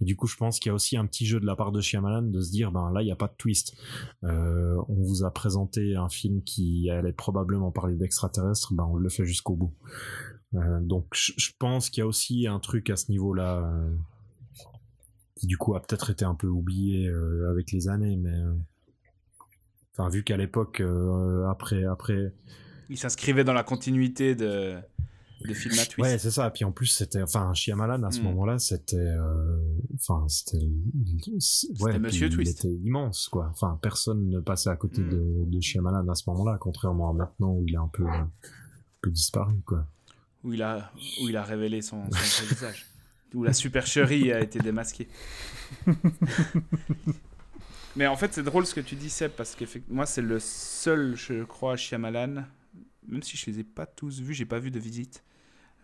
Du 0.00 0.16
coup, 0.16 0.26
je 0.26 0.36
pense 0.36 0.58
qu'il 0.58 0.70
y 0.70 0.72
a 0.72 0.74
aussi 0.74 0.96
un 0.96 1.06
petit 1.06 1.26
jeu 1.26 1.40
de 1.40 1.46
la 1.46 1.56
part 1.56 1.72
de 1.72 1.80
Shyamalan 1.80 2.22
de 2.22 2.40
se 2.40 2.50
dire, 2.50 2.72
ben 2.72 2.90
là, 2.92 3.02
il 3.02 3.06
n'y 3.06 3.12
a 3.12 3.16
pas 3.16 3.28
de 3.28 3.36
twist. 3.36 3.76
on 4.22 5.02
vous 5.02 5.24
a 5.24 5.30
présenté 5.30 5.96
un 5.96 6.08
film 6.08 6.42
qui 6.42 6.90
allait 6.90 7.12
probablement 7.12 7.70
parler 7.70 7.96
d'extraterrestres, 7.96 8.74
ben 8.74 8.84
on 8.84 8.96
le 8.96 9.08
fait 9.08 9.24
jusqu'au 9.24 9.56
bout. 9.56 9.74
donc, 10.52 11.06
je 11.12 11.50
pense 11.58 11.90
qu'il 11.90 12.00
y 12.00 12.04
a 12.04 12.06
aussi 12.06 12.46
un 12.46 12.58
truc 12.60 12.90
à 12.90 12.96
ce 12.96 13.10
niveau-là 13.10 13.70
qui 15.38 15.46
du 15.46 15.56
coup 15.56 15.74
a 15.76 15.80
peut-être 15.80 16.10
été 16.10 16.24
un 16.24 16.34
peu 16.34 16.48
oublié 16.48 17.06
euh, 17.06 17.48
avec 17.50 17.70
les 17.70 17.88
années, 17.88 18.16
mais 18.16 18.34
euh, 18.34 18.52
enfin 19.92 20.08
vu 20.08 20.24
qu'à 20.24 20.36
l'époque 20.36 20.80
euh, 20.80 21.48
après 21.48 21.84
après 21.84 22.34
il 22.90 22.98
s'inscrivait 22.98 23.44
dans 23.44 23.52
la 23.52 23.62
continuité 23.62 24.34
de 24.34 24.76
de 25.44 25.54
film 25.54 25.78
à 25.78 25.86
twist. 25.86 25.98
Ouais, 25.98 26.18
c'est 26.18 26.32
ça. 26.32 26.50
Puis 26.50 26.64
en 26.64 26.72
plus, 26.72 26.86
c'était, 26.86 27.22
enfin, 27.22 27.54
Shyamalan 27.54 28.02
à 28.02 28.10
ce 28.10 28.18
hmm. 28.18 28.24
moment-là, 28.24 28.58
c'était, 28.58 29.14
enfin, 29.94 30.26
c'était, 30.26 30.58
ouais, 31.78 31.96
Monsieur 32.00 32.28
Twist. 32.28 32.64
Il 32.64 32.70
était 32.70 32.76
immense, 32.82 33.28
quoi. 33.28 33.48
Enfin, 33.52 33.78
personne 33.80 34.30
ne 34.30 34.40
passait 34.40 34.70
à 34.70 34.74
côté 34.74 35.00
hmm. 35.00 35.10
de, 35.10 35.44
de 35.46 35.60
Shyamalan 35.60 36.08
à 36.08 36.14
ce 36.16 36.28
moment-là, 36.30 36.58
contrairement 36.58 37.10
à 37.10 37.12
maintenant 37.12 37.52
où 37.52 37.64
il 37.68 37.74
est 37.74 37.78
un 37.78 37.86
peu, 37.86 38.04
un 38.08 38.28
peu 39.00 39.12
disparu, 39.12 39.60
quoi. 39.64 39.86
Où 40.42 40.54
il 40.54 40.62
a, 40.62 40.90
où 41.22 41.28
il 41.28 41.36
a 41.36 41.44
révélé 41.44 41.82
son, 41.82 42.10
son 42.10 42.46
visage 42.52 42.88
où 43.34 43.44
la 43.44 43.52
supercherie 43.52 44.32
a 44.32 44.40
été 44.40 44.58
démasquée. 44.58 45.08
Mais 47.96 48.06
en 48.06 48.16
fait, 48.16 48.32
c'est 48.32 48.42
drôle 48.42 48.64
ce 48.66 48.74
que 48.74 48.80
tu 48.80 48.94
dis, 48.94 49.10
Seb, 49.10 49.32
parce 49.32 49.54
que 49.54 49.64
moi, 49.88 50.06
c'est 50.06 50.22
le 50.22 50.38
seul, 50.38 51.16
je 51.16 51.42
crois, 51.44 51.76
Shyamalan, 51.76 52.44
même 53.08 53.22
si 53.22 53.36
je 53.36 53.46
les 53.46 53.60
ai 53.60 53.64
pas 53.64 53.86
tous 53.86 54.20
vus, 54.20 54.34
j'ai 54.34 54.44
pas 54.44 54.58
vu 54.58 54.70
de 54.70 54.78
visite. 54.78 55.24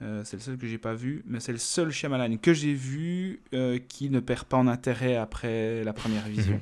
Euh, 0.03 0.23
c'est 0.25 0.37
le 0.37 0.43
seul 0.43 0.59
que 0.59 0.67
j'ai 0.67 0.79
pas 0.79 0.95
vu, 0.95 1.23
mais 1.27 1.41
c'est 1.41 1.53
le 1.53 1.59
seul 1.59 1.91
Shyamalan 1.91 2.37
que 2.37 2.53
j'ai 2.53 2.75
vu 2.75 3.43
euh, 3.53 3.79
qui 3.79 4.11
ne 4.11 4.21
perd 4.21 4.45
pas 4.45 4.57
en 4.57 4.67
intérêt 4.67 5.17
après 5.17 5.85
la 5.85 5.93
première 5.93 6.27
vision. 6.27 6.61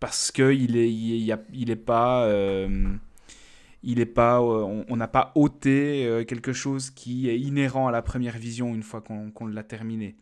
parce 0.00 0.30
que 0.30 0.52
il 0.52 0.76
est, 0.76 0.92
il, 0.92 1.36
il 1.52 1.70
est 1.70 1.76
pas. 1.76 2.24
Euh, 2.24 2.88
il 3.82 4.00
est 4.00 4.06
pas, 4.06 4.40
euh, 4.40 4.84
on 4.88 4.96
n'a 4.96 5.08
pas 5.08 5.32
ôté 5.34 6.06
euh, 6.06 6.24
quelque 6.24 6.52
chose 6.52 6.90
qui 6.90 7.28
est 7.28 7.38
inhérent 7.38 7.88
à 7.88 7.90
la 7.90 8.02
première 8.02 8.36
vision 8.36 8.74
une 8.74 8.82
fois 8.82 9.00
qu'on 9.00 9.46
l'a 9.46 9.62
terminé. 9.62 10.16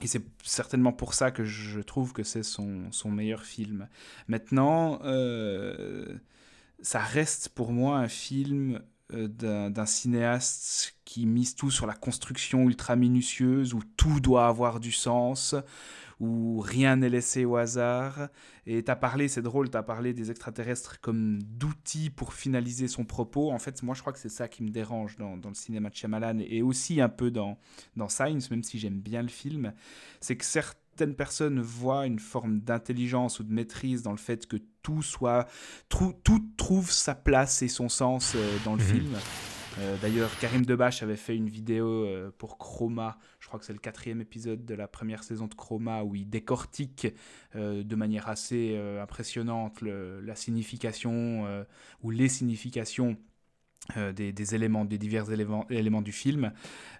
Et 0.00 0.06
c'est 0.06 0.22
certainement 0.42 0.92
pour 0.92 1.14
ça 1.14 1.30
que 1.30 1.44
je 1.44 1.80
trouve 1.80 2.12
que 2.12 2.22
c'est 2.22 2.44
son, 2.44 2.90
meilleur 3.06 3.44
film. 3.44 3.88
Maintenant, 4.28 5.00
euh, 5.04 6.18
ça 6.80 7.00
reste 7.00 7.50
pour 7.50 7.72
moi 7.72 7.98
un 7.98 8.08
film 8.08 8.80
d'un 9.10 9.86
cinéaste 9.86 10.94
qui 11.04 11.24
mise 11.24 11.54
tout 11.56 11.70
sur 11.70 11.86
la 11.86 11.94
construction 11.94 12.68
ultra 12.68 12.94
minutieuse, 12.94 13.72
où 13.72 13.80
tout 13.96 14.20
doit 14.20 14.46
avoir 14.46 14.80
du 14.80 14.92
sens, 14.92 15.54
où 16.20 16.60
rien 16.60 16.96
n'est 16.96 17.08
laissé 17.08 17.44
au 17.44 17.56
hasard. 17.56 18.28
Et 18.66 18.82
tu 18.82 18.90
as 18.90 18.96
parlé, 18.96 19.28
c'est 19.28 19.42
drôle, 19.42 19.70
tu 19.70 19.76
as 19.76 19.82
parlé 19.82 20.12
des 20.12 20.30
extraterrestres 20.30 21.00
comme 21.00 21.40
d'outils 21.42 22.10
pour 22.10 22.34
finaliser 22.34 22.88
son 22.88 23.04
propos. 23.04 23.50
En 23.50 23.58
fait, 23.58 23.82
moi, 23.82 23.94
je 23.94 24.00
crois 24.00 24.12
que 24.12 24.18
c'est 24.18 24.28
ça 24.28 24.48
qui 24.48 24.62
me 24.62 24.70
dérange 24.70 25.16
dans, 25.16 25.36
dans, 25.36 25.48
le 25.48 25.54
cinéma 25.54 25.90
de 25.90 25.94
Shyamalan 25.94 26.38
et 26.40 26.62
aussi 26.62 27.00
un 27.00 27.08
peu 27.08 27.30
dans, 27.30 27.58
dans 27.96 28.08
Science, 28.08 28.50
même 28.50 28.62
si 28.62 28.78
j'aime 28.78 29.00
bien 29.00 29.22
le 29.22 29.28
film. 29.28 29.72
C'est 30.20 30.36
que 30.36 30.44
certaines 30.44 31.14
personnes 31.14 31.60
voient 31.60 32.06
une 32.06 32.18
forme 32.18 32.60
d'intelligence 32.60 33.38
ou 33.38 33.44
de 33.44 33.52
maîtrise 33.52 34.02
dans 34.02 34.12
le 34.12 34.18
fait 34.18 34.46
que 34.46 34.56
tout 34.82 35.02
soit 35.02 35.46
tout 35.88 36.14
trouve 36.56 36.90
sa 36.90 37.14
place 37.14 37.62
et 37.62 37.68
son 37.68 37.88
sens 37.88 38.32
euh, 38.34 38.56
dans 38.64 38.74
le 38.74 38.82
mhm. 38.82 38.88
film 38.88 39.16
euh, 39.80 39.96
d'ailleurs, 40.00 40.30
Karim 40.40 40.64
Debache 40.64 41.02
avait 41.02 41.16
fait 41.16 41.36
une 41.36 41.48
vidéo 41.48 41.86
euh, 41.86 42.30
pour 42.36 42.58
Chroma, 42.58 43.18
je 43.38 43.46
crois 43.46 43.60
que 43.60 43.66
c'est 43.66 43.72
le 43.72 43.78
quatrième 43.78 44.20
épisode 44.20 44.64
de 44.64 44.74
la 44.74 44.88
première 44.88 45.22
saison 45.22 45.46
de 45.46 45.54
Chroma, 45.54 46.02
où 46.02 46.14
il 46.14 46.28
décortique 46.28 47.06
euh, 47.54 47.84
de 47.84 47.96
manière 47.96 48.28
assez 48.28 48.76
impressionnante 49.00 49.80
la 49.82 50.34
signification 50.34 51.64
ou 52.02 52.10
les 52.10 52.28
significations 52.28 53.16
euh, 53.96 54.12
des, 54.12 54.54
éléments, 54.54 54.84
des 54.84 54.98
divers 54.98 55.32
éléments, 55.32 55.66
éléments 55.70 56.02
du 56.02 56.12
film. 56.12 56.52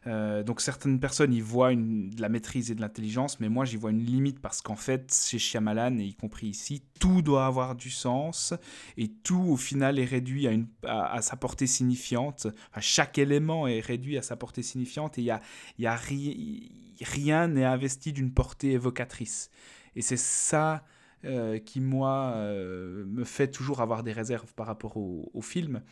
Euh, 0.07 0.43
donc 0.43 0.63
certaines 0.63 0.99
personnes 0.99 1.35
y 1.35 1.43
voient 1.43 1.75
de 1.75 2.19
la 2.19 2.31
maîtrise 2.31 2.71
et 2.71 2.75
de 2.75 2.81
l'intelligence, 2.81 3.41
mais 3.41 3.51
moi 3.51 3.67
j'y 3.67 3.77
vois 3.77 3.91
une 3.91 4.03
limite 4.03 4.41
parce 4.41 4.63
qu'en 4.63 4.75
fait, 4.75 5.15
chez 5.15 5.39
Shyamalan, 5.39 5.99
et 5.99 6.05
y 6.05 6.15
compris 6.15 6.47
ici, 6.47 6.83
tout 6.99 7.21
doit 7.21 7.45
avoir 7.45 7.75
du 7.75 7.91
sens 7.91 8.55
et 8.97 9.09
tout 9.09 9.45
au 9.51 9.59
final 9.59 9.99
est 9.99 10.07
réduit 10.07 10.49
à, 10.87 11.13
à, 11.13 11.21
sa 11.21 11.37
portée 11.37 11.67
signifiante. 11.67 12.47
chaque 12.81 13.19
élément 13.19 13.67
est 13.67 13.81
réduit 13.81 14.17
à 14.17 14.23
sa 14.23 14.37
portée 14.37 14.63
signifiante 14.63 15.19
et 15.19 15.23
y 15.23 15.31
a, 15.31 15.43
y 15.79 15.87
a 15.87 15.95
rien 15.95 17.49
n'est 17.49 17.65
investi 17.65 18.15
d'une 18.15 18.33
portée 18.33 18.73
évocatrice. 18.73 19.51
Et 19.95 20.01
c'est 20.01 20.17
ça 20.17 20.85
euh, 21.25 21.59
qui, 21.59 21.81
moi, 21.81 22.33
euh, 22.37 23.05
me 23.07 23.25
fait 23.25 23.49
toujours 23.49 23.81
avoir 23.81 24.05
des 24.05 24.13
réserves 24.13 24.55
par 24.55 24.69
rapport 24.69 24.97
au, 24.97 25.41
film, 25.43 25.83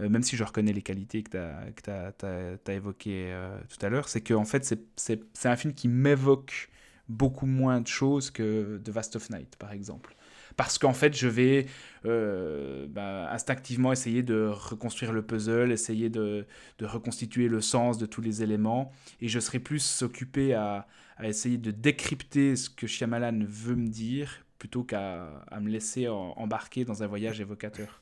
euh, 0.00 0.08
même 0.08 0.24
si 0.24 0.36
je 0.36 0.42
reconnais 0.42 0.72
les 0.72 0.82
qualités 0.82 1.22
que 1.22 1.30
tu 1.30 1.90
as, 1.90 2.72
évoquées 2.72 3.32
tout 3.68 3.86
à 3.86 3.88
l'heure, 3.88 4.08
c'est 4.08 4.22
qu'en 4.22 4.44
fait, 4.44 4.74
c'est 4.96 5.48
un 5.48 5.56
film 5.56 5.72
qui 5.72 5.86
m'évoque 5.86 6.68
beaucoup 7.08 7.46
moins 7.46 7.80
de 7.80 7.86
choses 7.86 8.30
que 8.30 8.80
The 8.84 8.88
Vast 8.88 9.16
of 9.16 9.30
Night, 9.30 9.54
par 9.56 9.72
exemple. 9.72 10.16
Parce 10.56 10.78
qu'en 10.78 10.92
fait, 10.92 11.16
je 11.16 11.28
vais 11.28 11.66
bah, 12.02 13.30
instinctivement 13.32 13.92
essayer 13.92 14.24
de 14.24 14.48
reconstruire 14.52 15.12
le 15.12 15.22
puzzle, 15.22 15.70
essayer 15.70 16.10
de, 16.10 16.44
reconstituer 16.80 17.46
le 17.46 17.60
sens 17.60 17.98
de 17.98 18.06
tous 18.06 18.20
les 18.20 18.42
éléments, 18.42 18.90
et 19.20 19.28
je 19.28 19.38
serai 19.38 19.60
plus 19.60 20.02
occupé 20.02 20.54
à, 20.54 20.88
à 21.18 21.28
essayer 21.28 21.58
de 21.58 21.70
décrypter 21.70 22.56
ce 22.56 22.68
que 22.68 22.88
Shyamalan 22.88 23.44
veut 23.46 23.76
me 23.76 23.86
dire 23.86 24.44
plutôt 24.62 24.84
qu'à 24.84 25.42
me 25.60 25.68
laisser 25.68 26.06
embarquer 26.08 26.84
dans 26.84 27.02
un 27.02 27.08
voyage 27.08 27.40
évocateur. 27.40 28.00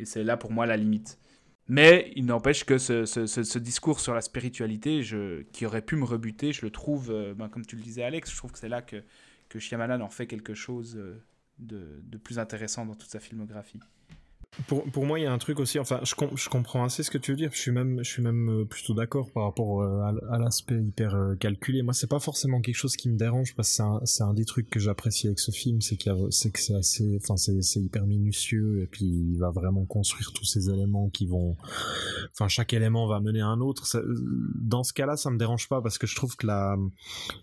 Et 0.00 0.04
c'est 0.04 0.24
là 0.24 0.36
pour 0.36 0.50
moi 0.50 0.66
la 0.66 0.76
limite. 0.76 1.16
Mais 1.68 2.10
il 2.16 2.26
n'empêche 2.26 2.64
que 2.64 2.76
ce, 2.76 3.58
discours 3.58 4.00
sur 4.00 4.12
la 4.12 4.20
spiritualité, 4.20 5.00
qui 5.52 5.64
aurait 5.64 5.82
pu 5.82 5.94
me 5.94 6.02
rebuter, 6.02 6.52
je 6.52 6.66
le 6.66 6.72
trouve, 6.72 7.12
euh, 7.12 7.34
ben, 7.34 7.48
comme 7.48 7.64
tu 7.64 7.76
le 7.76 7.82
disais 7.82 8.02
Alex, 8.02 8.32
je 8.32 8.36
trouve 8.36 8.50
que 8.50 8.58
c'est 8.58 8.68
là 8.68 8.82
que, 8.82 8.96
que 9.48 9.60
Shyamalan 9.60 10.00
en 10.00 10.10
fait 10.10 10.26
quelque 10.26 10.54
chose 10.54 10.96
euh, 10.96 11.22
de 11.58 12.18
plus 12.18 12.40
intéressant 12.40 12.84
dans 12.84 12.96
toute 12.96 13.10
sa 13.10 13.20
filmographie. 13.20 13.78
Pour, 14.68 14.84
pour, 14.90 15.04
moi, 15.04 15.18
il 15.20 15.22
y 15.24 15.26
a 15.26 15.32
un 15.32 15.38
truc 15.38 15.60
aussi. 15.60 15.78
Enfin, 15.78 16.00
je, 16.02 16.14
je, 16.34 16.48
comprends 16.48 16.82
assez 16.84 17.02
ce 17.02 17.10
que 17.10 17.18
tu 17.18 17.32
veux 17.32 17.36
dire. 17.36 17.50
Je 17.52 17.58
suis 17.58 17.70
même, 17.70 17.98
je 18.02 18.10
suis 18.10 18.22
même 18.22 18.48
euh, 18.48 18.64
plutôt 18.64 18.94
d'accord 18.94 19.30
par 19.30 19.44
rapport 19.44 19.82
euh, 19.82 20.00
à, 20.30 20.38
l'aspect 20.38 20.80
hyper 20.82 21.14
euh, 21.14 21.34
calculé. 21.34 21.82
Moi, 21.82 21.92
c'est 21.92 22.06
pas 22.06 22.20
forcément 22.20 22.60
quelque 22.62 22.74
chose 22.76 22.96
qui 22.96 23.10
me 23.10 23.16
dérange 23.16 23.54
parce 23.54 23.68
que 23.68 24.06
c'est 24.06 24.22
un, 24.22 24.28
un 24.28 24.34
des 24.34 24.46
trucs 24.46 24.70
que 24.70 24.80
j'apprécie 24.80 25.26
avec 25.26 25.40
ce 25.40 25.50
film, 25.50 25.82
c'est 25.82 25.96
qu'il 25.96 26.12
que 26.12 26.60
c'est 26.82 27.18
enfin, 27.22 27.36
c'est 27.36 27.80
hyper 27.80 28.06
minutieux 28.06 28.82
et 28.82 28.86
puis 28.86 29.04
il 29.04 29.38
va 29.38 29.50
vraiment 29.50 29.84
construire 29.84 30.32
tous 30.32 30.44
ces 30.44 30.70
éléments 30.70 31.10
qui 31.10 31.26
vont, 31.26 31.56
enfin, 32.32 32.48
chaque 32.48 32.72
élément 32.72 33.06
va 33.06 33.20
mener 33.20 33.40
à 33.40 33.48
un 33.48 33.60
autre. 33.60 33.84
dans 34.54 34.84
ce 34.84 34.92
cas-là, 34.94 35.16
ça 35.16 35.30
me 35.30 35.38
dérange 35.38 35.68
pas 35.68 35.82
parce 35.82 35.98
que 35.98 36.06
je 36.06 36.14
trouve 36.16 36.36
que 36.36 36.46
la, 36.46 36.76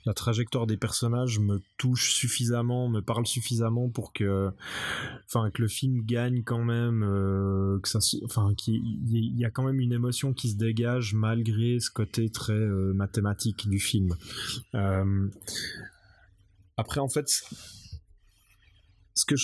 la 0.05 0.13
trajectoire 0.13 0.65
des 0.65 0.77
personnages 0.77 1.39
me 1.39 1.61
touche 1.77 2.13
suffisamment, 2.13 2.89
me 2.89 3.01
parle 3.01 3.27
suffisamment 3.27 3.89
pour 3.89 4.13
que, 4.13 4.51
enfin, 5.27 5.51
que 5.51 5.61
le 5.61 5.67
film 5.67 6.03
gagne 6.05 6.43
quand 6.43 6.63
même 6.63 7.02
euh, 7.03 7.79
ça, 7.83 7.99
enfin, 8.23 8.53
qu'il 8.55 8.81
y 9.37 9.45
a 9.45 9.51
quand 9.51 9.63
même 9.63 9.79
une 9.79 9.93
émotion 9.93 10.33
qui 10.33 10.49
se 10.49 10.55
dégage 10.55 11.13
malgré 11.13 11.79
ce 11.79 11.89
côté 11.89 12.29
très 12.29 12.53
euh, 12.53 12.93
mathématique 12.93 13.69
du 13.69 13.79
film. 13.79 14.15
Euh, 14.75 15.27
après, 16.77 16.99
en 16.99 17.09
fait, 17.09 17.29
ce 19.15 19.25
que 19.25 19.35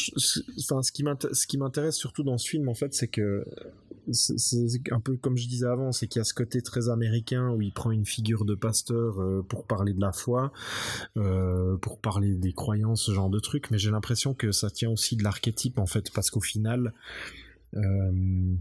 enfin, 0.59 0.81
ce 0.81 1.47
qui 1.47 1.57
m'intéresse 1.57 1.95
surtout 1.95 2.23
dans 2.23 2.37
ce 2.37 2.49
film, 2.49 2.69
en 2.69 2.73
fait, 2.73 2.93
c'est 2.93 3.07
que 3.07 3.45
c'est 4.13 4.91
un 4.91 4.99
peu 4.99 5.17
comme 5.17 5.37
je 5.37 5.47
disais 5.47 5.67
avant, 5.67 5.91
c'est 5.91 6.07
qu'il 6.07 6.19
y 6.19 6.21
a 6.21 6.25
ce 6.25 6.33
côté 6.33 6.61
très 6.61 6.89
américain 6.89 7.49
où 7.49 7.61
il 7.61 7.71
prend 7.71 7.91
une 7.91 8.05
figure 8.05 8.45
de 8.45 8.55
pasteur 8.55 9.21
euh, 9.21 9.45
pour 9.47 9.65
parler 9.65 9.93
de 9.93 10.01
la 10.01 10.11
foi, 10.11 10.51
euh, 11.17 11.77
pour 11.77 11.99
parler 11.99 12.35
des 12.35 12.53
croyances, 12.53 13.03
ce 13.03 13.11
genre 13.11 13.29
de 13.29 13.39
trucs, 13.39 13.71
mais 13.71 13.77
j'ai 13.77 13.91
l'impression 13.91 14.33
que 14.33 14.51
ça 14.51 14.69
tient 14.69 14.89
aussi 14.89 15.15
de 15.15 15.23
l'archétype 15.23 15.79
en 15.79 15.85
fait, 15.85 16.11
parce 16.13 16.29
qu'au 16.29 16.41
final, 16.41 16.93
euh, 17.75 18.55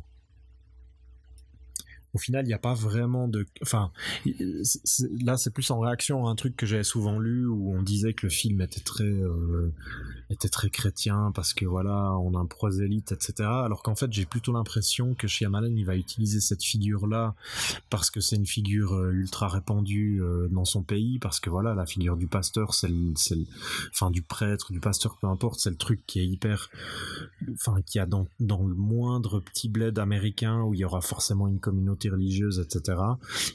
au 2.18 2.20
final, 2.20 2.44
il 2.44 2.48
n'y 2.48 2.54
a 2.54 2.58
pas 2.58 2.74
vraiment 2.74 3.28
de. 3.28 3.46
Enfin, 3.62 3.92
là, 5.22 5.36
c'est 5.36 5.52
plus 5.52 5.70
en 5.70 5.78
réaction 5.78 6.26
à 6.26 6.30
un 6.30 6.34
truc 6.34 6.56
que 6.56 6.66
j'avais 6.66 6.82
souvent 6.82 7.20
lu 7.20 7.46
où 7.46 7.72
on 7.72 7.80
disait 7.80 8.12
que 8.12 8.26
le 8.26 8.30
film 8.30 8.60
était 8.60 8.80
très, 8.80 9.04
euh, 9.04 9.72
était 10.30 10.48
très 10.48 10.68
chrétien 10.68 11.30
parce 11.32 11.54
que 11.54 11.64
voilà, 11.64 12.18
on 12.18 12.34
a 12.34 12.40
un 12.40 12.46
prosélyte, 12.46 13.12
etc. 13.12 13.48
Alors 13.48 13.84
qu'en 13.84 13.94
fait, 13.94 14.12
j'ai 14.12 14.26
plutôt 14.26 14.52
l'impression 14.52 15.14
que 15.14 15.28
Shyamalan, 15.28 15.76
il 15.76 15.84
va 15.84 15.94
utiliser 15.94 16.40
cette 16.40 16.64
figure-là 16.64 17.36
parce 17.88 18.10
que 18.10 18.20
c'est 18.20 18.34
une 18.34 18.46
figure 18.46 18.94
euh, 18.94 19.12
ultra 19.12 19.46
répandue 19.46 20.20
euh, 20.20 20.48
dans 20.50 20.64
son 20.64 20.82
pays, 20.82 21.20
parce 21.20 21.38
que 21.38 21.50
voilà, 21.50 21.76
la 21.76 21.86
figure 21.86 22.16
du 22.16 22.26
pasteur, 22.26 22.74
c'est 22.74 22.88
le, 22.88 23.14
enfin, 23.92 24.10
du 24.10 24.22
prêtre, 24.22 24.72
du 24.72 24.80
pasteur, 24.80 25.18
peu 25.20 25.28
importe, 25.28 25.60
c'est 25.60 25.70
le 25.70 25.76
truc 25.76 26.02
qui 26.08 26.18
est 26.18 26.26
hyper. 26.26 26.68
Enfin, 27.52 27.80
qui 27.86 28.00
a 28.00 28.06
dans, 28.06 28.26
dans 28.40 28.66
le 28.66 28.74
moindre 28.74 29.38
petit 29.38 29.68
bled 29.68 30.00
américain 30.00 30.62
où 30.62 30.74
il 30.74 30.80
y 30.80 30.84
aura 30.84 31.00
forcément 31.00 31.46
une 31.46 31.60
communauté 31.60 32.07
religieuse, 32.10 32.58
etc. 32.58 33.00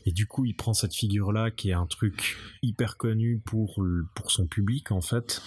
Et 0.05 0.11
du 0.11 0.27
coup, 0.27 0.45
il 0.45 0.55
prend 0.55 0.73
cette 0.73 0.93
figure-là 0.93 1.51
qui 1.51 1.69
est 1.69 1.73
un 1.73 1.85
truc 1.85 2.37
hyper 2.61 2.97
connu 2.97 3.39
pour, 3.43 3.83
pour 4.15 4.31
son 4.31 4.47
public, 4.47 4.91
en 4.91 5.01
fait, 5.01 5.41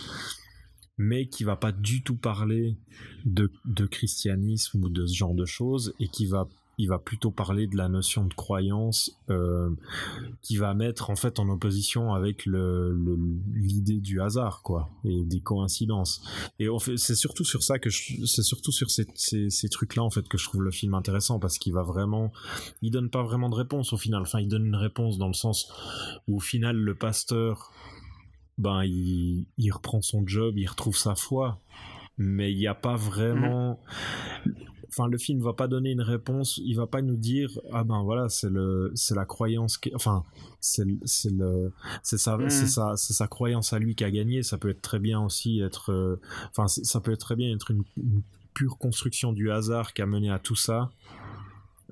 mais 0.98 1.26
qui 1.26 1.44
va 1.44 1.56
pas 1.56 1.72
du 1.72 2.02
tout 2.02 2.16
parler 2.16 2.76
de, 3.24 3.50
de 3.64 3.86
christianisme 3.86 4.84
ou 4.84 4.88
de 4.88 5.06
ce 5.06 5.14
genre 5.14 5.34
de 5.34 5.44
choses, 5.44 5.94
et 6.00 6.08
qui 6.08 6.26
va 6.26 6.48
il 6.78 6.88
va 6.88 6.98
plutôt 6.98 7.30
parler 7.30 7.66
de 7.66 7.76
la 7.76 7.88
notion 7.88 8.26
de 8.26 8.34
croyance 8.34 9.18
euh, 9.30 9.70
qui 10.42 10.58
va 10.58 10.74
mettre 10.74 11.08
en 11.08 11.16
fait 11.16 11.38
en 11.38 11.48
opposition 11.48 12.12
avec 12.12 12.44
le, 12.44 12.94
l'idée 13.54 14.00
du 14.00 14.20
hasard 14.20 14.60
quoi 14.62 14.90
et 15.04 15.24
des 15.24 15.40
coïncidences. 15.40 16.22
Et 16.58 16.68
fait, 16.78 16.98
c'est 16.98 17.14
surtout 17.14 17.44
sur 17.44 17.62
ça 17.62 17.78
que 17.78 17.88
c'est 17.90 18.42
surtout 18.42 18.72
sur 18.72 18.90
ces, 18.90 19.06
ces, 19.14 19.48
ces, 19.48 19.68
trucs 19.70 19.96
là 19.96 20.02
en 20.02 20.10
fait 20.10 20.28
que 20.28 20.36
je 20.36 20.44
trouve 20.44 20.62
le 20.62 20.70
film 20.70 20.92
intéressant 20.94 21.38
parce 21.38 21.56
qu'il 21.58 21.72
va 21.72 21.82
vraiment 21.82 22.30
il 22.82 22.90
donne 22.90 23.08
pas 23.08 23.22
vraiment 23.22 23.48
de 23.48 23.54
réponse 23.54 23.94
au 23.94 23.96
final. 23.96 24.22
Enfin 24.22 24.40
il 24.40 24.48
donne 24.48 24.66
une 24.66 24.76
réponse 24.76 25.16
dans 25.16 25.28
le 25.28 25.34
sens 25.34 25.72
où 26.28 26.36
au 26.36 26.40
final 26.40 26.76
le 26.76 26.94
pasteur 26.94 27.72
ben 28.58 28.84
il, 28.84 29.46
il 29.56 29.70
reprend 29.70 30.00
son 30.00 30.26
job 30.26 30.56
il 30.56 30.66
retrouve 30.66 30.96
sa 30.96 31.14
foi 31.14 31.60
mais 32.16 32.50
il 32.50 32.58
n'y 32.58 32.66
a 32.66 32.74
pas 32.74 32.96
vraiment 32.96 33.78
mmh 34.46 34.50
enfin 34.96 35.08
le 35.08 35.18
film 35.18 35.40
va 35.40 35.52
pas 35.52 35.68
donner 35.68 35.90
une 35.90 36.00
réponse 36.00 36.58
il 36.64 36.74
va 36.74 36.86
pas 36.86 37.02
nous 37.02 37.16
dire 37.16 37.50
ah 37.72 37.84
ben 37.84 38.02
voilà 38.02 38.28
c'est 38.28 38.48
le 38.48 38.92
c'est 38.94 39.14
la 39.14 39.26
croyance 39.26 39.76
qui, 39.76 39.94
enfin 39.94 40.24
c'est 40.66 40.84
c'est 41.04 41.30
le 41.30 41.72
c'est 42.02 42.18
sa 42.18 42.38
c'est 42.48 42.64
mm. 42.64 42.68
sa 42.68 42.96
c'est 42.96 43.12
sa 43.12 43.26
croyance 43.28 43.72
à 43.72 43.78
lui 43.78 43.94
qui 43.94 44.04
a 44.04 44.10
gagné. 44.10 44.42
Ça 44.42 44.58
peut 44.58 44.70
être 44.70 44.82
très 44.82 44.98
bien 44.98 45.20
aussi 45.20 45.60
être 45.60 45.92
euh, 45.92 46.20
enfin 46.50 46.66
ça 46.68 47.00
peut 47.00 47.12
être 47.12 47.20
très 47.20 47.36
bien 47.36 47.54
être 47.54 47.70
une, 47.70 47.84
pure 48.54 48.78
construction 48.78 49.32
du 49.32 49.50
hasard 49.50 49.92
qui 49.92 50.02
a 50.02 50.06
mené 50.06 50.30
à 50.30 50.38
tout 50.38 50.56
ça. 50.56 50.90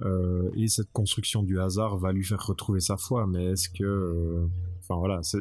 Euh, 0.03 0.51
et 0.57 0.67
cette 0.67 0.91
construction 0.93 1.43
du 1.43 1.61
hasard 1.61 1.99
va 1.99 2.11
lui 2.11 2.25
faire 2.25 2.45
retrouver 2.45 2.81
sa 2.81 2.97
foi. 2.97 3.27
Mais 3.27 3.53
est-ce 3.53 3.69
que 3.69 3.85
euh, 3.85 4.47
enfin 4.81 4.97
voilà 4.97 5.23
c'est 5.23 5.39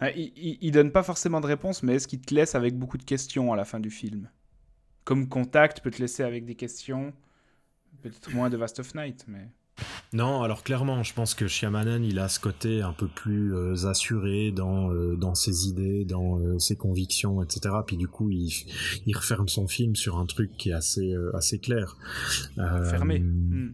ah, 0.00 0.10
il, 0.10 0.32
il, 0.36 0.58
il 0.60 0.72
donne 0.72 0.90
pas 0.90 1.04
forcément 1.04 1.40
de 1.40 1.46
réponse 1.46 1.84
mais 1.84 1.94
est-ce 1.94 2.08
qu'il 2.08 2.20
te 2.20 2.34
laisse 2.34 2.56
avec 2.56 2.76
beaucoup 2.76 2.98
de 2.98 3.04
questions 3.04 3.52
à 3.52 3.56
la 3.56 3.64
fin 3.64 3.80
du 3.80 3.90
film? 3.90 4.28
Comme 5.04 5.28
Contact 5.28 5.80
peut 5.80 5.90
te 5.90 6.00
laisser 6.00 6.22
avec 6.22 6.44
des 6.44 6.54
questions. 6.54 7.12
Peut-être 8.02 8.32
moins 8.34 8.50
de 8.50 8.56
Vast 8.56 8.80
of 8.80 8.94
Night, 8.94 9.24
mais. 9.28 9.48
Non, 10.12 10.42
alors 10.42 10.62
clairement, 10.62 11.02
je 11.02 11.12
pense 11.12 11.34
que 11.34 11.48
Shyamalan, 11.48 12.02
il 12.02 12.20
a 12.20 12.28
ce 12.28 12.38
côté 12.38 12.82
un 12.82 12.92
peu 12.92 13.08
plus 13.08 13.54
euh, 13.54 13.88
assuré 13.88 14.52
dans, 14.52 14.92
euh, 14.92 15.16
dans 15.16 15.34
ses 15.34 15.66
idées, 15.66 16.04
dans 16.04 16.38
euh, 16.38 16.58
ses 16.60 16.76
convictions, 16.76 17.42
etc. 17.42 17.74
Puis 17.84 17.96
du 17.96 18.06
coup, 18.06 18.30
il, 18.30 18.52
il 19.06 19.16
referme 19.16 19.48
son 19.48 19.66
film 19.66 19.96
sur 19.96 20.18
un 20.18 20.26
truc 20.26 20.56
qui 20.56 20.70
est 20.70 20.74
assez, 20.74 21.14
assez 21.34 21.58
clair. 21.58 21.96
Fermé. 22.54 23.18
Hmm. 23.18 23.72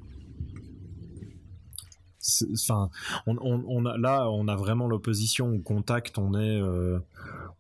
Enfin, 2.53 2.91
on, 3.27 3.37
on, 3.41 3.65
on, 3.67 3.87
a, 3.87 3.97
là, 3.97 4.31
on 4.31 4.49
a 4.49 4.57
vraiment 4.57 4.87
l'opposition. 4.87 5.55
Au 5.55 5.59
contact, 5.59 6.19
on 6.19 6.35
est, 6.39 6.61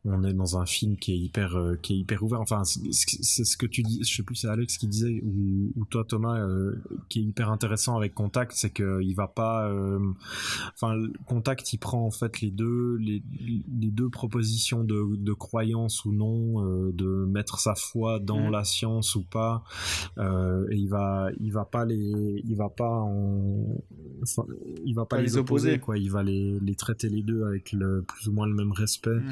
on 0.05 0.25
est 0.25 0.33
dans 0.33 0.57
un 0.57 0.65
film 0.65 0.97
qui 0.97 1.13
est 1.13 1.19
hyper 1.19 1.57
euh, 1.57 1.77
qui 1.77 1.93
est 1.95 1.97
hyper 1.99 2.23
ouvert 2.23 2.41
enfin 2.41 2.63
c'est 2.65 3.45
ce 3.45 3.57
que 3.57 3.67
tu 3.67 3.83
dis 3.83 4.03
je 4.03 4.17
sais 4.17 4.23
plus 4.23 4.35
c'est 4.35 4.49
Alex 4.49 4.79
qui 4.79 4.87
disait 4.87 5.21
ou, 5.23 5.73
ou 5.77 5.85
toi 5.85 6.05
Thomas 6.09 6.39
euh, 6.39 6.83
qui 7.11 7.21
est 7.21 7.23
hyper 7.23 7.51
intéressant 7.51 7.97
avec 7.97 8.15
Contact 8.15 8.53
c'est 8.55 8.71
que 8.71 9.03
il 9.03 9.15
va 9.15 9.29
pas 9.29 9.69
euh, 9.69 9.99
enfin 10.75 10.99
Contact 11.27 11.73
il 11.75 11.79
prend 11.79 12.07
en 12.07 12.11
fait 12.11 12.41
les 12.41 12.51
deux 12.51 12.97
les, 12.97 13.23
les 13.41 13.91
deux 13.91 14.09
propositions 14.09 14.85
de, 14.85 15.17
de 15.17 15.33
croyance 15.35 16.07
ou 16.07 16.13
non 16.13 16.63
de 16.93 17.27
mettre 17.27 17.59
sa 17.59 17.75
foi 17.75 18.21
dans 18.21 18.49
mmh. 18.49 18.53
la 18.53 18.65
science 18.65 19.15
ou 19.17 19.23
pas 19.23 19.65
et 20.19 20.77
il 20.77 20.89
va 20.89 21.29
il 21.41 21.53
va 21.53 21.67
pas 21.67 21.85
les 21.85 22.43
il 22.47 22.57
va 22.57 22.71
pas 22.71 23.01
en 23.01 23.67
il 24.85 24.95
va 24.95 25.05
pas, 25.05 25.21
les, 25.21 25.37
opposer, 25.37 25.79
quoi. 25.79 25.99
Il 25.99 26.11
va 26.11 26.23
les, 26.23 26.59
les 26.61 26.75
traiter 26.75 27.09
les 27.09 27.23
deux 27.23 27.45
avec 27.45 27.73
le 27.73 28.03
plus 28.03 28.29
ou 28.29 28.33
moins 28.33 28.47
le 28.47 28.55
même 28.55 28.73
respect. 28.73 29.11
Mmh. 29.11 29.31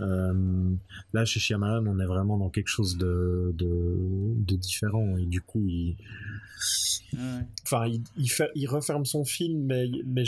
Euh, 0.00 0.74
là, 1.12 1.24
chez 1.24 1.40
Shyamalan, 1.40 1.86
on 1.86 1.98
est 1.98 2.06
vraiment 2.06 2.38
dans 2.38 2.50
quelque 2.50 2.68
chose 2.68 2.96
de, 2.96 3.54
de, 3.54 4.56
différent. 4.56 5.16
Et 5.16 5.26
du 5.26 5.40
coup, 5.40 5.66
il, 5.66 5.96
enfin, 7.64 7.86
il, 7.86 8.02
il 8.54 8.68
referme 8.68 9.04
son 9.04 9.24
film, 9.24 9.64
mais, 9.64 9.90
mais 10.06 10.24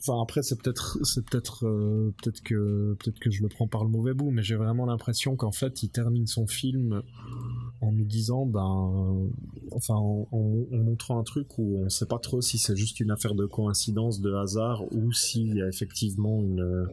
enfin 0.00 0.22
après 0.22 0.42
c'est 0.42 0.60
peut-être 0.60 0.98
c'est 1.04 1.24
peut-être 1.24 1.66
euh, 1.66 2.14
peut-être 2.22 2.42
que 2.42 2.96
peut-être 3.00 3.18
que 3.18 3.30
je 3.30 3.42
le 3.42 3.48
prends 3.48 3.66
par 3.66 3.82
le 3.82 3.90
mauvais 3.90 4.14
bout 4.14 4.30
mais 4.30 4.42
j'ai 4.42 4.54
vraiment 4.54 4.86
l'impression 4.86 5.34
qu'en 5.34 5.50
fait 5.50 5.82
il 5.82 5.88
termine 5.88 6.26
son 6.26 6.46
film 6.46 7.02
en 7.80 7.92
nous 7.92 8.04
disant 8.04 8.44
ben 8.44 9.30
enfin 9.70 9.94
en, 9.94 10.26
en, 10.32 10.66
montrant 10.72 11.18
un 11.18 11.22
truc 11.22 11.58
où 11.58 11.78
on 11.78 11.88
sait 11.88 12.06
pas 12.06 12.18
trop 12.18 12.40
si 12.40 12.58
c'est 12.58 12.76
juste 12.76 12.98
une 12.98 13.10
affaire 13.10 13.34
de 13.34 13.46
coïncidence 13.46 14.20
de 14.20 14.34
hasard 14.34 14.84
ou 14.92 15.12
s'il 15.12 15.56
y 15.56 15.62
a 15.62 15.68
effectivement 15.68 16.40
une 16.40 16.88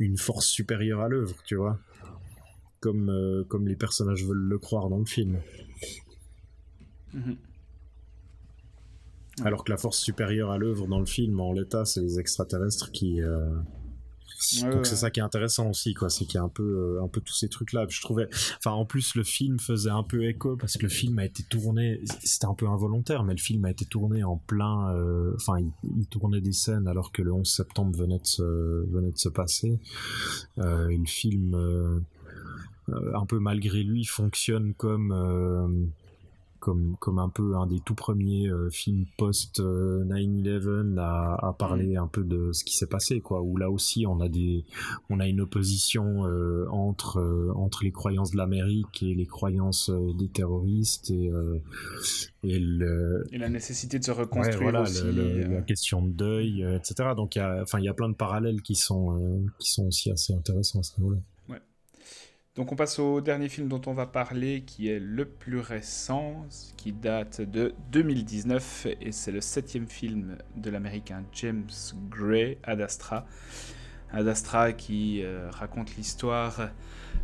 une 0.00 0.16
force 0.16 0.46
supérieure 0.46 1.00
à 1.00 1.08
l'œuvre, 1.08 1.36
tu 1.44 1.54
vois. 1.54 1.78
Comme, 2.80 3.10
euh, 3.10 3.44
comme 3.44 3.68
les 3.68 3.76
personnages 3.76 4.24
veulent 4.24 4.48
le 4.48 4.58
croire 4.58 4.88
dans 4.88 4.98
le 4.98 5.04
film. 5.04 5.40
Mhm. 7.12 7.36
Alors 9.44 9.64
que 9.64 9.70
la 9.70 9.76
force 9.76 9.98
supérieure 9.98 10.50
à 10.50 10.58
l'œuvre 10.58 10.86
dans 10.86 10.98
le 10.98 11.06
film, 11.06 11.38
en 11.40 11.52
l'état, 11.52 11.84
c'est 11.84 12.00
les 12.00 12.18
extraterrestres 12.18 12.90
qui, 12.90 13.22
euh, 13.22 13.50
donc 14.62 14.86
c'est 14.86 14.96
ça 14.96 15.10
qui 15.10 15.20
est 15.20 15.22
intéressant 15.22 15.68
aussi, 15.68 15.94
quoi. 15.94 16.08
C'est 16.08 16.24
qu'il 16.24 16.36
y 16.36 16.38
a 16.38 16.42
un 16.42 16.48
peu, 16.48 16.62
euh, 16.98 17.04
un 17.04 17.08
peu 17.08 17.20
tous 17.20 17.34
ces 17.34 17.48
trucs-là. 17.48 17.86
Je 17.88 18.00
trouvais, 18.00 18.28
enfin, 18.58 18.72
en 18.72 18.84
plus, 18.84 19.14
le 19.14 19.22
film 19.22 19.58
faisait 19.58 19.90
un 19.90 20.02
peu 20.02 20.24
écho 20.24 20.56
parce 20.56 20.76
que 20.76 20.84
le 20.84 20.88
film 20.88 21.18
a 21.18 21.24
été 21.24 21.42
tourné, 21.42 22.00
c'était 22.22 22.46
un 22.46 22.54
peu 22.54 22.66
involontaire, 22.66 23.24
mais 23.24 23.34
le 23.34 23.40
film 23.40 23.64
a 23.64 23.70
été 23.70 23.84
tourné 23.84 24.24
en 24.24 24.36
plein, 24.36 24.94
euh, 24.94 25.32
enfin, 25.36 25.58
il, 25.84 26.06
tournait 26.06 26.40
des 26.40 26.52
scènes 26.52 26.88
alors 26.88 27.12
que 27.12 27.22
le 27.22 27.32
11 27.32 27.48
septembre 27.48 27.96
venait 27.96 28.18
de 28.18 28.26
se, 28.26 28.42
venait 28.90 29.12
de 29.12 29.18
se 29.18 29.28
passer. 29.28 29.78
Euh, 30.58 30.88
et 30.88 30.96
le 30.96 31.06
film, 31.06 31.54
euh, 31.54 32.00
un 33.14 33.26
peu 33.26 33.38
malgré 33.38 33.82
lui, 33.82 34.04
fonctionne 34.04 34.74
comme 34.74 35.92
comme, 36.60 36.96
comme 37.00 37.18
un 37.18 37.28
peu 37.28 37.56
un 37.56 37.66
des 37.66 37.80
tout 37.80 37.94
premiers 37.94 38.48
euh, 38.48 38.70
films 38.70 39.06
post 39.16 39.60
9/11 39.60 40.46
euh, 40.46 40.96
à, 40.98 41.48
à, 41.48 41.52
parler 41.52 41.94
mm. 41.94 42.02
un 42.02 42.06
peu 42.06 42.22
de 42.22 42.52
ce 42.52 42.64
qui 42.64 42.76
s'est 42.76 42.86
passé 42.86 43.20
quoi. 43.20 43.42
Où 43.42 43.56
là 43.56 43.70
aussi 43.70 44.06
on 44.06 44.20
a 44.20 44.28
des 44.28 44.64
on 45.08 45.18
a 45.18 45.26
une 45.26 45.40
opposition 45.40 46.26
euh, 46.26 46.66
entre 46.70 47.50
entre 47.56 47.82
les 47.82 47.90
croyances 47.90 48.30
de 48.30 48.36
l'Amérique 48.36 49.02
et 49.02 49.14
les 49.14 49.26
croyances 49.26 49.90
des 50.18 50.28
terroristes 50.28 51.10
et 51.10 51.30
et, 52.42 52.58
le, 52.58 53.26
et 53.32 53.38
la 53.38 53.48
nécessité 53.48 53.98
de 53.98 54.04
se 54.04 54.10
reconstruire 54.10 54.80
aussi 54.80 55.02
la 55.12 55.62
question 55.62 56.02
de 56.02 56.10
deuil 56.10 56.62
etc 56.62 57.10
donc 57.16 57.36
il 57.36 57.38
y 57.38 57.42
a 57.42 57.60
enfin 57.62 57.78
il 57.78 57.84
y 57.84 57.88
a 57.88 57.94
plein 57.94 58.08
de 58.08 58.14
parallèles 58.14 58.62
qui 58.62 58.74
sont 58.74 59.42
qui 59.58 59.70
sont 59.70 59.86
aussi 59.86 60.10
assez 60.10 60.32
intéressants 60.32 60.80
à 60.80 60.82
ce 60.82 60.98
niveau-là 60.98 61.18
donc 62.60 62.72
on 62.72 62.76
passe 62.76 62.98
au 62.98 63.22
dernier 63.22 63.48
film 63.48 63.68
dont 63.68 63.80
on 63.86 63.94
va 63.94 64.04
parler, 64.04 64.64
qui 64.66 64.90
est 64.90 64.98
le 64.98 65.24
plus 65.24 65.60
récent, 65.60 66.44
qui 66.76 66.92
date 66.92 67.40
de 67.40 67.72
2019, 67.90 68.86
et 69.00 69.12
c'est 69.12 69.32
le 69.32 69.40
septième 69.40 69.86
film 69.86 70.36
de 70.56 70.68
l'américain 70.68 71.24
James 71.32 71.70
Gray, 72.10 72.58
Ad 72.62 72.82
Astra. 72.82 73.24
Ad 74.12 74.28
Astra 74.28 74.74
qui 74.74 75.22
euh, 75.24 75.48
raconte 75.50 75.96
l'histoire 75.96 76.68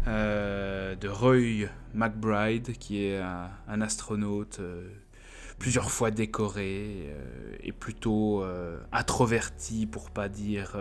euh, 0.06 0.96
de 0.96 1.06
Roy 1.06 1.68
McBride, 1.92 2.72
qui 2.78 3.04
est 3.04 3.18
un, 3.18 3.80
astronaute 3.82 4.60
euh, 4.60 4.88
plusieurs 5.58 5.90
fois 5.90 6.10
décoré 6.10 7.14
et 7.62 7.72
plutôt 7.72 8.42
introverti, 8.90 9.84
pour 9.84 10.10
pas 10.10 10.30
dire 10.30 10.78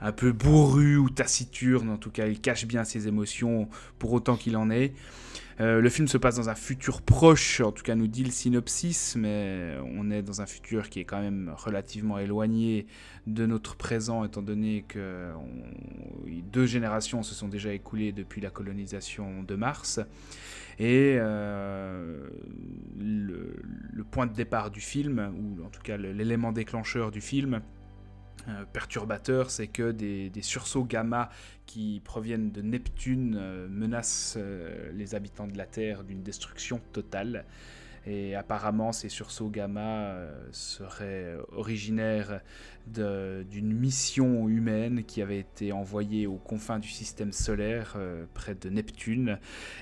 un 0.00 0.12
peu 0.12 0.32
bourru 0.32 0.96
ou 0.96 1.10
taciturne. 1.10 1.90
En 1.90 1.96
tout 1.98 2.10
cas, 2.10 2.26
il 2.26 2.40
cache 2.40 2.66
bien 2.66 2.84
ses 2.84 3.08
émotions 3.08 3.68
pour 3.98 4.12
autant 4.12 4.36
qu'il 4.36 4.56
en 4.56 4.70
est. 4.70 4.92
Euh, 5.58 5.80
le 5.80 5.88
film 5.88 6.06
se 6.06 6.18
passe 6.18 6.36
dans 6.36 6.50
un 6.50 6.54
futur 6.54 7.00
proche, 7.00 7.62
en 7.62 7.72
tout 7.72 7.82
cas 7.82 7.94
nous 7.94 8.08
dit 8.08 8.24
le 8.24 8.30
synopsis, 8.30 9.16
mais 9.16 9.74
on 9.94 10.10
est 10.10 10.20
dans 10.20 10.42
un 10.42 10.46
futur 10.46 10.90
qui 10.90 11.00
est 11.00 11.04
quand 11.04 11.20
même 11.20 11.50
relativement 11.56 12.18
éloigné 12.18 12.86
de 13.26 13.46
notre 13.46 13.74
présent, 13.74 14.22
étant 14.24 14.42
donné 14.42 14.84
que 14.86 15.30
deux 16.52 16.66
générations 16.66 17.22
se 17.22 17.34
sont 17.34 17.48
déjà 17.48 17.72
écoulées 17.72 18.12
depuis 18.12 18.42
la 18.42 18.50
colonisation 18.50 19.42
de 19.42 19.54
Mars. 19.54 19.98
Et 20.78 21.16
euh, 21.18 22.28
le, 22.98 24.04
point 24.10 24.26
de 24.26 24.34
départ 24.34 24.70
du 24.70 24.80
film, 24.80 25.32
ou 25.38 25.64
en 25.64 25.70
tout 25.70 25.80
cas 25.82 25.96
l'élément 25.96 26.52
déclencheur 26.52 27.10
du 27.10 27.20
film, 27.22 27.62
euh, 28.48 28.64
perturbateur, 28.72 29.50
c'est 29.50 29.66
que 29.66 29.90
des, 29.90 30.30
sursauts 30.40 30.84
gamma 30.84 31.30
qui 31.66 32.00
proviennent 32.04 32.50
de 32.50 32.62
Neptune 32.62 33.36
euh, 33.38 33.68
menacent 33.68 34.38
les 34.92 35.14
habitants 35.14 35.46
de 35.46 35.58
la 35.58 35.66
Terre 35.66 36.04
d'une 36.04 36.22
destruction 36.22 36.80
totale. 36.92 37.44
Et 38.06 38.36
apparemment, 38.36 38.92
ces 38.92 39.08
sursauts 39.08 39.50
gamma 39.50 39.80
euh, 39.80 40.48
seraient 40.52 41.36
originaires 41.52 42.40
d'une 42.86 43.72
mission 43.72 44.48
humaine 44.48 45.02
qui 45.02 45.20
avait 45.20 45.40
été 45.40 45.72
envoyée 45.72 46.28
aux 46.28 46.36
confins 46.36 46.78
du 46.78 46.88
système 46.88 47.32
solaire, 47.32 47.94
euh, 47.96 48.26
près 48.32 48.54
de 48.54 48.68
Neptune, 48.70 49.38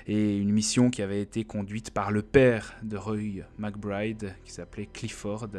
et 0.07 0.37
une 0.37 0.51
mission 0.51 0.89
qui 0.89 1.03
avait 1.03 1.21
été 1.21 1.43
conduite 1.43 1.91
par 1.91 2.11
le 2.11 2.23
père 2.23 2.75
de 2.81 2.97
Roy 2.97 3.43
McBride, 3.59 4.33
qui 4.43 4.51
s'appelait 4.51 4.87
Clifford. 4.87 5.49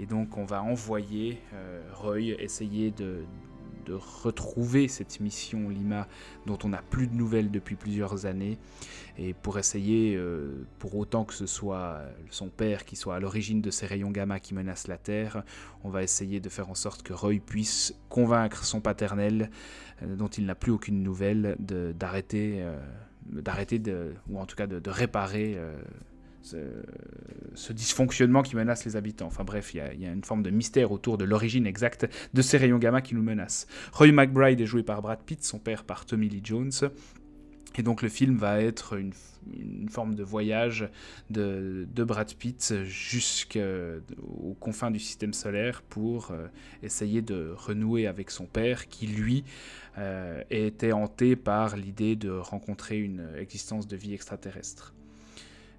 Et 0.00 0.06
donc, 0.06 0.36
on 0.36 0.44
va 0.44 0.62
envoyer 0.62 1.38
euh, 1.54 1.80
Roy 1.94 2.34
essayer 2.40 2.90
de 2.90 3.24
de 3.84 3.94
retrouver 3.94 4.88
cette 4.88 5.20
mission 5.20 5.68
Lima 5.68 6.06
dont 6.46 6.58
on 6.64 6.68
n'a 6.68 6.82
plus 6.82 7.06
de 7.06 7.14
nouvelles 7.14 7.50
depuis 7.50 7.76
plusieurs 7.76 8.26
années. 8.26 8.58
Et 9.18 9.34
pour 9.34 9.58
essayer, 9.58 10.16
euh, 10.16 10.66
pour 10.78 10.96
autant 10.96 11.24
que 11.24 11.34
ce 11.34 11.46
soit 11.46 12.00
son 12.30 12.48
père 12.48 12.84
qui 12.84 12.96
soit 12.96 13.16
à 13.16 13.20
l'origine 13.20 13.60
de 13.60 13.70
ces 13.70 13.86
rayons 13.86 14.10
gamma 14.10 14.40
qui 14.40 14.54
menacent 14.54 14.88
la 14.88 14.98
Terre, 14.98 15.42
on 15.84 15.90
va 15.90 16.02
essayer 16.02 16.40
de 16.40 16.48
faire 16.48 16.70
en 16.70 16.74
sorte 16.74 17.02
que 17.02 17.12
Roy 17.12 17.34
puisse 17.44 17.94
convaincre 18.08 18.64
son 18.64 18.80
paternel, 18.80 19.50
euh, 20.02 20.16
dont 20.16 20.28
il 20.28 20.46
n'a 20.46 20.54
plus 20.54 20.72
aucune 20.72 21.02
nouvelle, 21.02 21.56
d'arrêter, 21.58 22.62
euh, 22.62 22.78
d'arrêter 23.26 23.80
ou 24.28 24.38
en 24.38 24.46
tout 24.46 24.56
cas 24.56 24.66
de, 24.66 24.90
réparer 24.90 25.58
ce, 26.42 27.72
dysfonctionnement 27.72 28.42
qui 28.42 28.56
menace 28.56 28.84
les 28.84 28.96
habitants. 28.96 29.26
Enfin 29.26 29.44
bref, 29.44 29.74
il 29.74 30.00
y, 30.00 30.06
a 30.06 30.12
une 30.12 30.24
forme 30.24 30.42
de 30.42 30.50
mystère 30.50 30.92
autour 30.92 31.18
de 31.18 31.24
l'origine 31.24 31.66
exacte 31.66 32.08
de 32.34 32.42
ces 32.42 32.56
rayons 32.56 32.78
gamma 32.78 33.02
qui 33.02 33.14
nous 33.14 33.22
menacent. 33.22 33.66
Roy 33.92 34.12
McBride 34.12 34.60
est 34.60 34.66
joué 34.66 34.82
par 34.82 35.02
Brad 35.02 35.20
Pitt, 35.22 35.44
son 35.44 35.58
père 35.58 35.84
par 35.84 36.06
Tommy 36.06 36.28
Lee 36.28 36.42
Jones. 36.42 36.72
Et 37.76 37.82
donc 37.82 38.02
le 38.02 38.08
film 38.08 38.36
va 38.36 38.60
être 38.60 38.98
une, 38.98 39.12
forme 39.88 40.14
de 40.14 40.24
voyage 40.24 40.88
de, 41.30 41.86
Brad 41.96 42.34
Pitt 42.34 42.74
jusqu'aux 42.84 44.54
confins 44.58 44.90
du 44.90 44.98
système 44.98 45.32
solaire 45.32 45.82
pour 45.82 46.30
euh, 46.30 46.48
essayer 46.82 47.22
de 47.22 47.54
renouer 47.56 48.06
avec 48.06 48.30
son 48.30 48.46
père 48.46 48.88
qui 48.88 49.06
lui 49.06 49.44
euh, 49.98 50.42
était 50.50 50.92
hanté 50.92 51.36
par 51.36 51.76
l'idée 51.76 52.16
de 52.16 52.30
rencontrer 52.30 52.98
une 52.98 53.26
existence 53.38 53.86
de 53.86 53.96
vie 53.96 54.14
extraterrestre. 54.14 54.94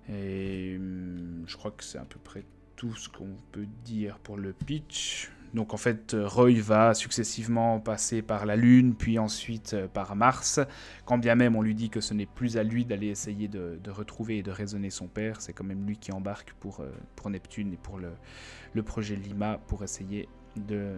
Et 0.10 0.76
hum, 0.78 1.44
je 1.48 1.58
crois 1.58 1.72
que 1.72 1.84
c'est 1.84 1.98
à 1.98 2.06
peu 2.06 2.20
près 2.20 2.44
tout 2.76 2.96
ce 2.96 3.10
qu'on 3.10 3.36
peut 3.52 3.68
dire 3.86 4.18
pour 4.20 4.38
le 4.38 4.54
pitch. 4.54 5.30
Donc 5.54 5.74
en 5.74 5.78
fait, 5.78 6.16
Roy 6.18 6.62
va 6.62 6.94
successivement 6.94 7.80
passer 7.80 8.22
par 8.22 8.46
la 8.46 8.56
Lune, 8.56 8.96
puis 8.96 9.20
ensuite 9.20 9.74
euh, 9.74 9.88
par 9.88 10.16
Mars. 10.16 10.60
Quand 11.06 11.18
bien 11.18 11.36
même 11.36 11.56
on 11.56 11.62
lui 11.62 11.76
dit 11.76 11.90
que 11.90 12.00
ce 12.00 12.14
n'est 12.14 12.26
plus 12.26 12.58
à 12.58 12.64
lui 12.64 12.86
d'aller 12.86 13.08
essayer 13.08 13.48
de, 13.48 13.78
retrouver 13.90 14.38
et 14.38 14.44
de 14.44 14.52
raisonner 14.52 14.90
son 14.90 15.08
père, 15.08 15.42
c'est 15.42 15.52
quand 15.54 15.66
même 15.66 15.86
lui 15.86 15.98
qui 15.98 16.12
embarque 16.12 16.54
pour, 16.60 16.80
euh, 16.80 17.30
Neptune 17.30 17.74
et 17.74 17.78
pour 17.78 18.00
le, 18.00 18.84
projet 18.84 19.16
Lima 19.16 19.60
pour 19.68 19.84
essayer 19.84 20.30
de, 20.56 20.94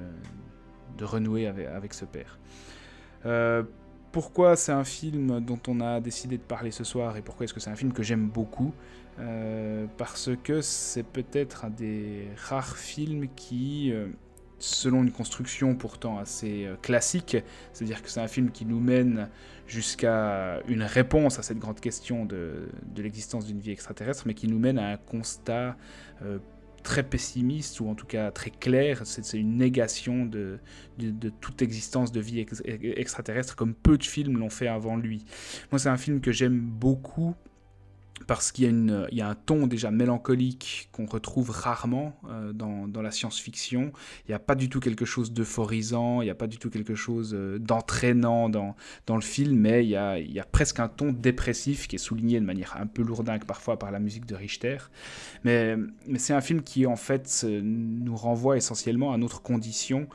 renouer 1.01 1.47
avec, 1.47 1.67
avec 1.67 1.93
ce 1.93 2.05
père. 2.05 2.37
Euh, 3.25 3.63
pourquoi 4.13 4.55
c'est 4.55 4.71
un 4.71 4.83
film 4.83 5.39
dont 5.41 5.59
on 5.67 5.81
a 5.81 5.99
décidé 5.99 6.37
de 6.37 6.43
parler 6.43 6.69
ce 6.69 6.83
soir 6.83 7.17
et 7.17 7.21
pourquoi 7.21 7.45
est-ce 7.45 7.53
que 7.53 7.59
c'est 7.59 7.71
un 7.71 7.75
film 7.75 7.91
que 7.91 8.03
j'aime 8.03 8.29
beaucoup 8.29 8.71
euh, 9.19 9.87
Parce 9.97 10.29
que 10.43 10.61
c'est 10.61 11.03
peut-être 11.03 11.65
un 11.65 11.71
des 11.71 12.27
rares 12.37 12.77
films 12.77 13.27
qui, 13.35 13.91
euh, 13.91 14.07
selon 14.59 15.01
une 15.01 15.11
construction 15.11 15.75
pourtant 15.75 16.19
assez 16.19 16.65
euh, 16.65 16.75
classique, 16.79 17.37
c'est-à-dire 17.73 18.03
que 18.03 18.09
c'est 18.09 18.21
un 18.21 18.27
film 18.27 18.51
qui 18.51 18.65
nous 18.65 18.79
mène 18.79 19.29
jusqu'à 19.65 20.61
une 20.67 20.83
réponse 20.83 21.39
à 21.39 21.41
cette 21.41 21.57
grande 21.57 21.79
question 21.79 22.25
de, 22.25 22.69
de 22.85 23.01
l'existence 23.01 23.47
d'une 23.47 23.59
vie 23.59 23.71
extraterrestre, 23.71 24.25
mais 24.27 24.35
qui 24.35 24.45
nous 24.47 24.59
mène 24.59 24.77
à 24.77 24.91
un 24.91 24.97
constat 24.97 25.75
très 26.83 27.03
pessimiste 27.03 27.79
ou 27.79 27.89
en 27.89 27.95
tout 27.95 28.05
cas 28.05 28.31
très 28.31 28.51
clair. 28.51 29.01
C'est 29.05 29.37
une 29.37 29.57
négation 29.57 30.25
de, 30.25 30.59
toute 31.41 31.61
existence 31.61 32.11
de 32.11 32.19
vie 32.19 32.45
extraterrestre, 32.95 33.55
comme 33.55 33.73
peu 33.73 33.97
de 33.97 34.03
films 34.03 34.37
l'ont 34.37 34.49
fait 34.49 34.67
avant 34.67 34.97
lui. 34.97 35.25
Moi, 35.71 35.79
c'est 35.79 35.89
un 35.89 35.97
film 35.97 36.21
que 36.21 36.31
j'aime 36.31 36.59
beaucoup 36.59 37.35
parce 38.27 38.51
qu'il 38.51 38.65
y, 38.65 39.15
y, 39.15 39.21
a 39.21 39.27
un 39.27 39.35
ton 39.35 39.67
déjà 39.67 39.91
mélancolique 39.91 40.89
qu'on 40.91 41.05
retrouve 41.05 41.49
rarement 41.49 42.17
euh, 42.29 42.53
dans, 42.53 42.87
dans, 42.87 43.01
la 43.01 43.11
science-fiction. 43.11 43.91
Il 44.27 44.31
n'y 44.31 44.35
a 44.35 44.39
pas 44.39 44.55
du 44.55 44.69
tout 44.69 44.79
quelque 44.79 45.05
chose 45.05 45.33
d'euphorisant, 45.33 46.21
il 46.21 46.25
n'y 46.25 46.31
a 46.31 46.35
pas 46.35 46.47
du 46.47 46.57
tout 46.57 46.69
quelque 46.69 46.95
chose 46.95 47.33
euh, 47.33 47.59
d'entraînant 47.59 48.49
dans, 48.49 48.75
dans, 49.07 49.15
le 49.15 49.21
film, 49.21 49.57
mais 49.57 49.83
il 49.83 49.89
y, 49.89 49.95
a, 49.95 50.19
il 50.19 50.31
y, 50.31 50.39
a, 50.39 50.45
presque 50.45 50.79
un 50.79 50.87
ton 50.87 51.11
dépressif 51.11 51.87
qui 51.87 51.95
est 51.95 51.99
souligné 51.99 52.39
de 52.39 52.45
manière 52.45 52.77
un 52.79 52.87
peu 52.87 53.01
lourdingue 53.01 53.45
parfois 53.45 53.77
par 53.77 53.91
la 53.91 53.99
musique 53.99 54.25
de 54.25 54.35
Richter. 54.35 54.77
Mais, 55.43 55.75
mais 56.07 56.19
c'est 56.19 56.33
un 56.33 56.41
film 56.41 56.61
qui 56.61 56.85
en 56.85 56.95
fait 56.95 57.45
nous 57.45 58.15
renvoie 58.15 58.57
essentiellement 58.57 59.13
à 59.13 59.17
notre 59.17 59.41
condition 59.41 60.07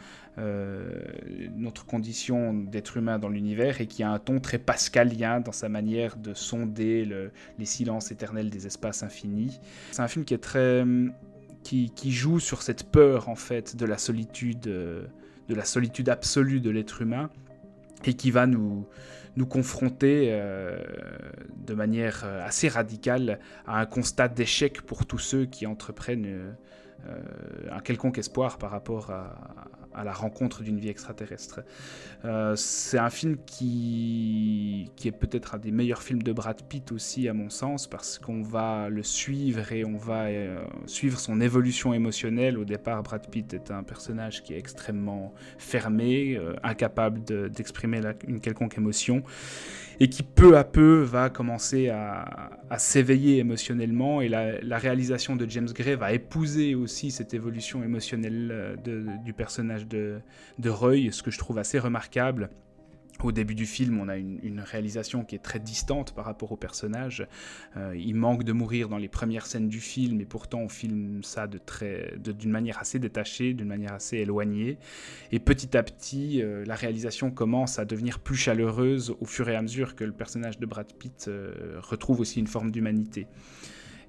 notre 1.56 1.84
condition 1.84 2.54
d'être 2.54 2.96
humain 2.96 3.18
dans 3.18 3.28
l'univers 3.28 3.80
et 3.80 3.86
qui 3.86 4.02
a 4.02 4.10
un 4.10 4.18
ton 4.18 4.40
très 4.40 4.58
pascalien 4.58 5.40
dans 5.40 5.52
sa 5.52 5.68
manière 5.68 6.16
de 6.16 6.34
sonder 6.34 7.30
les 7.58 7.64
silences 7.64 8.12
éternels 8.12 8.50
des 8.50 8.66
espaces 8.66 9.02
infinis. 9.02 9.60
C'est 9.90 10.02
un 10.02 10.08
film 10.08 10.24
qui 10.24 10.34
est 10.34 10.38
très 10.38 10.84
qui, 11.62 12.12
joue 12.12 12.40
sur 12.40 12.62
cette 12.62 12.84
peur 12.84 13.28
en 13.28 13.34
fait 13.34 13.76
de 13.76 13.84
la 13.84 13.98
solitude, 13.98 14.60
de 14.60 15.08
la 15.48 15.64
solitude 15.64 16.08
absolue 16.08 16.60
de 16.60 16.70
l'être 16.70 17.02
humain 17.02 17.30
et 18.04 18.14
qui 18.14 18.30
va 18.30 18.46
nous, 18.46 18.86
nous 19.36 19.46
confronter 19.46 20.28
euh, 20.30 20.78
de 21.66 21.74
manière 21.74 22.24
assez 22.44 22.68
radicale 22.68 23.38
à 23.66 23.80
un 23.80 23.86
constat 23.86 24.28
d'échec 24.28 24.82
pour 24.82 25.06
tous 25.06 25.18
ceux 25.18 25.46
qui 25.46 25.66
entreprennent 25.66 26.26
euh, 26.26 26.50
un 27.70 27.80
quelconque 27.80 28.18
espoir 28.18 28.58
par 28.58 28.70
rapport 28.70 29.10
à, 29.10 30.04
la 30.04 30.12
rencontre 30.12 30.62
d'une 30.62 30.78
vie 30.78 30.88
extraterrestre. 30.88 31.60
Euh, 32.24 32.54
c'est 32.56 32.98
un 32.98 33.10
film 33.10 33.36
qui, 33.46 34.90
qui 34.96 35.08
est 35.08 35.12
peut-être 35.12 35.54
un 35.54 35.58
des 35.58 35.70
meilleurs 35.70 36.02
films 36.02 36.22
de 36.22 36.32
Brad 36.32 36.62
Pitt 36.68 36.92
aussi 36.92 37.28
à 37.28 37.34
mon 37.34 37.50
sens 37.50 37.86
parce 37.86 38.18
qu'on 38.18 38.42
va 38.42 38.88
le 38.88 39.02
suivre 39.02 39.72
et 39.72 39.84
on 39.84 39.96
va 39.96 40.26
euh, 40.26 40.62
suivre 40.86 41.18
son 41.18 41.40
évolution 41.40 41.94
émotionnelle. 41.94 42.58
Au 42.58 42.64
départ, 42.64 43.02
Brad 43.02 43.28
Pitt 43.28 43.52
est 43.54 43.70
un 43.70 43.82
personnage 43.82 44.42
qui 44.42 44.54
est 44.54 44.58
extrêmement 44.58 45.32
fermé, 45.58 46.36
euh, 46.36 46.54
incapable 46.62 47.22
d'exprimer 47.50 48.00
une 48.26 48.40
quelconque 48.40 48.78
émotion 48.78 49.22
et 50.00 50.08
qui 50.08 50.22
peu 50.22 50.56
à 50.56 50.64
peu 50.64 51.00
va 51.00 51.28
commencer 51.28 51.88
à, 51.88 52.50
s'éveiller 52.76 53.38
émotionnellement 53.38 54.20
et 54.20 54.28
la, 54.28 54.78
réalisation 54.78 55.34
de 55.34 55.48
James 55.48 55.68
Gray 55.74 55.96
va 55.96 56.12
épouser 56.12 56.74
aussi 56.74 56.87
cette 56.88 57.34
évolution 57.34 57.82
émotionnelle 57.82 58.48
euh, 58.50 59.16
du 59.24 59.32
personnage 59.32 59.86
de, 59.86 60.20
de 60.58 60.70
Roy, 60.70 61.10
ce 61.10 61.22
que 61.22 61.30
je 61.30 61.38
trouve 61.38 61.58
assez 61.58 61.78
remarquable. 61.78 62.50
Au 63.24 63.32
début 63.32 63.56
du 63.56 63.66
film, 63.66 63.98
on 63.98 64.08
a 64.08 64.16
une, 64.16 64.60
réalisation 64.60 65.24
qui 65.24 65.34
est 65.34 65.40
très 65.40 65.58
distante 65.58 66.14
par 66.14 66.24
rapport 66.24 66.52
au 66.52 66.56
personnage. 66.56 67.26
Euh, 67.76 67.96
il 67.96 68.14
manque 68.14 68.44
de 68.44 68.52
mourir 68.52 68.88
dans 68.88 68.96
les 68.96 69.08
premières 69.08 69.46
scènes 69.46 69.68
du 69.68 69.80
film, 69.80 70.20
et 70.20 70.24
pourtant 70.24 70.60
on 70.60 70.68
filme 70.68 71.24
ça 71.24 71.48
de 71.48 71.58
d'une 72.30 72.50
manière 72.50 72.78
assez 72.78 73.00
détachée, 73.00 73.54
d'une 73.54 73.66
manière 73.66 73.92
assez 73.92 74.18
éloignée. 74.18 74.78
Et 75.32 75.40
petit 75.40 75.76
à 75.76 75.82
petit, 75.82 76.42
euh, 76.42 76.64
la 76.64 76.76
réalisation 76.76 77.32
commence 77.32 77.80
à 77.80 77.84
devenir 77.84 78.20
plus 78.20 78.36
chaleureuse 78.36 79.16
au 79.18 79.24
fur 79.24 79.48
et 79.48 79.56
à 79.56 79.62
mesure 79.62 79.96
que 79.96 80.04
le 80.04 80.12
personnage 80.12 80.60
de 80.60 80.66
Brad 80.66 80.92
Pitt 80.92 81.28
retrouve 81.78 82.20
aussi 82.20 82.38
une 82.38 82.46
forme 82.46 82.70
d'humanité. 82.70 83.26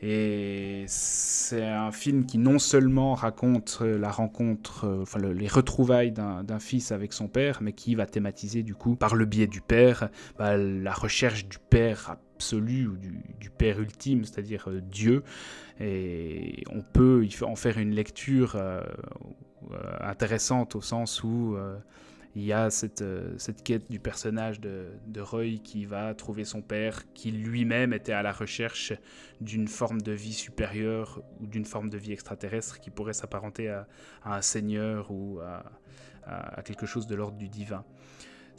Et 0.01 0.85
c'est 0.87 1.65
un 1.65 1.91
film 1.91 2.25
qui 2.25 2.37
non 2.37 2.57
seulement 2.57 3.15
raconte 3.15 3.81
la 3.81 4.11
rencontre, 4.11 4.85
euh, 4.85 5.01
enfin 5.01 5.19
les 5.19 5.47
retrouvailles 5.47 6.11
d'un 6.11 6.59
fils 6.59 6.91
avec 6.91 7.11
son 7.11 7.27
père, 7.27 7.59
mais 7.61 7.73
qui 7.73 7.95
va 7.95 8.05
thématiser 8.05 8.63
du 8.63 8.75
coup, 8.75 8.95
par 8.95 9.15
le 9.15 9.25
biais 9.25 9.47
du 9.47 9.59
père, 9.59 10.09
bah, 10.37 10.55
la 10.55 10.93
recherche 10.93 11.47
du 11.47 11.57
père 11.59 12.11
absolu 12.11 12.87
ou 12.87 12.95
du, 12.95 13.49
père 13.49 13.81
ultime, 13.81 14.23
c'est-à-dire 14.23 14.69
euh, 14.69 14.79
Dieu. 14.79 15.23
Et 15.81 16.63
on 16.71 16.81
peut 16.81 17.27
en 17.41 17.55
faire 17.55 17.77
une 17.77 17.91
lecture 17.91 18.55
euh, 18.55 18.81
intéressante 19.99 20.75
au 20.75 20.81
sens 20.81 21.23
où 21.23 21.57
il 22.39 22.45
y 22.45 22.53
a 22.53 22.69
cette, 22.69 23.01
euh, 23.01 23.33
cette 23.37 23.63
quête 23.63 23.91
du 23.91 23.99
personnage 23.99 24.61
de, 24.61 24.87
de, 25.07 25.19
Roy 25.19 25.57
qui 25.61 25.85
va 25.85 26.13
trouver 26.13 26.45
son 26.45 26.61
père, 26.61 27.03
qui 27.13 27.31
lui-même 27.31 27.91
était 27.91 28.13
à 28.13 28.21
la 28.21 28.31
recherche 28.31 28.93
d'une 29.41 29.67
forme 29.67 30.01
de 30.01 30.13
vie 30.13 30.33
supérieure 30.33 31.21
ou 31.41 31.47
d'une 31.47 31.65
forme 31.65 31.89
de 31.89 31.97
vie 31.97 32.13
extraterrestre 32.13 32.79
qui 32.79 32.91
pourrait 32.91 33.13
s'apparenter 33.13 33.67
à, 33.67 33.87
un 34.23 34.41
seigneur 34.41 35.11
ou 35.11 35.39
à 35.41 36.61
quelque 36.63 36.85
chose 36.85 37.07
de 37.07 37.15
l'ordre 37.15 37.37
du 37.37 37.49
divin. 37.49 37.83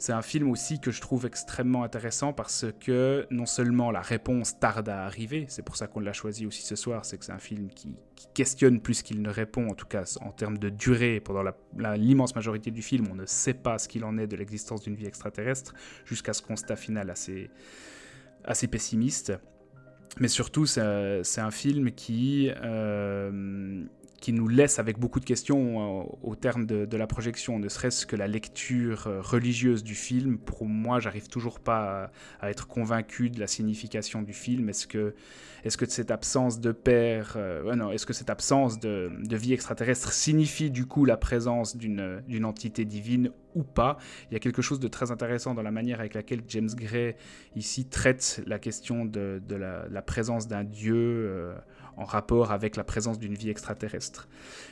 C'est 0.01 0.13
un 0.13 0.23
film 0.23 0.49
aussi 0.49 0.79
que 0.79 0.89
je 0.89 0.99
trouve 0.99 1.27
extrêmement 1.27 1.83
intéressant 1.83 2.33
parce 2.33 2.65
que 2.79 3.27
non 3.29 3.45
seulement 3.45 3.91
la 3.91 4.01
réponse 4.01 4.57
tarde 4.57 4.89
à 4.89 5.05
arriver, 5.05 5.45
c'est 5.47 5.61
pour 5.61 5.75
ça 5.75 5.85
qu'on 5.85 5.99
l'a 5.99 6.11
choisi 6.11 6.47
aussi 6.47 6.63
ce 6.63 6.75
soir, 6.75 7.05
c'est 7.05 7.19
que 7.19 7.25
c'est 7.25 7.31
un 7.31 7.37
film 7.37 7.69
qui, 7.69 7.93
questionne 8.33 8.81
plus 8.81 9.03
qu'il 9.03 9.21
ne 9.21 9.29
répond, 9.29 9.67
en 9.69 9.75
tout 9.75 9.85
cas 9.85 10.17
en 10.21 10.31
termes 10.31 10.57
de 10.57 10.69
durée. 10.69 11.19
Pendant 11.19 11.43
l'immense 11.97 12.33
majorité 12.33 12.71
du 12.71 12.81
film, 12.81 13.09
on 13.11 13.15
ne 13.15 13.27
sait 13.27 13.53
pas 13.53 13.77
ce 13.77 13.87
qu'il 13.87 14.03
en 14.03 14.17
est 14.17 14.25
de 14.25 14.35
l'existence 14.35 14.81
d'une 14.81 14.95
vie 14.95 15.05
extraterrestre, 15.05 15.75
jusqu'à 16.03 16.33
ce 16.33 16.41
constat 16.41 16.77
final 16.77 17.11
assez, 17.11 17.51
assez 18.43 18.65
pessimiste. 18.65 19.33
Mais 20.19 20.29
surtout, 20.29 20.65
c'est 20.65 20.81
un 20.81 21.51
film 21.51 21.91
qui... 21.91 22.49
Euh, 22.63 23.85
qui 24.21 24.33
nous 24.33 24.47
laisse 24.47 24.77
avec 24.77 24.99
beaucoup 24.99 25.19
de 25.19 25.25
questions 25.25 26.01
euh, 26.01 26.03
au 26.21 26.35
terme 26.35 26.67
de, 26.67 26.95
la 26.95 27.07
projection, 27.07 27.57
ne 27.57 27.67
serait-ce 27.67 28.05
que 28.05 28.15
la 28.15 28.27
lecture 28.27 29.07
euh, 29.07 29.19
religieuse 29.19 29.83
du 29.83 29.95
film. 29.95 30.37
Pour 30.37 30.65
moi, 30.65 30.99
j'arrive 30.99 31.27
toujours 31.27 31.59
pas 31.59 32.11
à, 32.39 32.49
être 32.51 32.67
convaincu 32.67 33.31
de 33.31 33.39
la 33.39 33.47
signification 33.47 34.21
du 34.21 34.33
film. 34.33 34.69
Est-ce 34.69 34.85
que, 34.85 35.15
est-ce 35.63 35.75
que 35.75 35.87
cette 35.87 36.11
absence 36.11 36.59
de 36.59 36.71
père, 36.71 37.33
euh, 37.35 37.75
non, 37.75 37.91
est-ce 37.91 38.05
que 38.05 38.13
cette 38.13 38.29
absence 38.29 38.79
de, 38.79 39.11
vie 39.31 39.53
extraterrestre 39.53 40.13
signifie 40.13 40.69
du 40.69 40.85
coup 40.85 41.03
la 41.03 41.17
présence 41.17 41.75
d'une, 41.75 42.21
d'une 42.27 42.45
entité 42.45 42.85
divine 42.85 43.31
ou 43.55 43.63
pas? 43.63 43.97
Il 44.29 44.33
y 44.35 44.37
a 44.37 44.39
quelque 44.39 44.61
chose 44.61 44.79
de 44.79 44.87
très 44.87 45.09
intéressant 45.09 45.55
dans 45.55 45.63
la 45.63 45.71
manière 45.71 45.99
avec 45.99 46.13
laquelle 46.13 46.43
James 46.47 46.69
Gray 46.75 47.15
ici 47.55 47.85
traite 47.85 48.43
la 48.45 48.59
question 48.59 49.03
de, 49.03 49.41
la, 49.49 50.01
présence 50.03 50.47
d'un 50.47 50.63
dieu 50.63 51.55
rapport 52.03 52.51
avec 52.51 52.75
la 52.75 52.83
présence 52.83 53.19
d'une 53.19 53.35
vie 53.35 53.49
extraterrestre. 53.49 54.27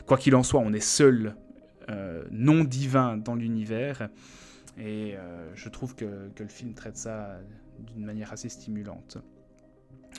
Quoi 0.05 0.17
qu'il 0.17 0.35
en 0.35 0.43
soit, 0.43 0.59
on 0.59 0.73
est 0.73 0.79
seul, 0.79 1.35
euh, 1.89 2.23
non 2.31 2.63
divin 2.63 3.17
dans 3.17 3.35
l'univers, 3.35 4.09
et 4.77 5.15
euh, 5.15 5.49
je 5.55 5.69
trouve 5.69 5.95
que, 5.95 6.29
le 6.37 6.47
film 6.47 6.73
traite 6.73 6.97
ça 6.97 7.39
d'une 7.79 8.05
manière 8.05 8.31
assez 8.31 8.49
stimulante. 8.49 9.17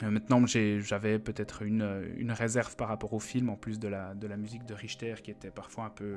Euh, 0.02 0.10
maintenant, 0.10 0.44
j'avais 0.46 1.18
peut-être 1.18 1.62
une, 1.62 2.32
réserve 2.32 2.76
par 2.76 2.88
rapport 2.88 3.12
au 3.12 3.20
film, 3.20 3.50
en 3.50 3.56
plus 3.56 3.78
de 3.78 3.88
la 3.88 4.36
musique 4.36 4.64
de 4.66 4.74
Richter, 4.74 5.14
qui 5.22 5.30
était 5.30 5.50
parfois 5.50 5.84
un 5.84 5.90
peu, 5.90 6.16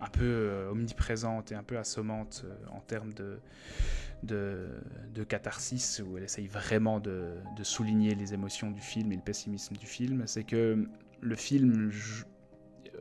un 0.00 0.08
peu 0.08 0.66
omniprésente 0.70 1.52
et 1.52 1.54
un 1.54 1.62
peu 1.62 1.78
assommante 1.78 2.44
en 2.72 2.80
termes 2.80 3.12
de, 3.14 3.38
de, 4.24 5.24
catharsis, 5.24 6.02
où 6.04 6.16
elle 6.16 6.24
essaye 6.24 6.46
vraiment 6.46 7.00
de, 7.00 7.34
souligner 7.62 8.14
les 8.14 8.34
émotions 8.34 8.70
du 8.70 8.80
film 8.80 9.12
et 9.12 9.16
le 9.16 9.22
pessimisme 9.22 9.76
du 9.76 9.86
film, 9.86 10.24
c'est 10.26 10.44
que 10.44 10.86
le 11.20 11.36
film 11.36 11.90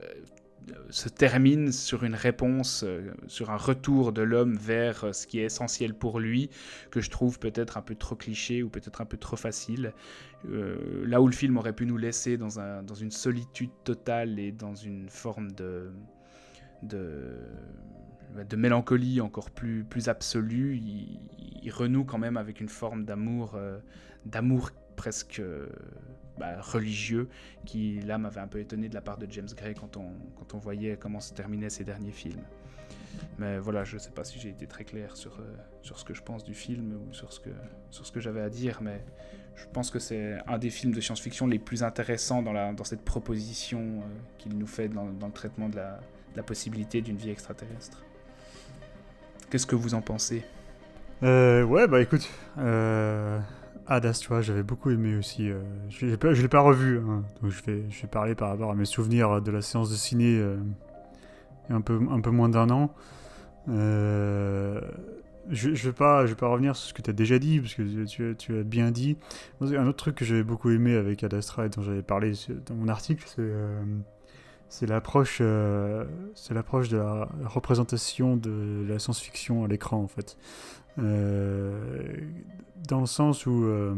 euh, 0.01 0.73
se 0.89 1.09
termine 1.09 1.73
sur 1.73 2.05
une 2.05 2.15
réponse, 2.15 2.83
euh, 2.85 3.11
sur 3.27 3.51
un 3.51 3.57
retour 3.57 4.13
de 4.13 4.21
l'homme 4.21 4.55
vers 4.55 5.13
ce 5.13 5.27
qui 5.27 5.39
est 5.39 5.43
essentiel 5.43 5.93
pour 5.93 6.19
lui, 6.19 6.49
que 6.89 7.01
je 7.01 7.09
trouve 7.09 7.37
peut-être 7.37 7.77
un 7.77 7.81
peu 7.81 7.95
trop 7.95 8.15
cliché 8.15 8.63
ou 8.63 8.69
peut-être 8.69 9.01
un 9.01 9.05
peu 9.05 9.17
trop 9.17 9.35
facile. 9.35 9.93
Euh, 10.49 11.05
là 11.05 11.21
où 11.21 11.27
le 11.27 11.33
film 11.33 11.57
aurait 11.57 11.73
pu 11.73 11.85
nous 11.85 11.97
laisser 11.97 12.37
dans, 12.37 12.59
un, 12.59 12.81
dans 12.81 12.95
une 12.95 13.11
solitude 13.11 13.71
totale 13.83 14.39
et 14.39 14.53
dans 14.53 14.75
une 14.75 15.09
forme 15.09 15.51
de, 15.51 15.91
de 16.83 17.37
de 18.41 18.55
mélancolie 18.55 19.21
encore 19.21 19.51
plus, 19.51 19.83
plus 19.83 20.09
absolue, 20.09 20.77
il, 20.77 21.71
renoue 21.71 22.03
quand 22.03 22.17
même 22.17 22.35
avec 22.35 22.59
une 22.59 22.67
forme 22.67 23.05
d'amour, 23.05 23.53
euh, 23.55 23.79
d'amour 24.25 24.71
presque 24.97 25.39
euh, 25.39 25.69
bah, 26.37 26.59
religieux, 26.59 27.29
qui 27.65 28.01
là 28.01 28.17
m'avait 28.17 28.41
un 28.41 28.47
peu 28.47 28.59
étonné 28.59 28.89
de 28.89 28.93
la 28.93 29.01
part 29.01 29.17
de 29.17 29.27
James 29.31 29.47
Gray 29.55 29.73
quand 29.73 29.95
on, 29.95 30.11
quand 30.35 30.55
on 30.55 30.57
voyait 30.57 30.97
comment 30.97 31.21
se 31.21 31.33
terminaient 31.33 31.69
ses 31.69 31.85
derniers 31.85 32.11
films. 32.11 32.43
Mais 33.37 33.59
voilà, 33.59 33.85
je 33.85 33.95
ne 33.95 33.99
sais 33.99 34.11
pas 34.11 34.23
si 34.23 34.39
j'ai 34.39 34.49
été 34.49 34.67
très 34.67 34.83
clair 34.83 35.15
sur, 35.15 35.39
euh, 35.39 35.55
sur 35.83 35.97
ce 35.97 36.03
que 36.03 36.13
je 36.13 36.21
pense 36.21 36.43
du 36.43 36.53
film 36.53 36.93
ou 36.93 37.13
sur 37.13 37.31
ce 37.31 37.39
que, 37.39 37.51
sur 37.91 38.05
ce 38.05 38.11
que 38.11 38.19
j'avais 38.19 38.41
à 38.41 38.49
dire, 38.49 38.79
mais 38.81 39.05
je 39.55 39.65
pense 39.71 39.89
que 39.89 39.99
c'est 39.99 40.37
un 40.47 40.57
des 40.57 40.69
films 40.69 40.93
de 40.93 40.99
science-fiction 40.99 41.47
les 41.47 41.59
plus 41.59 41.83
intéressants 41.83 42.41
dans, 42.41 42.53
la, 42.53 42.73
dans 42.73 42.83
cette 42.83 43.03
proposition 43.05 44.01
qu'il 44.37 44.57
nous 44.57 44.67
fait 44.67 44.89
dans, 44.89 45.05
dans, 45.05 45.27
le 45.27 45.33
traitement 45.33 45.69
de 45.69 45.77
la, 45.77 45.99
la 46.35 46.43
possibilité 46.43 47.01
d'une 47.01 47.17
vie 47.17 47.29
extraterrestre. 47.29 48.03
Qu'est-ce 49.49 49.67
que 49.67 49.75
vous 49.75 49.93
en 49.93 50.01
pensez? 50.01 50.43
Euh, 51.21 51.63
Ouais, 51.63 51.87
bah 51.87 52.01
écoute, 52.01 52.27
euh, 52.57 53.39
Ad 53.87 54.05
Astra, 54.05 54.41
j'avais 54.41 54.63
beaucoup 54.63 54.89
aimé 54.89 55.15
aussi. 55.15 55.49
Euh, 55.49 55.61
je 55.89 56.07
ne 56.07 56.41
l'ai 56.41 56.47
pas 56.47 56.61
revu, 56.61 56.99
hein, 56.99 57.23
donc 57.41 57.51
je 57.51 57.63
vais, 57.63 57.83
je 57.89 58.01
vais 58.01 58.07
parler 58.07 58.35
par 58.35 58.49
rapport 58.49 58.71
à 58.71 58.75
mes 58.75 58.85
souvenirs 58.85 59.41
de 59.41 59.51
la 59.51 59.61
séance 59.61 59.91
de 59.91 59.95
ciné 59.95 60.39
euh, 60.39 60.57
il 61.69 61.75
un 61.75 61.81
peu, 61.81 61.99
un 62.09 62.19
peu 62.19 62.31
moins 62.31 62.49
d'un 62.49 62.69
an. 62.69 62.93
Je 63.67 64.79
ne 65.69 65.75
vais, 65.75 65.91
pas, 65.91 66.23
vais 66.23 66.35
pas 66.35 66.47
revenir 66.47 66.75
sur 66.75 66.89
ce 66.89 66.93
que 66.93 67.01
tu 67.01 67.09
as 67.09 67.13
déjà 67.13 67.37
dit, 67.37 67.59
parce 67.59 67.75
que 67.75 68.05
tu, 68.05 68.35
tu 68.37 68.59
as 68.59 68.63
bien 68.63 68.91
dit. 68.91 69.17
Un 69.61 69.87
autre 69.87 69.97
truc 69.97 70.15
que 70.15 70.25
j'avais 70.25 70.43
beaucoup 70.43 70.71
aimé 70.71 70.95
avec 70.95 71.23
Ad 71.23 71.33
Astra 71.33 71.65
et 71.65 71.69
dont 71.69 71.81
j'avais 71.81 72.01
parlé 72.01 72.33
dans 72.65 72.75
mon 72.75 72.87
article, 72.87 73.23
c'est 73.27 73.49
c'est 74.73 74.87
l'approche, 74.87 75.37
euh, 75.39 76.03
c'est 76.33 76.55
l'approche 76.55 76.89
de 76.89 76.97
la 76.97 77.29
représentation 77.45 78.35
de 78.35 78.83
la 78.89 78.97
science-fiction 78.97 79.63
à 79.63 79.67
l'écran 79.67 79.97
en 79.97 80.07
fait, 80.07 80.35
euh, 80.97 82.01
dans 82.87 83.01
le 83.01 83.05
sens 83.05 83.45
où 83.45 83.65
euh, 83.65 83.93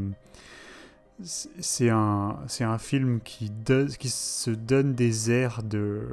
c'est 1.23 1.89
un, 1.89 2.39
c'est 2.47 2.65
un 2.65 2.77
film 2.77 3.21
qui, 3.21 3.49
qui 3.97 4.09
se 4.09 4.51
donne 4.51 4.95
des 4.95 5.31
airs 5.31 5.63
de, 5.63 6.09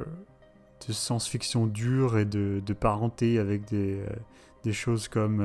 de 0.87 0.93
science-fiction 0.93 1.67
dure 1.67 2.17
et 2.17 2.23
de, 2.23 2.61
de, 2.65 2.73
parenté 2.73 3.39
avec 3.39 3.65
des, 3.65 3.99
des 4.63 4.71
choses 4.71 5.09
comme 5.09 5.43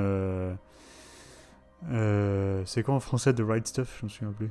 c'est 2.66 2.84
quoi 2.84 2.94
en 2.94 3.00
français 3.00 3.34
The 3.34 3.42
Right 3.44 3.66
Stuff? 3.66 3.96
Je 3.98 4.04
me 4.04 4.10
souviens 4.10 4.32
plus. 4.32 4.48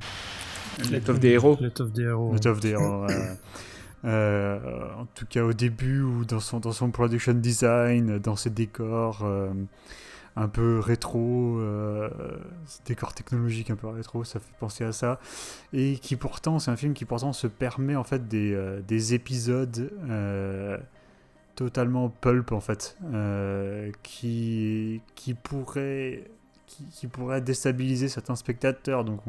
Let 0.90 1.08
of 1.08 1.20
the 1.20 1.24
Hero. 1.24 1.56
Let 1.58 1.80
of 1.80 1.94
the 1.94 2.00
Hero. 2.00 2.32
Let 2.34 2.46
of 2.46 2.60
the 2.60 2.66
Hero. 2.66 3.06
Euh, 4.04 4.92
en 4.96 5.06
tout 5.06 5.26
cas 5.26 5.42
au 5.42 5.52
début 5.52 6.02
ou 6.02 6.24
dans 6.24 6.40
son, 6.40 6.60
dans 6.60 6.72
son 6.72 6.90
production 6.90 7.34
design, 7.34 8.18
dans 8.18 8.36
ses 8.36 8.50
décors 8.50 9.24
euh, 9.24 9.52
un 10.36 10.48
peu 10.48 10.78
rétro, 10.78 11.58
euh, 11.58 12.08
décors 12.86 13.12
technologiques 13.12 13.70
un 13.70 13.76
peu 13.76 13.88
rétro, 13.88 14.22
ça 14.22 14.38
fait 14.38 14.54
penser 14.60 14.84
à 14.84 14.92
ça. 14.92 15.18
Et 15.72 15.96
qui 15.96 16.14
pourtant, 16.16 16.58
c'est 16.60 16.70
un 16.70 16.76
film 16.76 16.94
qui 16.94 17.04
pourtant 17.04 17.32
se 17.32 17.48
permet 17.48 17.96
en 17.96 18.04
fait 18.04 18.28
des, 18.28 18.52
euh, 18.54 18.80
des 18.86 19.14
épisodes 19.14 19.90
totalement 21.56 22.08
pulp 22.08 22.52
en 22.52 22.60
fait, 22.60 22.96
qui, 24.04 25.00
qui 25.16 25.34
pourraient 25.34 26.30
qui, 26.92 27.06
pourrait 27.06 27.40
déstabiliser 27.40 28.08
certains 28.08 28.36
spectateurs. 28.36 29.04
Donc, 29.04 29.20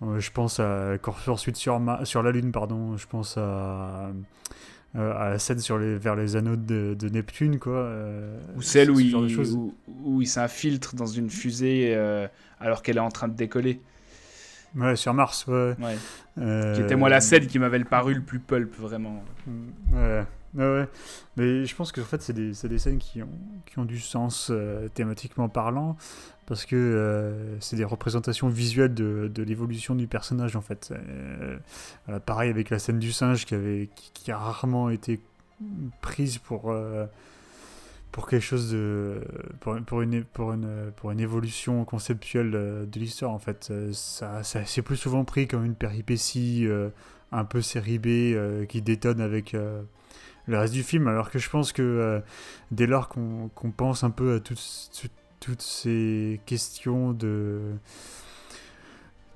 je 0.00 0.30
pense 0.30 0.60
à 0.60 0.96
Poursuite 1.02 1.56
sur, 1.56 1.80
sur 2.04 2.22
la 2.22 2.32
Lune, 2.32 2.52
pardon. 2.52 2.96
Je 2.96 3.06
pense 3.06 3.36
à, 3.36 4.10
euh, 4.94 5.14
à 5.16 5.30
la 5.30 5.38
scène 5.38 5.58
sur 5.58 5.78
les, 5.78 5.96
vers 5.96 6.14
les 6.16 6.36
anneaux 6.36 6.56
de, 6.56 7.08
Neptune, 7.10 7.58
quoi. 7.58 7.72
Euh, 7.72 8.38
ou 8.56 8.62
celle 8.62 8.90
où 8.90 9.00
il, 9.00 9.14
où, 10.04 10.20
il 10.20 10.26
s'infiltre 10.26 10.94
dans 10.94 11.06
une 11.06 11.30
fusée 11.30 11.94
euh, 11.94 12.28
alors 12.60 12.82
qu'elle 12.82 12.98
est 12.98 13.00
en 13.00 13.08
train 13.08 13.28
de 13.28 13.34
décoller. 13.34 13.80
Ouais, 14.76 14.94
sur 14.96 15.14
Mars, 15.14 15.46
ouais. 15.46 15.74
ouais. 15.78 16.74
Qui 16.74 16.82
était 16.82 16.96
moi 16.96 17.08
la 17.08 17.22
scène 17.22 17.46
qui 17.46 17.58
m'avait 17.58 17.82
paru 17.84 18.14
le 18.14 18.22
plus 18.22 18.38
pulp, 18.38 18.74
vraiment. 18.78 19.24
Ouais. 19.92 20.24
Ouais, 20.54 20.86
mais 21.38 21.64
je 21.64 21.74
pense 21.74 21.92
que 21.92 22.02
en 22.02 22.04
fait, 22.04 22.20
c'est 22.20 22.34
des, 22.34 22.52
des, 22.68 22.78
scènes 22.78 22.98
qui 22.98 23.22
ont, 23.22 23.38
qui 23.64 23.78
ont 23.78 23.86
du 23.86 23.98
sens 23.98 24.52
thématiquement 24.92 25.48
parlant 25.48 25.96
parce 26.52 26.66
que 26.66 26.76
euh, 26.76 27.58
c'est 27.60 27.76
des 27.76 27.84
représentations 27.84 28.50
visuelles 28.50 28.92
de, 28.92 29.42
l'évolution 29.42 29.94
du 29.94 30.06
personnage 30.06 30.54
en 30.54 30.60
fait. 30.60 30.92
Euh, 30.92 31.56
pareil 32.26 32.50
avec 32.50 32.68
la 32.68 32.78
scène 32.78 32.98
du 32.98 33.10
singe 33.10 33.46
qui, 33.46 33.54
avait, 33.54 33.88
qui, 34.12 34.30
a 34.30 34.36
rarement 34.36 34.90
été 34.90 35.18
prise 36.02 36.36
pour, 36.36 36.70
euh, 36.70 37.06
pour 38.10 38.28
quelque 38.28 38.42
chose 38.42 38.70
de. 38.70 39.22
pour, 39.60 40.02
une, 40.02 40.24
pour, 40.24 40.52
une, 40.52 40.92
pour 40.94 41.10
une 41.10 41.20
évolution 41.20 41.86
conceptuelle 41.86 42.50
de 42.50 43.00
l'histoire 43.00 43.30
en 43.30 43.38
fait. 43.38 43.72
Ça, 43.92 44.42
ça 44.42 44.66
c'est 44.66 44.82
plus 44.82 44.98
souvent 44.98 45.24
pris 45.24 45.48
comme 45.48 45.64
une 45.64 45.74
péripétie 45.74 46.68
un 47.32 47.44
peu 47.46 47.62
série 47.62 47.98
B 47.98 48.66
qui 48.66 48.82
détonne 48.82 49.22
avec 49.22 49.56
le 50.46 50.58
reste 50.58 50.74
du 50.74 50.82
film, 50.82 51.08
alors 51.08 51.30
que 51.30 51.38
je 51.38 51.48
pense 51.48 51.72
que 51.72 52.20
dès 52.70 52.86
lors 52.86 53.08
qu'on 53.08 53.48
pense 53.74 54.04
un 54.04 54.10
peu 54.10 54.34
à 54.34 54.40
tout, 54.40 54.56
tout, 55.00 55.08
toutes 55.42 55.62
ces 55.62 56.40
questions 56.46 57.12
de, 57.12 57.72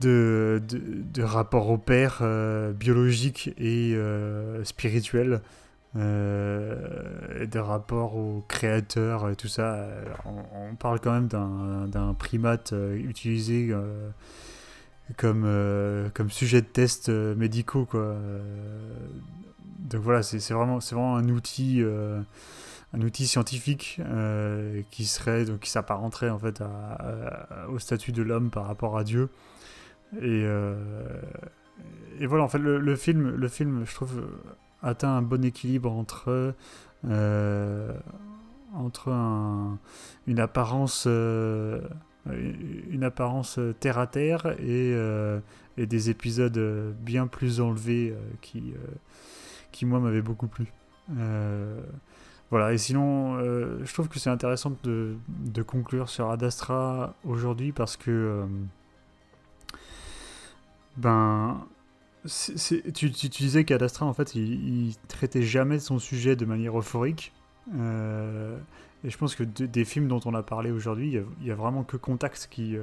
de, 0.00 0.62
de, 0.68 1.22
rapport 1.22 1.68
au 1.68 1.78
père 1.78 2.20
euh, 2.22 2.72
biologique 2.72 3.52
et 3.58 3.92
euh, 3.94 4.64
spirituel. 4.64 5.40
euh, 5.96 7.42
et 7.42 7.46
des 7.46 7.58
rapports 7.58 8.16
aux 8.16 8.44
créateurs 8.46 9.30
et 9.30 9.36
tout 9.36 9.48
ça. 9.48 9.88
On, 10.26 10.76
parle 10.76 11.00
quand 11.00 11.12
même 11.12 11.26
d'un 11.28 12.14
primate 12.14 12.74
utilisé 12.94 13.74
comme, 15.16 16.10
comme 16.12 16.30
sujet 16.30 16.60
de 16.60 16.66
test 16.66 17.08
médicaux. 17.08 17.86
Quoi. 17.86 18.14
donc 19.78 20.02
voilà, 20.02 20.22
c'est 20.22 20.52
vraiment, 20.52 20.78
vraiment 20.78 21.16
un 21.16 21.30
outil 21.30 21.82
un 22.92 23.00
outil 23.00 23.26
scientifique 23.26 24.00
euh, 24.00 24.82
qui 24.90 25.04
serait 25.04 25.44
donc 25.44 25.60
qui 25.60 25.70
s'apparenterait 25.70 26.30
en 26.30 26.38
fait 26.38 26.62
au 27.68 27.78
statut 27.78 28.12
de 28.12 28.22
l'homme 28.22 28.50
par 28.50 28.66
rapport 28.66 28.96
à 28.96 29.04
Dieu. 29.04 29.28
Et, 30.18 30.44
euh, 30.44 31.20
et 32.20 32.26
voilà 32.26 32.44
en 32.44 32.48
fait 32.48 32.58
le, 32.58 32.96
film 32.96 33.28
le 33.30 33.48
film 33.48 33.84
je 33.84 33.94
trouve 33.94 34.24
atteint 34.82 35.16
un 35.16 35.22
bon 35.22 35.44
équilibre 35.44 35.92
entre 35.92 36.54
euh, 37.04 37.92
entre 38.72 39.08
une 40.26 40.40
apparence 40.40 41.06
une 41.06 43.02
apparence 43.02 43.58
terre 43.80 43.98
à 43.98 44.06
terre 44.06 44.54
et, 44.60 44.94
et 45.76 45.86
des 45.86 46.10
épisodes 46.10 46.94
bien 47.00 47.26
plus 47.26 47.60
enlevés 47.60 48.14
qui 48.40 48.74
qui 49.72 49.86
moi 49.86 49.98
m'avaient 49.98 50.22
beaucoup 50.22 50.46
plu 50.46 50.72
voilà, 52.51 52.73
et 52.73 52.78
sinon, 52.78 53.39
euh, 53.39 53.85
je 53.85 53.93
trouve 53.93 54.09
que 54.09 54.20
c'est 54.20 54.31
intéressant 54.31 54.73
de, 54.85 55.16
de, 55.28 55.62
conclure 55.62 56.09
sur 56.09 56.31
Adastra 56.31 57.14
aujourd'hui 57.24 57.73
parce 57.73 57.97
que. 57.97 58.10
Euh, 58.10 58.47
ben. 60.97 61.66
tu, 62.24 63.10
tu, 63.10 63.28
disais 63.28 63.64
qu'Adastra, 63.64 64.06
en 64.06 64.12
fait, 64.12 64.36
il, 64.36 64.94
traitait 65.09 65.43
jamais 65.43 65.81
son 65.81 65.98
sujet 65.98 66.36
de 66.36 66.44
manière 66.44 66.78
euphorique. 66.78 67.32
Euh, 67.74 68.56
et 69.02 69.10
je 69.10 69.18
pense 69.18 69.35
que 69.35 69.43
des 69.43 69.85
films 69.85 70.06
dont 70.06 70.20
on 70.24 70.35
a 70.35 70.43
parlé 70.44 70.70
aujourd'hui, 70.70 71.12
il 71.12 71.44
n'y 71.44 71.51
a, 71.51 71.56
vraiment 71.56 71.82
que 71.82 71.97
Contact 71.97 72.47
qui, 72.48 72.77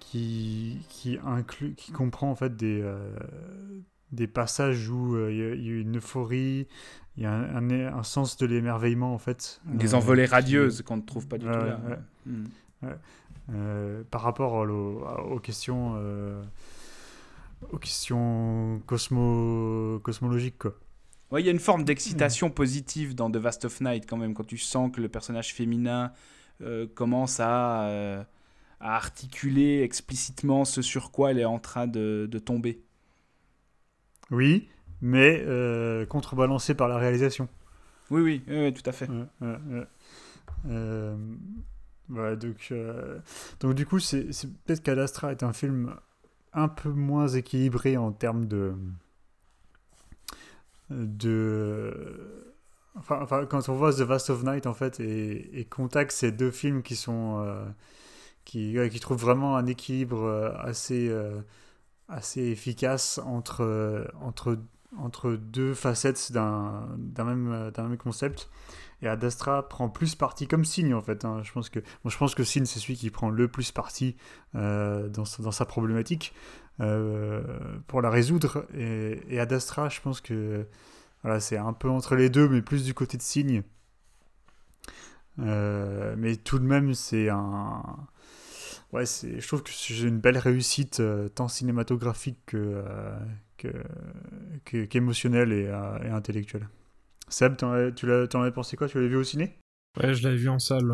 qui, 0.00 0.78
qui, 0.88 1.18
inclut, 1.24 1.74
qui 1.74 1.92
comprend 1.92 2.30
en 2.30 2.34
fait 2.34 2.56
des, 2.56 2.82
des 4.12 4.26
passages 4.26 4.88
où 4.88 5.16
il 5.28 5.36
y, 5.36 5.42
a 5.42 5.80
une 5.80 5.96
euphorie, 5.96 6.68
il 7.16 7.22
y 7.22 7.26
a 7.26 7.32
un, 7.32 7.70
un, 7.70 8.02
sens 8.02 8.36
de 8.36 8.46
l'émerveillement 8.46 9.14
en 9.14 9.18
fait. 9.18 9.60
Des 9.64 9.94
envolées 9.94 10.26
radieuses 10.26 10.82
qu'on 10.82 10.98
ne 10.98 11.02
trouve 11.02 11.26
pas 11.26 11.38
du 11.38 11.46
tout 11.46 11.50
là. 11.50 11.80
Hmm. 12.26 12.44
Euh, 13.52 14.02
par 14.10 14.22
rapport 14.22 14.54
aux, 14.54 15.40
questions, 15.40 15.94
euh, 15.96 16.42
aux 17.72 17.78
questions 17.78 18.80
cosmo, 18.86 19.98
cosmologiques 20.02 20.58
quoi. 20.58 20.74
Ouais, 21.32 21.42
il 21.42 21.46
y 21.46 21.48
a 21.48 21.52
une 21.52 21.58
forme 21.58 21.84
d'excitation 21.84 22.48
hmm. 22.48 22.52
positive 22.52 23.14
dans 23.14 23.30
The 23.30 23.38
Vast 23.38 23.64
of 23.64 23.80
Night 23.80 24.06
quand 24.08 24.16
même 24.16 24.34
quand 24.34 24.46
tu 24.46 24.58
sens 24.58 24.92
que 24.92 25.00
le 25.00 25.08
personnage 25.08 25.54
féminin 25.54 26.12
euh, 26.60 26.86
commence 26.94 27.40
à, 27.40 28.20
à, 28.80 28.94
articuler 28.94 29.82
explicitement 29.82 30.64
ce 30.64 30.80
sur 30.80 31.10
quoi 31.10 31.32
elle 31.32 31.40
est 31.40 31.44
en 31.44 31.58
train 31.58 31.86
de, 31.86 32.28
de 32.30 32.38
tomber. 32.38 32.82
Oui, 34.32 34.66
mais 35.02 35.44
euh, 35.46 36.06
contrebalancé 36.06 36.74
par 36.74 36.88
la 36.88 36.96
réalisation. 36.96 37.48
Oui, 38.10 38.22
oui, 38.22 38.42
oui, 38.48 38.72
tout 38.72 38.88
à 38.88 38.92
fait. 38.92 39.08
Euh, 40.66 41.14
donc, 42.08 42.68
euh, 42.72 43.18
donc 43.60 43.74
du 43.74 43.84
coup, 43.84 43.98
c'est 43.98 44.26
peut-être 44.64 44.82
qu'Adastra 44.82 45.32
est 45.32 45.42
un 45.42 45.52
film 45.52 45.94
un 46.54 46.68
peu 46.68 46.88
moins 46.88 47.28
équilibré 47.28 47.96
en 47.98 48.10
termes 48.10 48.46
de... 48.46 48.72
de 50.90 51.92
enfin, 52.96 53.18
enfin, 53.20 53.44
quand 53.44 53.68
on 53.68 53.74
voit 53.74 53.92
The 53.92 54.00
Vast 54.00 54.30
of 54.30 54.44
Night, 54.44 54.66
en 54.66 54.74
fait, 54.74 54.98
et, 54.98 55.60
et 55.60 55.64
Contact, 55.66 56.10
c'est 56.10 56.32
deux 56.32 56.50
films 56.50 56.82
qui 56.82 56.96
sont... 56.96 57.44
qui, 58.46 58.78
qui 58.90 59.00
trouvent 59.00 59.20
vraiment 59.20 59.56
un 59.56 59.66
équilibre 59.66 60.54
assez 60.58 61.14
assez 62.08 62.42
efficace 62.42 63.18
entre, 63.24 64.10
entre 64.20 64.58
entre 64.98 65.32
deux 65.32 65.74
facettes 65.74 66.32
d'un 66.32 66.86
même, 67.16 67.72
même 67.76 67.96
concept. 67.96 68.50
Et 69.00 69.08
Adastra 69.08 69.68
prend 69.68 69.88
plus 69.88 70.14
parti 70.14 70.46
comme 70.46 70.64
signe 70.64 70.94
en 70.94 71.02
fait. 71.02 71.24
Hein. 71.24 71.40
Je 71.42 71.52
pense 71.52 71.68
que 71.68 71.80
je 72.04 72.16
pense 72.16 72.34
que 72.34 72.44
Signe 72.44 72.66
c'est 72.66 72.78
celui 72.78 72.94
qui 72.94 73.10
prend 73.10 73.30
le 73.30 73.48
plus 73.48 73.72
parti 73.72 74.16
euh, 74.54 75.08
dans, 75.08 75.24
dans, 75.40 75.50
sa 75.50 75.64
problématique 75.64 76.34
euh, 76.80 77.42
pour 77.88 78.00
la 78.00 78.10
résoudre. 78.10 78.66
Et, 78.74 79.20
et, 79.28 79.40
Adastra, 79.40 79.88
je 79.88 80.00
pense 80.00 80.20
que 80.20 80.66
voilà, 81.22 81.40
c'est 81.40 81.56
un 81.56 81.72
peu 81.72 81.88
entre 81.88 82.14
les 82.14 82.30
deux, 82.30 82.48
mais 82.48 82.62
plus 82.62 82.84
du 82.84 82.94
côté 82.94 83.16
de 83.16 83.22
Signe. 83.22 83.62
Euh, 85.38 86.14
mais 86.16 86.36
tout 86.36 86.58
de 86.58 86.64
même, 86.64 86.94
c'est 86.94 87.28
un 87.28 87.82
ouais, 88.92 89.04
je 89.04 89.46
trouve 89.46 89.62
que 89.62 89.70
c'est 89.70 90.00
une 90.00 90.18
belle 90.18 90.38
réussite 90.38 91.02
tant 91.34 91.48
cinématographique 91.48 92.38
que, 93.62 94.84
qu'émotionnel 94.86 95.52
et, 95.52 95.66
euh, 95.66 95.98
et, 96.04 96.08
intellectuel. 96.08 96.68
Seb, 97.28 97.56
tu 97.56 97.64
en 97.64 98.40
avais 98.40 98.52
pensé 98.52 98.76
quoi? 98.76 98.88
Tu 98.88 98.98
l'avais 98.98 99.08
vu 99.08 99.16
au 99.16 99.24
ciné? 99.24 99.58
Ouais, 100.00 100.14
je 100.14 100.22
l'avais 100.22 100.36
vu 100.36 100.48
en 100.48 100.58
salle. 100.58 100.90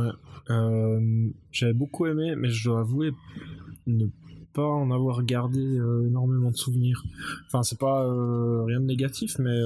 Euh, 0.51 1.31
j'avais 1.51 1.73
beaucoup 1.73 2.07
aimé, 2.07 2.35
mais 2.37 2.51
je 2.51 2.69
dois 2.69 2.81
avouer 2.81 3.13
ne 3.87 4.07
pas 4.53 4.67
en 4.67 4.91
avoir 4.91 5.23
gardé 5.25 5.61
euh, 5.61 6.07
énormément 6.07 6.51
de 6.51 6.57
souvenirs. 6.57 7.03
Enfin, 7.47 7.63
c'est 7.63 7.79
pas 7.79 8.03
rien 8.65 8.81
de 8.81 8.87
négatif, 8.87 9.39
mais 9.39 9.59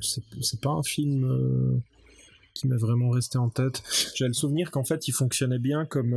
c'est 0.00 0.60
pas 0.60 0.70
un 0.70 0.82
film 0.82 1.82
qui 2.54 2.66
m'est 2.66 2.76
vraiment 2.76 3.10
resté 3.10 3.38
en 3.38 3.50
tête. 3.50 3.82
J'ai 4.16 4.26
le 4.26 4.32
souvenir 4.32 4.70
qu'en 4.70 4.84
fait, 4.84 5.06
il 5.06 5.12
fonctionnait 5.12 5.60
bien 5.60 5.84
comme 5.84 6.14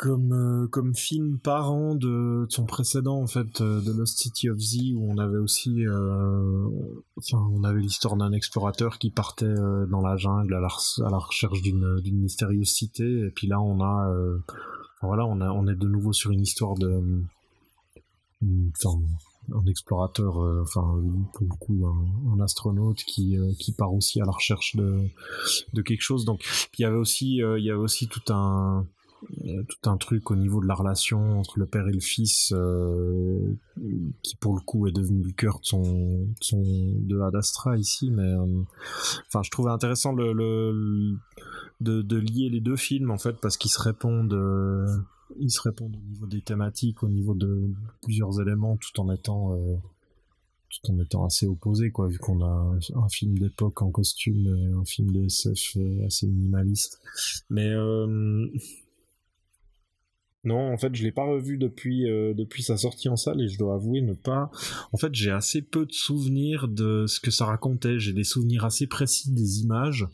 comme 0.00 0.32
euh, 0.32 0.66
comme 0.68 0.94
film 0.94 1.38
parent 1.38 1.94
de, 1.94 2.46
de, 2.46 2.46
son 2.48 2.64
précédent 2.64 3.20
en 3.20 3.26
fait 3.26 3.60
euh, 3.60 3.82
de 3.82 3.92
Lost 3.92 4.16
City 4.16 4.48
of 4.48 4.58
Z 4.58 4.94
où 4.94 5.06
on 5.12 5.18
avait 5.18 5.36
aussi 5.36 5.86
euh, 5.86 6.66
enfin 7.18 7.46
on 7.52 7.64
avait 7.64 7.80
l'histoire 7.80 8.16
d'un 8.16 8.32
explorateur 8.32 8.98
qui 8.98 9.10
partait 9.10 9.44
euh, 9.44 9.84
dans 9.84 10.00
la 10.00 10.16
jungle 10.16 10.54
à 10.54 10.60
la, 10.60 10.68
à 11.06 11.10
la 11.10 11.18
recherche 11.18 11.60
d'une 11.60 12.00
d'une 12.00 12.16
mystérieuse 12.16 12.70
cité. 12.70 13.04
Et 13.04 13.30
puis 13.30 13.46
là 13.46 13.60
on 13.60 13.82
a 13.82 14.08
enfin, 14.08 15.06
voilà 15.06 15.26
on 15.26 15.38
a 15.42 15.50
on 15.50 15.68
est 15.68 15.76
de 15.76 15.86
nouveau 15.86 16.14
sur 16.14 16.30
une 16.30 16.40
histoire 16.40 16.76
de 16.76 17.02
enfin 18.42 18.98
un 19.52 19.66
explorateur 19.66 20.38
enfin 20.62 20.98
pour 21.34 21.46
le 21.46 21.56
coup 21.56 21.86
un, 21.86 22.38
un 22.38 22.40
astronaute 22.40 23.04
qui 23.04 23.36
qui 23.58 23.72
part 23.72 23.92
aussi 23.92 24.18
à 24.22 24.24
la 24.24 24.32
recherche 24.32 24.76
de 24.76 24.98
de 25.74 25.82
quelque 25.82 26.00
chose. 26.00 26.24
Donc 26.24 26.42
il 26.78 26.82
y 26.84 26.84
avait 26.86 26.96
aussi 26.96 27.42
il 27.42 27.62
y 27.62 27.70
avait 27.70 27.78
aussi 27.78 28.08
tout 28.08 28.32
un 28.32 28.86
tout 29.68 29.90
un 29.90 29.96
truc 29.96 30.30
au 30.30 30.36
niveau 30.36 30.60
de 30.60 30.66
la 30.66 30.74
relation 30.74 31.38
entre 31.38 31.58
le 31.58 31.66
père 31.66 31.86
et 31.88 31.92
le 31.92 32.00
fils 32.00 32.52
euh, 32.52 33.54
qui 34.22 34.36
pour 34.36 34.54
le 34.54 34.60
coup 34.60 34.86
est 34.86 34.92
devenu 34.92 35.22
le 35.22 35.32
cœur 35.32 35.60
de 35.60 35.66
son, 35.66 36.26
son 36.40 36.62
de 36.62 37.20
Adastra 37.20 37.76
ici 37.76 38.10
mais 38.10 38.22
euh, 38.22 38.62
enfin 39.26 39.42
je 39.42 39.50
trouvais 39.50 39.70
intéressant 39.70 40.12
le, 40.12 40.32
le 40.32 41.16
de, 41.80 42.02
de, 42.02 42.16
lier 42.16 42.48
les 42.50 42.60
deux 42.60 42.76
films 42.76 43.10
en 43.10 43.18
fait 43.18 43.36
parce 43.40 43.56
qu'ils 43.56 43.70
se 43.70 43.80
répondent 43.80 44.32
euh, 44.32 44.86
ils 45.38 45.50
se 45.50 45.60
répondent 45.60 45.96
au 45.96 46.10
niveau 46.10 46.26
des 46.26 46.40
thématiques 46.40 47.02
au 47.02 47.08
niveau 47.08 47.34
de 47.34 47.70
plusieurs 48.02 48.40
éléments 48.40 48.76
tout 48.76 49.00
en 49.00 49.12
étant 49.12 49.54
euh, 49.54 49.76
tout 50.70 50.92
en 50.92 50.98
étant 50.98 51.24
assez 51.24 51.46
opposés 51.46 51.90
quoi 51.90 52.08
vu 52.08 52.18
qu'on 52.18 52.42
a 52.42 52.78
un 52.94 53.08
film 53.08 53.38
d'époque 53.38 53.82
en 53.82 53.90
costume 53.90 54.46
et 54.46 54.72
un 54.72 54.84
film 54.84 55.10
de 55.10 55.24
SF 55.24 55.76
assez 56.06 56.28
minimaliste. 56.28 57.00
Mais 57.48 57.74
non, 60.42 60.72
en 60.72 60.78
fait, 60.78 60.94
je 60.94 61.02
l'ai 61.02 61.12
pas 61.12 61.24
revu 61.24 61.58
depuis 61.58 62.10
euh, 62.10 62.32
depuis 62.32 62.62
sa 62.62 62.78
sortie 62.78 63.10
en 63.10 63.16
salle 63.16 63.42
et 63.42 63.48
je 63.48 63.58
dois 63.58 63.74
avouer 63.74 64.00
ne 64.00 64.14
pas. 64.14 64.50
En 64.92 64.96
fait, 64.96 65.14
j'ai 65.14 65.30
assez 65.30 65.60
peu 65.60 65.84
de 65.84 65.92
souvenirs 65.92 66.66
de 66.66 67.04
ce 67.06 67.20
que 67.20 67.30
ça 67.30 67.44
racontait. 67.44 67.98
J'ai 67.98 68.14
des 68.14 68.24
souvenirs 68.24 68.64
assez 68.64 68.86
précis 68.86 69.32
des 69.32 69.60
images 69.60 70.08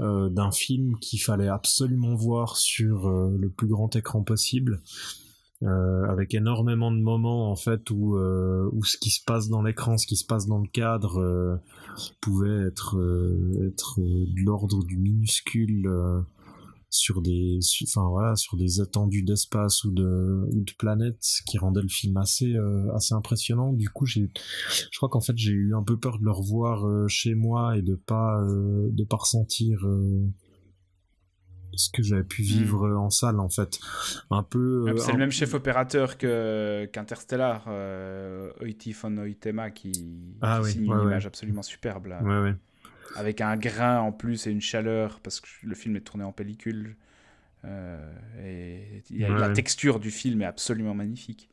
euh, 0.00 0.30
d'un 0.30 0.52
film 0.52 0.96
qu'il 1.00 1.20
fallait 1.20 1.48
absolument 1.48 2.14
voir 2.14 2.56
sur 2.56 3.08
euh, 3.08 3.36
le 3.38 3.50
plus 3.50 3.68
grand 3.68 3.94
écran 3.94 4.22
possible. 4.22 4.80
avec 5.60 6.34
énormément 6.34 6.92
de 6.92 7.00
moments 7.00 7.50
en 7.50 7.56
fait 7.56 7.90
où 7.90 8.16
où 8.16 8.84
ce 8.84 8.96
qui 8.96 9.10
se 9.10 9.22
passe 9.24 9.48
dans 9.48 9.60
l'écran, 9.60 9.98
ce 9.98 10.06
qui 10.06 10.16
se 10.16 10.24
passe 10.24 10.46
dans 10.46 10.60
le 10.60 10.68
cadre 10.68 11.60
pouvait 12.20 12.68
être 12.68 12.94
être 13.66 13.98
de 13.98 14.44
l'ordre 14.46 14.84
du 14.84 14.96
minuscule 14.96 15.90
sur 16.90 17.20
des 17.20 17.58
enfin 17.82 18.08
voilà 18.08 18.34
sur 18.36 18.56
des 18.56 18.80
étendues 18.80 19.22
d'espace 19.22 19.84
ou 19.84 19.90
de 19.92 20.46
ou 20.52 20.62
de 20.64 20.72
planètes 20.78 21.22
qui 21.46 21.58
rendaient 21.58 21.82
le 21.82 21.88
film 21.88 22.16
assez 22.16 22.54
euh, 22.54 22.90
assez 22.94 23.14
impressionnant 23.14 23.72
du 23.74 23.90
coup 23.90 24.06
j'ai 24.06 24.30
je 24.90 24.96
crois 24.96 25.10
qu'en 25.10 25.20
fait 25.20 25.36
j'ai 25.36 25.52
eu 25.52 25.74
un 25.74 25.82
peu 25.82 25.98
peur 25.98 26.18
de 26.18 26.24
le 26.24 26.30
revoir 26.32 26.86
euh, 26.86 27.06
chez 27.08 27.34
moi 27.34 27.76
et 27.76 27.82
de 27.82 27.94
pas 27.94 28.40
euh, 28.42 28.88
de 28.90 29.04
pas 29.04 29.16
ressentir 29.18 29.84
ce 31.74 31.90
que 31.90 32.02
j'avais 32.02 32.24
pu 32.24 32.42
vivre 32.42 32.88
en 32.96 33.10
salle 33.10 33.38
en 33.38 33.48
fait 33.50 33.78
un 34.30 34.42
peu 34.42 34.86
Ah, 34.88 34.94
c'est 34.96 35.10
un- 35.10 35.12
le 35.12 35.18
même 35.18 35.30
chef 35.30 35.54
opérateur 35.54 36.16
que 36.18 36.88
qu'Interstellar, 36.92 37.64
euh, 37.68 38.50
Oiti 38.62 38.92
von 38.92 39.16
Oitema, 39.18 39.70
qui, 39.70 39.92
Ah 40.40 40.58
qui 40.58 40.64
oui, 40.64 40.72
signe 40.72 40.86
ouais, 40.86 40.94
une 40.94 40.98
ouais. 40.98 41.04
image 41.04 41.26
absolument 41.26 41.62
superbe 41.62 42.06
là. 42.06 42.20
Avec 43.14 43.40
un 43.40 43.56
grain 43.56 44.00
en 44.00 44.12
plus 44.12 44.46
et 44.46 44.50
une 44.50 44.60
chaleur 44.60 45.20
parce 45.20 45.40
que 45.40 45.48
le 45.62 45.74
film 45.74 45.96
est 45.96 46.00
tourné 46.00 46.24
en 46.24 46.32
pellicule. 46.32 46.96
Euh, 47.64 48.12
et 48.44 49.02
Ouais, 49.10 49.28
la 49.28 49.48
texture 49.50 50.00
du 50.00 50.10
film 50.10 50.42
est 50.42 50.46
absolument 50.46 50.94
magnifique. 50.94 51.50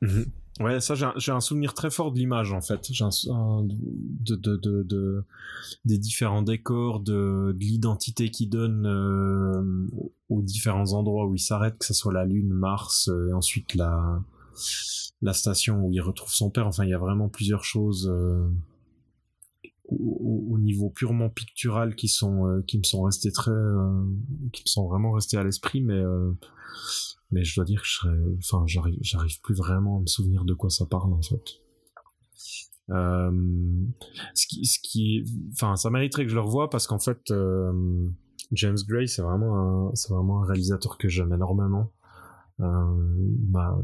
Mhm. 0.00 0.26
Ouais, 0.60 0.80
ça 0.80 0.94
j'ai 0.94 1.32
un, 1.32 1.40
souvenir 1.40 1.72
très 1.72 1.90
fort 1.90 2.12
de 2.12 2.18
l'image 2.18 2.52
en 2.52 2.60
fait, 2.60 2.86
j'ai 2.90 3.04
un, 3.04 3.08
un- 3.30 3.64
de, 3.64 4.36
de, 4.36 4.56
de, 4.56 4.82
de- 4.82 5.24
des 5.86 5.96
différents 5.96 6.42
décors, 6.42 7.00
de, 7.00 7.54
de 7.56 7.58
l'identité 7.58 8.30
qu'il 8.30 8.50
donne 8.50 8.86
euh, 8.86 9.86
aux 10.28 10.42
différents 10.42 10.92
endroits 10.92 11.26
où 11.26 11.34
il 11.34 11.38
s'arrête, 11.40 11.78
que 11.78 11.86
ce 11.86 11.94
soit 11.94 12.12
la 12.12 12.26
Lune, 12.26 12.52
Mars, 12.52 13.08
euh, 13.08 13.30
et 13.30 13.32
ensuite 13.32 13.74
la 13.74 14.22
la 15.22 15.32
station 15.32 15.86
où 15.86 15.92
il 15.92 16.00
retrouve 16.00 16.32
son 16.32 16.50
père. 16.50 16.66
Enfin, 16.66 16.84
il 16.84 16.90
y 16.90 16.94
a 16.94 16.98
vraiment 16.98 17.28
plusieurs 17.28 17.64
choses 17.64 18.12
au, 19.84 19.96
au- 20.50 20.54
au 20.54 20.58
niveau 20.58 20.90
purement 20.90 21.28
pictural 21.30 21.94
qui 21.96 22.08
sont 22.08 22.46
euh, 22.48 22.62
qui 22.66 22.78
me 22.78 22.84
sont 22.84 23.02
restées 23.02 23.32
très, 23.32 23.50
euh, 23.50 24.04
qui 24.52 24.62
me 24.64 24.68
sont 24.68 24.88
vraiment 24.88 25.12
restées 25.12 25.36
à 25.38 25.44
l'esprit, 25.44 25.80
mais 25.82 25.94
euh, 25.94 26.32
mais 27.30 27.44
je 27.44 27.54
dois 27.56 27.64
dire 27.64 27.80
que 27.80 27.86
je 27.86 27.94
serais, 27.94 28.16
enfin, 28.38 28.64
j'arrive, 28.66 28.98
j'arrive 29.00 29.40
plus 29.40 29.54
vraiment 29.54 29.98
à 29.98 30.00
me 30.00 30.06
souvenir 30.06 30.44
de 30.44 30.54
quoi 30.54 30.70
ça 30.70 30.86
parle 30.86 31.12
en 31.14 31.22
fait. 31.22 31.42
Euh, 32.90 33.30
ce 34.34 34.46
qui, 34.46 34.66
ce 34.66 34.78
qui, 34.82 35.24
enfin, 35.52 35.76
ça 35.76 35.88
mériterait 35.90 36.24
que 36.24 36.30
je 36.30 36.34
le 36.34 36.40
revoie 36.42 36.68
parce 36.68 36.86
qu'en 36.86 36.98
fait, 36.98 37.30
euh, 37.30 38.06
James 38.52 38.76
Gray, 38.86 39.08
c'est 39.08 39.22
vraiment 39.22 39.88
un, 39.90 39.94
c'est 39.94 40.12
vraiment 40.12 40.42
un 40.42 40.46
réalisateur 40.46 40.98
que 40.98 41.08
j'aime 41.08 41.32
énormément. 41.32 41.90
Euh, 42.60 42.66
bah, 43.48 43.80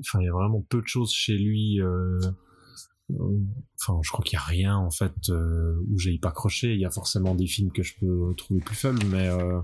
enfin, 0.00 0.20
il 0.20 0.24
y 0.26 0.28
a 0.28 0.32
vraiment 0.32 0.62
peu 0.68 0.80
de 0.80 0.86
choses 0.86 1.12
chez 1.12 1.36
lui. 1.36 1.80
Euh, 3.74 3.82
euh, 3.82 3.94
Enfin, 3.94 4.00
je 4.02 4.10
crois 4.10 4.24
qu'il 4.24 4.34
y 4.34 4.40
a 4.40 4.44
rien 4.44 4.76
en 4.76 4.90
fait 4.90 5.14
euh, 5.30 5.76
où 5.90 5.98
j'ai 5.98 6.18
pas 6.18 6.28
accroché. 6.28 6.74
Il 6.74 6.80
y 6.80 6.84
a 6.84 6.90
forcément 6.90 7.34
des 7.34 7.46
films 7.46 7.72
que 7.72 7.82
je 7.82 7.94
peux 8.00 8.34
trouver 8.36 8.60
plus 8.60 8.76
faibles, 8.76 9.02
mais 9.10 9.28
euh, 9.28 9.60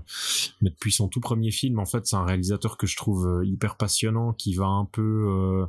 mais 0.61 0.69
depuis 0.69 0.91
son 0.91 1.07
tout 1.07 1.21
premier 1.21 1.51
film, 1.51 1.79
en 1.79 1.85
fait, 1.85 2.05
c'est 2.05 2.15
un 2.15 2.25
réalisateur 2.25 2.77
que 2.77 2.87
je 2.87 2.95
trouve 2.95 3.27
euh, 3.27 3.45
hyper 3.45 3.77
passionnant, 3.77 4.33
qui 4.33 4.53
va 4.53 4.67
un 4.67 4.85
peu, 4.85 5.27
euh, 5.29 5.65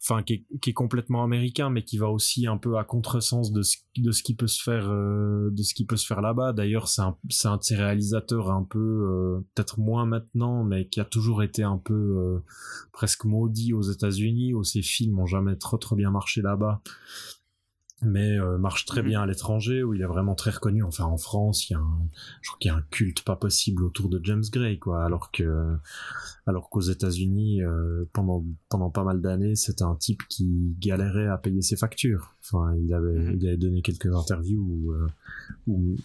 enfin, 0.00 0.22
qui, 0.22 0.34
est, 0.34 0.58
qui 0.60 0.70
est 0.70 0.74
complètement 0.74 1.22
américain, 1.24 1.70
mais 1.70 1.84
qui 1.84 1.98
va 1.98 2.08
aussi 2.08 2.46
un 2.46 2.56
peu 2.56 2.78
à 2.78 2.84
contresens 2.84 3.52
de 3.52 3.62
ce, 3.62 3.76
de 3.98 4.12
ce 4.12 4.22
qui 4.22 4.34
peut 4.34 4.48
se 4.48 4.62
faire, 4.62 4.88
euh, 4.90 5.50
de 5.52 5.62
ce 5.62 5.74
qui 5.74 5.84
peut 5.84 5.96
se 5.96 6.06
faire 6.06 6.20
là-bas. 6.20 6.52
D'ailleurs, 6.52 6.88
c'est 6.88 7.02
un, 7.02 7.16
c'est 7.30 7.48
un 7.48 7.58
de 7.58 7.62
ces 7.62 7.76
réalisateurs 7.76 8.50
un 8.50 8.64
peu, 8.64 8.78
euh, 8.78 9.46
peut-être 9.54 9.78
moins 9.78 10.06
maintenant, 10.06 10.64
mais 10.64 10.88
qui 10.88 11.00
a 11.00 11.04
toujours 11.04 11.42
été 11.42 11.62
un 11.62 11.78
peu 11.78 11.94
euh, 11.94 12.38
presque 12.92 13.24
maudit 13.24 13.72
aux 13.72 13.82
États-Unis, 13.82 14.54
où 14.54 14.64
ses 14.64 14.82
films 14.82 15.18
ont 15.20 15.26
jamais 15.26 15.56
trop 15.56 15.78
trop 15.78 15.96
bien 15.96 16.10
marché 16.10 16.42
là-bas 16.42 16.82
mais 18.02 18.38
euh, 18.38 18.58
marche 18.58 18.84
très 18.84 19.02
Mhm. 19.02 19.08
bien 19.08 19.22
à 19.22 19.26
l'étranger 19.26 19.82
où 19.82 19.94
il 19.94 20.02
est 20.02 20.06
vraiment 20.06 20.34
très 20.34 20.50
reconnu. 20.50 20.82
Enfin 20.82 21.04
en 21.04 21.16
France 21.16 21.68
il 21.68 21.74
y 21.74 21.76
a 21.76 21.78
un, 21.78 21.98
je 22.40 22.48
crois 22.50 22.58
qu'il 22.58 22.68
y 22.70 22.74
a 22.74 22.76
un 22.76 22.84
culte 22.90 23.22
pas 23.24 23.36
possible 23.36 23.84
autour 23.84 24.08
de 24.08 24.20
James 24.24 24.42
Gray 24.52 24.78
quoi. 24.78 25.04
Alors 25.04 25.30
que 25.30 25.76
alors 26.46 26.68
qu'aux 26.70 26.80
États-Unis 26.80 27.62
euh, 27.62 28.04
pendant 28.12 28.44
pendant 28.68 28.90
pas 28.90 29.04
mal 29.04 29.20
d'années 29.20 29.54
c'était 29.56 29.84
un 29.84 29.94
type 29.94 30.22
qui 30.28 30.74
galérait 30.80 31.28
à 31.28 31.38
payer 31.38 31.62
ses 31.62 31.76
factures. 31.76 32.34
Enfin 32.42 32.74
il 32.82 32.92
avait 32.92 33.12
Mhm. 33.18 33.38
il 33.40 33.48
avait 33.48 33.56
donné 33.56 33.82
quelques 33.82 34.12
interviews 34.14 34.60
où, 34.60 34.92
euh, 34.92 35.06
où 35.68 35.96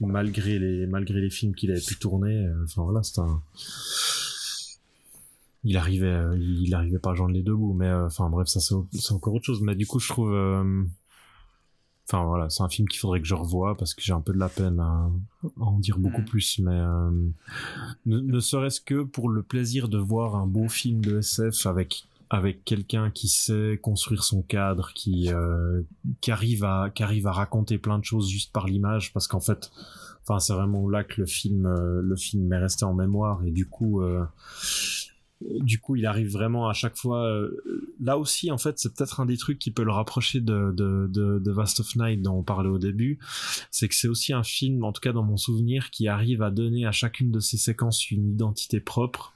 malgré 0.00 0.58
les 0.58 0.86
malgré 0.86 1.20
les 1.20 1.30
films 1.30 1.54
qu'il 1.54 1.70
avait 1.70 1.80
pu 1.80 1.96
tourner 1.96 2.46
euh, 2.46 2.64
enfin 2.64 2.82
voilà 2.82 3.02
c'était 3.02 3.20
un 3.20 3.40
il 5.64 5.76
arrivait 5.76 6.06
euh, 6.06 6.36
il 6.40 6.74
arrivait 6.74 6.98
pas 6.98 7.12
à 7.12 7.14
joindre 7.14 7.34
les 7.34 7.42
deux 7.42 7.54
bouts. 7.54 7.74
Mais 7.74 7.86
euh, 7.88 8.06
enfin 8.06 8.28
bref 8.30 8.48
ça 8.48 8.58
c'est 8.60 8.74
c'est 8.98 9.12
encore 9.12 9.34
autre 9.34 9.44
chose. 9.44 9.60
Mais 9.62 9.74
du 9.76 9.86
coup 9.86 9.98
je 10.00 10.08
trouve 10.08 10.32
euh, 10.32 10.82
Enfin 12.08 12.24
voilà, 12.24 12.50
c'est 12.50 12.62
un 12.62 12.68
film 12.68 12.88
qu'il 12.88 12.98
faudrait 12.98 13.20
que 13.20 13.26
je 13.26 13.34
revoie 13.34 13.76
parce 13.76 13.94
que 13.94 14.02
j'ai 14.02 14.12
un 14.12 14.20
peu 14.20 14.32
de 14.32 14.38
la 14.38 14.48
peine 14.48 14.80
à, 14.80 15.08
à 15.44 15.64
en 15.64 15.78
dire 15.78 15.98
beaucoup 15.98 16.20
Mhm. 16.20 16.26
plus, 16.26 16.58
mais 16.58 16.72
euh, 16.74 17.10
ne, 18.06 18.18
ne 18.18 18.40
serait-ce 18.40 18.80
que 18.80 19.02
pour 19.02 19.28
le 19.28 19.42
plaisir 19.42 19.88
de 19.88 19.98
voir 19.98 20.34
un 20.36 20.46
beau 20.46 20.68
film 20.68 21.00
de 21.00 21.18
SF 21.18 21.66
avec 21.66 22.04
avec 22.28 22.64
quelqu'un 22.64 23.10
qui 23.10 23.28
sait 23.28 23.78
construire 23.82 24.24
son 24.24 24.40
cadre, 24.42 24.92
qui 24.94 25.30
euh, 25.32 25.82
qui 26.22 26.30
arrive 26.32 26.64
à 26.64 26.90
qui 26.94 27.02
arrive 27.02 27.26
à 27.26 27.32
raconter 27.32 27.76
plein 27.78 27.98
de 27.98 28.04
choses 28.04 28.28
juste 28.28 28.52
par 28.52 28.66
l'image, 28.66 29.12
parce 29.12 29.28
qu'en 29.28 29.40
fait, 29.40 29.70
enfin 30.22 30.38
c'est 30.38 30.54
vraiment 30.54 30.88
là 30.88 31.04
que 31.04 31.20
le 31.20 31.26
film 31.26 31.66
euh, 31.66 32.00
le 32.02 32.16
film 32.16 32.46
m'est 32.46 32.58
resté 32.58 32.84
en 32.84 32.94
mémoire 32.94 33.44
et 33.44 33.50
du 33.50 33.66
coup 33.66 34.00
euh, 34.02 34.24
du 35.60 35.78
coup, 35.78 35.96
il 35.96 36.06
arrive 36.06 36.30
vraiment 36.30 36.68
à 36.68 36.72
chaque 36.72 36.96
fois. 36.96 37.26
euh, 37.26 37.94
là 38.00 38.18
aussi, 38.18 38.50
en 38.50 38.58
fait, 38.58 38.78
c'est 38.78 38.94
peut-être 38.94 39.20
un 39.20 39.26
des 39.26 39.36
trucs 39.36 39.58
qui 39.58 39.70
peut 39.70 39.84
le 39.84 39.92
rapprocher 39.92 40.40
de, 40.40 40.72
de, 40.72 41.08
de, 41.10 41.38
de 41.38 41.50
Vast 41.50 41.80
of 41.80 41.96
Night 41.96 42.22
dont 42.22 42.38
on 42.38 42.42
parlait 42.42 42.68
au 42.68 42.78
début. 42.78 43.18
C'est 43.70 43.88
que 43.88 43.94
c'est 43.94 44.08
aussi 44.08 44.32
un 44.32 44.42
film, 44.42 44.84
en 44.84 44.92
tout 44.92 45.00
cas 45.00 45.12
dans 45.12 45.22
mon 45.22 45.36
souvenir, 45.36 45.90
qui 45.90 46.08
arrive 46.08 46.42
à 46.42 46.50
donner 46.50 46.86
à 46.86 46.92
chacune 46.92 47.30
de 47.30 47.40
ses 47.40 47.56
séquences 47.56 48.10
une 48.10 48.30
identité 48.30 48.80
propre. 48.80 49.31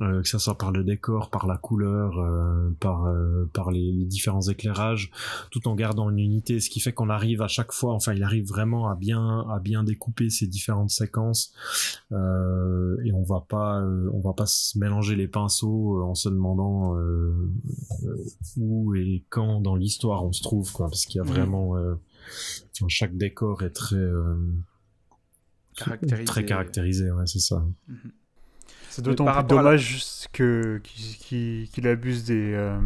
Euh, 0.00 0.22
que 0.22 0.28
ça 0.28 0.38
soit 0.38 0.56
par 0.56 0.72
le 0.72 0.84
décor, 0.84 1.28
par 1.30 1.46
la 1.46 1.56
couleur, 1.58 2.18
euh, 2.18 2.70
par 2.80 3.06
euh, 3.06 3.48
par 3.52 3.70
les, 3.70 3.92
les 3.92 4.04
différents 4.04 4.40
éclairages, 4.42 5.10
tout 5.50 5.68
en 5.68 5.74
gardant 5.74 6.08
une 6.10 6.18
unité, 6.18 6.60
ce 6.60 6.70
qui 6.70 6.80
fait 6.80 6.92
qu'on 6.92 7.10
arrive 7.10 7.42
à 7.42 7.48
chaque 7.48 7.72
fois, 7.72 7.92
enfin, 7.94 8.14
il 8.14 8.22
arrive 8.22 8.48
vraiment 8.48 8.88
à 8.88 8.94
bien 8.94 9.40
à 9.50 9.58
bien 9.60 9.84
découper 9.84 10.30
ces 10.30 10.46
différentes 10.46 10.90
séquences 10.90 11.52
euh, 12.12 12.96
et 13.04 13.12
on 13.12 13.22
va 13.22 13.44
pas 13.46 13.80
euh, 13.80 14.08
on 14.12 14.20
va 14.20 14.32
pas 14.32 14.46
se 14.46 14.78
mélanger 14.78 15.14
les 15.16 15.28
pinceaux 15.28 15.98
euh, 15.98 16.04
en 16.04 16.14
se 16.14 16.28
demandant 16.28 16.96
où 18.56 18.94
et 18.94 19.24
quand 19.28 19.60
dans 19.60 19.76
l'histoire 19.76 20.24
on 20.24 20.32
se 20.32 20.42
trouve 20.42 20.72
quoi, 20.72 20.86
parce 20.88 21.04
qu'il 21.06 21.16
y 21.18 21.20
a 21.20 21.24
Mhm. 21.24 21.30
vraiment 21.30 21.76
euh, 21.76 21.94
chaque 22.88 23.16
décor 23.16 23.62
est 23.62 23.70
très 23.70 23.96
euh, 23.96 24.36
Caractérisé. 25.76 26.24
très 26.24 26.44
caractérisé, 26.44 27.10
ouais, 27.10 27.26
c'est 27.26 27.38
ça. 27.38 27.64
C'est 28.94 29.02
d'autant 29.02 29.24
plus 29.24 29.34
la- 29.34 29.42
dommage 29.42 30.26
que 30.32 30.80
qu'il 30.84 31.86
abuse 31.88 32.24
des, 32.24 32.52
euh, 32.54 32.78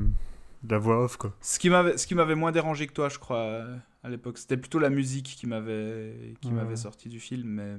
de 0.62 0.72
la 0.72 0.78
voix 0.78 1.04
off, 1.04 1.16
quoi. 1.16 1.34
Ce 1.40 1.58
qui 1.58 1.68
m'avait, 1.68 2.34
moins 2.34 2.52
dérangé 2.52 2.86
que 2.86 2.92
toi, 2.92 3.08
je 3.08 3.18
crois, 3.18 3.64
à 4.02 4.08
l'époque, 4.08 4.38
c'était 4.38 4.56
plutôt 4.56 4.78
la 4.78 4.90
musique 4.90 5.26
qui 5.26 5.46
m'avait, 5.46 6.34
Ouais. 6.44 6.76
sorti 6.76 7.08
du 7.08 7.18
film, 7.20 7.48
mais 7.48 7.76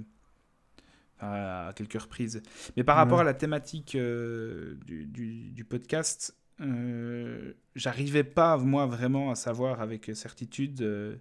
à 1.20 1.72
quelques 1.76 2.00
reprises. 2.00 2.42
Mais 2.76 2.84
par 2.84 2.96
rapport 2.96 3.20
à 3.20 3.24
la 3.24 3.34
thématique 3.34 3.96
euh, 3.96 4.76
du, 4.86 5.06
du- 5.06 5.50
du 5.52 5.64
podcast, 5.64 6.36
euh, 6.62 7.54
j'arrivais 7.76 8.24
pas 8.24 8.58
moi 8.58 8.86
vraiment 8.86 9.32
à 9.32 9.36
savoir 9.36 9.82
avec 9.82 10.12
certitude 10.14 10.82
euh, 10.82 11.16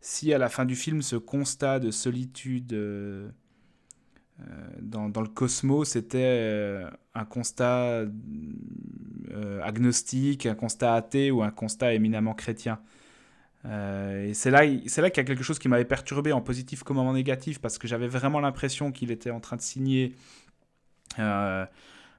si 0.00 0.32
à 0.32 0.38
la 0.38 0.48
fin 0.48 0.64
du 0.64 0.74
film 0.76 1.02
ce 1.02 1.16
constat 1.16 1.78
de 1.80 1.90
solitude 1.90 2.72
dans, 4.80 5.08
dans 5.08 5.22
le 5.22 5.28
cosmos 5.28 5.88
c'était 5.90 6.18
euh, 6.22 6.90
un 7.14 7.24
constat 7.24 8.04
euh, 9.30 9.60
agnostique, 9.62 10.46
un 10.46 10.54
constat 10.54 10.94
athée 10.94 11.30
ou 11.30 11.42
un 11.42 11.50
constat 11.50 11.94
éminemment 11.94 12.34
chrétien. 12.34 12.78
Euh, 13.64 14.28
et 14.28 14.34
c'est 14.34 14.50
là, 14.50 14.62
c'est 14.86 15.02
là 15.02 15.10
qu'il 15.10 15.22
y 15.22 15.24
a 15.24 15.26
quelque 15.26 15.42
chose 15.42 15.58
qui 15.58 15.68
m'avait 15.68 15.84
perturbé 15.84 16.32
en 16.32 16.40
positif 16.40 16.82
comme 16.82 16.98
en 16.98 17.12
négatif 17.12 17.60
parce 17.60 17.78
que 17.78 17.88
j'avais 17.88 18.06
vraiment 18.06 18.40
l'impression 18.40 18.92
qu'il 18.92 19.10
était 19.10 19.30
en 19.30 19.40
train 19.40 19.56
de 19.56 19.62
signer 19.62 20.14
euh, 21.18 21.64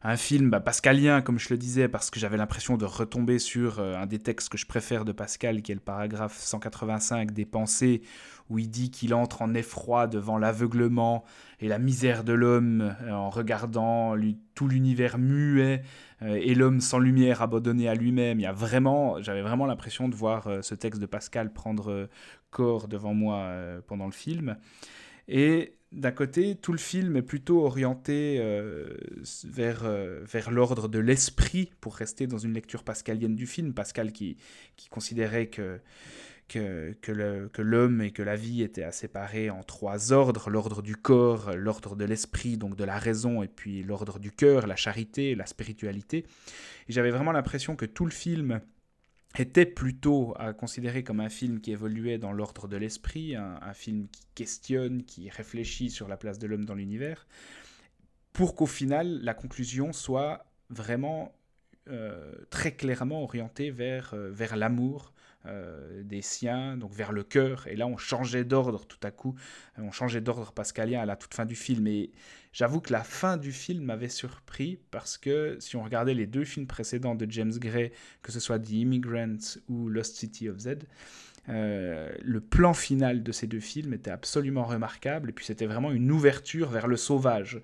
un 0.08 0.16
film 0.16 0.50
bah, 0.50 0.62
pascalien, 0.62 1.22
comme 1.22 1.38
je 1.38 1.50
le 1.50 1.58
disais, 1.58 1.90
parce 1.90 2.10
que 2.10 2.18
j'avais 2.18 2.38
l'impression 2.38 2.78
de 2.78 2.86
retomber 2.86 3.40
sur 3.40 3.80
euh, 3.80 3.98
un 3.98 4.06
des 4.06 4.20
textes 4.20 4.48
que 4.48 4.58
je 4.58 4.66
préfère 4.66 5.04
de 5.04 5.12
Pascal, 5.12 5.62
qui 5.62 5.74
est 5.74 5.76
le 5.76 5.82
paragraphe 5.82 6.40
185 6.40 7.32
des 7.32 7.46
Pensées, 7.46 8.02
où 8.50 8.58
il 8.58 8.70
dit 8.70 8.90
qu'il 8.90 9.14
entre 9.14 9.42
en 9.42 9.54
effroi 9.54 10.08
devant 10.08 10.38
l'aveuglement 10.38 11.26
et 11.60 11.68
la 11.68 11.78
misère 11.78 12.24
de 12.24 12.32
l'homme 12.32 12.96
euh, 13.02 13.12
en 13.12 13.30
regardant 13.30 14.16
tout 14.56 14.70
l'univers 14.70 15.18
muet 15.18 15.82
euh, 16.22 16.40
et 16.42 16.56
l'homme 16.56 16.80
sans 16.80 17.00
lumière 17.00 17.42
abandonné 17.42 17.90
à 17.90 17.94
lui-même. 17.94 18.42
Vraiment, 18.54 19.22
j'avais 19.22 19.42
vraiment 19.42 19.66
l'impression 19.66 20.08
de 20.08 20.16
voir 20.16 20.48
ce 20.62 20.74
texte 20.74 21.02
de 21.02 21.06
Pascal 21.06 21.52
prendre 21.52 22.08
corps 22.50 22.88
devant 22.88 23.14
moi 23.14 23.52
pendant 23.88 24.06
le 24.06 24.14
film. 24.14 24.56
Et 25.28 25.77
d'un 25.93 26.11
côté, 26.11 26.55
tout 26.55 26.73
le 26.73 26.77
film 26.77 27.15
est 27.15 27.22
plutôt 27.22 27.65
orienté 27.65 28.38
euh, 28.39 28.97
vers, 29.45 29.85
euh, 29.85 30.22
vers 30.26 30.51
l'ordre 30.51 30.89
de 30.89 30.99
l'esprit, 30.99 31.72
pour 31.80 31.95
rester 31.95 32.27
dans 32.27 32.38
une 32.38 32.53
lecture 32.53 32.84
pascalienne 32.84 33.35
du 33.35 33.47
film. 33.47 33.73
Pascal 33.73 34.11
qui, 34.11 34.38
considérait 34.89 35.47
que, 35.47 35.80
l'homme 37.57 38.01
et 38.01 38.11
que 38.11 38.22
la 38.22 38.35
vie 38.35 38.64
étaient 38.64 38.84
à 38.84 38.91
séparer 38.91 39.49
en 39.49 39.64
trois 39.64 40.11
ordres, 40.11 40.49
l'ordre 40.49 40.81
du 40.81 40.97
corps, 40.97 41.55
l'ordre 41.55 41.95
de 41.95 42.03
l'esprit, 42.03 42.57
donc 42.57 42.76
de 42.76 42.84
la 42.84 42.99
raison, 42.99 43.41
et 43.41 43.47
puis 43.47 43.81
l'ordre 43.81 44.19
du 44.19 44.34
cœur, 44.34 44.68
la 44.68 44.76
charité, 44.76 45.35
la 45.35 45.45
spiritualité. 45.45 46.26
J'avais 46.89 47.11
vraiment 47.11 47.31
l'impression 47.31 47.77
que 47.77 47.85
tout 47.85 48.05
le 48.05 48.11
film 48.11 48.59
était 49.38 49.66
plutôt 49.66 50.34
à 50.38 50.54
considérer 50.54 51.04
comme 51.04 51.20
un 51.20 51.30
film 51.30 51.60
qui 51.62 51.72
évoluait 51.72 52.18
dans 52.18 52.32
l'ordre 52.32 52.68
de 52.68 52.78
l'esprit, 52.78 53.36
un, 53.36 53.74
film 53.74 54.08
qui 54.10 54.28
questionne, 54.36 55.04
qui 55.04 55.30
réfléchit 55.30 55.90
sur 55.90 56.08
la 56.08 56.18
place 56.18 56.40
de 56.40 56.48
l'homme 56.48 56.66
dans 56.66 56.76
l'univers, 56.76 57.28
pour 58.34 58.56
qu'au 58.56 58.66
final, 58.66 59.20
la 59.22 59.34
conclusion 59.34 59.94
soit 59.94 60.45
vraiment 60.70 61.34
euh, 61.88 62.34
très 62.49 62.74
clairement 62.74 63.24
orientée 63.24 63.70
vers, 63.72 64.14
euh, 64.14 64.30
vers 64.32 64.56
l'amour, 64.56 65.14
euh, 65.48 66.03
des 66.03 66.22
siens, 66.22 66.78
donc 66.78 66.94
vers 66.94 67.11
le 67.11 67.24
cœur. 67.24 67.68
Et 67.68 67.76
là, 67.76 67.88
on 67.88 67.98
changeait 67.98 68.44
d'ordre 68.44 68.86
tout 68.86 68.99
à 69.03 69.11
coup. 69.11 69.36
On 69.78 69.91
changeait 69.91 70.22
d'ordre 70.22 70.52
pascalien 70.52 71.02
à 71.02 71.06
la 71.06 71.15
toute 71.15 71.34
fin 71.34 71.45
du 71.45 71.56
film. 71.56 71.88
Et 71.88 72.11
j'avoue 72.52 72.82
que 72.82 72.91
la 72.91 73.03
fin 73.03 73.38
du 73.38 73.52
film 73.52 73.86
m'avait 73.86 74.10
surpris 74.10 74.80
parce 74.91 75.18
que 75.18 75.57
si 75.60 75.76
on 75.76 75.84
regardait 75.84 76.14
les 76.14 76.28
deux 76.28 76.44
films 76.44 76.68
précédents 76.68 77.15
de 77.15 77.30
James 77.30 77.57
Gray, 77.57 77.91
que 78.22 78.32
ce 78.32 78.40
soit 78.40 78.60
The 78.60 78.72
Immigrant 78.72 79.38
ou 79.69 79.90
Lost 79.90 80.18
City 80.18 80.49
of 80.49 80.60
Z, 80.60 80.80
euh, 81.49 82.10
le 82.22 82.41
plan 82.41 82.74
final 82.74 83.24
de 83.24 83.32
ces 83.32 83.48
deux 83.48 83.61
films 83.61 83.94
était 83.94 84.11
absolument 84.11 84.65
remarquable. 84.65 85.30
Et 85.30 85.34
puis 85.34 85.45
c'était 85.45 85.65
vraiment 85.65 85.91
une 85.91 86.11
ouverture 86.11 86.69
vers 86.69 86.88
le 86.88 86.98
sauvage 86.98 87.61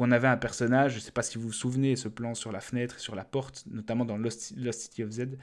où 0.00 0.04
on 0.04 0.10
avait 0.10 0.28
un 0.28 0.38
personnage, 0.38 0.92
je 0.92 0.96
ne 0.96 1.00
sais 1.02 1.12
pas 1.12 1.22
si 1.22 1.36
vous 1.36 1.48
vous 1.48 1.52
souvenez, 1.52 1.94
ce 1.94 2.08
plan 2.08 2.34
sur 2.34 2.52
la 2.52 2.60
fenêtre 2.60 2.96
et 2.98 3.00
sur 3.00 3.14
la 3.14 3.24
porte, 3.24 3.64
notamment 3.70 4.06
dans 4.06 4.16
Lost, 4.16 4.54
City 4.72 5.04
of 5.04 5.10
Z, 5.10 5.36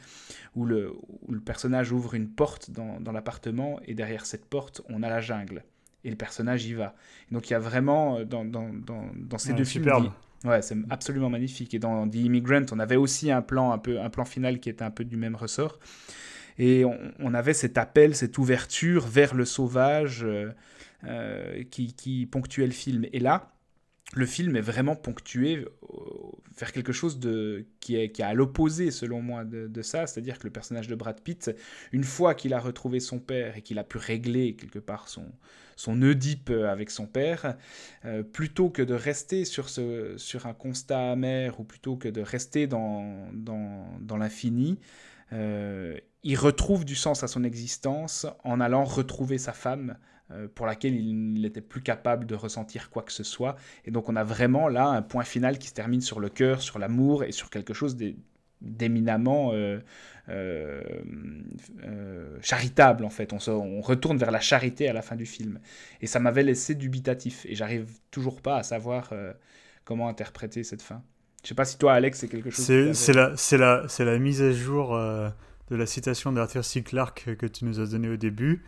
où 0.56 0.66
le, 0.66 0.94
le, 1.30 1.40
personnage 1.40 1.92
ouvre 1.92 2.16
une 2.16 2.28
porte 2.28 2.72
dans, 2.72 3.00
dans 3.00 3.12
l'appartement 3.12 3.80
et 3.86 3.94
derrière 3.94 4.26
cette 4.26 4.46
porte, 4.46 4.82
on 4.90 5.04
a 5.04 5.10
la 5.10 5.22
jungle. 5.22 5.64
Et 6.04 6.10
le 6.10 6.16
personnage 6.16 6.66
y 6.66 6.74
va. 6.74 6.96
donc 7.32 7.50
il 7.50 7.54
y 7.54 7.56
a 7.56 7.60
vraiment, 7.60 8.18
euh, 8.18 8.26
dans, 8.26 8.46
dans, 8.46 8.70
dans, 8.74 9.38
ces 9.38 9.54
deux 9.54 9.64
films... 9.64 10.12
Ouais, 10.46 10.62
c'est 10.62 10.78
absolument 10.92 11.32
magnifique. 11.32 11.74
Et 11.74 11.80
dans 11.80 12.08
The 12.08 12.16
Immigrant, 12.16 12.66
on 12.72 12.80
avait 12.80 12.96
aussi 12.96 13.32
un 13.32 13.42
plan, 13.42 13.72
un, 13.72 13.80
peu, 13.80 14.00
un 14.00 14.10
plan 14.12 14.24
final 14.24 14.60
qui 14.60 14.70
était 14.70 14.84
un 14.84 14.92
peu 14.92 15.04
du 15.04 15.18
même 15.18 15.36
ressort. 15.36 15.80
Et 16.60 16.86
on, 16.86 16.98
on 17.20 17.34
avait 17.34 17.54
cet 17.54 17.78
appel, 17.78 18.16
cette 18.16 18.38
ouverture 18.38 19.08
vers 19.08 19.34
le 19.34 19.46
sauvage 19.46 20.24
euh, 20.24 20.52
euh, 21.04 21.64
qui, 21.70 21.94
qui 21.94 22.26
ponctuait 22.26 22.66
le 22.66 22.72
film. 22.72 23.06
Et 23.14 23.20
là, 23.20 23.52
le 24.14 24.26
film 24.26 24.56
est 24.56 24.62
vraiment 24.62 24.96
ponctué 24.96 25.58
euh, 25.58 25.68
vers 26.58 26.72
quelque 26.72 26.94
chose 26.94 27.20
de, 27.20 27.66
qui, 27.80 27.98
est, 27.98 28.12
qui 28.12 28.24
à 28.24 28.34
l'opposé, 28.34 28.90
selon 28.90 29.22
moi, 29.22 29.44
de, 29.44 29.82
ça. 29.82 30.08
C'est-à-dire 30.08 30.40
que 30.40 30.46
le 30.46 30.52
personnage 30.52 30.88
de 30.88 30.96
Brad 30.96 31.20
Pitt, 31.22 31.52
une 31.92 32.04
fois 32.04 32.34
qu'il 32.34 32.54
a 32.54 32.60
retrouvé 32.60 33.00
son 33.00 33.20
père 33.20 33.58
et 33.58 33.62
qu'il 33.62 33.80
a 33.80 33.84
pu 33.84 33.98
régler 33.98 34.56
quelque 34.56 34.80
part 34.80 35.10
son, 35.10 35.26
son 35.76 36.02
Oedipe 36.02 36.50
avec 36.50 36.90
son 36.90 37.06
père, 37.06 37.56
euh, 38.06 38.24
plutôt 38.24 38.70
que 38.70 38.82
de 38.82 38.94
rester 38.94 39.46
sur, 39.46 39.70
ce, 39.70 40.16
sur 40.18 40.48
un 40.48 40.54
constat 40.54 41.12
amer 41.12 41.60
ou 41.60 41.64
plutôt 41.64 41.98
que 41.98 42.08
de 42.08 42.22
rester 42.22 42.68
dans, 42.68 43.30
dans, 43.34 44.18
l'infini, 44.18 44.80
euh, 45.34 45.98
il 46.24 46.38
retrouve 46.38 46.86
du 46.86 46.96
sens 46.96 47.24
à 47.24 47.28
son 47.28 47.44
existence 47.44 48.26
en 48.44 48.60
allant 48.60 48.84
retrouver 48.84 49.38
sa 49.38 49.54
femme 49.54 49.92
euh, 49.92 50.17
pour 50.56 50.66
laquelle 50.66 50.94
il 50.96 51.42
n'était 51.42 51.62
plus 51.62 51.82
capable 51.82 52.26
de 52.26 52.36
ressentir 52.36 52.90
quoi 52.90 53.04
que 53.04 53.12
ce 53.12 53.24
soit. 53.24 53.56
Et 53.86 53.92
donc 53.92 54.10
on 54.10 54.16
a 54.16 54.24
vraiment 54.24 54.68
là 54.68 54.88
un 54.88 55.02
point 55.02 55.24
final 55.24 55.58
qui 55.58 55.70
se 55.70 55.74
termine 55.74 56.02
sur 56.02 56.20
le 56.20 56.30
cœur, 56.30 56.62
sur 56.62 56.80
l'amour 56.80 57.24
et 57.24 57.32
sur 57.32 57.50
quelque 57.50 57.74
chose 57.74 57.98
d'éminemment 58.62 59.52
euh, 59.54 59.80
euh, 60.30 60.82
charitable 62.42 63.06
en 63.06 63.10
fait. 63.10 63.32
On, 63.32 63.40
on, 63.50 63.82
retourne 63.82 64.18
vers 64.18 64.32
la 64.32 64.42
charité 64.42 64.90
à 64.90 64.94
la 64.94 65.02
fin 65.02 65.16
du 65.16 65.26
film. 65.26 65.60
Et 66.02 66.08
ça 66.08 66.20
m'avait 66.20 66.44
laissé 66.44 66.76
dubitatif. 66.76 67.46
Et 67.46 67.56
j'arrive 67.56 67.88
toujours 68.12 68.42
pas 68.42 68.58
à 68.58 68.64
savoir 68.64 69.14
comment 69.86 70.10
interpréter 70.10 70.64
cette 70.64 70.82
fin. 70.82 71.02
Je 71.44 71.50
sais 71.50 71.56
pas 71.56 71.66
si 71.66 71.78
toi, 71.78 71.94
Alex, 71.94 72.20
c'est 72.20 72.28
quelque 72.28 72.50
chose. 72.50 72.66
C'est 72.94 73.14
la, 73.14 73.34
la, 73.54 73.88
la 74.00 74.20
mise 74.20 74.42
à 74.42 74.52
jour 74.52 74.94
de 75.70 75.76
la 75.76 75.86
citation 75.86 76.34
d'Arthur 76.34 76.66
C. 76.66 76.82
Clarke 76.84 77.36
que 77.38 77.46
tu 77.46 77.64
nous 77.64 77.80
as 77.80 77.88
donnée 77.88 78.10
au 78.10 78.18
début. 78.18 78.64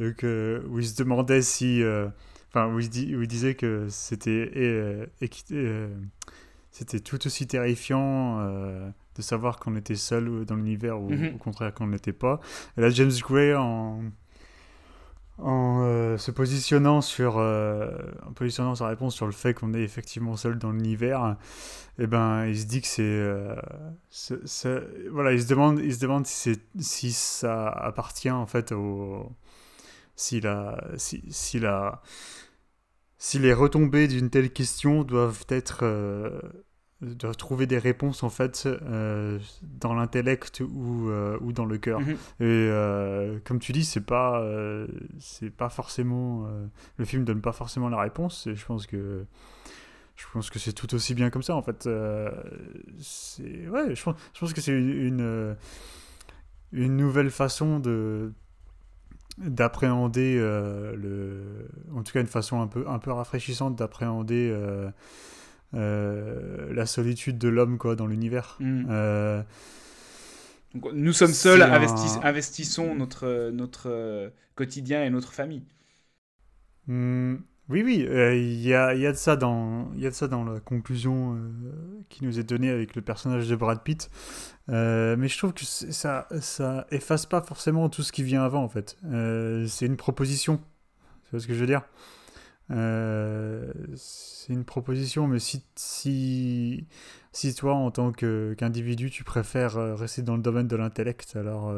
Donc, 0.00 0.24
euh, 0.24 0.62
où 0.68 0.78
il 0.78 0.86
se 0.86 0.96
demandait 0.96 1.42
si. 1.42 1.82
Euh, 1.82 2.08
enfin, 2.48 2.66
où, 2.66 2.80
il 2.80 3.16
où 3.16 3.22
il 3.22 3.28
disait 3.28 3.54
que 3.54 3.86
c'était. 3.88 4.50
Euh, 4.56 5.06
c'était 6.70 7.00
tout 7.00 7.24
aussi 7.26 7.46
terrifiant 7.46 8.44
de 8.44 9.22
savoir 9.22 9.60
qu'on 9.60 9.76
était 9.76 9.94
seul 9.94 10.44
dans 10.44 10.56
l'univers 10.56 11.00
ou 11.00 11.08
mhm. 11.08 11.36
au 11.36 11.38
contraire 11.38 11.72
qu'on 11.72 11.86
ne 11.86 11.92
l'était 11.92 12.12
pas. 12.12 12.40
Et 12.76 12.80
là, 12.80 12.90
James 12.90 13.12
Gray, 13.22 13.54
en, 13.54 14.02
en 15.38 16.16
se 16.18 16.32
positionnant 16.32 17.00
sur 17.00 17.36
en 17.36 18.32
positionnant 18.34 18.74
sa 18.74 18.88
réponse 18.88 19.14
sur 19.14 19.26
le 19.26 19.32
fait 19.32 19.54
qu'on 19.54 19.72
est 19.72 19.82
effectivement 19.82 20.36
seul 20.36 20.58
dans 20.58 20.72
l'univers 20.72 21.36
eh 22.00 22.08
ben 22.08 22.46
il 22.46 22.58
se 22.58 22.66
dit 22.66 22.80
que 22.80 22.88
c'est 24.10 24.80
voilà 25.12 25.32
il 25.32 25.42
se 25.42 25.46
demande 25.46 25.78
il 25.78 25.94
se 25.94 26.00
demande 26.00 26.26
si 26.26 26.60
si 26.80 27.12
ça 27.12 27.68
appartient 27.68 28.32
en 28.32 28.46
fait 28.46 28.72
au 28.72 29.30
si, 30.16 30.40
la, 30.40 30.82
si, 30.96 31.22
si, 31.30 31.58
la, 31.58 32.02
si 33.18 33.38
les 33.38 33.52
retombées 33.52 34.06
d'une 34.06 34.30
telle 34.30 34.50
question 34.50 35.02
doivent 35.02 35.46
être 35.48 35.80
euh, 35.82 36.38
doivent 37.00 37.36
trouver 37.36 37.66
des 37.66 37.78
réponses 37.78 38.22
en 38.22 38.30
fait 38.30 38.66
euh, 38.66 39.38
dans 39.62 39.94
l'intellect 39.94 40.60
ou, 40.60 41.08
euh, 41.08 41.38
ou 41.40 41.52
dans 41.52 41.64
le 41.64 41.78
cœur 41.78 42.00
mhm. 42.00 42.16
et 42.40 43.40
comme 43.44 43.58
tu 43.58 43.72
dis 43.72 43.84
c'est 43.84 44.04
pas 44.04 44.46
c'est 45.18 45.50
pas 45.50 45.68
forcément 45.68 46.46
le 46.96 47.04
film 47.04 47.24
donne 47.24 47.40
pas 47.40 47.52
forcément 47.52 47.88
la 47.88 48.00
réponse 48.00 48.46
et 48.46 48.54
je 48.54 48.64
pense 48.66 48.86
que 48.86 49.24
je 50.16 50.24
pense 50.32 50.48
que 50.48 50.58
c'est 50.60 50.72
tout 50.72 50.94
aussi 50.94 51.14
bien 51.14 51.30
comme 51.30 51.42
ça 51.42 51.56
en 51.56 51.62
fait 51.62 51.86
ouais 51.86 52.34
je 52.98 54.02
pense, 54.02 54.16
je 54.34 54.40
pense 54.40 54.52
que 54.52 54.60
c'est 54.60 54.72
une, 54.72 55.56
une 56.72 56.96
nouvelle 56.96 57.30
façon 57.30 57.80
de 57.80 58.32
d'appréhender 59.38 60.36
euh, 60.38 60.94
le 60.96 61.68
en 61.94 62.02
tout 62.02 62.12
cas 62.12 62.20
une 62.20 62.26
façon 62.26 62.60
un 62.60 62.68
peu 62.68 62.84
un 62.88 62.98
peu 62.98 63.10
rafraîchissante 63.10 63.74
d'appréhender 63.74 64.50
euh, 64.52 64.90
euh, 65.74 66.72
la 66.72 66.86
solitude 66.86 67.36
de 67.38 67.48
l'homme 67.48 67.78
quoi 67.78 67.96
dans 67.96 68.06
l'univers 68.06 68.56
mm. 68.60 69.42
nous 70.92 71.12
sommes 71.12 71.32
seuls 71.32 71.62
investissons 72.22 72.94
notre 72.94 73.50
notre 73.50 74.32
quotidien 74.54 75.04
et 75.04 75.10
notre 75.10 75.32
famille 75.32 75.64
hmm. 76.86 77.36
Oui, 77.70 77.82
oui, 77.82 78.06
il 78.06 78.60
y, 78.60 78.74
a, 78.74 78.94
y, 78.94 79.06
a 79.06 79.12
de 79.12 79.16
ça 79.16 79.36
dans, 79.36 79.90
y 79.94 80.06
a 80.06 80.10
de 80.10 80.14
ça 80.14 80.28
dans 80.28 80.44
la 80.44 80.60
conclusion 80.60 81.40
qui 82.10 82.22
nous 82.22 82.38
est 82.38 82.44
donnée 82.44 82.68
avec 82.68 82.94
le 82.94 83.00
personnage 83.00 83.48
de 83.48 83.56
Brad 83.56 83.82
Pitt. 83.82 84.10
Euh, 84.68 85.16
mais 85.18 85.28
je 85.28 85.38
trouve 85.38 85.54
que 85.54 85.64
ça, 85.64 86.28
ça 86.40 86.86
efface 86.90 87.24
pas 87.26 87.42
forcément 87.42 87.88
tout 87.88 88.02
ce 88.02 88.12
qui 88.12 88.22
vient 88.22 88.44
avant, 88.44 88.62
en 88.62 88.68
fait. 88.68 88.98
Euh, 89.06 89.66
c'est 89.66 89.86
une 89.86 89.96
proposition. 89.96 90.60
C'est 91.30 91.38
ce 91.38 91.46
que 91.46 91.54
je 91.54 91.60
veux 91.60 91.66
dire? 91.66 91.82
Euh, 92.70 93.72
C'est 93.96 94.52
une 94.52 94.64
proposition, 94.64 95.26
mais 95.26 95.38
si, 95.38 95.64
si, 95.74 96.86
si 97.32 97.54
toi, 97.54 97.74
en 97.74 97.90
tant 97.90 98.12
qu'individu, 98.12 99.10
tu 99.10 99.24
préfères 99.24 99.96
rester 99.96 100.20
dans 100.22 100.36
le 100.36 100.42
domaine 100.42 100.68
de 100.68 100.76
l'intellect, 100.76 101.36
alors 101.36 101.74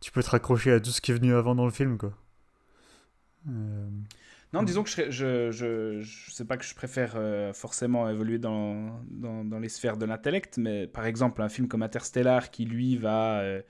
tu 0.00 0.12
peux 0.12 0.22
te 0.22 0.30
raccrocher 0.30 0.72
à 0.72 0.80
tout 0.80 0.90
ce 0.90 1.00
qui 1.00 1.10
est 1.10 1.14
venu 1.14 1.34
avant 1.34 1.54
dans 1.56 1.64
le 1.64 1.72
film, 1.72 1.98
quoi. 1.98 2.12
Non, 4.54 4.62
disons 4.62 4.84
que 4.84 4.88
je, 4.88 5.10
je, 5.10 5.50
je, 5.50 6.00
je, 6.00 6.30
sais 6.30 6.44
pas 6.44 6.56
que 6.56 6.64
je 6.64 6.76
préfère 6.76 7.14
euh, 7.16 7.52
forcément 7.52 8.08
évoluer 8.08 8.38
dans, 8.38 9.00
dans, 9.10 9.44
dans 9.44 9.58
les 9.58 9.68
sphères 9.68 9.96
de 9.96 10.04
l'intellect, 10.04 10.58
mais 10.58 10.86
par 10.86 11.06
exemple 11.06 11.42
un 11.42 11.48
film 11.48 11.66
comme 11.66 11.82
Interstellar 11.82 12.52
qui 12.52 12.64
lui 12.64 12.96
va 12.96 13.40
euh, 13.40 13.62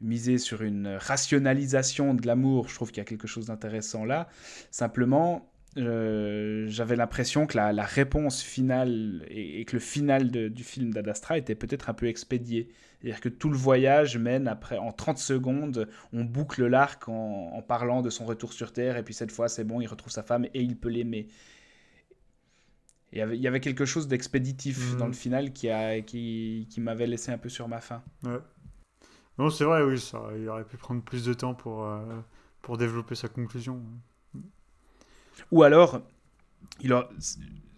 miser 0.00 0.38
sur 0.38 0.62
une 0.62 0.96
rationalisation 0.96 2.14
de 2.14 2.24
l'amour, 2.24 2.68
je 2.68 2.76
trouve 2.76 2.90
qu'il 2.90 2.98
y 2.98 3.00
a 3.00 3.04
quelque 3.04 3.26
chose 3.26 3.46
d'intéressant 3.46 4.04
là. 4.04 4.28
Simplement, 4.70 5.50
j'avais 5.78 6.96
l'impression 6.96 7.46
que 7.46 7.56
la, 7.56 7.72
la, 7.72 7.84
réponse 7.84 8.42
finale 8.42 9.24
et, 9.28 9.64
que 9.64 9.76
le 9.76 9.80
final 9.80 10.30
du 10.30 10.64
film 10.64 10.92
d'Adastra 10.92 11.38
était 11.38 11.54
peut-être 11.54 11.88
un 11.88 11.94
peu 11.94 12.06
expédié. 12.06 12.68
C'est-à-dire 13.00 13.20
que 13.20 13.28
tout 13.28 13.48
le 13.48 13.56
voyage 13.56 14.18
mène 14.18 14.48
après, 14.48 14.76
en 14.76 14.90
30 14.90 15.18
secondes, 15.18 15.88
on 16.12 16.24
boucle 16.24 16.66
l'arc 16.66 17.08
en, 17.08 17.62
parlant 17.62 18.02
de 18.02 18.10
son 18.10 18.24
retour 18.24 18.52
sur 18.52 18.72
Terre, 18.72 18.96
et 18.96 19.04
puis 19.04 19.14
cette 19.14 19.30
fois, 19.30 19.48
c'est 19.48 19.64
bon, 19.64 19.80
il 19.80 19.86
retrouve 19.86 20.12
sa 20.12 20.22
femme 20.22 20.46
et 20.46 20.62
il 20.62 20.76
peut 20.76 20.88
l'aimer. 20.88 21.28
Il 23.12 23.18
y 23.18 23.46
avait 23.46 23.60
quelque 23.60 23.86
chose 23.86 24.06
d'expéditif 24.06 24.96
dans 24.96 25.06
le 25.06 25.14
final 25.14 25.52
qui, 25.52 25.70
a, 25.70 26.02
qui, 26.02 26.66
qui 26.70 26.80
m'avait 26.80 27.06
laissé 27.06 27.32
un 27.32 27.38
peu 27.38 27.48
sur 27.48 27.66
ma 27.66 27.80
faim. 27.80 28.02
Ouais. 28.22 28.38
Non, 29.38 29.48
c'est 29.48 29.64
vrai, 29.64 29.82
oui, 29.82 29.98
ça, 29.98 30.20
il 30.36 30.46
aurait 30.48 30.64
pu 30.64 30.76
prendre 30.76 31.02
plus 31.02 31.24
de 31.24 31.32
temps 31.32 31.54
pour, 31.54 31.84
euh, 31.84 32.20
pour 32.60 32.76
développer 32.76 33.14
sa 33.14 33.28
conclusion. 33.28 33.80
Ou 35.50 35.62
alors, 35.62 36.02
il 36.80 36.92
a... 36.92 37.08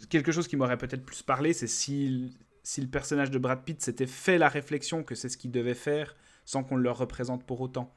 quelque 0.09 0.33
chose 0.33 0.49
qui 0.49 0.57
m'aurait 0.57 0.79
peut-être 0.79 1.05
plus 1.05 1.23
parlé, 1.23 1.53
c'est 1.53 1.67
si 1.67 2.37
si 2.63 2.81
le 2.81 2.89
personnage 2.89 3.31
de 3.31 3.39
Brad 3.39 3.65
Pitt 3.65 3.81
s'était 3.81 4.07
fait 4.07 4.39
la 4.39 4.49
réflexion 4.49 5.03
que 5.03 5.15
c'est 5.15 5.29
ce 5.29 5.37
qu'il 5.37 5.51
devait 5.51 5.75
faire 5.75 6.15
sans 6.45 6.63
qu'on 6.63 6.77
le 6.77 6.91
représente 6.91 7.45
pour 7.45 7.61
autant. 7.61 7.97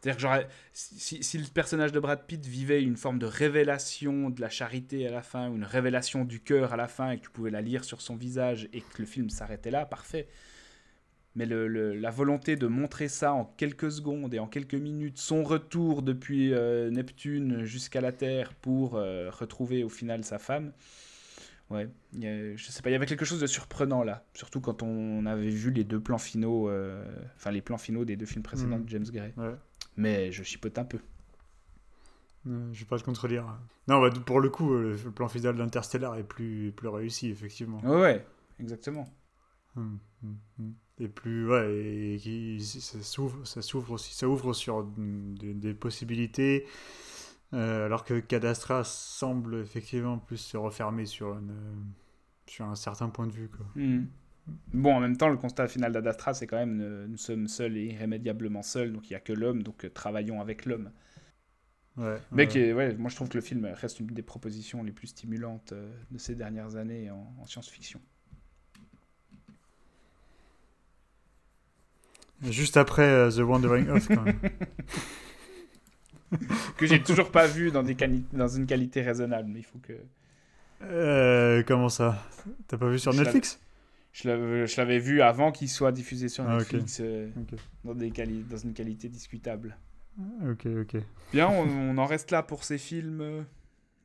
C'est-à-dire 0.00 0.30
que 0.30 0.46
si, 0.72 1.24
si, 1.24 1.38
le 1.38 1.46
personnage 1.46 1.90
de 1.90 1.98
Brad 1.98 2.24
Pitt 2.26 2.44
vivait 2.46 2.82
une 2.82 2.96
forme 2.96 3.18
de 3.18 3.26
révélation 3.26 4.30
de 4.30 4.40
la 4.40 4.48
charité 4.48 5.08
à 5.08 5.10
la 5.10 5.22
fin, 5.22 5.48
ou 5.48 5.56
une 5.56 5.64
révélation 5.64 6.24
du 6.24 6.40
cœur 6.40 6.72
à 6.72 6.76
la 6.76 6.86
fin, 6.86 7.10
et 7.10 7.18
que 7.18 7.24
tu 7.24 7.30
pouvais 7.30 7.50
la 7.50 7.60
lire 7.60 7.82
sur 7.82 8.00
son 8.00 8.14
visage, 8.14 8.68
et 8.72 8.80
que 8.80 8.98
le 8.98 9.06
film 9.06 9.28
s'arrêtait 9.28 9.72
là, 9.72 9.86
parfait. 9.86 10.28
Mais 11.38 11.46
le, 11.46 11.68
le- 11.68 11.94
la 11.94 12.10
volonté 12.10 12.56
de 12.56 12.66
montrer 12.66 13.06
ça 13.06 13.32
en 13.32 13.44
quelques 13.44 13.92
secondes 13.92 14.34
et 14.34 14.40
en 14.40 14.48
quelques 14.48 14.74
minutes, 14.74 15.18
son 15.18 15.44
retour 15.44 16.02
depuis 16.02 16.52
euh, 16.52 16.90
Neptune 16.90 17.62
jusqu'à 17.64 18.00
la 18.00 18.10
Terre 18.10 18.52
pour 18.54 18.96
euh, 18.96 19.30
retrouver 19.30 19.84
au 19.84 19.88
final 19.88 20.24
sa 20.24 20.40
femme, 20.40 20.72
ouais, 21.70 21.88
y 22.14 22.26
a- 22.26 22.56
je 22.56 22.64
sais 22.70 22.82
pas, 22.82 22.90
il 22.90 22.92
y 22.92 22.96
avait 22.96 23.06
quelque 23.06 23.24
chose 23.24 23.40
de 23.40 23.46
surprenant 23.46 24.02
là, 24.02 24.24
surtout 24.34 24.60
quand 24.60 24.82
on 24.82 25.26
avait 25.26 25.48
vu 25.50 25.70
les 25.70 25.84
deux 25.84 26.00
plans 26.00 26.18
finaux, 26.18 26.68
euh, 26.68 27.04
enfin 27.36 27.52
les 27.52 27.62
plans 27.62 27.78
finaux 27.78 28.04
des 28.04 28.16
deux 28.16 28.26
films 28.26 28.42
précédents 28.42 28.78
Mhm. 28.78 28.84
de 28.84 28.88
James 28.88 29.06
Gray. 29.12 29.32
Ouais. 29.36 29.54
Mais 29.96 30.32
je 30.32 30.42
chipote 30.42 30.76
un 30.76 30.84
peu. 30.84 30.98
Je 32.46 32.78
vais 32.80 32.84
pas 32.86 32.98
te 32.98 33.04
contredire. 33.04 33.44
Non, 33.88 34.00
bah, 34.00 34.10
pour 34.24 34.40
le 34.40 34.48
coup, 34.48 34.72
le 34.74 34.96
plan 35.14 35.28
final 35.28 35.54
d'Interstellar 35.56 36.16
est 36.16 36.24
plus, 36.24 36.72
plus 36.72 36.88
réussi, 36.88 37.28
effectivement. 37.30 37.78
Ouais, 37.84 38.00
ouais, 38.00 38.26
exactement. 38.58 39.06
Hum, 39.76 39.98
hum, 40.24 40.72
Et 41.00 41.06
plus, 41.08 41.48
ouais, 41.48 42.14
et 42.14 42.18
qui, 42.20 42.60
ça 42.60 43.00
s'ouvre, 43.02 43.46
ça 43.46 43.62
s'ouvre 43.62 43.92
aussi, 43.92 44.14
ça 44.14 44.28
ouvre 44.28 44.52
sur 44.52 44.82
des, 44.84 45.54
des 45.54 45.72
possibilités, 45.74 46.66
euh, 47.54 47.86
alors 47.86 48.04
que 48.04 48.20
Cadastra 48.20 48.84
semble 48.84 49.56
effectivement 49.56 50.18
plus 50.18 50.38
se 50.38 50.56
refermer 50.56 51.06
sur, 51.06 51.38
une, 51.38 51.50
euh, 51.50 51.74
sur 52.46 52.66
un 52.66 52.76
certain 52.76 53.10
point 53.10 53.26
de 53.28 53.32
vue, 53.32 53.48
quoi. 53.50 53.66
Mhm. 53.74 54.10
Bon, 54.74 54.94
en 54.94 55.00
même 55.00 55.16
temps, 55.16 55.28
le 55.30 55.36
constat 55.38 55.68
final 55.68 55.92
d'Adastra, 55.92 56.34
c'est 56.34 56.46
quand 56.46 56.56
même 56.58 56.80
euh, 56.82 57.06
nous 57.08 57.16
sommes 57.18 57.48
seuls 57.48 57.76
et 57.76 57.86
irrémédiablement 57.94 58.62
seuls, 58.62 58.92
donc 58.92 59.10
il 59.10 59.14
n'y 59.14 59.16
a 59.16 59.20
que 59.20 59.32
l'homme, 59.34 59.62
donc 59.62 59.84
euh, 59.84 59.90
travaillons 59.90 60.40
avec 60.40 60.66
l'homme. 60.66 60.92
Ouais, 61.96 62.20
Mais 62.30 62.46
ouais. 62.46 62.48
qui 62.48 62.58
est- 62.58 62.72
ouais, 62.72 62.94
moi 62.96 63.10
je 63.10 63.16
trouve 63.16 63.28
que 63.28 63.36
le 63.36 63.42
film 63.42 63.64
reste 63.66 64.00
une 64.00 64.06
des 64.06 64.22
propositions 64.22 64.82
les 64.82 64.92
plus 64.92 65.08
stimulantes 65.08 65.72
euh, 65.72 65.90
de 66.10 66.18
ces 66.18 66.34
dernières 66.34 66.76
années 66.76 67.10
en, 67.10 67.34
en 67.38 67.46
science-fiction. 67.46 68.00
Juste 72.42 72.76
après 72.76 73.02
euh, 73.02 73.30
The 73.30 73.38
Wandering 73.40 73.88
Earth, 73.88 74.08
quand 74.08 74.22
même. 74.22 74.38
Que 76.76 76.86
j'ai 76.86 77.02
toujours 77.02 77.30
pas 77.30 77.46
vu 77.46 77.70
dans, 77.70 77.82
des 77.82 77.94
quali- 77.94 78.24
dans 78.34 78.48
une 78.48 78.66
qualité 78.66 79.00
raisonnable, 79.00 79.48
mais 79.50 79.60
il 79.60 79.64
faut 79.64 79.78
que. 79.78 79.94
Euh, 80.82 81.62
comment 81.66 81.88
ça? 81.88 82.22
T'as 82.66 82.76
pas 82.76 82.88
vu 82.90 82.98
sur 82.98 83.12
Je 83.12 83.22
Netflix? 83.22 83.58
Je 84.12 84.76
l'avais 84.76 84.98
vu 84.98 85.22
avant 85.22 85.52
qu'il 85.52 85.68
soit 85.70 85.90
diffusé 85.90 86.28
sur 86.28 86.46
Ah. 86.48 86.58
Netflix 86.58 86.98
euh, 87.00 87.28
dans, 87.84 87.94
des 87.94 88.10
quali- 88.10 88.44
dans 88.48 88.58
une 88.58 88.74
qualité 88.74 89.08
discutable. 89.08 89.76
Ok, 90.50 90.66
ok. 90.66 90.96
Bien, 91.32 91.48
on, 91.48 91.62
on 91.66 91.96
en 91.98 92.04
reste 92.06 92.30
là 92.30 92.42
pour 92.42 92.62
ces 92.62 92.76
films. 92.78 93.44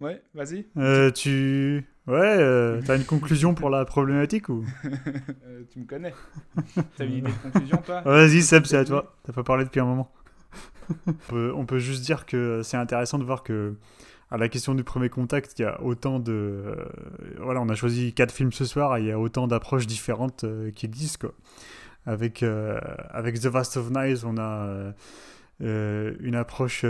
Ouais, 0.04 0.22
vas-y. 0.34 0.66
Euh, 0.76 1.12
tu... 1.12 1.88
Ouais, 2.08 2.18
euh, 2.20 2.82
t'as 2.86 2.98
une 2.98 3.06
conclusion 3.06 3.54
pour 3.56 3.70
la 3.70 3.86
problématique 3.86 4.50
ou? 4.50 4.66
Euh, 5.46 5.64
tu 5.72 5.80
me 5.80 5.86
connais. 5.86 6.14
T'as 6.98 7.06
une 7.06 7.14
idée 7.14 7.32
de 7.32 7.38
conclusion, 7.38 7.78
toi? 7.78 8.02
Vas-y 8.02 8.42
Seb, 8.42 8.66
c'est 8.66 8.76
à 8.76 8.84
toi. 8.84 9.16
T'as 9.24 9.32
pas 9.32 9.44
parlé 9.44 9.64
depuis 9.64 9.80
un 9.80 9.86
moment. 9.86 10.12
on, 11.08 11.14
peut, 11.14 11.54
on 11.56 11.66
peut 11.66 11.80
juste 11.80 12.04
dire 12.04 12.26
que 12.26 12.60
c'est 12.64 12.76
intéressant 12.76 13.18
de 13.18 13.24
voir 13.24 13.44
que 13.44 13.78
à 14.30 14.36
la 14.36 14.50
question 14.50 14.76
du 14.76 14.84
premier 14.84 15.08
contact, 15.08 15.58
il 15.58 15.62
y 15.62 15.66
a 15.66 15.82
autant 15.82 16.20
de... 16.20 16.76
voilà, 17.40 17.62
on 17.62 17.70
a 17.70 17.76
choisi 17.76 18.14
quatre 18.14 18.34
films 18.34 18.52
ce 18.52 18.66
soir 18.66 18.98
et 18.98 19.02
il 19.02 19.08
y 19.08 19.12
a 19.12 19.20
autant 19.20 19.48
d'approches 19.48 19.88
différentes 19.88 20.44
qui 20.76 20.86
existent, 20.86 21.28
quoi. 21.28 21.36
Avec, 22.06 22.44
avec 22.44 23.40
The 23.40 23.46
Vast 23.46 23.78
of 23.78 23.90
Night, 23.90 24.26
on 24.26 24.38
a 24.38 24.94
une 25.62 26.36
approche... 26.36 26.84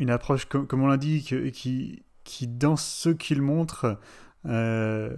euh, 0.00 0.02
une 0.02 0.10
approche, 0.10 0.44
com- 0.46 0.66
comme 0.66 0.82
on 0.82 0.86
l'a 0.88 0.96
dit, 0.96 1.24
que- 1.24 1.48
qui, 1.48 2.02
qui, 2.24 2.46
dans 2.46 2.76
ce 2.76 3.10
qu'il 3.10 3.42
montre, 3.42 3.98
euh, 4.46 5.14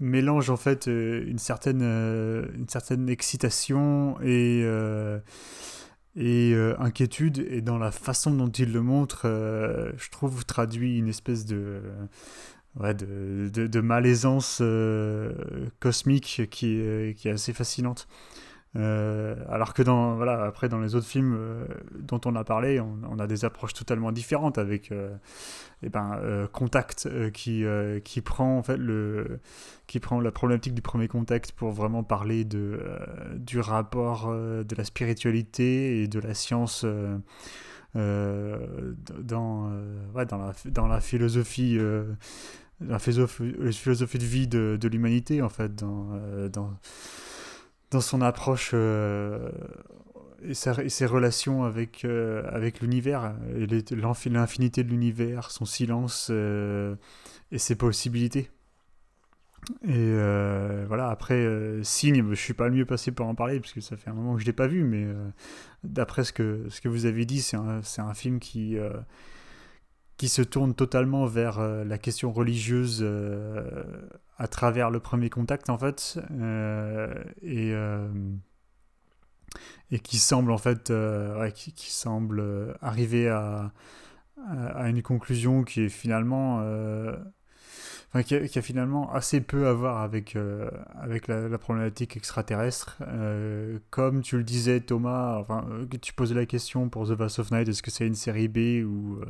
mélange 0.00 0.50
en 0.50 0.56
fait 0.56 0.88
euh, 0.88 1.24
une 1.26 1.38
certaine, 1.38 1.82
euh, 1.82 2.46
une 2.54 2.68
certaine 2.68 3.08
excitation 3.08 4.16
et, 4.22 4.62
euh, 4.64 5.20
et 6.16 6.52
euh, 6.54 6.74
inquiétude, 6.80 7.38
et 7.38 7.60
dans 7.60 7.78
la 7.78 7.90
façon 7.90 8.30
dont 8.32 8.48
il 8.50 8.72
le 8.72 8.82
montre, 8.82 9.22
euh, 9.26 9.92
je 9.96 10.10
trouve 10.10 10.44
traduit 10.44 10.98
une 10.98 11.08
espèce 11.08 11.44
de, 11.46 11.82
ouais, 12.76 12.94
de, 12.94 13.48
de, 13.48 13.80
malaisance 13.80 14.58
euh, 14.60 15.32
cosmique 15.80 16.42
qui 16.50 16.80
qui 17.16 17.28
est 17.28 17.32
assez 17.32 17.52
fascinante. 17.52 18.06
Euh, 18.76 19.36
alors 19.48 19.72
que 19.72 19.84
dans 19.84 20.16
voilà 20.16 20.42
après 20.42 20.68
dans 20.68 20.80
les 20.80 20.96
autres 20.96 21.06
films 21.06 21.36
euh, 21.38 21.64
dont 21.96 22.20
on 22.24 22.34
a 22.34 22.42
parlé 22.42 22.80
on, 22.80 23.20
a 23.20 23.28
des 23.28 23.44
approches 23.44 23.72
totalement 23.72 24.10
différentes 24.10 24.58
avec 24.58 24.90
euh, 24.90 25.14
eh 25.84 25.90
ben, 25.90 26.18
euh, 26.20 26.48
Contact 26.48 27.08
qui, 27.30 27.64
qui 28.02 28.20
prend 28.20 28.58
en 28.58 28.64
fait 28.64 28.76
le 28.76 29.38
qui 29.86 30.00
prend 30.00 30.20
la 30.20 30.32
problématique 30.32 30.74
du 30.74 30.82
premier 30.82 31.06
contact 31.06 31.52
pour 31.52 31.70
vraiment 31.70 32.02
parler 32.02 32.44
de 32.44 32.80
du 33.36 33.60
rapport 33.60 34.32
de 34.32 34.74
la 34.76 34.84
spiritualité 34.84 36.02
et 36.02 36.08
de 36.08 36.18
la 36.18 36.34
science 36.34 36.84
dans 37.94 38.58
ouais, 40.14 40.26
dans 40.26 40.38
la 40.38 40.52
dans 40.64 40.88
la 40.88 41.00
philosophie 41.00 41.78
la 42.80 42.98
philosophie, 42.98 44.18
de 44.18 44.24
vie 44.24 44.48
de, 44.48 44.76
de 44.80 44.88
l'humanité 44.88 45.42
en 45.42 45.48
fait 45.48 45.76
dans 45.76 46.18
dans 46.48 46.72
dans 47.90 48.00
son 48.00 48.20
approche 48.20 48.70
euh, 48.74 49.50
et, 50.42 50.54
ses 50.54 51.06
relations 51.06 51.64
avec, 51.64 52.04
euh, 52.04 52.42
avec 52.50 52.80
l'univers, 52.80 53.34
l'infinité 54.26 54.84
de 54.84 54.90
l'univers, 54.90 55.50
son 55.50 55.64
silence 55.64 56.28
euh, 56.30 56.96
et 57.50 57.58
ses 57.58 57.76
possibilités. 57.76 58.50
Et 59.88 60.12
voilà, 60.86 61.08
après, 61.08 61.48
Signe, 61.82 62.22
je 62.28 62.34
suis 62.34 62.52
pas 62.52 62.68
le 62.68 62.74
mieux 62.74 62.84
passé 62.84 63.12
pour 63.12 63.26
en 63.26 63.34
parler, 63.34 63.60
parce 63.60 63.72
que 63.72 63.80
ça 63.80 63.96
fait 63.96 64.10
un 64.10 64.12
moment 64.12 64.34
que 64.34 64.42
je 64.42 64.44
l'ai 64.44 64.52
pas 64.52 64.66
vu, 64.66 64.84
mais 64.84 65.06
d'après 65.82 66.22
ce 66.24 66.34
que, 66.34 66.66
ce 66.68 66.82
que 66.82 66.88
vous 66.88 67.06
avez 67.06 67.24
dit, 67.24 67.40
c'est 67.40 67.56
un, 67.56 67.80
un 67.96 68.14
film 68.14 68.40
qui, 68.40 68.76
qui 70.18 70.28
se 70.28 70.42
tourne 70.42 70.74
totalement 70.74 71.24
vers 71.24 71.60
la 71.62 71.96
question 71.96 72.30
religieuse 72.30 73.02
à 74.38 74.48
travers 74.48 74.90
le 74.90 75.00
premier 75.00 75.30
contact 75.30 75.70
en 75.70 75.78
fait 75.78 76.18
euh, 76.30 77.14
et 77.42 77.72
euh, 77.72 78.08
et 79.90 80.00
qui 80.00 80.18
semble 80.18 80.50
en 80.50 80.58
fait 80.58 80.90
euh, 80.90 81.48
qui, 81.50 81.72
qui 81.72 81.92
semble 81.92 82.74
arriver 82.80 83.28
à, 83.28 83.72
à, 84.48 84.88
une 84.88 85.02
conclusion 85.02 85.62
qui 85.62 85.82
est 85.82 85.88
finalement 85.88 86.64
qui, 88.24 88.34
a, 88.34 88.48
qui 88.48 88.58
a 88.58 88.62
finalement 88.62 89.12
assez 89.12 89.40
peu 89.40 89.68
à 89.68 89.72
voir 89.72 90.02
avec 90.02 90.36
avec 91.00 91.28
la, 91.28 91.56
problématique 91.58 92.16
extraterrestre. 92.16 92.98
Comme 93.90 94.22
tu 94.22 94.36
le 94.36 94.44
disais 94.44 94.80
Thomas 94.80 95.38
enfin 95.38 95.64
tu 96.02 96.12
posais 96.12 96.34
la 96.34 96.46
question 96.46 96.88
pour 96.88 97.06
The 97.06 97.12
Vast 97.12 97.38
of 97.38 97.52
Night 97.52 97.68
est-ce 97.68 97.82
que 97.82 97.92
c'est 97.92 98.06
une 98.06 98.16
série 98.16 98.48
B 98.48 98.84
ou 98.84 99.20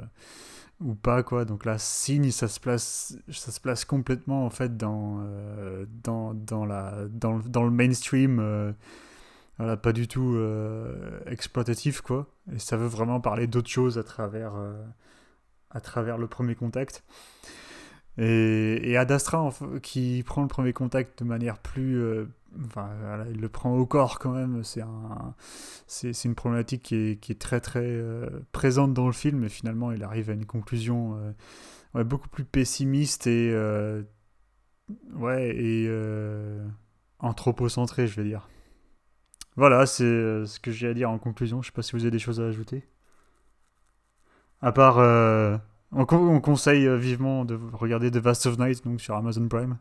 ou 0.81 0.95
pas 0.95 1.23
quoi. 1.23 1.45
Donc 1.45 1.65
là 1.65 1.79
signe 1.79 2.31
ça 2.31 2.49
se 2.49 2.61
place 2.61 3.17
ça 3.31 3.53
se 3.53 3.61
place 3.61 3.85
complètement 3.85 4.45
en 4.47 4.51
fait 4.51 4.77
dans 4.77 5.21
euh, 5.23 5.87
dans, 6.03 6.35
dans 6.35 6.65
la 6.67 6.95
dans, 7.11 7.35
le- 7.39 7.43
dans 7.45 7.65
le 7.65 7.71
mainstream 7.71 8.39
euh, 8.41 8.73
voilà 9.59 9.77
pas 9.77 9.93
du 9.93 10.09
tout 10.09 10.35
euh, 10.37 11.21
exploitatif 11.27 12.01
quoi. 12.01 12.27
Et 12.55 12.59
ça 12.59 12.77
veut 12.77 12.87
vraiment 12.89 13.21
parler 13.21 13.47
d'autre 13.47 13.71
chose 13.71 13.99
à 13.99 14.03
travers 14.05 14.53
à 15.71 15.81
travers 15.81 16.19
le 16.19 16.27
premier 16.29 16.55
contact. 16.55 17.05
Et, 18.17 18.91
et 18.91 18.97
Ad 18.97 19.11
Astra 19.11 19.41
en 19.41 19.51
qui 19.83 20.23
prend 20.25 20.43
le 20.43 20.49
premier 20.49 20.73
contact 20.73 21.19
de 21.23 21.25
manière 21.29 21.59
plus 21.59 22.01
enfin 22.67 22.89
il 23.31 23.41
le 23.41 23.49
prend 23.49 23.77
au 23.77 23.87
corps 23.87 24.19
quand 24.19 24.33
même. 24.33 24.63
C'est 24.65 24.83
un 24.83 25.35
c'est 25.87 26.25
une 26.25 26.35
problématique 26.35 26.83
qui 26.83 26.95
est, 26.95 27.21
qui 27.21 27.33
est 27.33 27.41
très 27.41 27.61
très 27.61 27.85
euh, 27.85 28.29
présente 28.53 28.95
dans 28.95 29.07
le 29.07 29.13
film 29.13 29.45
et 29.45 29.49
finalement 29.49 29.93
il 29.93 30.03
arrive 30.03 30.31
à 30.31 30.33
une 30.33 30.47
conclusion 30.47 31.17
euh, 31.17 31.33
ouais, 31.95 32.05
beaucoup 32.05 32.29
plus 32.29 32.45
pessimiste 32.45 33.27
et 33.27 33.51
euh, 33.53 34.03
ouais 35.15 35.55
et 35.57 35.89
anthropocentrée 37.19 38.07
je 38.07 38.17
vais 38.21 38.25
dire. 38.29 38.49
Voilà 39.57 39.87
c'est 39.87 40.05
ce 40.47 40.59
que 40.61 40.71
j'ai 40.71 40.89
à 40.89 40.95
dire 40.95 41.11
en 41.11 41.19
conclusion. 41.19 41.63
Je 41.63 41.67
sais 41.67 41.73
pas 41.73 41.83
si 41.83 41.93
vous 41.93 42.03
avez 42.03 42.11
des 42.11 42.19
choses 42.19 42.41
à 42.41 42.47
ajouter. 42.47 42.85
À 44.63 44.73
part 44.73 44.99
on, 45.93 46.07
con- 46.07 46.29
on 46.29 46.41
conseille 46.41 46.89
vivement 46.99 47.45
de 47.45 47.59
regarder 47.73 48.11
The 48.11 48.17
Vast 48.17 48.47
of 48.47 48.59
Night 48.59 48.85
donc 48.85 49.01
sur 49.01 49.15
Amazon 49.15 49.47
Prime 49.49 49.79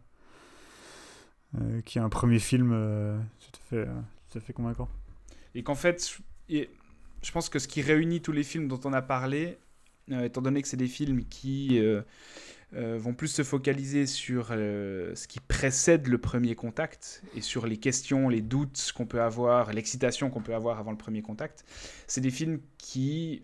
euh, 1.62 1.82
qui 1.82 1.98
est 1.98 2.02
un 2.02 2.10
premier 2.10 2.40
film 2.40 2.72
euh, 2.74 3.18
tout 3.40 3.60
à 3.60 3.70
fait 3.70 3.88
euh, 3.88 4.40
fait 4.40 4.54
convaincant 4.54 4.90
Et 5.56 5.64
qu'en 5.64 5.76
fait, 5.76 6.20
je- 6.50 7.32
pense 7.32 7.50
que 7.50 7.60
ce 7.60 7.68
qui 7.68 7.82
réunit 7.82 8.22
tous 8.22 8.32
les 8.32 8.44
films 8.44 8.68
dont 8.68 8.80
on 8.84 8.94
a 8.94 9.02
parlé, 9.02 9.58
euh, 10.12 10.24
étant 10.26 10.42
donné 10.42 10.62
que 10.62 10.68
c'est 10.68 10.78
des 10.78 10.88
films 10.88 11.24
qui 11.26 11.80
vont 12.76 13.14
plus 13.14 13.28
se 13.28 13.44
focaliser 13.44 14.08
sur 14.08 14.48
ce 14.48 15.28
qui 15.28 15.40
précède 15.40 16.08
le 16.08 16.18
premier 16.18 16.56
contact 16.56 17.22
et 17.36 17.42
sur 17.42 17.68
les 17.68 17.78
questions, 17.78 18.30
les 18.30 18.42
doutes 18.42 18.92
qu'on 18.96 19.06
peut 19.06 19.22
avoir, 19.22 19.72
l'excitation 19.74 20.32
qu'on 20.32 20.42
peut 20.42 20.56
avoir 20.56 20.80
avant 20.80 20.90
le 20.90 20.98
premier 20.98 21.22
contact, 21.22 21.66
c'est 22.08 22.22
des 22.22 22.32
films 22.32 22.60
qui, 22.80 23.44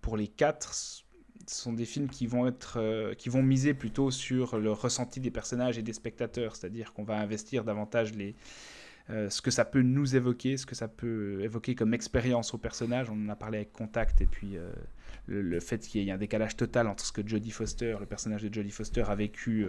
pour 0.00 0.16
les 0.16 0.28
quatre, 0.28 1.03
sont 1.50 1.72
des 1.72 1.84
films 1.84 2.08
qui 2.08 2.26
vont, 2.26 2.46
être, 2.46 2.78
euh, 2.78 3.14
qui 3.14 3.28
vont 3.28 3.42
miser 3.42 3.74
plutôt 3.74 4.10
sur 4.10 4.58
le 4.58 4.72
ressenti 4.72 5.20
des 5.20 5.30
personnages 5.30 5.78
et 5.78 5.82
des 5.82 5.92
spectateurs, 5.92 6.56
c'est-à-dire 6.56 6.92
qu'on 6.92 7.04
va 7.04 7.16
investir 7.16 7.64
davantage 7.64 8.14
les, 8.14 8.34
euh, 9.10 9.28
ce 9.30 9.42
que 9.42 9.50
ça 9.50 9.64
peut 9.64 9.82
nous 9.82 10.16
évoquer, 10.16 10.56
ce 10.56 10.66
que 10.66 10.74
ça 10.74 10.88
peut 10.88 11.40
évoquer 11.42 11.74
comme 11.74 11.94
expérience 11.94 12.54
au 12.54 12.58
personnage. 12.58 13.10
On 13.10 13.26
en 13.26 13.28
a 13.28 13.36
parlé 13.36 13.58
avec 13.58 13.72
Contact 13.72 14.20
et 14.20 14.26
puis 14.26 14.56
euh, 14.56 14.72
le, 15.26 15.60
fait 15.60 15.78
qu'il 15.78 16.02
y 16.02 16.08
ait 16.08 16.12
un 16.12 16.18
décalage 16.18 16.56
total 16.56 16.86
entre 16.86 17.04
ce 17.04 17.12
que 17.12 17.26
Jodie 17.26 17.50
Foster, 17.50 17.96
le 18.00 18.06
personnage 18.06 18.42
de 18.42 18.52
Jodie 18.52 18.70
Foster, 18.70 19.04
a 19.06 19.14
vécu 19.14 19.66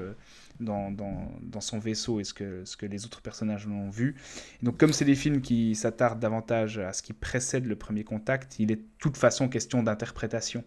dans, 0.60 0.92
dans, 0.92 1.32
dans, 1.42 1.62
son 1.62 1.80
vaisseau 1.80 2.20
et 2.20 2.24
ce 2.24 2.34
que, 2.34 2.66
ce 2.66 2.76
que 2.76 2.86
les 2.86 3.06
autres 3.06 3.22
personnages 3.22 3.66
l'ont 3.66 3.90
vu. 3.90 4.16
donc 4.64 4.78
comme 4.78 4.92
c'est 4.92 5.06
des 5.06 5.16
films 5.16 5.42
qui 5.42 5.76
s'attardent 5.76 6.20
davantage 6.20 6.78
à 6.78 6.92
ce 6.92 7.02
qui 7.02 7.14
précède 7.14 7.66
le 7.66 7.76
premier 7.78 8.04
contact, 8.04 8.60
il 8.60 8.72
est 8.72 8.78
de 8.78 8.86
toute 9.00 9.16
façon 9.16 9.48
question 9.48 9.82
d'interprétation. 9.82 10.64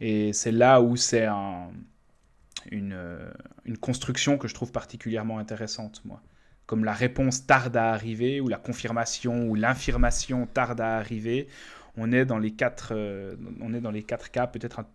Et 0.00 0.32
c'est 0.32 0.52
là 0.52 0.80
où 0.80 0.96
c'est 0.96 1.26
une, 1.26 2.92
euh, 2.92 3.30
une, 3.64 3.78
construction 3.78 4.38
que 4.38 4.48
je 4.48 4.54
trouve 4.54 4.72
particulièrement 4.72 5.38
intéressante, 5.38 6.02
moi. 6.04 6.22
Comme 6.66 6.84
la 6.84 6.94
réponse 6.94 7.46
tarde 7.46 7.76
à 7.76 7.92
arriver, 7.92 8.40
ou 8.40 8.48
la 8.48 8.56
confirmation, 8.56 9.48
ou 9.48 9.54
l'infirmation 9.54 10.46
tarde 10.46 10.80
à 10.80 10.96
arriver, 10.96 11.48
on 11.96 12.10
est 12.10 12.24
dans 12.24 12.38
les 12.38 12.52
quatre, 12.52 12.92
euh, 12.92 13.36
on 13.60 13.74
est 13.74 13.80
dans 13.80 13.90
les 13.90 14.02
quatre 14.02 14.30
cas, 14.30 14.46
peut-être 14.46 14.80
un 14.80 14.86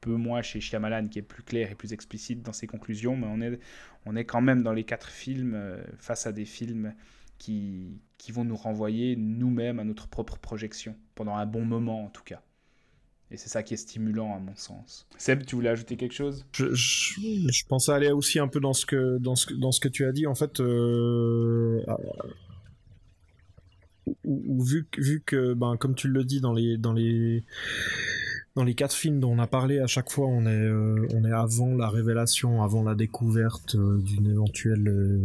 peu 0.00 0.16
moins 0.16 0.42
chez 0.42 0.60
Shyamalan, 0.60 1.08
qui 1.08 1.20
est 1.20 1.22
plus 1.22 1.44
clair 1.44 1.70
et 1.70 1.74
plus 1.74 1.92
explicite 1.92 2.42
dans 2.42 2.52
ses 2.52 2.66
conclusions, 2.66 3.16
mais 3.16 3.28
on 3.28 3.40
est, 3.40 3.58
on 4.04 4.16
est 4.16 4.24
quand 4.24 4.42
même 4.42 4.62
dans 4.62 4.72
les 4.72 4.84
quatre 4.84 5.08
films 5.08 5.54
euh, 5.54 5.82
face 5.98 6.26
à 6.26 6.32
des 6.32 6.44
films 6.44 6.94
qui, 7.38 8.00
qui 8.18 8.32
vont 8.32 8.44
nous 8.44 8.56
renvoyer 8.56 9.16
nous-mêmes 9.16 9.78
à 9.78 9.84
notre 9.84 10.08
propre 10.08 10.38
projection, 10.38 10.96
pendant 11.14 11.36
un 11.36 11.46
bon 11.46 11.64
moment 11.64 12.04
en 12.04 12.08
tout 12.08 12.24
cas. 12.24 12.42
Et 13.32 13.38
c'est 13.38 13.48
ça 13.48 13.62
qui 13.62 13.72
est 13.72 13.78
stimulant 13.78 14.36
à 14.36 14.38
mon 14.38 14.54
sens. 14.56 15.06
Seb, 15.16 15.46
tu 15.46 15.54
voulais 15.54 15.70
ajouter 15.70 15.96
quelque 15.96 16.12
chose? 16.12 16.44
Je, 16.52 16.74
je, 16.74 17.66
pensais 17.66 17.90
aller 17.90 18.10
aussi 18.10 18.38
un 18.38 18.46
peu 18.46 18.60
dans 18.60 18.74
ce 18.74 18.84
que, 18.84 19.16
dans 19.18 19.36
ce, 19.36 19.54
dans 19.54 19.72
ce 19.72 19.80
que 19.80 19.88
tu 19.88 20.04
as 20.04 20.12
dit. 20.12 20.26
En 20.26 20.34
fait, 20.34 20.60
euh, 20.60 21.82
vu, 24.26 24.86
vu 24.98 25.22
que, 25.24 25.54
ben, 25.54 25.78
comme 25.78 25.94
tu 25.94 26.08
le 26.08 26.24
dis 26.24 26.42
dans 26.42 26.52
les, 26.52 26.76
dans 26.76 26.92
les, 26.92 27.42
dans 28.54 28.64
les 28.64 28.74
quatre 28.74 28.94
films 28.94 29.18
dont 29.18 29.30
on 29.30 29.38
a 29.38 29.46
parlé, 29.46 29.78
à 29.78 29.86
chaque 29.86 30.10
fois, 30.10 30.26
on 30.26 30.44
est, 30.44 30.50
euh, 30.50 31.06
on 31.14 31.24
est 31.24 31.32
avant 31.32 31.74
la 31.74 31.88
révélation, 31.88 32.62
avant 32.62 32.82
la 32.82 32.94
découverte 32.94 33.76
euh, 33.76 33.96
d'une 33.96 34.26
éventuelle 34.26 35.22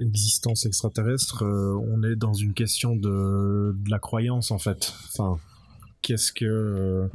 existence 0.00 0.66
extraterrestre. 0.66 1.44
on 1.44 2.02
est 2.02 2.16
dans 2.16 2.34
une 2.34 2.54
question 2.54 2.96
de, 2.96 3.76
de 3.78 3.88
la 3.88 4.00
croyance, 4.00 4.50
en 4.50 4.58
fait. 4.58 4.92
Enfin, 5.14 5.38
qu'est-ce 6.02 6.32
que 6.32 6.44
euh, 6.44 7.08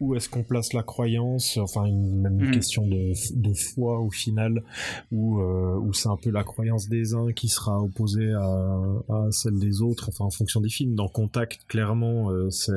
où 0.00 0.14
est-ce 0.14 0.28
qu'on 0.28 0.42
place 0.42 0.72
la 0.72 0.82
croyance? 0.82 1.56
Enfin 1.58 1.84
une, 1.84 2.20
même 2.20 2.40
une 2.40 2.48
hmm. 2.48 2.52
question 2.52 2.86
de, 2.86 3.12
de, 3.34 3.54
foi 3.54 4.00
au 4.00 4.10
final 4.10 4.62
où 5.10 5.40
euh, 5.40 5.78
où 5.78 5.92
c'est 5.92 6.08
un 6.08 6.16
peu 6.16 6.30
la 6.30 6.44
croyance 6.44 6.88
des 6.88 7.14
uns 7.14 7.32
qui 7.32 7.48
sera 7.48 7.80
opposée 7.80 8.32
à, 8.32 8.78
à 9.08 9.28
celle 9.30 9.58
des 9.58 9.82
autres 9.82 10.08
enfin 10.08 10.24
en 10.24 10.30
fonction 10.30 10.60
des 10.60 10.68
films. 10.68 10.94
Dans 10.94 11.08
Contact 11.08 11.66
clairement 11.66 12.30
euh, 12.30 12.48
c'est 12.50 12.72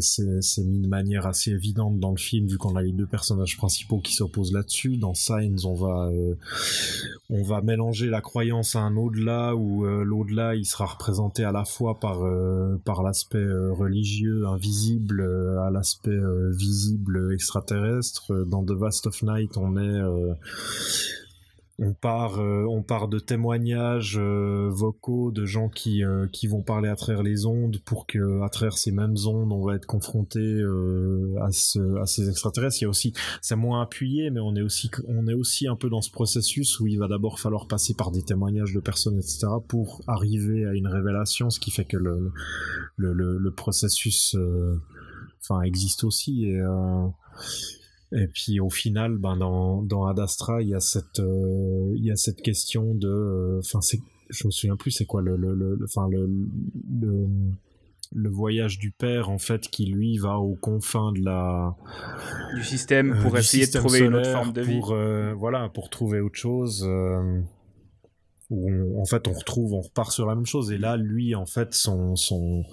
c'est 0.00 0.40
c'est 0.40 0.64
mis 0.64 0.80
de 0.80 0.88
manière 0.88 1.26
assez 1.26 1.50
évidente 1.50 1.98
dans 1.98 2.10
le 2.10 2.16
film 2.16 2.46
vu 2.46 2.58
qu'on 2.58 2.76
a 2.76 2.82
les 2.82 2.92
deux 2.92 3.06
personnages 3.06 3.56
principaux 3.56 3.98
qui 3.98 4.14
s'opposent 4.14 4.52
là-dessus. 4.52 4.96
Dans 4.96 5.14
Signs 5.14 5.64
on 5.64 5.74
va 5.74 6.10
on 7.30 7.42
va 7.42 7.62
mélanger 7.62 8.06
la 8.06 8.20
croyance 8.20 8.76
à 8.76 8.80
un 8.80 8.96
au-delà 8.96 9.54
où 9.54 9.84
l'au-delà 9.84 10.54
il 10.54 10.64
sera 10.64 10.86
représenté 10.86 11.44
à 11.44 11.52
la 11.52 11.64
fois 11.64 12.00
par 12.00 12.20
par 12.84 13.02
l'aspect 13.02 13.44
religieux 13.74 14.46
invisible 14.46 15.20
euh, 15.20 15.60
à 15.60 15.70
l'aspect 15.70 16.10
euh, 16.10 16.50
visible 16.52 17.32
extraterrestre. 17.32 18.44
Dans 18.46 18.64
The 18.64 18.72
Vast 18.72 19.06
of 19.06 19.22
Night, 19.22 19.56
on 19.56 19.76
est 19.76 19.80
euh, 19.80 20.34
on 21.78 21.92
part, 21.92 22.38
on 22.38 22.82
part 22.82 23.08
de 23.08 23.18
témoignages 23.18 24.18
vocaux 24.18 25.32
de 25.32 25.44
gens 25.44 25.68
qui, 25.68 26.02
qui 26.32 26.46
vont 26.46 26.62
parler 26.62 26.88
à 26.88 26.96
travers 26.96 27.22
les 27.22 27.46
ondes 27.46 27.78
pour 27.84 28.06
que 28.06 28.42
à 28.42 28.48
travers 28.48 28.78
ces 28.78 28.92
mêmes 28.92 29.16
ondes, 29.26 29.52
on 29.52 29.64
va 29.64 29.74
être 29.74 29.86
confronté 29.86 30.40
à, 31.40 31.50
ce, 31.50 32.00
à 32.00 32.06
ces 32.06 32.28
extraterrestres. 32.28 32.80
Il 32.80 32.84
y 32.84 32.86
a 32.86 32.90
aussi, 32.90 33.12
c'est 33.42 33.56
moins 33.56 33.82
appuyé, 33.82 34.30
mais 34.30 34.40
on 34.40 34.54
est 34.54 34.62
aussi, 34.62 34.90
on 35.08 35.26
est 35.26 35.34
aussi 35.34 35.66
un 35.66 35.76
peu 35.76 35.88
dans 35.90 36.02
ce 36.02 36.10
processus 36.10 36.78
où 36.80 36.86
il 36.86 36.98
va 36.98 37.08
d'abord 37.08 37.40
falloir 37.40 37.66
passer 37.66 37.94
par 37.94 38.10
des 38.10 38.22
témoignages 38.22 38.72
de 38.72 38.80
personnes, 38.80 39.18
etc., 39.18 39.46
pour 39.66 40.02
arriver 40.06 40.64
à 40.66 40.74
une 40.74 40.86
révélation, 40.86 41.50
ce 41.50 41.60
qui 41.60 41.70
fait 41.70 41.84
que 41.84 41.96
le, 41.96 42.32
le, 42.96 43.12
le, 43.12 43.50
processus 43.50 44.34
euh, 44.34 44.80
enfin 45.40 45.62
existe 45.62 46.04
aussi 46.04 46.46
et 46.46 46.60
euh, 46.60 47.06
et 48.12 48.26
puis 48.28 48.60
au 48.60 48.70
final 48.70 49.18
ben 49.18 49.36
dans 49.36 49.82
dans 49.82 50.06
Ad 50.06 50.18
Astra 50.20 50.62
il 50.62 50.68
y 50.68 50.74
a 50.74 50.80
cette 50.80 51.20
euh, 51.20 51.92
il 51.96 52.04
y 52.04 52.10
a 52.10 52.16
cette 52.16 52.42
question 52.42 52.94
de 52.94 53.58
enfin 53.58 53.80
c'est 53.80 53.98
je 54.30 54.46
me 54.46 54.50
souviens 54.50 54.76
plus 54.76 54.90
c'est 54.90 55.04
quoi 55.04 55.22
le 55.22 55.36
le 55.36 55.78
enfin 55.84 56.08
le, 56.08 56.28
le, 57.00 57.26
le 58.12 58.28
voyage 58.30 58.78
du 58.78 58.90
père 58.90 59.30
en 59.30 59.38
fait 59.38 59.68
qui 59.68 59.86
lui 59.86 60.18
va 60.18 60.38
aux 60.38 60.54
confins 60.54 61.12
de 61.12 61.24
la 61.24 61.76
du 62.54 62.62
système 62.62 63.18
pour 63.22 63.36
essayer 63.36 63.66
de 63.66 63.72
trouver 63.72 64.00
une 64.00 64.14
autre 64.14 64.30
forme 64.30 64.52
de 64.52 64.62
vie 64.62 64.80
pour 64.80 64.96
voilà 65.36 65.68
pour 65.68 65.90
trouver 65.90 66.20
autre 66.20 66.38
chose 66.38 66.86
où 68.50 69.00
en 69.00 69.04
fait 69.04 69.26
on 69.28 69.32
retrouve, 69.32 69.74
on 69.74 69.80
repart 69.80 70.12
sur 70.12 70.26
la 70.26 70.34
même 70.34 70.46
chose. 70.46 70.70
Et 70.72 70.78
là, 70.78 70.96
lui, 70.96 71.34
en 71.34 71.46
fait, 71.46 71.74
son 71.74 72.16
son 72.16 72.64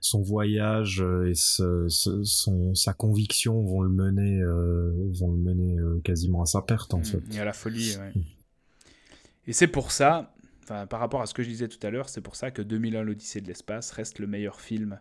son 0.00 0.22
voyage 0.22 1.02
euh, 1.02 1.30
et 1.30 1.34
son 1.34 2.74
sa 2.74 2.92
conviction 2.92 3.62
vont 3.62 3.80
le 3.80 3.90
mener 3.90 4.40
euh, 4.40 4.92
vont 5.12 5.30
le 5.32 5.38
mener 5.38 5.78
euh, 5.78 6.00
quasiment 6.04 6.42
à 6.42 6.46
sa 6.46 6.62
perte 6.62 6.94
en 6.94 6.98
mm. 6.98 7.04
fait. 7.04 7.22
Et 7.34 7.40
à 7.40 7.44
la 7.44 7.52
folie. 7.52 7.96
Ouais. 7.96 8.12
Mm. 8.14 8.24
Et 9.46 9.52
c'est 9.52 9.66
pour 9.66 9.92
ça, 9.92 10.34
par 10.66 11.00
rapport 11.00 11.22
à 11.22 11.26
ce 11.26 11.32
que 11.32 11.42
je 11.42 11.48
disais 11.48 11.68
tout 11.68 11.84
à 11.86 11.90
l'heure, 11.90 12.10
c'est 12.10 12.20
pour 12.20 12.36
ça 12.36 12.50
que 12.50 12.60
2001 12.60 13.02
l'Odyssée 13.02 13.40
de 13.40 13.46
l'espace 13.46 13.90
reste 13.92 14.18
le 14.18 14.26
meilleur 14.26 14.60
film 14.60 15.00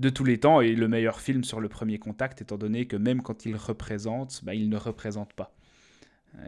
de 0.00 0.08
tous 0.08 0.24
les 0.24 0.40
temps 0.40 0.60
et 0.60 0.74
le 0.74 0.88
meilleur 0.88 1.20
film 1.20 1.44
sur 1.44 1.60
le 1.60 1.68
premier 1.68 2.00
contact, 2.00 2.42
étant 2.42 2.58
donné 2.58 2.86
que 2.86 2.96
même 2.96 3.22
quand 3.22 3.46
il 3.46 3.54
représente, 3.54 4.40
bah, 4.42 4.54
il 4.54 4.68
ne 4.68 4.76
représente 4.76 5.32
pas. 5.34 5.53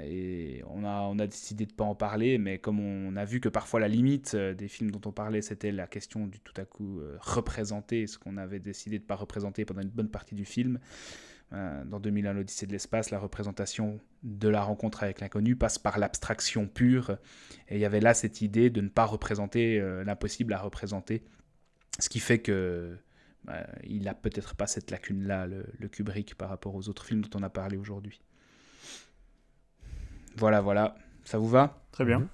Et 0.03 0.63
on 0.67 0.85
a, 0.85 1.27
décidé 1.27 1.65
de 1.65 1.71
ne 1.71 1.77
pas 1.77 1.85
en 1.85 1.95
parler, 1.95 2.39
mais 2.39 2.59
comme 2.59 2.81
on 2.81 3.17
a 3.17 3.25
vu 3.25 3.41
que 3.41 3.49
parfois 3.49 3.81
la 3.81 3.89
limite 3.89 4.35
euh, 4.35 4.53
des 4.53 4.69
films 4.69 4.91
dont 4.91 5.01
on 5.09 5.13
parlait, 5.13 5.43
c'était 5.43 5.71
la 5.71 5.87
question 5.87 6.27
du 6.27 6.41
tout 6.41 6.53
à 6.61 6.65
coup 6.65 7.01
euh, 7.01 7.17
représenter 7.21 8.07
ce 8.07 8.19
qu'on 8.19 8.37
avait 8.37 8.59
décidé 8.59 8.99
de 8.99 9.05
ne 9.05 9.07
pas 9.07 9.15
représenter 9.15 9.65
pendant 9.65 9.83
une 9.83 9.91
bonne 9.91 10.11
partie 10.11 10.35
du 10.35 10.45
film. 10.45 10.81
Euh, 11.53 11.85
dans 11.85 12.01
2001, 12.01 12.33
l'Odyssée 12.33 12.67
de 12.67 12.73
l'espace, 12.73 13.11
la 13.11 13.21
représentation 13.21 14.01
de 14.25 14.49
la 14.49 14.63
rencontre 14.63 15.05
avec 15.05 15.21
l'inconnu 15.21 15.55
passe 15.55 15.79
par 15.79 15.99
l'abstraction 15.99 16.67
pure. 16.67 17.19
Et 17.69 17.77
il 17.77 17.81
y 17.81 17.85
avait 17.85 18.01
là 18.01 18.13
cette 18.13 18.43
idée 18.43 18.71
de 18.71 18.81
ne 18.81 18.89
pas 18.89 19.05
représenter 19.05 19.81
l'impossible 20.05 20.53
à 20.53 20.59
représenter. 20.59 21.23
Ce 22.01 22.09
qui 22.09 22.19
fait 22.19 22.41
que 22.41 22.97
bah, 23.45 23.65
il 23.85 24.03
n'a 24.03 24.15
peut-être 24.15 24.57
pas 24.57 24.67
cette 24.67 24.91
lacune-là, 24.91 25.47
le 25.47 25.89
Kubrick, 25.89 26.35
par 26.35 26.49
rapport 26.49 26.75
aux 26.75 26.89
autres 26.89 27.05
films 27.05 27.23
dont 27.23 27.39
on 27.39 27.43
a 27.45 27.51
parlé 27.51 27.77
aujourd'hui. 27.77 28.21
Voilà, 30.37 30.61
voilà. 30.61 30.95
Ça 31.25 31.39
vous 31.39 31.49
va 31.49 31.83
Très 31.93 32.05
bien. 32.05 32.21
Mhm. 32.21 32.29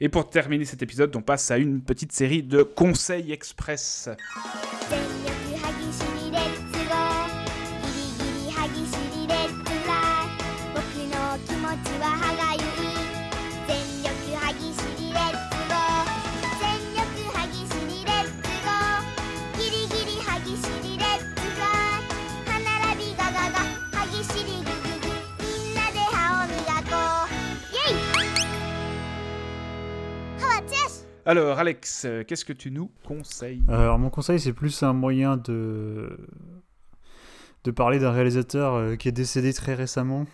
Et 0.00 0.08
pour 0.08 0.28
terminer 0.28 0.64
cet 0.64 0.82
épisode, 0.82 1.14
on 1.14 1.22
passe 1.22 1.50
à 1.50 1.58
une 1.58 1.82
petite 1.82 2.12
série 2.12 2.42
de 2.42 2.62
conseils 2.62 3.32
express. 3.32 4.08
Alors, 31.24 31.58
Alex, 31.58 32.04
euh, 32.04 32.24
qu'est-ce 32.24 32.44
que 32.44 32.52
tu 32.52 32.72
nous 32.72 32.90
conseilles? 33.04 33.62
Alors, 33.68 33.96
mon 33.98 34.10
conseil, 34.10 34.40
c'est 34.40 34.52
plus 34.52 34.82
un 34.82 34.92
moyen 34.92 35.36
de, 35.36 36.18
parler 37.76 38.00
d'un 38.00 38.10
réalisateur 38.10 38.74
euh, 38.74 38.96
qui 38.96 39.08
est 39.08 39.12
décédé 39.12 39.52
très 39.52 39.74
récemment. 39.74 40.26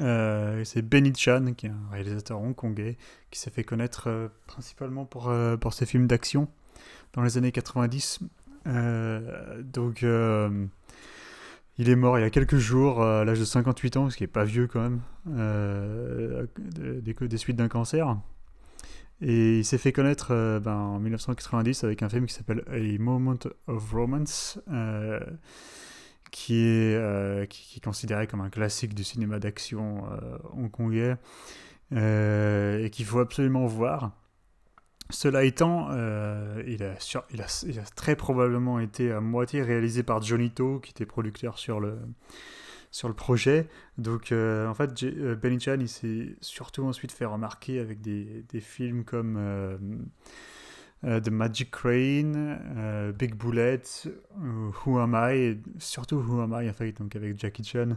Euh, 0.00 0.64
c'est 0.64 0.80
Benny 0.80 1.12
Chan, 1.14 1.52
qui 1.54 1.66
est 1.66 1.70
un 1.70 1.90
réalisateur 1.92 2.40
hongkongais, 2.40 2.96
qui 3.30 3.38
s'est 3.38 3.50
fait 3.50 3.64
connaître 3.64 4.30
principalement 4.46 5.04
pour, 5.04 5.32
pour 5.60 5.74
ses 5.74 5.84
films 5.84 6.06
d'action 6.06 6.48
dans 7.12 7.22
les 7.22 7.36
années 7.36 7.52
90. 7.52 8.20
donc, 8.66 10.02
il 11.80 11.88
est 11.88 11.96
mort 11.96 12.18
il 12.18 12.22
y 12.22 12.24
a 12.24 12.30
quelques 12.30 12.58
jours, 12.58 13.02
à 13.02 13.24
l'âge 13.24 13.38
de 13.38 13.44
58 13.44 13.96
ans, 13.98 14.10
ce 14.10 14.16
qui 14.16 14.24
n'est 14.24 14.28
pas 14.28 14.44
vieux 14.44 14.66
quand 14.66 14.80
même, 14.80 15.00
des 16.96 17.38
suites 17.38 17.56
d'un 17.56 17.68
cancer. 17.68 18.16
Et 19.20 19.58
il 19.58 19.64
s'est 19.64 19.78
fait 19.78 19.92
connaître 19.92 20.28
euh, 20.30 20.60
ben, 20.60 20.76
en 20.76 20.98
1990 21.00 21.84
avec 21.84 22.02
un 22.02 22.08
film 22.08 22.26
qui 22.26 22.34
s'appelle 22.34 22.62
A 22.68 23.02
Moment 23.02 23.38
of 23.66 23.90
Romance, 23.92 24.60
euh, 24.70 25.20
qui 26.30 26.60
est, 26.60 27.48
qui, 27.48 27.78
est 27.78 27.84
considéré 27.84 28.26
comme 28.26 28.40
un 28.40 28.50
classique 28.50 28.94
du 28.94 29.02
cinéma 29.02 29.38
d'action 29.38 30.04
hongkongais 30.52 31.16
et 31.90 32.90
qu'il 32.92 33.06
faut 33.06 33.20
absolument 33.20 33.66
voir. 33.66 34.12
Cela 35.10 35.44
étant, 35.44 35.88
il, 36.66 36.82
a, 36.82 37.84
très 37.96 38.14
probablement 38.14 38.78
été 38.78 39.10
à 39.10 39.22
moitié 39.22 39.62
réalisé 39.62 40.02
par 40.02 40.20
Johnny 40.22 40.50
To, 40.50 40.80
qui 40.80 40.90
était 40.90 41.06
producteur 41.06 41.58
sur 41.58 41.80
le, 41.80 41.98
sur 42.90 43.08
le 43.08 43.14
projet. 43.14 43.68
Donc, 43.96 44.32
euh, 44.32 44.66
en 44.68 44.74
fait, 44.74 45.02
euh, 45.02 45.34
Benny 45.34 45.60
Chan, 45.60 45.76
il 45.80 45.88
s'est 45.88 46.36
surtout 46.40 46.84
ensuite 46.84 47.12
fait 47.12 47.24
remarquer 47.24 47.80
avec 47.80 48.00
des, 48.00 48.44
des 48.48 48.60
films 48.60 49.04
comme 49.04 49.36
euh, 49.38 51.20
The 51.20 51.30
Magic 51.30 51.70
Crane, 51.70 53.12
Big 53.16 53.34
Bullet, 53.34 53.82
Who 54.36 54.98
Am 54.98 55.14
I, 55.14 55.36
et 55.36 55.60
surtout 55.78 56.16
Who 56.16 56.40
Am 56.40 56.56
I, 56.60 56.68
en 56.68 56.72
fait, 56.72 56.92
donc 56.92 57.14
avec 57.14 57.38
Jackie 57.38 57.64
Chan. 57.64 57.96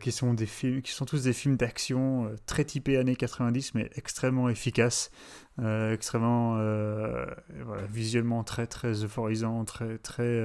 qui 0.00 0.12
sont 0.12 0.32
des 0.32 0.46
films 0.46 0.80
qui 0.80 0.92
sont 0.92 1.04
tous 1.04 1.24
des 1.24 1.34
films 1.34 1.56
d'action 1.56 2.34
très 2.46 2.64
typés 2.64 2.96
années 2.96 3.16
90 3.16 3.74
mais 3.74 3.90
extrêmement 3.96 4.48
efficaces 4.48 5.10
extrêmement 5.58 6.54
voilà, 6.54 7.82
visuellement 7.90 8.44
très 8.44 8.66
très 8.66 8.94
très 9.66 9.98
très 9.98 10.40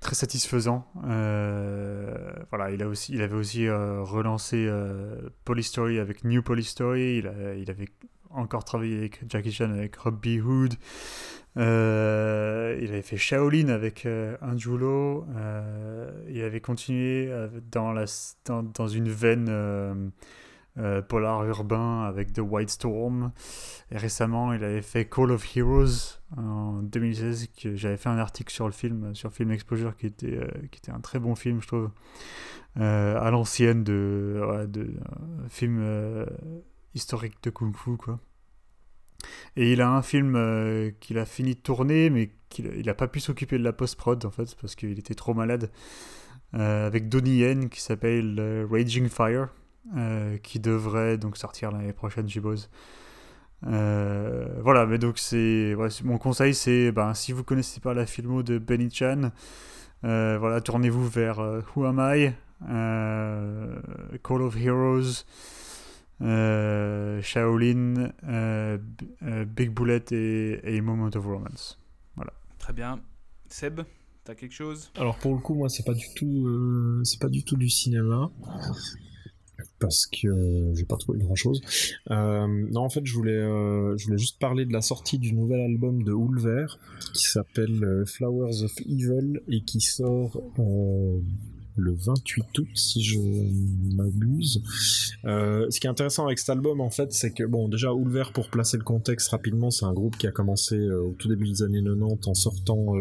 très 0.00 0.14
satisfaisant. 0.14 0.86
Euh, 1.06 2.32
voilà, 2.50 2.70
il, 2.70 2.82
a 2.82 2.88
aussi, 2.88 3.12
il 3.14 3.22
avait 3.22 3.34
aussi 3.34 3.66
euh, 3.66 4.02
relancé 4.02 4.66
euh, 4.68 5.28
Polystory 5.44 5.98
avec 5.98 6.24
New 6.24 6.42
Polystory. 6.42 7.18
Il, 7.18 7.32
il 7.58 7.70
avait 7.70 7.88
encore 8.30 8.64
travaillé 8.64 8.98
avec 8.98 9.20
Jackie 9.28 9.52
Chan 9.52 9.70
avec 9.70 9.96
Robbie 9.96 10.40
Hood. 10.40 10.74
il 11.56 11.62
avait 11.62 13.02
fait 13.02 13.16
Shaolin 13.16 13.68
avec 13.68 14.06
Anjulo. 14.40 15.26
il 16.28 16.42
avait 16.42 16.60
continué 16.60 17.32
dans, 17.72 17.92
la, 17.92 18.04
dans, 18.44 18.62
dans 18.62 18.88
une 18.88 19.08
veine 19.08 20.12
euh, 20.78 21.02
polar 21.02 21.44
urbain 21.44 22.02
avec 22.04 22.32
The 22.32 22.40
White 22.40 22.70
Storm. 22.70 23.32
Et 23.90 23.96
récemment, 23.96 24.52
il 24.52 24.62
avait 24.62 24.82
fait 24.82 25.06
Call 25.06 25.32
of 25.32 25.56
Heroes 25.56 26.20
en 26.36 26.82
2016. 26.82 27.48
Que 27.60 27.74
j'avais 27.74 27.96
fait 27.96 28.08
un 28.08 28.18
article 28.18 28.52
sur 28.52 28.66
le 28.66 28.72
film, 28.72 29.14
sur 29.14 29.32
Film 29.32 29.50
Exposure, 29.50 29.96
qui 29.96 30.06
était, 30.06 30.36
euh, 30.36 30.46
qui 30.70 30.78
était 30.78 30.92
un 30.92 31.00
très 31.00 31.18
bon 31.18 31.34
film, 31.34 31.60
je 31.60 31.66
trouve. 31.66 31.90
Euh, 32.78 33.18
à 33.20 33.30
l'ancienne 33.32 33.82
de, 33.82 34.66
de 34.68 34.94
film 35.48 36.26
historique 36.94 37.42
de 37.42 37.50
Kung 37.50 37.74
Fu, 37.74 37.96
quoi. 37.96 38.20
Et 39.56 39.72
il 39.72 39.80
a 39.80 39.90
un 39.90 40.02
film 40.02 40.92
qu'il 41.00 41.18
a 41.18 41.24
fini 41.24 41.56
de 41.56 41.60
tourner, 41.60 42.08
mais 42.08 42.30
qu'il 42.50 42.86
n'a 42.86 42.94
pas 42.94 43.08
pu 43.08 43.18
s'occuper 43.18 43.58
de 43.58 43.64
la 43.64 43.72
post-prod, 43.72 44.24
en 44.24 44.30
fait, 44.30 44.54
parce 44.60 44.76
qu'il 44.76 44.96
était 44.96 45.14
trop 45.14 45.34
malade. 45.34 45.72
avec 46.52 47.08
Donnie 47.08 47.38
Yen, 47.38 47.68
qui 47.68 47.80
s'appelle 47.80 48.66
Raging 48.70 49.08
Fire 49.08 49.48
qui 50.42 50.60
devrait 50.60 51.18
donc 51.18 51.36
sortir 51.36 51.70
l'année 51.70 51.92
prochaine, 51.92 52.28
suppose. 52.28 52.68
Euh, 53.66 54.46
voilà, 54.62 54.86
mais 54.86 54.98
donc 54.98 55.18
c'est 55.18 55.74
mon 56.04 56.18
conseil, 56.18 56.54
c'est 56.54 56.92
ben, 56.92 57.14
si 57.14 57.32
vous 57.32 57.42
connaissez 57.42 57.80
pas 57.80 57.92
la 57.94 58.06
filmo 58.06 58.42
de 58.42 58.58
Benny 58.58 58.90
Chan, 58.90 59.32
euh, 60.04 60.38
voilà, 60.38 60.60
tournez-vous 60.60 61.08
vers 61.08 61.40
Who 61.74 61.84
Am 61.84 61.98
I, 62.00 62.32
Call 64.22 64.42
of 64.42 64.56
Heroes, 64.56 65.24
Shaolin, 67.22 68.12
Big 69.56 69.70
Bullet 69.70 70.04
et, 70.12 70.60
A 70.64 70.82
Moment 70.82 71.10
of 71.14 71.24
Romance. 71.26 71.80
Voilà. 72.14 72.32
Très 72.58 72.72
bien. 72.72 73.00
Seb, 73.48 73.80
t'as 74.24 74.34
quelque 74.34 74.54
chose? 74.54 74.92
Alors 74.96 75.16
pour 75.18 75.34
le 75.34 75.40
coup, 75.40 75.54
moi, 75.54 75.68
c'est 75.68 75.84
pas 75.84 75.94
du 75.94 76.06
tout, 76.14 77.02
c'est 77.04 77.20
pas 77.20 77.28
du 77.28 77.42
tout 77.42 77.56
du 77.56 77.68
cinéma 77.68 78.30
parce 79.78 80.06
que 80.06 80.72
j'ai 80.74 80.84
pas 80.84 80.96
trouvé 80.96 81.18
grand 81.18 81.34
chose. 81.34 81.60
Euh, 82.10 82.46
non, 82.70 82.80
en 82.80 82.90
fait, 82.90 83.04
je 83.04 83.14
voulais, 83.14 83.32
euh, 83.32 83.96
je 83.96 84.06
voulais 84.06 84.18
juste 84.18 84.38
parler 84.38 84.64
de 84.64 84.72
la 84.72 84.82
sortie 84.82 85.18
du 85.18 85.32
nouvel 85.34 85.60
album 85.60 86.02
de 86.02 86.12
Ulver 86.12 86.66
qui 87.14 87.24
s'appelle 87.24 87.82
euh, 87.84 88.04
Flowers 88.04 88.62
of 88.62 88.72
Evil 88.80 89.40
et 89.48 89.62
qui 89.62 89.80
sort 89.80 90.40
le 91.76 91.92
28 91.94 92.58
août, 92.58 92.68
si 92.74 93.04
je 93.04 93.20
m'abuse. 93.94 94.62
ce 95.24 95.78
qui 95.78 95.86
est 95.86 95.90
intéressant 95.90 96.26
avec 96.26 96.40
cet 96.40 96.50
album, 96.50 96.80
en 96.80 96.90
fait, 96.90 97.12
c'est 97.12 97.32
que, 97.32 97.44
bon, 97.44 97.68
déjà, 97.68 97.92
Ulver, 97.92 98.24
pour 98.34 98.50
placer 98.50 98.76
le 98.76 98.82
contexte 98.82 99.28
rapidement, 99.28 99.70
c'est 99.70 99.84
un 99.84 99.92
groupe 99.92 100.16
qui 100.18 100.26
a 100.26 100.32
commencé 100.32 100.76
au 100.76 101.12
tout 101.12 101.28
début 101.28 101.48
des 101.48 101.62
années 101.62 101.82
90 101.82 102.26
en 102.26 102.34
sortant 102.34 102.94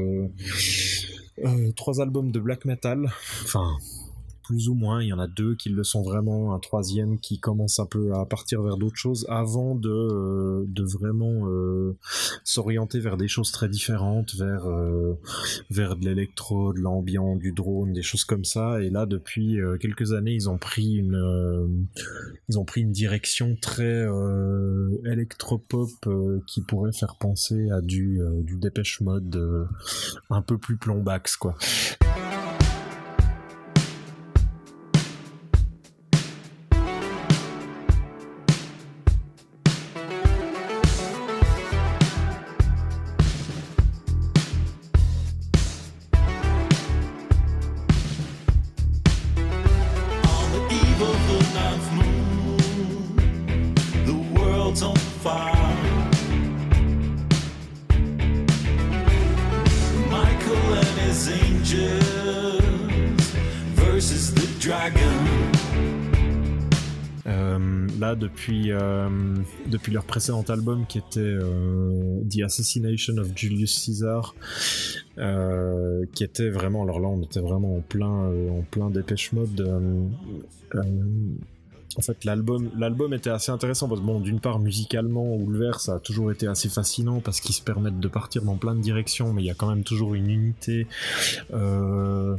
trois 1.75 2.01
albums 2.01 2.31
de 2.31 2.39
black 2.39 2.65
metal. 2.65 3.05
Enfin, 3.43 3.77
plus 4.47 4.69
ou 4.69 4.75
moins. 4.75 5.03
Il 5.03 5.09
y 5.09 5.13
en 5.13 5.19
a 5.19 5.27
deux 5.27 5.55
qui 5.55 5.69
le 5.69 5.83
sont 5.83 6.01
vraiment, 6.01 6.53
un 6.53 6.59
troisième 6.59 7.19
qui 7.19 7.39
commence 7.39 7.79
un 7.79 7.85
peu 7.85 8.13
à 8.13 8.25
partir 8.25 8.61
vers 8.61 8.77
d'autres 8.77 8.95
choses 8.95 9.25
avant 9.27 9.75
de, 9.75 9.89
euh, 9.89 10.65
de 10.67 10.83
vraiment 10.83 11.49
euh, 11.49 11.97
s'orienter 12.45 12.99
vers 12.99 13.17
des 13.17 13.27
choses 13.27 13.51
très 13.51 13.67
différentes, 13.67 14.35
vers, 14.35 14.65
euh, 14.65 15.19
vers 15.69 15.97
de 15.97 16.05
l'électro, 16.05 16.71
de 16.71 16.79
l'ambiant, 16.79 17.35
du 17.35 17.51
drone, 17.51 17.91
des 17.91 18.01
choses 18.01 18.23
comme 18.23 18.45
ça. 18.45 18.81
Et 18.81 18.89
là, 18.89 19.05
depuis 19.05 19.59
quelques 19.81 20.13
années, 20.13 20.33
ils 20.33 20.49
ont 20.49 20.57
pris 20.57 20.95
une, 20.95 21.87
ils 22.47 22.57
ont 22.57 22.65
pris 22.65 22.81
une 22.81 22.91
direction 22.91 23.57
très 23.61 24.07
électropop 25.05 25.89
qui 26.45 26.61
pourrait 26.61 26.93
faire 26.93 27.15
penser 27.19 27.69
à 27.71 27.81
du, 27.81 28.21
du 28.43 28.55
Dépêche 28.55 29.01
Mode 29.01 29.67
un 30.29 30.41
peu 30.41 30.57
plus 30.57 30.77
plombax, 30.77 31.35
quoi. 31.35 31.55
Leur 69.91 70.03
précédent 70.03 70.43
album 70.49 70.85
qui 70.87 70.97
était 70.97 71.19
euh, 71.19 72.21
The 72.29 72.43
Assassination 72.43 73.17
of 73.17 73.35
Julius 73.35 73.77
Caesar, 73.85 74.35
euh, 75.17 76.05
qui 76.13 76.23
était 76.23 76.49
vraiment, 76.49 76.83
alors 76.83 76.99
là 76.99 77.07
on 77.07 77.21
était 77.21 77.39
vraiment 77.39 77.77
en 77.77 77.81
plein, 77.81 78.07
en 78.07 78.63
plein 78.69 78.89
dépêche 78.89 79.31
mode 79.33 79.61
en 81.97 82.01
fait 82.01 82.25
l'album 82.25 83.13
était 83.13 83.29
assez 83.29 83.51
intéressant 83.51 83.87
parce 83.87 84.01
que 84.01 84.05
bon 84.05 84.19
d'une 84.19 84.39
part 84.39 84.59
musicalement 84.59 85.35
Ulver 85.35 85.73
ça 85.79 85.95
a 85.95 85.99
toujours 85.99 86.31
été 86.31 86.47
assez 86.47 86.69
fascinant 86.69 87.19
parce 87.19 87.41
qu'ils 87.41 87.55
se 87.55 87.61
permettent 87.61 87.99
de 87.99 88.07
partir 88.07 88.43
dans 88.43 88.55
plein 88.55 88.75
de 88.75 88.81
directions 88.81 89.33
mais 89.33 89.43
il 89.43 89.45
y 89.45 89.51
a 89.51 89.55
quand 89.55 89.69
même 89.69 89.83
toujours 89.83 90.13
une 90.13 90.29
unité 90.29 90.87
euh, 91.53 92.35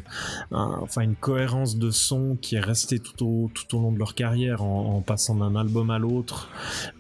enfin 0.51 1.03
une 1.03 1.17
cohérence 1.17 1.77
de 1.77 1.91
son 1.91 2.37
qui 2.41 2.57
est 2.57 2.61
restée 2.61 2.99
tout 2.99 3.17
au 3.25 3.51
long 3.73 3.93
de 3.93 3.99
leur 3.99 4.15
carrière 4.15 4.63
en, 4.63 5.01
passant 5.01 5.37
d'un 5.37 5.57
album 5.57 5.91
à 5.91 5.99
l'autre. 5.99 6.49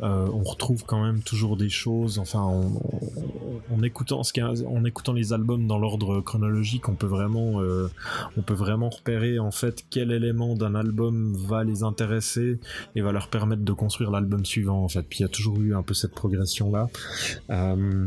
Euh, 0.00 0.28
on 0.32 0.42
retrouve 0.42 0.84
quand 0.84 1.02
même 1.02 1.22
toujours 1.22 1.56
des 1.56 1.68
choses. 1.68 2.18
Enfin 2.18 2.40
en 2.40 3.82
écoutant 3.82 4.22
ce 4.22 4.32
en 4.64 4.84
écoutant 4.84 5.12
les 5.12 5.32
albums 5.32 5.66
dans 5.66 5.78
l'ordre 5.78 6.20
chronologique 6.20 6.88
on 6.88 6.94
peut 6.94 7.06
vraiment 7.06 7.60
euh, 7.60 7.88
on 8.36 8.42
peut 8.42 8.54
vraiment 8.54 8.88
repérer 8.88 9.38
en 9.38 9.50
fait 9.50 9.84
quel 9.90 10.12
élément 10.12 10.54
d'un 10.54 10.74
album 10.74 11.34
va 11.34 11.64
les 11.64 11.82
intéresser 11.82 12.47
et 12.94 13.00
va 13.00 13.12
leur 13.12 13.28
permettre 13.28 13.62
de 13.62 13.72
construire 13.72 14.10
l'album 14.10 14.44
suivant 14.44 14.84
en 14.84 14.88
fait. 14.88 15.02
Puis 15.02 15.20
il 15.20 15.22
y 15.22 15.24
a 15.24 15.28
toujours 15.28 15.60
eu 15.60 15.74
un 15.74 15.82
peu 15.82 15.94
cette 15.94 16.12
progression 16.12 16.70
là. 16.70 16.88
Euh, 17.50 18.06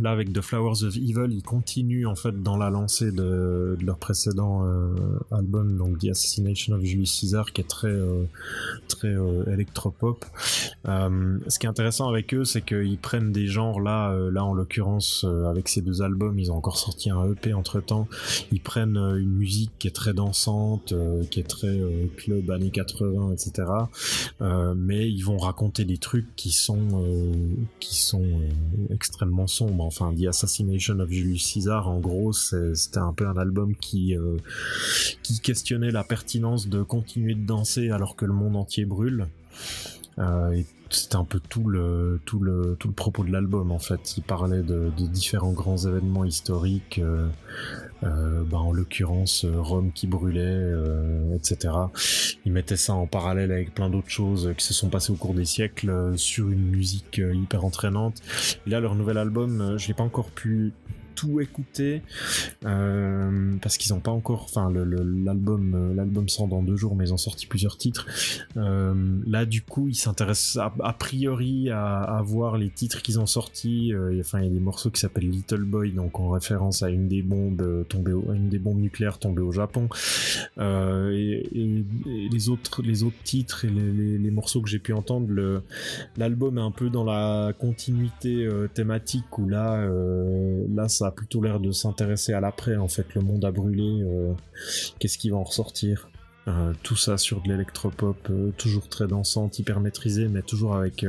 là 0.00 0.10
avec 0.10 0.32
The 0.32 0.40
Flowers 0.40 0.84
of 0.84 0.96
Evil 0.96 1.28
ils 1.30 1.42
continuent 1.42 2.06
en 2.06 2.14
fait 2.14 2.42
dans 2.42 2.56
la 2.56 2.70
lancée 2.70 3.12
de, 3.12 3.76
leur 3.82 3.98
précédent 3.98 4.64
euh, 4.64 4.94
album 5.30 5.76
donc 5.76 5.98
The 5.98 6.10
Assassination 6.10 6.74
of 6.74 6.82
Julius 6.82 7.20
Caesar 7.20 7.52
qui 7.52 7.60
est 7.62 7.68
très 7.68 7.88
euh, 7.88 8.24
très 8.88 9.08
euh, 9.08 9.44
électropop. 9.52 10.24
Ce 10.84 11.58
qui 11.58 11.66
est 11.66 11.68
intéressant 11.68 12.08
avec 12.08 12.34
eux 12.34 12.44
c'est 12.44 12.62
qu'ils 12.62 12.98
prennent 12.98 13.32
des 13.32 13.46
genres 13.46 13.80
là 13.80 14.14
là 14.30 14.44
en 14.44 14.54
l'occurrence 14.54 15.24
avec 15.48 15.68
ces 15.68 15.80
deux 15.80 16.02
albums 16.02 16.38
ils 16.38 16.52
ont 16.52 16.56
encore 16.56 16.78
sorti 16.78 17.10
un 17.10 17.24
EP 17.30 17.54
entre 17.54 17.80
temps 17.80 18.08
ils 18.52 18.60
prennent 18.60 18.96
une 18.96 19.32
musique 19.32 19.72
qui 19.78 19.88
est 19.88 19.94
très 19.94 20.12
dansante 20.12 20.94
qui 21.30 21.40
est 21.40 21.48
très 21.48 21.80
club 22.16 22.50
années 22.50 22.70
80 22.70 23.32
etc 23.32 23.68
mais 24.76 25.08
ils 25.10 25.22
vont 25.22 25.38
raconter 25.38 25.84
des 25.84 25.98
trucs 25.98 26.34
qui 26.36 26.50
sont 26.50 27.04
qui 27.80 27.96
sont 27.96 28.40
extrêmement 28.90 29.46
sombres 29.46 29.85
enfin 29.86 30.12
The 30.14 30.26
Assassination 30.26 30.98
of 31.00 31.10
Julius 31.10 31.52
Caesar, 31.52 31.88
en 31.88 31.98
gros, 31.98 32.32
c'était 32.32 32.98
un 32.98 33.12
peu 33.12 33.26
un 33.26 33.36
album 33.36 33.74
qui 33.76 34.14
qui 35.22 35.40
questionnait 35.40 35.90
la 35.90 36.04
pertinence 36.04 36.68
de 36.68 36.82
continuer 36.82 37.34
de 37.34 37.46
danser 37.46 37.90
alors 37.90 38.16
que 38.16 38.24
le 38.24 38.32
monde 38.32 38.56
entier 38.56 38.84
brûle. 38.84 39.28
Euh, 40.18 40.62
c'était 40.88 41.16
un 41.16 41.24
peu 41.24 41.40
tout 41.40 41.68
le 41.68 42.20
propos 42.94 43.24
de 43.24 43.32
l'album 43.32 43.72
en 43.72 43.78
fait. 43.78 44.16
Il 44.16 44.22
parlait 44.22 44.62
de, 44.62 44.90
de 44.96 45.06
différents 45.06 45.52
grands 45.52 45.78
événements 45.78 46.24
historiques, 46.24 46.98
euh, 46.98 47.28
euh, 48.02 48.42
bah, 48.44 48.58
en 48.58 48.72
l'occurrence 48.72 49.44
euh, 49.44 49.60
Rome 49.60 49.90
qui 49.94 50.06
brûlait, 50.06 50.40
euh, 50.42 51.34
etc. 51.34 51.74
Il 52.44 52.52
mettait 52.52 52.76
ça 52.76 52.94
en 52.94 53.06
parallèle 53.06 53.52
avec 53.52 53.74
plein 53.74 53.88
d'autres 53.88 54.10
choses 54.10 54.52
qui 54.56 54.64
se 54.64 54.74
sont 54.74 54.88
passées 54.88 55.12
au 55.12 55.16
cours 55.16 55.34
des 55.34 55.44
siècles 55.44 55.90
euh, 55.90 56.16
sur 56.16 56.50
une 56.50 56.68
musique 56.68 57.18
hyper 57.18 57.64
entraînante. 57.64 58.20
Et 58.66 58.70
là, 58.70 58.80
leur 58.80 58.94
nouvel 58.94 59.18
album, 59.18 59.76
je 59.78 59.88
l'ai 59.88 59.94
pas 59.94 60.04
encore 60.04 60.30
pu 60.30 60.72
tout 61.16 61.40
écouter 61.40 62.02
euh, 62.64 63.54
parce 63.60 63.76
qu'ils 63.78 63.92
n'ont 63.92 64.00
pas 64.00 64.10
encore, 64.12 64.44
enfin 64.44 64.70
l'album 64.70 65.72
le, 65.72 65.94
l'album 65.94 66.28
sort 66.28 66.46
dans 66.46 66.62
deux 66.62 66.76
jours, 66.76 66.94
mais 66.94 67.06
ils 67.06 67.14
ont 67.14 67.18
sorti 67.18 67.46
plusieurs 67.46 67.76
titres. 67.76 68.06
Euh, 68.56 68.94
là, 69.26 69.46
du 69.46 69.62
coup, 69.62 69.88
ils 69.88 69.96
s'intéressent 69.96 70.58
a, 70.58 70.92
priori 70.92 71.70
à, 71.70 72.22
voir 72.24 72.56
les 72.58 72.70
titres 72.70 73.02
qu'ils 73.02 73.18
ont 73.18 73.26
sortis. 73.26 73.92
Euh, 73.92 74.20
enfin, 74.20 74.40
il 74.40 74.44
y 74.44 74.48
a 74.48 74.52
des 74.52 74.60
morceaux 74.60 74.90
qui 74.90 75.00
s'appellent 75.00 75.30
Little 75.30 75.64
Boy, 75.64 75.92
donc 75.92 76.20
en 76.20 76.30
référence 76.30 76.82
à 76.82 76.90
une 76.90 77.08
des 77.08 77.22
bombes 77.22 77.84
tombées, 77.88 78.12
au, 78.12 78.32
une 78.32 78.48
des 78.48 78.58
bombes 78.58 78.78
nucléaires 78.80 79.18
tombées 79.18 79.42
au 79.42 79.52
Japon. 79.52 79.88
Euh, 80.58 81.10
et, 81.12 81.84
les 82.30 82.48
autres, 82.48 82.82
les 82.82 83.02
autres 83.02 83.16
titres 83.24 83.64
et 83.64 83.70
les, 83.70 83.92
les, 83.92 84.18
les 84.18 84.30
morceaux 84.30 84.60
que 84.60 84.68
j'ai 84.68 84.78
pu 84.78 84.92
entendre, 84.92 85.62
l'album 86.16 86.58
est 86.58 86.62
un 86.62 86.70
peu 86.70 86.90
dans 86.90 87.04
la 87.04 87.52
continuité 87.58 88.44
euh, 88.44 88.68
thématique 88.68 89.38
où 89.38 89.48
là, 89.48 89.86
là, 90.74 90.88
ça 90.88 91.05
a 91.06 91.10
plutôt 91.10 91.42
l'air 91.42 91.60
de 91.60 91.72
s'intéresser 91.72 92.32
à 92.32 92.40
l'après, 92.40 92.76
en 92.76 92.88
fait, 92.88 93.14
le 93.14 93.20
monde 93.20 93.44
a 93.44 93.50
brûlé, 93.50 94.02
euh, 94.02 94.32
qu'est-ce 94.98 95.18
qui 95.18 95.30
va 95.30 95.36
en 95.36 95.44
ressortir? 95.44 96.08
Euh, 96.48 96.72
tout 96.84 96.94
ça 96.94 97.18
sur 97.18 97.42
de 97.42 97.48
l'électropop, 97.48 98.16
euh, 98.30 98.52
toujours 98.56 98.88
très 98.88 99.08
dansante, 99.08 99.58
hyper 99.58 99.80
maîtrisée, 99.80 100.28
mais 100.28 100.42
toujours 100.42 100.76
avec 100.76 101.04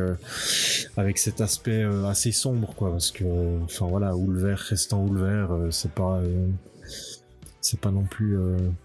avec 0.95 1.19
cet 1.19 1.41
aspect 1.41 1.84
assez 1.84 2.32
sombre, 2.32 2.74
quoi. 2.76 2.91
Parce 2.91 3.11
que, 3.11 3.24
enfin 3.64 3.86
voilà, 3.86 4.14
Ulver 4.15 4.56
restant 4.57 5.06
Ulver, 5.06 5.48
c'est 5.69 5.91
pas 5.91 6.22
c'est 7.61 7.80
pas 7.80 7.91
non 7.91 8.03
plus 8.03 8.36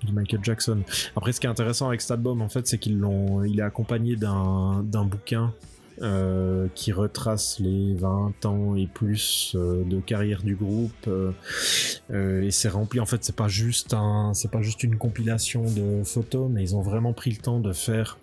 du 0.02 0.12
Michael 0.12 0.40
Jackson. 0.43 0.82
Après, 1.16 1.32
ce 1.32 1.40
qui 1.40 1.47
est 1.47 1.51
intéressant 1.51 1.89
avec 1.89 2.02
cet 2.02 2.10
album, 2.10 2.43
en 2.43 2.48
fait, 2.48 2.66
c'est 2.66 2.78
qu'ils 2.78 2.98
l'ont, 2.98 3.44
il 3.44 3.59
est 3.60 3.62
accompagné 3.62 4.16
d'un 4.16 4.82
bouquin 4.82 5.55
euh, 6.01 6.69
qui 6.74 6.90
retrace 6.90 7.59
les 7.60 7.94
20 7.94 8.47
ans 8.47 8.74
et 8.77 8.86
plus 8.86 9.52
euh, 9.55 9.85
de 9.85 10.01
carrière 10.01 10.43
du 10.43 10.56
groupe. 10.56 11.09
Euh, 11.09 12.43
et 12.43 12.51
c'est 12.51 12.69
rempli. 12.69 12.98
En 12.98 13.06
fait 13.06 13.23
c'est 13.23 13.36
pas 13.36 13.48
juste 13.48 13.93
un 13.93 14.32
c'est 14.35 14.51
pas 14.51 14.62
juste 14.62 14.82
une 14.82 14.97
compilation 14.97 15.64
de 15.64 16.02
photos 16.05 16.51
mais 16.51 16.62
ils 16.62 16.77
ont 16.77 16.82
vraiment 16.82 17.12
pris 17.12 17.31
le 17.31 17.36
temps 17.36 17.60
de 17.60 17.73
faire 17.73 18.19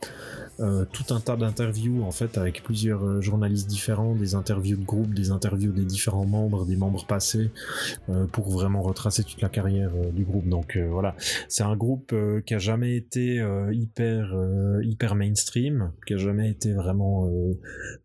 euh, 0.61 0.85
tout 0.91 1.13
un 1.13 1.21
tas 1.21 1.37
d'interviews 1.37 2.03
en 2.03 2.11
fait 2.11 2.37
avec 2.37 2.63
plusieurs 2.63 3.05
euh, 3.05 3.21
journalistes 3.21 3.67
différents, 3.67 4.13
des 4.15 4.35
interviews 4.35 4.75
de 4.75 4.83
groupe, 4.83 5.13
des 5.13 5.31
interviews 5.31 5.71
des 5.71 5.85
différents 5.85 6.25
membres, 6.25 6.65
des 6.65 6.75
membres 6.75 7.05
passés, 7.05 7.51
euh, 8.09 8.25
pour 8.25 8.49
vraiment 8.49 8.81
retracer 8.81 9.23
toute 9.23 9.41
la 9.41 9.49
carrière 9.49 9.91
du 10.13 10.23
groupe. 10.23 10.47
Donc 10.47 10.77
voilà, 10.77 11.15
c'est 11.47 11.63
un 11.63 11.75
groupe 11.75 12.13
qui 12.45 12.53
a 12.53 12.57
jamais 12.57 12.95
été 12.95 13.43
hyper 13.71 14.35
hyper 14.83 15.15
mainstream, 15.15 15.91
qui 16.05 16.13
a 16.13 16.17
jamais 16.17 16.49
été 16.49 16.73
vraiment 16.73 17.29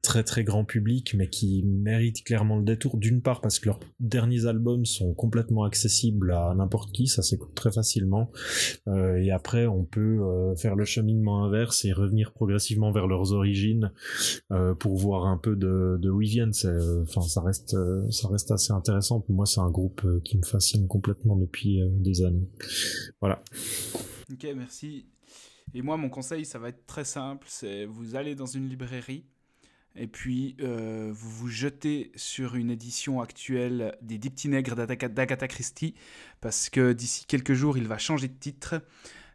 très 0.03 0.23
très 0.23 0.45
grand 0.45 0.65
public, 0.65 1.15
mais 1.17 1.29
qui 1.29 1.63
mérite 1.65 2.25
clairement 2.25 2.59
le 2.59 2.65
détour. 2.65 2.97
D'une 2.97 3.23
part 3.23 3.41
parce 3.41 3.59
que 3.59 3.67
leurs 3.67 3.81
derniers 4.01 4.47
albums 4.47 4.85
sont 4.85 5.15
complètement 5.15 5.65
accessibles 5.65 6.33
à 6.33 6.55
n'importe 6.57 6.93
qui, 6.93 7.07
ça 7.07 7.23
s'écoute 7.23 7.55
très 7.55 7.73
facilement, 7.73 8.31
et 8.87 9.31
après 9.31 9.67
on 9.67 9.85
peut 9.85 10.55
faire 10.57 10.77
le 10.77 10.85
cheminement 10.85 11.45
inverse 11.45 11.85
et 11.85 11.93
revenir 11.93 12.33
progressivement 12.45 12.93
vers 12.93 13.07
leurs 13.07 13.33
origines 13.33 13.91
euh, 14.53 14.75
pour 14.75 14.99
voir 14.99 15.25
un 15.25 15.39
peu 15.39 15.57
de, 15.57 16.11
où 16.11 16.21
ils 16.21 16.29
viennent. 16.29 16.53
Enfin, 17.03 17.23
ça 17.23 17.41
reste, 17.41 17.73
euh, 17.73 18.11
ça 18.11 18.29
reste 18.29 18.51
assez 18.51 18.73
intéressant. 18.73 19.21
Pour 19.21 19.35
moi, 19.35 19.47
c'est 19.47 19.61
un 19.61 19.71
groupe 19.71 20.03
euh, 20.05 20.21
qui 20.23 20.37
me 20.37 20.43
fascine 20.43 20.87
complètement 20.87 21.37
depuis 21.37 21.81
des 21.91 22.23
années. 22.23 22.47
Voilà. 23.23 23.43
Ok, 24.31 24.47
merci. 24.55 25.07
Et 25.73 25.81
moi, 25.81 25.97
mon 25.97 26.11
conseil, 26.11 26.45
ça 26.45 26.59
va 26.59 26.69
être 26.69 26.85
très 26.87 27.05
simple. 27.05 27.47
C'est 27.49 27.87
vous 27.87 28.15
allez 28.15 28.35
dans 28.35 28.47
une 28.47 28.69
librairie 28.69 29.25
et 29.97 30.07
puis 30.07 30.57
euh, 30.61 31.13
vous 31.15 31.31
vous 31.31 31.49
jetez 31.49 32.11
sur 32.17 32.57
une 32.57 32.71
édition 32.71 33.21
actuelle 33.21 33.97
des 34.03 34.19
Dix 34.19 34.49
Nègres 34.49 34.75
d'Agatha 34.75 35.49
Christie 35.49 35.95
parce 36.41 36.69
que 36.69 36.93
d'ici 36.93 37.25
quelques 37.27 37.55
jours, 37.55 37.79
il 37.79 37.87
va 37.87 37.97
changer 37.97 38.29
de 38.29 38.39
titre. 38.39 38.83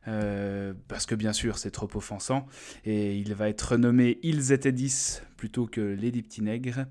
Euh, 0.07 0.73
parce 0.87 1.05
que 1.05 1.13
bien 1.13 1.33
sûr 1.33 1.57
c'est 1.57 1.71
trop 1.71 1.89
offensant, 1.95 2.45
et 2.85 3.15
il 3.17 3.33
va 3.35 3.49
être 3.49 3.61
renommé 3.73 4.17
Ils 4.23 4.51
étaient 4.51 4.71
10 4.71 5.23
plutôt 5.39 5.67
que 5.67 5.95
Petits 5.95 6.41
Nègres. 6.41 6.85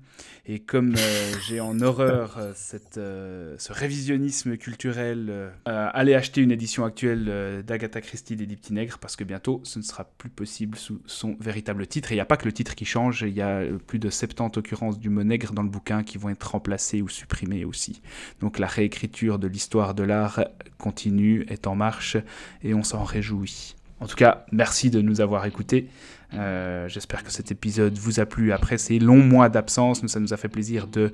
Et 0.47 0.59
comme 0.59 0.95
euh, 0.97 1.33
j'ai 1.47 1.59
en 1.59 1.79
horreur 1.81 2.37
euh, 2.39 2.51
cette, 2.55 2.97
euh, 2.97 3.55
ce 3.59 3.71
révisionnisme 3.71 4.57
culturel, 4.57 5.51
allez 5.65 6.15
acheter 6.15 6.41
une 6.41 6.51
édition 6.51 6.83
actuelle 6.83 7.63
d'Agatha 7.65 8.01
Christie 8.01 8.35
Lady 8.35 8.55
Petits 8.55 8.73
Nègres 8.73 8.97
parce 8.97 9.15
que 9.15 9.23
bientôt 9.23 9.61
ce 9.63 9.77
ne 9.77 9.83
sera 9.83 10.03
plus 10.03 10.31
possible 10.31 10.77
sous 10.77 10.99
son 11.05 11.37
véritable 11.39 11.85
titre. 11.85 12.11
Et 12.11 12.15
il 12.15 12.17
n'y 12.17 12.21
a 12.21 12.25
pas 12.25 12.37
que 12.37 12.45
le 12.45 12.51
titre 12.51 12.73
qui 12.73 12.85
change, 12.85 13.21
il 13.21 13.35
y 13.35 13.41
a 13.41 13.61
plus 13.85 13.99
de 13.99 14.09
70 14.09 14.57
occurrences 14.57 14.99
du 14.99 15.09
mot 15.09 15.23
nègre 15.23 15.53
dans 15.53 15.63
le 15.63 15.69
bouquin 15.69 16.01
qui 16.03 16.17
vont 16.17 16.29
être 16.29 16.51
remplacées 16.51 17.03
ou 17.03 17.07
supprimées 17.07 17.65
aussi. 17.65 18.01
Donc 18.39 18.57
la 18.57 18.67
réécriture 18.67 19.37
de 19.37 19.47
l'histoire 19.47 19.93
de 19.93 20.03
l'art 20.03 20.43
continue, 20.79 21.45
est 21.49 21.67
en 21.67 21.75
marche 21.75 22.17
et 22.63 22.73
on 22.73 22.83
s'en 22.83 23.03
réjouit. 23.03 23.75
En 23.99 24.07
tout 24.07 24.15
cas, 24.15 24.45
merci 24.51 24.89
de 24.89 25.01
nous 25.01 25.21
avoir 25.21 25.45
écoutés. 25.45 25.89
Euh, 26.33 26.87
J'espère 26.87 27.23
que 27.23 27.31
cet 27.31 27.51
épisode 27.51 27.97
vous 27.97 28.19
a 28.19 28.25
plu 28.25 28.51
après 28.51 28.77
ces 28.77 28.99
longs 28.99 29.23
mois 29.23 29.49
d'absence. 29.49 30.05
Ça 30.07 30.19
nous 30.19 30.33
a 30.33 30.37
fait 30.37 30.47
plaisir 30.47 30.87
de 30.87 31.11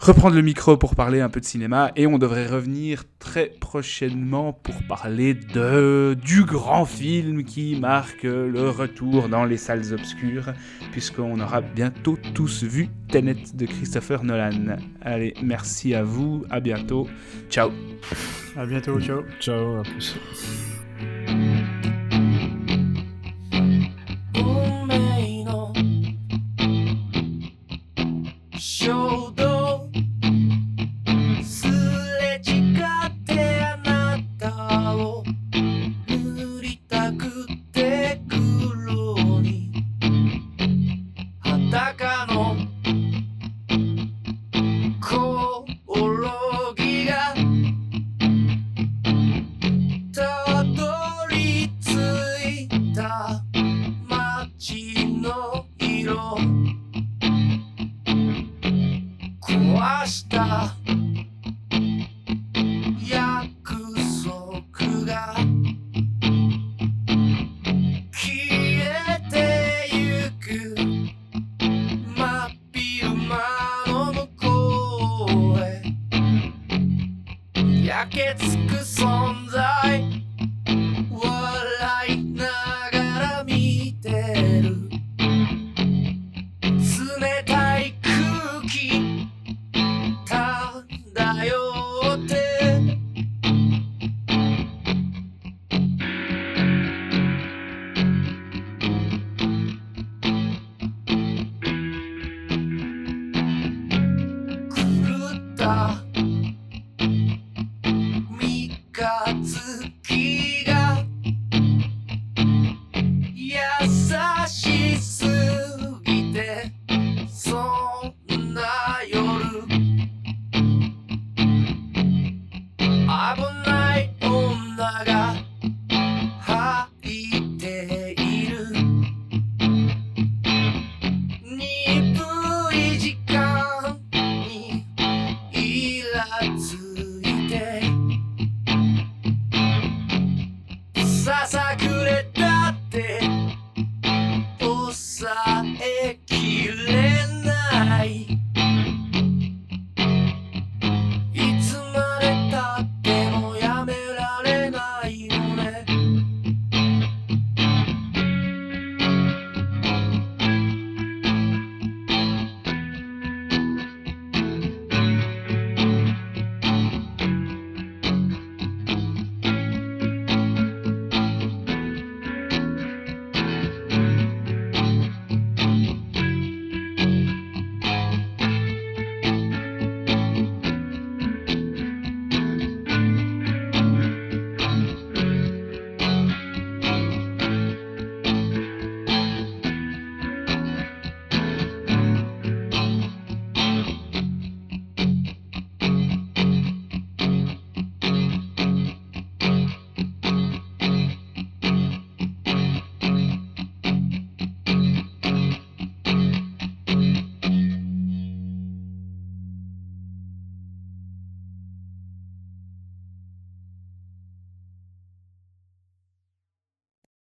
reprendre 0.00 0.34
le 0.34 0.40
micro 0.40 0.78
pour 0.78 0.94
parler 0.94 1.20
un 1.20 1.28
peu 1.28 1.40
de 1.40 1.44
cinéma 1.44 1.92
et 1.94 2.06
on 2.06 2.16
devrait 2.16 2.46
revenir 2.46 3.04
très 3.18 3.46
prochainement 3.60 4.54
pour 4.54 4.82
parler 4.88 5.34
de 5.34 6.16
du 6.24 6.44
grand 6.44 6.86
film 6.86 7.44
qui 7.44 7.78
marque 7.78 8.22
le 8.22 8.70
retour 8.70 9.28
dans 9.28 9.44
les 9.44 9.58
salles 9.58 9.92
obscures 9.92 10.54
puisqu'on 10.90 11.38
aura 11.38 11.60
bientôt 11.60 12.18
tous 12.34 12.62
vu 12.64 12.88
Tenet 13.08 13.36
de 13.52 13.66
Christopher 13.66 14.24
Nolan. 14.24 14.78
Allez, 15.02 15.34
merci 15.42 15.94
à 15.94 16.02
vous, 16.02 16.46
à 16.48 16.60
bientôt. 16.60 17.06
Ciao. 17.50 17.70
À 18.56 18.64
bientôt, 18.64 18.98
ciao. 19.00 19.22
Ciao, 19.38 19.80
à 19.80 19.82
plus. 19.82 20.16